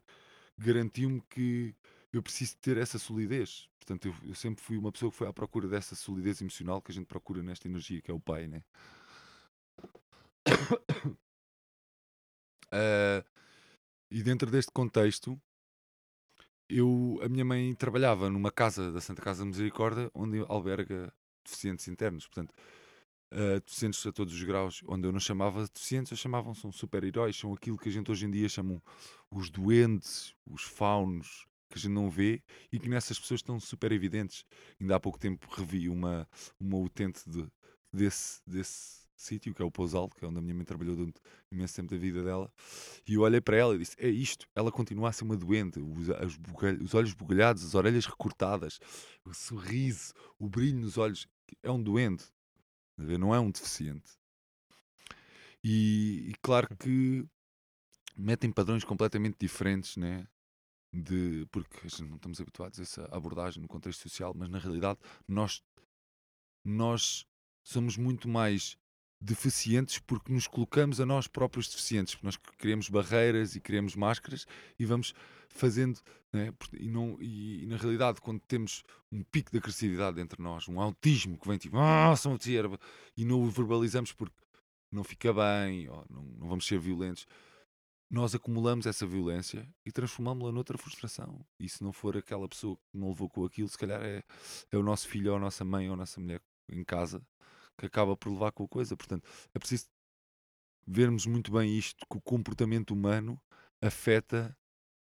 garantiu-me 0.58 1.22
que 1.30 1.74
eu 2.12 2.22
preciso 2.22 2.54
ter 2.58 2.76
essa 2.76 2.98
solidez. 2.98 3.66
Portanto, 3.78 4.08
eu, 4.08 4.28
eu 4.28 4.34
sempre 4.34 4.62
fui 4.62 4.76
uma 4.76 4.92
pessoa 4.92 5.10
que 5.10 5.16
foi 5.16 5.26
à 5.26 5.32
procura 5.32 5.68
dessa 5.68 5.94
solidez 5.94 6.42
emocional 6.42 6.82
que 6.82 6.90
a 6.90 6.94
gente 6.94 7.06
procura 7.06 7.42
nesta 7.42 7.66
energia 7.66 8.02
que 8.02 8.10
é 8.10 8.14
o 8.14 8.20
pai, 8.20 8.46
né? 8.46 8.62
Ah, 12.72 13.24
e 14.10 14.22
dentro 14.22 14.50
deste 14.50 14.72
contexto, 14.72 15.40
eu, 16.68 17.18
a 17.22 17.28
minha 17.28 17.44
mãe 17.44 17.74
trabalhava 17.74 18.28
numa 18.28 18.50
casa 18.50 18.90
da 18.92 19.00
Santa 19.00 19.22
Casa 19.22 19.44
Misericórdia 19.44 20.10
onde 20.14 20.44
alberga 20.48 21.12
deficientes 21.44 21.86
internos. 21.88 22.26
Portanto, 22.26 22.52
uh, 23.32 23.60
deficientes 23.60 24.04
a 24.06 24.12
todos 24.12 24.34
os 24.34 24.42
graus, 24.42 24.82
onde 24.86 25.06
eu 25.06 25.12
não 25.12 25.20
chamava 25.20 25.66
deficientes, 25.66 26.10
eu 26.10 26.16
chamavam 26.16 26.54
são 26.54 26.72
super-heróis, 26.72 27.36
são 27.36 27.52
aquilo 27.52 27.78
que 27.78 27.88
a 27.88 27.92
gente 27.92 28.10
hoje 28.10 28.26
em 28.26 28.30
dia 28.30 28.48
chamam 28.48 28.82
os 29.30 29.50
doentes, 29.50 30.34
os 30.46 30.62
faunos, 30.62 31.46
que 31.70 31.78
a 31.78 31.80
gente 31.80 31.92
não 31.92 32.10
vê 32.10 32.42
e 32.72 32.78
que 32.78 32.88
nessas 32.88 33.18
pessoas 33.18 33.38
estão 33.38 33.58
super 33.60 33.92
evidentes. 33.92 34.44
Ainda 34.80 34.96
há 34.96 35.00
pouco 35.00 35.18
tempo 35.18 35.48
revi 35.54 35.88
uma, 35.88 36.28
uma 36.60 36.78
utente 36.78 37.28
de, 37.28 37.46
desse, 37.92 38.40
desse 38.46 39.05
sítio, 39.16 39.54
que 39.54 39.62
é 39.62 39.64
o 39.64 39.70
Pousal, 39.70 40.08
que 40.08 40.24
é 40.24 40.28
onde 40.28 40.38
a 40.38 40.42
minha 40.42 40.54
mãe 40.54 40.64
trabalhou 40.64 40.94
durante 40.94 41.20
imenso 41.50 41.74
tempo 41.74 41.90
da 41.90 41.96
vida 41.96 42.22
dela, 42.22 42.52
e 43.06 43.14
eu 43.14 43.22
olhei 43.22 43.40
para 43.40 43.56
ela 43.56 43.74
e 43.74 43.78
disse: 43.78 43.96
É 43.98 44.08
isto, 44.08 44.46
ela 44.54 44.70
continua 44.70 45.08
a 45.08 45.12
ser 45.12 45.24
uma 45.24 45.36
doente, 45.36 45.80
os, 45.80 46.08
os, 46.08 46.38
os 46.82 46.94
olhos 46.94 47.14
bugalhados, 47.14 47.64
as 47.64 47.74
orelhas 47.74 48.06
recortadas, 48.06 48.78
o 49.24 49.32
sorriso, 49.32 50.12
o 50.38 50.48
brilho 50.48 50.78
nos 50.78 50.98
olhos, 50.98 51.26
é 51.62 51.70
um 51.70 51.82
doente, 51.82 52.26
não 52.96 53.34
é 53.34 53.40
um 53.40 53.50
deficiente. 53.50 54.12
E, 55.64 56.28
e 56.30 56.34
claro 56.42 56.68
que 56.76 57.26
metem 58.16 58.52
padrões 58.52 58.84
completamente 58.84 59.36
diferentes, 59.38 59.96
né? 59.96 60.26
De, 60.92 61.46
porque 61.50 61.88
não 62.02 62.16
estamos 62.16 62.40
habituados 62.40 62.78
a 62.78 62.82
essa 62.82 63.04
abordagem 63.14 63.60
no 63.60 63.68
contexto 63.68 64.02
social, 64.02 64.32
mas 64.34 64.48
na 64.48 64.58
realidade 64.58 64.98
nós, 65.28 65.62
nós 66.64 67.26
somos 67.62 67.96
muito 67.96 68.28
mais 68.28 68.78
deficientes 69.26 69.98
porque 69.98 70.32
nos 70.32 70.46
colocamos 70.46 71.00
a 71.00 71.06
nós 71.06 71.26
próprios 71.26 71.68
deficientes, 71.68 72.14
porque 72.14 72.26
nós 72.26 72.36
criamos 72.58 72.88
barreiras 72.88 73.56
e 73.56 73.60
criamos 73.60 73.96
máscaras 73.96 74.46
e 74.78 74.84
vamos 74.84 75.12
fazendo, 75.48 76.00
né? 76.32 76.52
e, 76.72 76.88
não, 76.88 77.16
e, 77.20 77.64
e, 77.64 77.66
na 77.66 77.76
realidade 77.76 78.20
quando 78.20 78.40
temos 78.40 78.82
um 79.10 79.22
pico 79.24 79.50
de 79.50 79.58
agressividade 79.58 80.20
entre 80.20 80.40
nós, 80.40 80.68
um 80.68 80.80
autismo 80.80 81.38
que 81.38 81.48
vem 81.48 81.58
tipo, 81.58 81.76
ah, 81.78 82.14
sou 82.16 82.36
e 83.16 83.24
não 83.24 83.42
o 83.42 83.50
verbalizamos 83.50 84.12
porque 84.12 84.36
não 84.92 85.02
fica 85.02 85.32
bem, 85.32 85.88
ou 85.88 86.04
não, 86.08 86.22
não 86.22 86.48
vamos 86.48 86.66
ser 86.66 86.78
violentos, 86.78 87.26
nós 88.08 88.34
acumulamos 88.34 88.86
essa 88.86 89.04
violência 89.04 89.68
e 89.84 89.90
transformamos-la 89.90 90.52
noutra 90.52 90.78
frustração. 90.78 91.44
E 91.58 91.68
se 91.68 91.82
não 91.82 91.92
for 91.92 92.16
aquela 92.16 92.48
pessoa 92.48 92.76
que 92.76 92.96
não 92.96 93.08
levou 93.08 93.28
com 93.28 93.44
aquilo, 93.44 93.68
se 93.68 93.76
calhar 93.76 94.00
é, 94.00 94.22
é 94.70 94.76
o 94.76 94.82
nosso 94.82 95.08
filho, 95.08 95.32
ou 95.32 95.36
a 95.36 95.40
nossa 95.40 95.64
mãe, 95.64 95.88
ou 95.88 95.94
a 95.94 95.96
nossa 95.96 96.20
mulher 96.20 96.40
em 96.68 96.84
casa 96.84 97.20
que 97.78 97.86
acaba 97.86 98.16
por 98.16 98.30
levar 98.30 98.52
com 98.52 98.64
a 98.64 98.68
coisa. 98.68 98.96
Portanto, 98.96 99.28
é 99.54 99.58
preciso 99.58 99.86
vermos 100.86 101.26
muito 101.26 101.52
bem 101.52 101.76
isto, 101.76 102.06
que 102.08 102.16
o 102.16 102.20
comportamento 102.20 102.92
humano 102.92 103.40
afeta, 103.82 104.56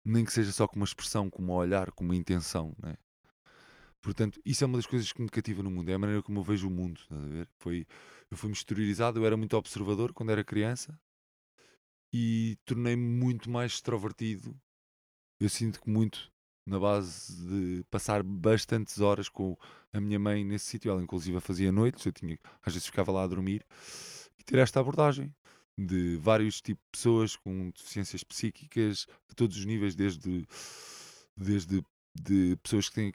nem 0.04 0.24
que 0.24 0.32
seja 0.32 0.52
só 0.52 0.66
com 0.66 0.76
uma 0.76 0.84
expressão, 0.84 1.28
com 1.28 1.42
um 1.42 1.50
olhar, 1.50 1.92
com 1.92 2.04
uma 2.04 2.16
intenção, 2.16 2.74
né? 2.82 2.96
Portanto, 4.00 4.40
isso 4.44 4.64
é 4.64 4.66
uma 4.66 4.78
das 4.78 4.86
coisas 4.86 5.12
que 5.12 5.20
me 5.20 5.28
cativa 5.28 5.62
no 5.62 5.70
mundo, 5.70 5.90
é 5.90 5.94
a 5.94 5.98
maneira 5.98 6.22
como 6.22 6.38
eu 6.38 6.44
vejo 6.44 6.68
o 6.68 6.70
mundo, 6.70 7.00
a 7.10 7.26
ver? 7.26 7.48
Foi, 7.58 7.86
eu 8.30 8.36
fui-me 8.36 8.54
exteriorizado, 8.54 9.18
eu 9.18 9.26
era 9.26 9.36
muito 9.36 9.56
observador 9.56 10.12
quando 10.12 10.30
era 10.30 10.44
criança 10.44 10.98
e 12.12 12.56
tornei-me 12.64 13.02
muito 13.02 13.50
mais 13.50 13.72
extrovertido. 13.72 14.58
Eu 15.40 15.48
sinto 15.48 15.80
que 15.80 15.90
muito 15.90 16.32
na 16.68 16.78
base 16.78 17.34
de 17.46 17.84
passar 17.90 18.22
bastantes 18.22 19.00
horas 19.00 19.28
com 19.28 19.56
a 19.92 20.00
minha 20.00 20.18
mãe 20.18 20.44
nesse 20.44 20.66
sítio. 20.66 20.90
Ela, 20.90 21.02
inclusive, 21.02 21.40
fazia 21.40 21.72
noites, 21.72 22.04
eu 22.04 22.12
tinha, 22.12 22.38
às 22.62 22.74
vezes 22.74 22.86
ficava 22.86 23.10
lá 23.10 23.24
a 23.24 23.26
dormir 23.26 23.64
e 24.38 24.44
ter 24.44 24.58
esta 24.58 24.80
abordagem 24.80 25.34
de 25.76 26.16
vários 26.16 26.60
tipos 26.60 26.84
de 26.84 26.90
pessoas 26.90 27.36
com 27.36 27.70
deficiências 27.70 28.24
psíquicas 28.24 29.06
de 29.28 29.34
todos 29.34 29.56
os 29.56 29.64
níveis, 29.64 29.94
desde, 29.94 30.46
desde 31.36 31.82
de 32.14 32.56
pessoas 32.62 32.88
que 32.88 32.94
têm 32.96 33.12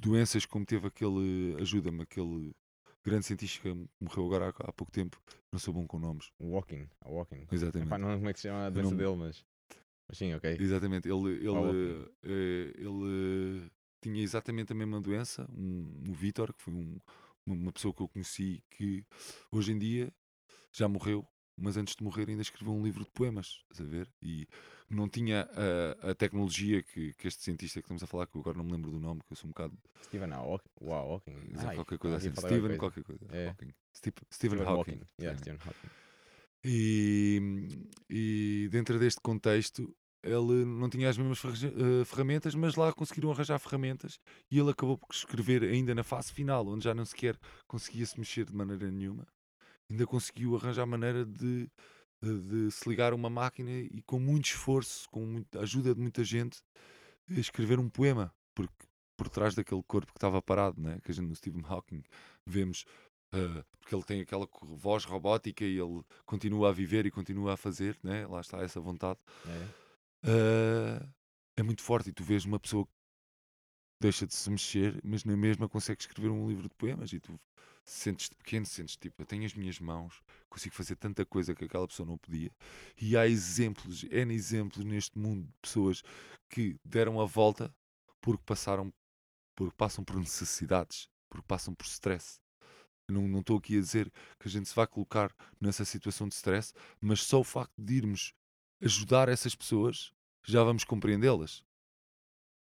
doenças, 0.00 0.44
como 0.44 0.66
teve 0.66 0.86
aquele, 0.86 1.56
ajuda-me, 1.58 2.02
aquele 2.02 2.54
grande 3.02 3.24
cientista 3.24 3.62
que 3.62 3.88
morreu 4.00 4.26
agora 4.26 4.46
há, 4.48 4.68
há, 4.68 4.72
pouco 4.72 4.92
tempo, 4.92 5.20
não 5.50 5.58
sou 5.58 5.72
bom 5.72 5.86
com 5.86 5.98
nomes. 5.98 6.30
Walking, 6.38 6.88
Walking. 7.04 7.46
Exatamente. 7.50 7.88
Epá, 7.88 7.98
não 7.98 8.08
sei 8.08 8.16
como 8.16 8.28
é 8.28 8.32
que 8.32 8.40
se 8.40 8.48
chama 8.48 8.66
a 8.66 8.70
doença 8.70 8.90
não... 8.90 8.96
dele, 8.96 9.16
mas. 9.16 9.44
Sim, 10.12 10.34
ok. 10.34 10.56
Exatamente, 10.60 11.08
ele, 11.08 11.30
ele, 11.44 12.10
eh, 12.22 12.72
ele 12.78 13.70
tinha 14.00 14.22
exatamente 14.22 14.72
a 14.72 14.74
mesma 14.74 15.00
doença, 15.00 15.48
um, 15.50 16.04
um 16.08 16.12
Vitor, 16.12 16.52
que 16.52 16.62
foi 16.62 16.74
um, 16.74 16.98
uma 17.46 17.72
pessoa 17.72 17.92
que 17.92 18.02
eu 18.02 18.08
conheci 18.08 18.62
que 18.70 19.04
hoje 19.50 19.72
em 19.72 19.78
dia 19.78 20.12
já 20.72 20.88
morreu, 20.88 21.26
mas 21.56 21.76
antes 21.76 21.96
de 21.96 22.04
morrer 22.04 22.28
ainda 22.28 22.42
escreveu 22.42 22.74
um 22.74 22.84
livro 22.84 23.04
de 23.04 23.10
poemas, 23.10 23.64
a 23.78 23.82
ver? 23.82 24.08
E 24.22 24.46
não 24.90 25.08
tinha 25.08 25.48
a, 26.02 26.10
a 26.10 26.14
tecnologia 26.14 26.82
que, 26.82 27.14
que, 27.14 27.26
este 27.26 27.42
cientista 27.42 27.80
que 27.80 27.86
estamos 27.86 28.02
a 28.02 28.06
falar, 28.06 28.26
que 28.26 28.36
eu 28.36 28.40
agora 28.40 28.58
não 28.58 28.64
me 28.64 28.72
lembro 28.72 28.90
do 28.90 29.00
nome, 29.00 29.22
que 29.22 29.32
eu 29.32 29.36
sou 29.36 29.48
um 29.48 29.52
bocado. 29.52 29.76
Stephen 30.04 30.32
Hawking. 30.32 30.68
Wow, 30.80 31.14
Hawking. 31.14 31.52
Ai, 31.56 31.74
qualquer 31.74 31.98
coisa 31.98 32.16
assim. 32.18 32.32
Stephen, 32.34 32.76
qualquer 32.76 33.02
coisa. 33.02 33.26
É. 33.30 33.48
Hawking. 33.48 33.74
Stephen, 33.92 34.24
Stephen 34.30 34.58
Hawking. 34.60 34.76
Hawking. 34.76 35.00
Yeah, 35.18 35.38
Stephen 35.38 35.60
Hawking. 35.60 35.90
E, 36.68 37.40
e 38.10 38.68
dentro 38.72 38.98
deste 38.98 39.20
contexto, 39.20 39.94
ele 40.20 40.64
não 40.64 40.90
tinha 40.90 41.08
as 41.08 41.16
mesmas 41.16 41.62
eh, 41.62 42.04
ferramentas, 42.04 42.56
mas 42.56 42.74
lá 42.74 42.92
conseguiram 42.92 43.30
arranjar 43.30 43.60
ferramentas 43.60 44.18
e 44.50 44.58
ele 44.58 44.70
acabou 44.70 44.98
por 44.98 45.14
escrever 45.14 45.62
ainda 45.62 45.94
na 45.94 46.02
fase 46.02 46.32
final, 46.32 46.66
onde 46.66 46.82
já 46.82 46.92
não 46.92 47.04
sequer 47.04 47.38
conseguia 47.68 48.04
se 48.04 48.18
mexer 48.18 48.44
de 48.44 48.52
maneira 48.52 48.90
nenhuma, 48.90 49.28
ainda 49.88 50.04
conseguiu 50.06 50.56
arranjar 50.56 50.86
maneira 50.86 51.24
de, 51.24 51.70
de, 52.20 52.70
se 52.72 52.88
ligar 52.88 53.12
a 53.12 53.16
uma 53.16 53.30
máquina 53.30 53.70
e 53.70 54.02
com 54.04 54.18
muito 54.18 54.46
esforço, 54.46 55.08
com 55.10 55.44
a 55.54 55.60
ajuda 55.60 55.94
de 55.94 56.00
muita 56.00 56.24
gente, 56.24 56.58
escrever 57.28 57.78
um 57.78 57.88
poema, 57.88 58.34
porque 58.56 58.86
por 59.16 59.28
trás 59.28 59.54
daquele 59.54 59.82
corpo 59.84 60.12
que 60.12 60.18
estava 60.18 60.42
parado, 60.42 60.80
né? 60.80 60.98
que 61.02 61.10
a 61.10 61.14
gente 61.14 61.28
no 61.28 61.34
Stephen 61.34 61.62
Hawking 61.64 62.02
vemos 62.44 62.84
Uh, 63.34 63.64
porque 63.80 63.94
ele 63.94 64.04
tem 64.04 64.20
aquela 64.20 64.48
voz 64.62 65.04
robótica 65.04 65.64
e 65.64 65.78
ele 65.78 66.02
continua 66.24 66.70
a 66.70 66.72
viver 66.72 67.06
e 67.06 67.10
continua 67.10 67.54
a 67.54 67.56
fazer, 67.56 67.98
né? 68.02 68.26
lá 68.26 68.40
está 68.40 68.58
essa 68.58 68.80
vontade. 68.80 69.18
É. 69.46 69.86
Uh, 70.28 71.14
é 71.56 71.62
muito 71.62 71.82
forte 71.82 72.10
e 72.10 72.12
tu 72.12 72.22
vês 72.24 72.44
uma 72.44 72.58
pessoa 72.58 72.84
que 72.84 72.92
deixa 74.00 74.26
de 74.26 74.34
se 74.34 74.50
mexer, 74.50 75.00
mas 75.04 75.24
na 75.24 75.36
mesma 75.36 75.68
consegue 75.68 76.00
escrever 76.00 76.30
um 76.30 76.48
livro 76.48 76.68
de 76.68 76.74
poemas 76.74 77.12
e 77.12 77.20
tu 77.20 77.38
sentes-te 77.84 78.34
pequeno, 78.34 78.66
sentes 78.66 78.96
tipo, 78.96 79.22
eu 79.22 79.26
tenho 79.26 79.44
as 79.44 79.54
minhas 79.54 79.78
mãos, 79.78 80.20
consigo 80.48 80.74
fazer 80.74 80.96
tanta 80.96 81.24
coisa 81.24 81.54
que 81.54 81.64
aquela 81.64 81.86
pessoa 81.86 82.06
não 82.06 82.18
podia. 82.18 82.50
E 83.00 83.16
há 83.16 83.26
exemplos, 83.26 84.02
N 84.04 84.34
exemplos 84.34 84.84
neste 84.84 85.18
mundo 85.18 85.46
de 85.46 85.52
pessoas 85.62 86.02
que 86.48 86.76
deram 86.84 87.20
a 87.20 87.24
volta 87.24 87.72
porque 88.20 88.42
passaram, 88.44 88.92
porque 89.54 89.74
passam 89.76 90.04
por 90.04 90.16
necessidades, 90.16 91.08
porque 91.30 91.46
passam 91.46 91.74
por 91.74 91.86
stress 91.86 92.40
não 93.10 93.40
estou 93.40 93.58
aqui 93.58 93.76
a 93.76 93.80
dizer 93.80 94.10
que 94.38 94.48
a 94.48 94.50
gente 94.50 94.68
se 94.68 94.74
vai 94.74 94.86
colocar 94.86 95.34
nessa 95.60 95.84
situação 95.84 96.28
de 96.28 96.34
stress, 96.34 96.74
mas 97.00 97.22
só 97.22 97.40
o 97.40 97.44
facto 97.44 97.72
de 97.78 97.94
irmos 97.94 98.32
ajudar 98.82 99.28
essas 99.28 99.54
pessoas 99.54 100.12
já 100.44 100.62
vamos 100.62 100.84
compreendê-las. 100.84 101.62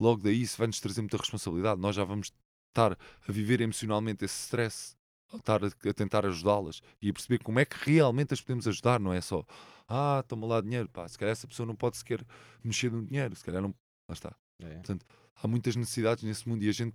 Logo 0.01 0.23
daí 0.23 0.43
isso 0.43 0.59
vai 0.59 0.67
nos 0.67 0.81
trazer 0.81 1.01
muita 1.01 1.17
responsabilidade. 1.17 1.81
Nós 1.81 1.95
já 1.95 2.05
vamos 2.05 2.33
estar 2.71 2.99
a 3.27 3.33
viver 3.33 3.61
emocionalmente 3.61 4.25
esse 4.25 4.41
stress, 4.41 4.97
a 5.33 5.37
estar 5.37 5.65
a, 5.65 5.69
a 5.69 5.95
tentar 5.95 6.27
ajudá-las 6.27 6.83
e 7.01 7.09
a 7.09 7.13
perceber 7.13 7.39
como 7.39 7.61
é 7.61 7.65
que 7.65 7.77
realmente 7.91 8.35
as 8.35 8.41
podemos 8.41 8.67
ajudar, 8.67 8.99
não 9.01 9.13
é 9.13 9.21
só 9.21 9.45
ah, 9.89 10.25
toma 10.27 10.47
lá 10.47 10.61
dinheiro, 10.61 10.89
pá, 10.89 11.07
se 11.09 11.19
calhar 11.19 11.33
essa 11.33 11.47
pessoa 11.47 11.67
não 11.67 11.77
pode 11.77 11.97
sequer 11.97 12.25
mexer 12.63 12.91
no 12.91 13.05
dinheiro, 13.05 13.35
se 13.37 13.45
calhar 13.45 13.63
não. 13.63 13.75
Lá 14.09 14.13
está. 14.13 14.35
É. 14.63 14.75
Portanto, 14.75 15.07
há 15.35 15.49
muitas 15.49 15.77
necessidades 15.77 16.25
nesse 16.25 16.49
mundo 16.49 16.63
e 16.63 16.69
a 16.69 16.73
gente 16.73 16.95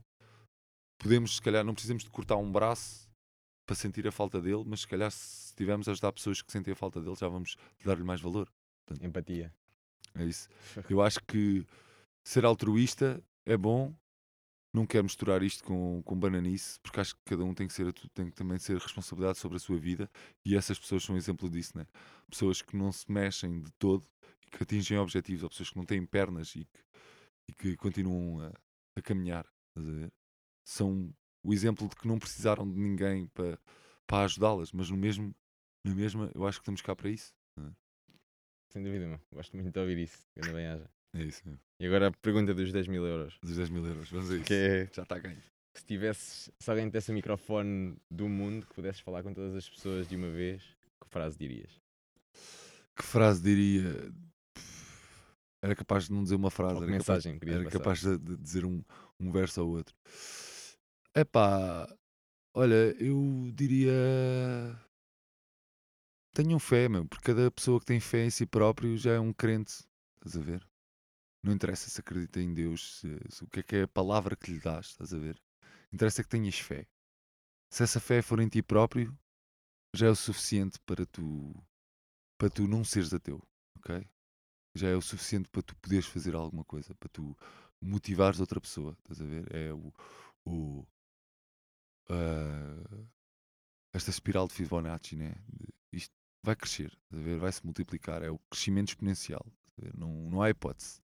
podemos, 0.99 1.35
se 1.35 1.41
calhar, 1.41 1.63
não 1.63 1.73
precisamos 1.73 2.03
de 2.03 2.09
cortar 2.09 2.37
um 2.37 2.51
braço 2.51 3.08
para 3.69 3.75
sentir 3.75 4.07
a 4.07 4.11
falta 4.11 4.41
dele, 4.41 4.63
mas 4.65 4.81
se 4.81 4.87
calhar 4.87 5.11
se 5.11 5.49
estivermos 5.49 5.87
a 5.87 5.91
ajudar 5.91 6.11
pessoas 6.11 6.41
que 6.41 6.51
sentem 6.51 6.73
a 6.73 6.75
falta 6.75 6.99
dele, 6.99 7.15
já 7.15 7.27
vamos 7.27 7.55
dar-lhe 7.85 8.03
mais 8.03 8.19
valor. 8.19 8.51
Portanto, 8.83 9.05
Empatia. 9.05 9.53
É 10.15 10.25
isso. 10.25 10.49
Eu 10.89 11.03
acho 11.03 11.19
que 11.23 11.63
ser 12.23 12.45
altruísta 12.45 13.23
é 13.45 13.55
bom. 13.55 13.93
Não 14.73 14.87
quero 14.87 15.03
misturar 15.03 15.43
isto 15.43 15.63
com, 15.63 16.01
com 16.01 16.19
bananice, 16.19 16.79
porque 16.79 16.99
acho 16.99 17.15
que 17.15 17.21
cada 17.25 17.43
um 17.43 17.53
tem 17.53 17.67
que, 17.67 17.73
ser, 17.73 17.93
tem 18.11 18.31
que 18.31 18.35
também 18.35 18.57
ser 18.57 18.75
responsabilidade 18.79 19.37
sobre 19.37 19.57
a 19.57 19.59
sua 19.59 19.77
vida 19.77 20.09
e 20.43 20.55
essas 20.55 20.79
pessoas 20.79 21.03
são 21.03 21.13
um 21.13 21.17
exemplo 21.17 21.47
disso, 21.47 21.77
né? 21.77 21.85
Pessoas 22.27 22.63
que 22.63 22.75
não 22.75 22.91
se 22.91 23.11
mexem 23.11 23.61
de 23.61 23.71
todo 23.73 24.07
e 24.47 24.49
que 24.49 24.63
atingem 24.63 24.97
objetivos, 24.97 25.43
ou 25.43 25.49
pessoas 25.49 25.69
que 25.69 25.77
não 25.77 25.85
têm 25.85 26.03
pernas 26.05 26.55
e 26.55 26.65
que, 26.65 26.79
e 27.49 27.53
que 27.53 27.77
continuam 27.77 28.41
a, 28.41 28.51
a 28.95 29.01
caminhar, 29.01 29.45
São 30.63 31.13
o 31.49 31.53
exemplo 31.53 31.89
de 31.89 31.95
que 31.95 32.07
não 32.07 32.19
precisaram 32.19 32.69
de 32.69 32.79
ninguém 32.79 33.25
para, 33.27 33.57
para 34.05 34.25
ajudá-las, 34.25 34.71
mas 34.71 34.91
no 34.91 34.97
mesmo, 34.97 35.33
no 35.83 35.95
mesmo, 35.95 36.29
eu 36.35 36.45
acho 36.45 36.59
que 36.59 36.61
estamos 36.61 36.79
cá 36.79 36.95
para 36.95 37.09
isso. 37.09 37.33
É? 37.59 37.71
Sem 38.69 38.83
dúvida, 38.83 39.07
mano. 39.07 39.21
Gosto 39.33 39.57
muito 39.57 39.71
de 39.71 39.79
ouvir 39.79 39.97
isso. 39.97 40.19
Que 40.31 40.41
ainda 40.41 40.53
bem 40.53 40.67
haja. 40.67 40.87
É 41.15 41.23
isso 41.23 41.41
mesmo. 41.43 41.59
E 41.79 41.87
agora 41.87 42.09
a 42.09 42.11
pergunta 42.11 42.53
dos 42.53 42.71
10 42.71 42.87
mil 42.87 43.03
euros. 43.03 43.39
Dos 43.41 43.55
10 43.55 43.69
mil 43.71 43.83
euros, 43.83 44.11
vamos 44.11 44.29
a 44.29 44.35
isso. 44.35 44.45
Que 44.45 44.53
é, 44.53 44.89
Já 44.93 45.01
está 45.01 45.17
ganho. 45.17 45.41
Se 45.73 45.83
tivesses, 45.85 46.51
se 46.59 46.69
alguém 46.69 46.85
tivesse 46.85 47.09
o 47.09 47.15
microfone 47.15 47.97
do 48.11 48.29
mundo, 48.29 48.67
que 48.67 48.73
pudesses 48.75 49.01
falar 49.01 49.23
com 49.23 49.33
todas 49.33 49.55
as 49.55 49.67
pessoas 49.67 50.07
de 50.07 50.15
uma 50.15 50.29
vez, 50.29 50.61
que 51.01 51.09
frase 51.09 51.35
dirias? 51.35 51.81
Que 52.95 53.03
frase 53.03 53.41
diria? 53.41 54.13
Era 55.63 55.75
capaz 55.75 56.05
de 56.05 56.13
não 56.13 56.21
dizer 56.21 56.35
uma 56.35 56.51
frase, 56.51 56.77
era 56.77 56.85
mensagem, 56.85 57.39
capaz, 57.39 57.55
era 57.55 57.69
capaz 57.71 58.01
de, 58.01 58.17
de 58.19 58.37
dizer 58.37 58.65
um, 58.65 58.83
um 59.19 59.31
verso 59.31 59.63
ou 59.63 59.69
outro. 59.77 59.95
Epá, 61.15 61.87
Olha, 62.55 62.95
eu 63.01 63.51
diria. 63.55 63.93
Tenham 66.33 66.59
fé, 66.59 66.87
meu, 66.87 67.05
porque 67.07 67.25
cada 67.33 67.51
pessoa 67.51 67.79
que 67.79 67.85
tem 67.85 67.99
fé 67.99 68.25
em 68.25 68.29
si 68.29 68.45
próprio 68.45 68.97
já 68.97 69.13
é 69.13 69.19
um 69.19 69.33
crente. 69.33 69.83
Estás 70.15 70.37
a 70.37 70.41
ver? 70.45 70.67
Não 71.43 71.53
interessa 71.53 71.89
se 71.89 72.01
acredita 72.01 72.41
em 72.41 72.53
Deus, 72.53 72.99
se, 72.99 73.19
se- 73.29 73.43
o 73.43 73.47
que 73.49 73.61
é 73.61 73.63
que 73.63 73.77
é 73.77 73.83
a 73.83 73.87
palavra 73.87 74.35
que 74.35 74.51
lhe 74.51 74.59
dás, 74.59 74.87
estás 74.87 75.13
a 75.13 75.19
ver? 75.19 75.41
Interessa 75.93 76.23
que 76.23 76.29
tenhas 76.29 76.59
fé. 76.59 76.87
Se 77.71 77.83
essa 77.83 77.99
fé 77.99 78.21
for 78.21 78.39
em 78.41 78.49
ti 78.49 78.61
próprio, 78.63 79.17
já 79.95 80.07
é 80.07 80.09
o 80.09 80.15
suficiente 80.15 80.79
para 80.85 81.05
tu 81.07 81.55
para 82.37 82.49
tu 82.49 82.67
não 82.67 82.83
seres 82.83 83.13
ateu, 83.13 83.41
ok? 83.79 84.07
Já 84.75 84.89
é 84.89 84.95
o 84.95 85.01
suficiente 85.01 85.49
para 85.49 85.61
tu 85.63 85.75
poderes 85.77 86.07
fazer 86.07 86.35
alguma 86.35 86.65
coisa, 86.65 86.95
para 86.95 87.09
tu 87.09 87.37
motivares 87.81 88.39
outra 88.39 88.61
pessoa, 88.61 88.97
estás 88.99 89.21
a 89.21 89.25
ver? 89.25 89.55
É 89.55 89.73
o, 89.73 89.93
o 90.45 90.87
ah, 92.09 93.05
esta 93.93 94.09
espiral 94.09 94.47
de 94.47 94.53
Fibonacci, 94.53 95.15
né? 95.15 95.35
Isto 95.91 96.13
vai 96.43 96.55
crescer? 96.55 96.97
Vai 97.39 97.51
se 97.51 97.65
multiplicar, 97.65 98.23
é 98.23 98.29
o 98.29 98.39
crescimento 98.49 98.89
exponencial? 98.89 99.45
Não, 99.97 100.29
não 100.29 100.41
há 100.41 100.49
hipótese. 100.49 101.01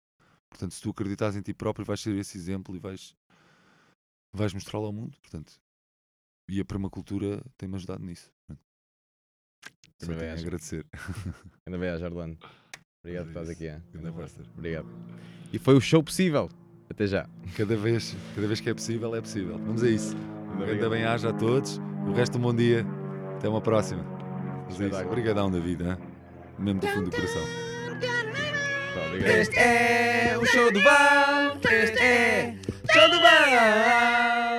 Portanto, 0.49 0.73
se 0.75 0.83
tu 0.83 0.91
acreditas 0.91 1.37
em 1.37 1.43
ti 1.43 1.53
próprio, 1.55 1.85
vais 1.85 2.01
ser 2.01 2.15
esse 2.17 2.37
exemplo 2.37 2.75
e 2.75 2.79
vais, 2.79 3.15
vais 4.33 4.53
mostrá-lo 4.53 4.87
ao 4.87 4.93
mundo. 4.93 5.17
Portanto, 5.21 5.61
e 6.49 6.61
a 6.61 6.65
permacultura 6.65 7.45
tem-me 7.57 7.77
ajudado 7.77 8.05
nisso. 8.05 8.33
Portanto, 8.47 8.65
Só 10.01 10.07
Também 10.07 10.19
tenho 10.19 10.31
a 10.31 10.35
acho. 10.35 10.43
agradecer. 10.45 10.87
Ainda 11.67 11.79
bem, 11.79 11.99
Jordano. 11.99 12.39
Obrigado 13.03 13.25
por 13.25 13.31
estás 13.31 13.49
aqui. 13.51 13.67
é. 13.67 13.81
Grande 13.93 14.13
parceiro. 14.17 14.51
Obrigado. 14.53 14.89
E 15.53 15.59
foi 15.59 15.75
o 15.75 15.81
show 15.81 16.03
possível. 16.03 16.49
Até 16.89 17.07
já. 17.07 17.29
Cada 17.57 17.77
vez, 17.77 18.15
cada 18.35 18.47
vez 18.47 18.61
que 18.61 18.69
é 18.69 18.75
possível, 18.75 19.15
é 19.15 19.21
possível. 19.21 19.59
Vamos 19.59 19.83
a 19.83 19.89
isso. 19.91 20.15
Um 20.61 20.67
grande 20.67 20.89
bem-aja 20.91 21.31
a 21.31 21.33
todos. 21.33 21.81
O 22.07 22.13
resto, 22.13 22.37
um 22.37 22.41
bom 22.43 22.55
dia. 22.55 22.87
Até 23.37 23.49
uma 23.49 23.63
próxima. 23.63 24.05
Obrigadão, 25.07 25.51
David. 25.51 25.83
hein? 25.83 25.97
Mesmo 26.59 26.81
do 26.81 26.87
fundo 26.89 27.09
do 27.09 27.17
coração. 27.17 27.43
Este 29.27 29.59
é 29.59 30.37
o 30.39 30.45
show 30.45 30.71
do 30.71 30.83
Val. 30.83 31.57
Este 31.65 31.99
é 31.99 32.55
o 32.85 32.93
show 32.93 33.09
do 33.09 33.21
Val. 33.21 34.50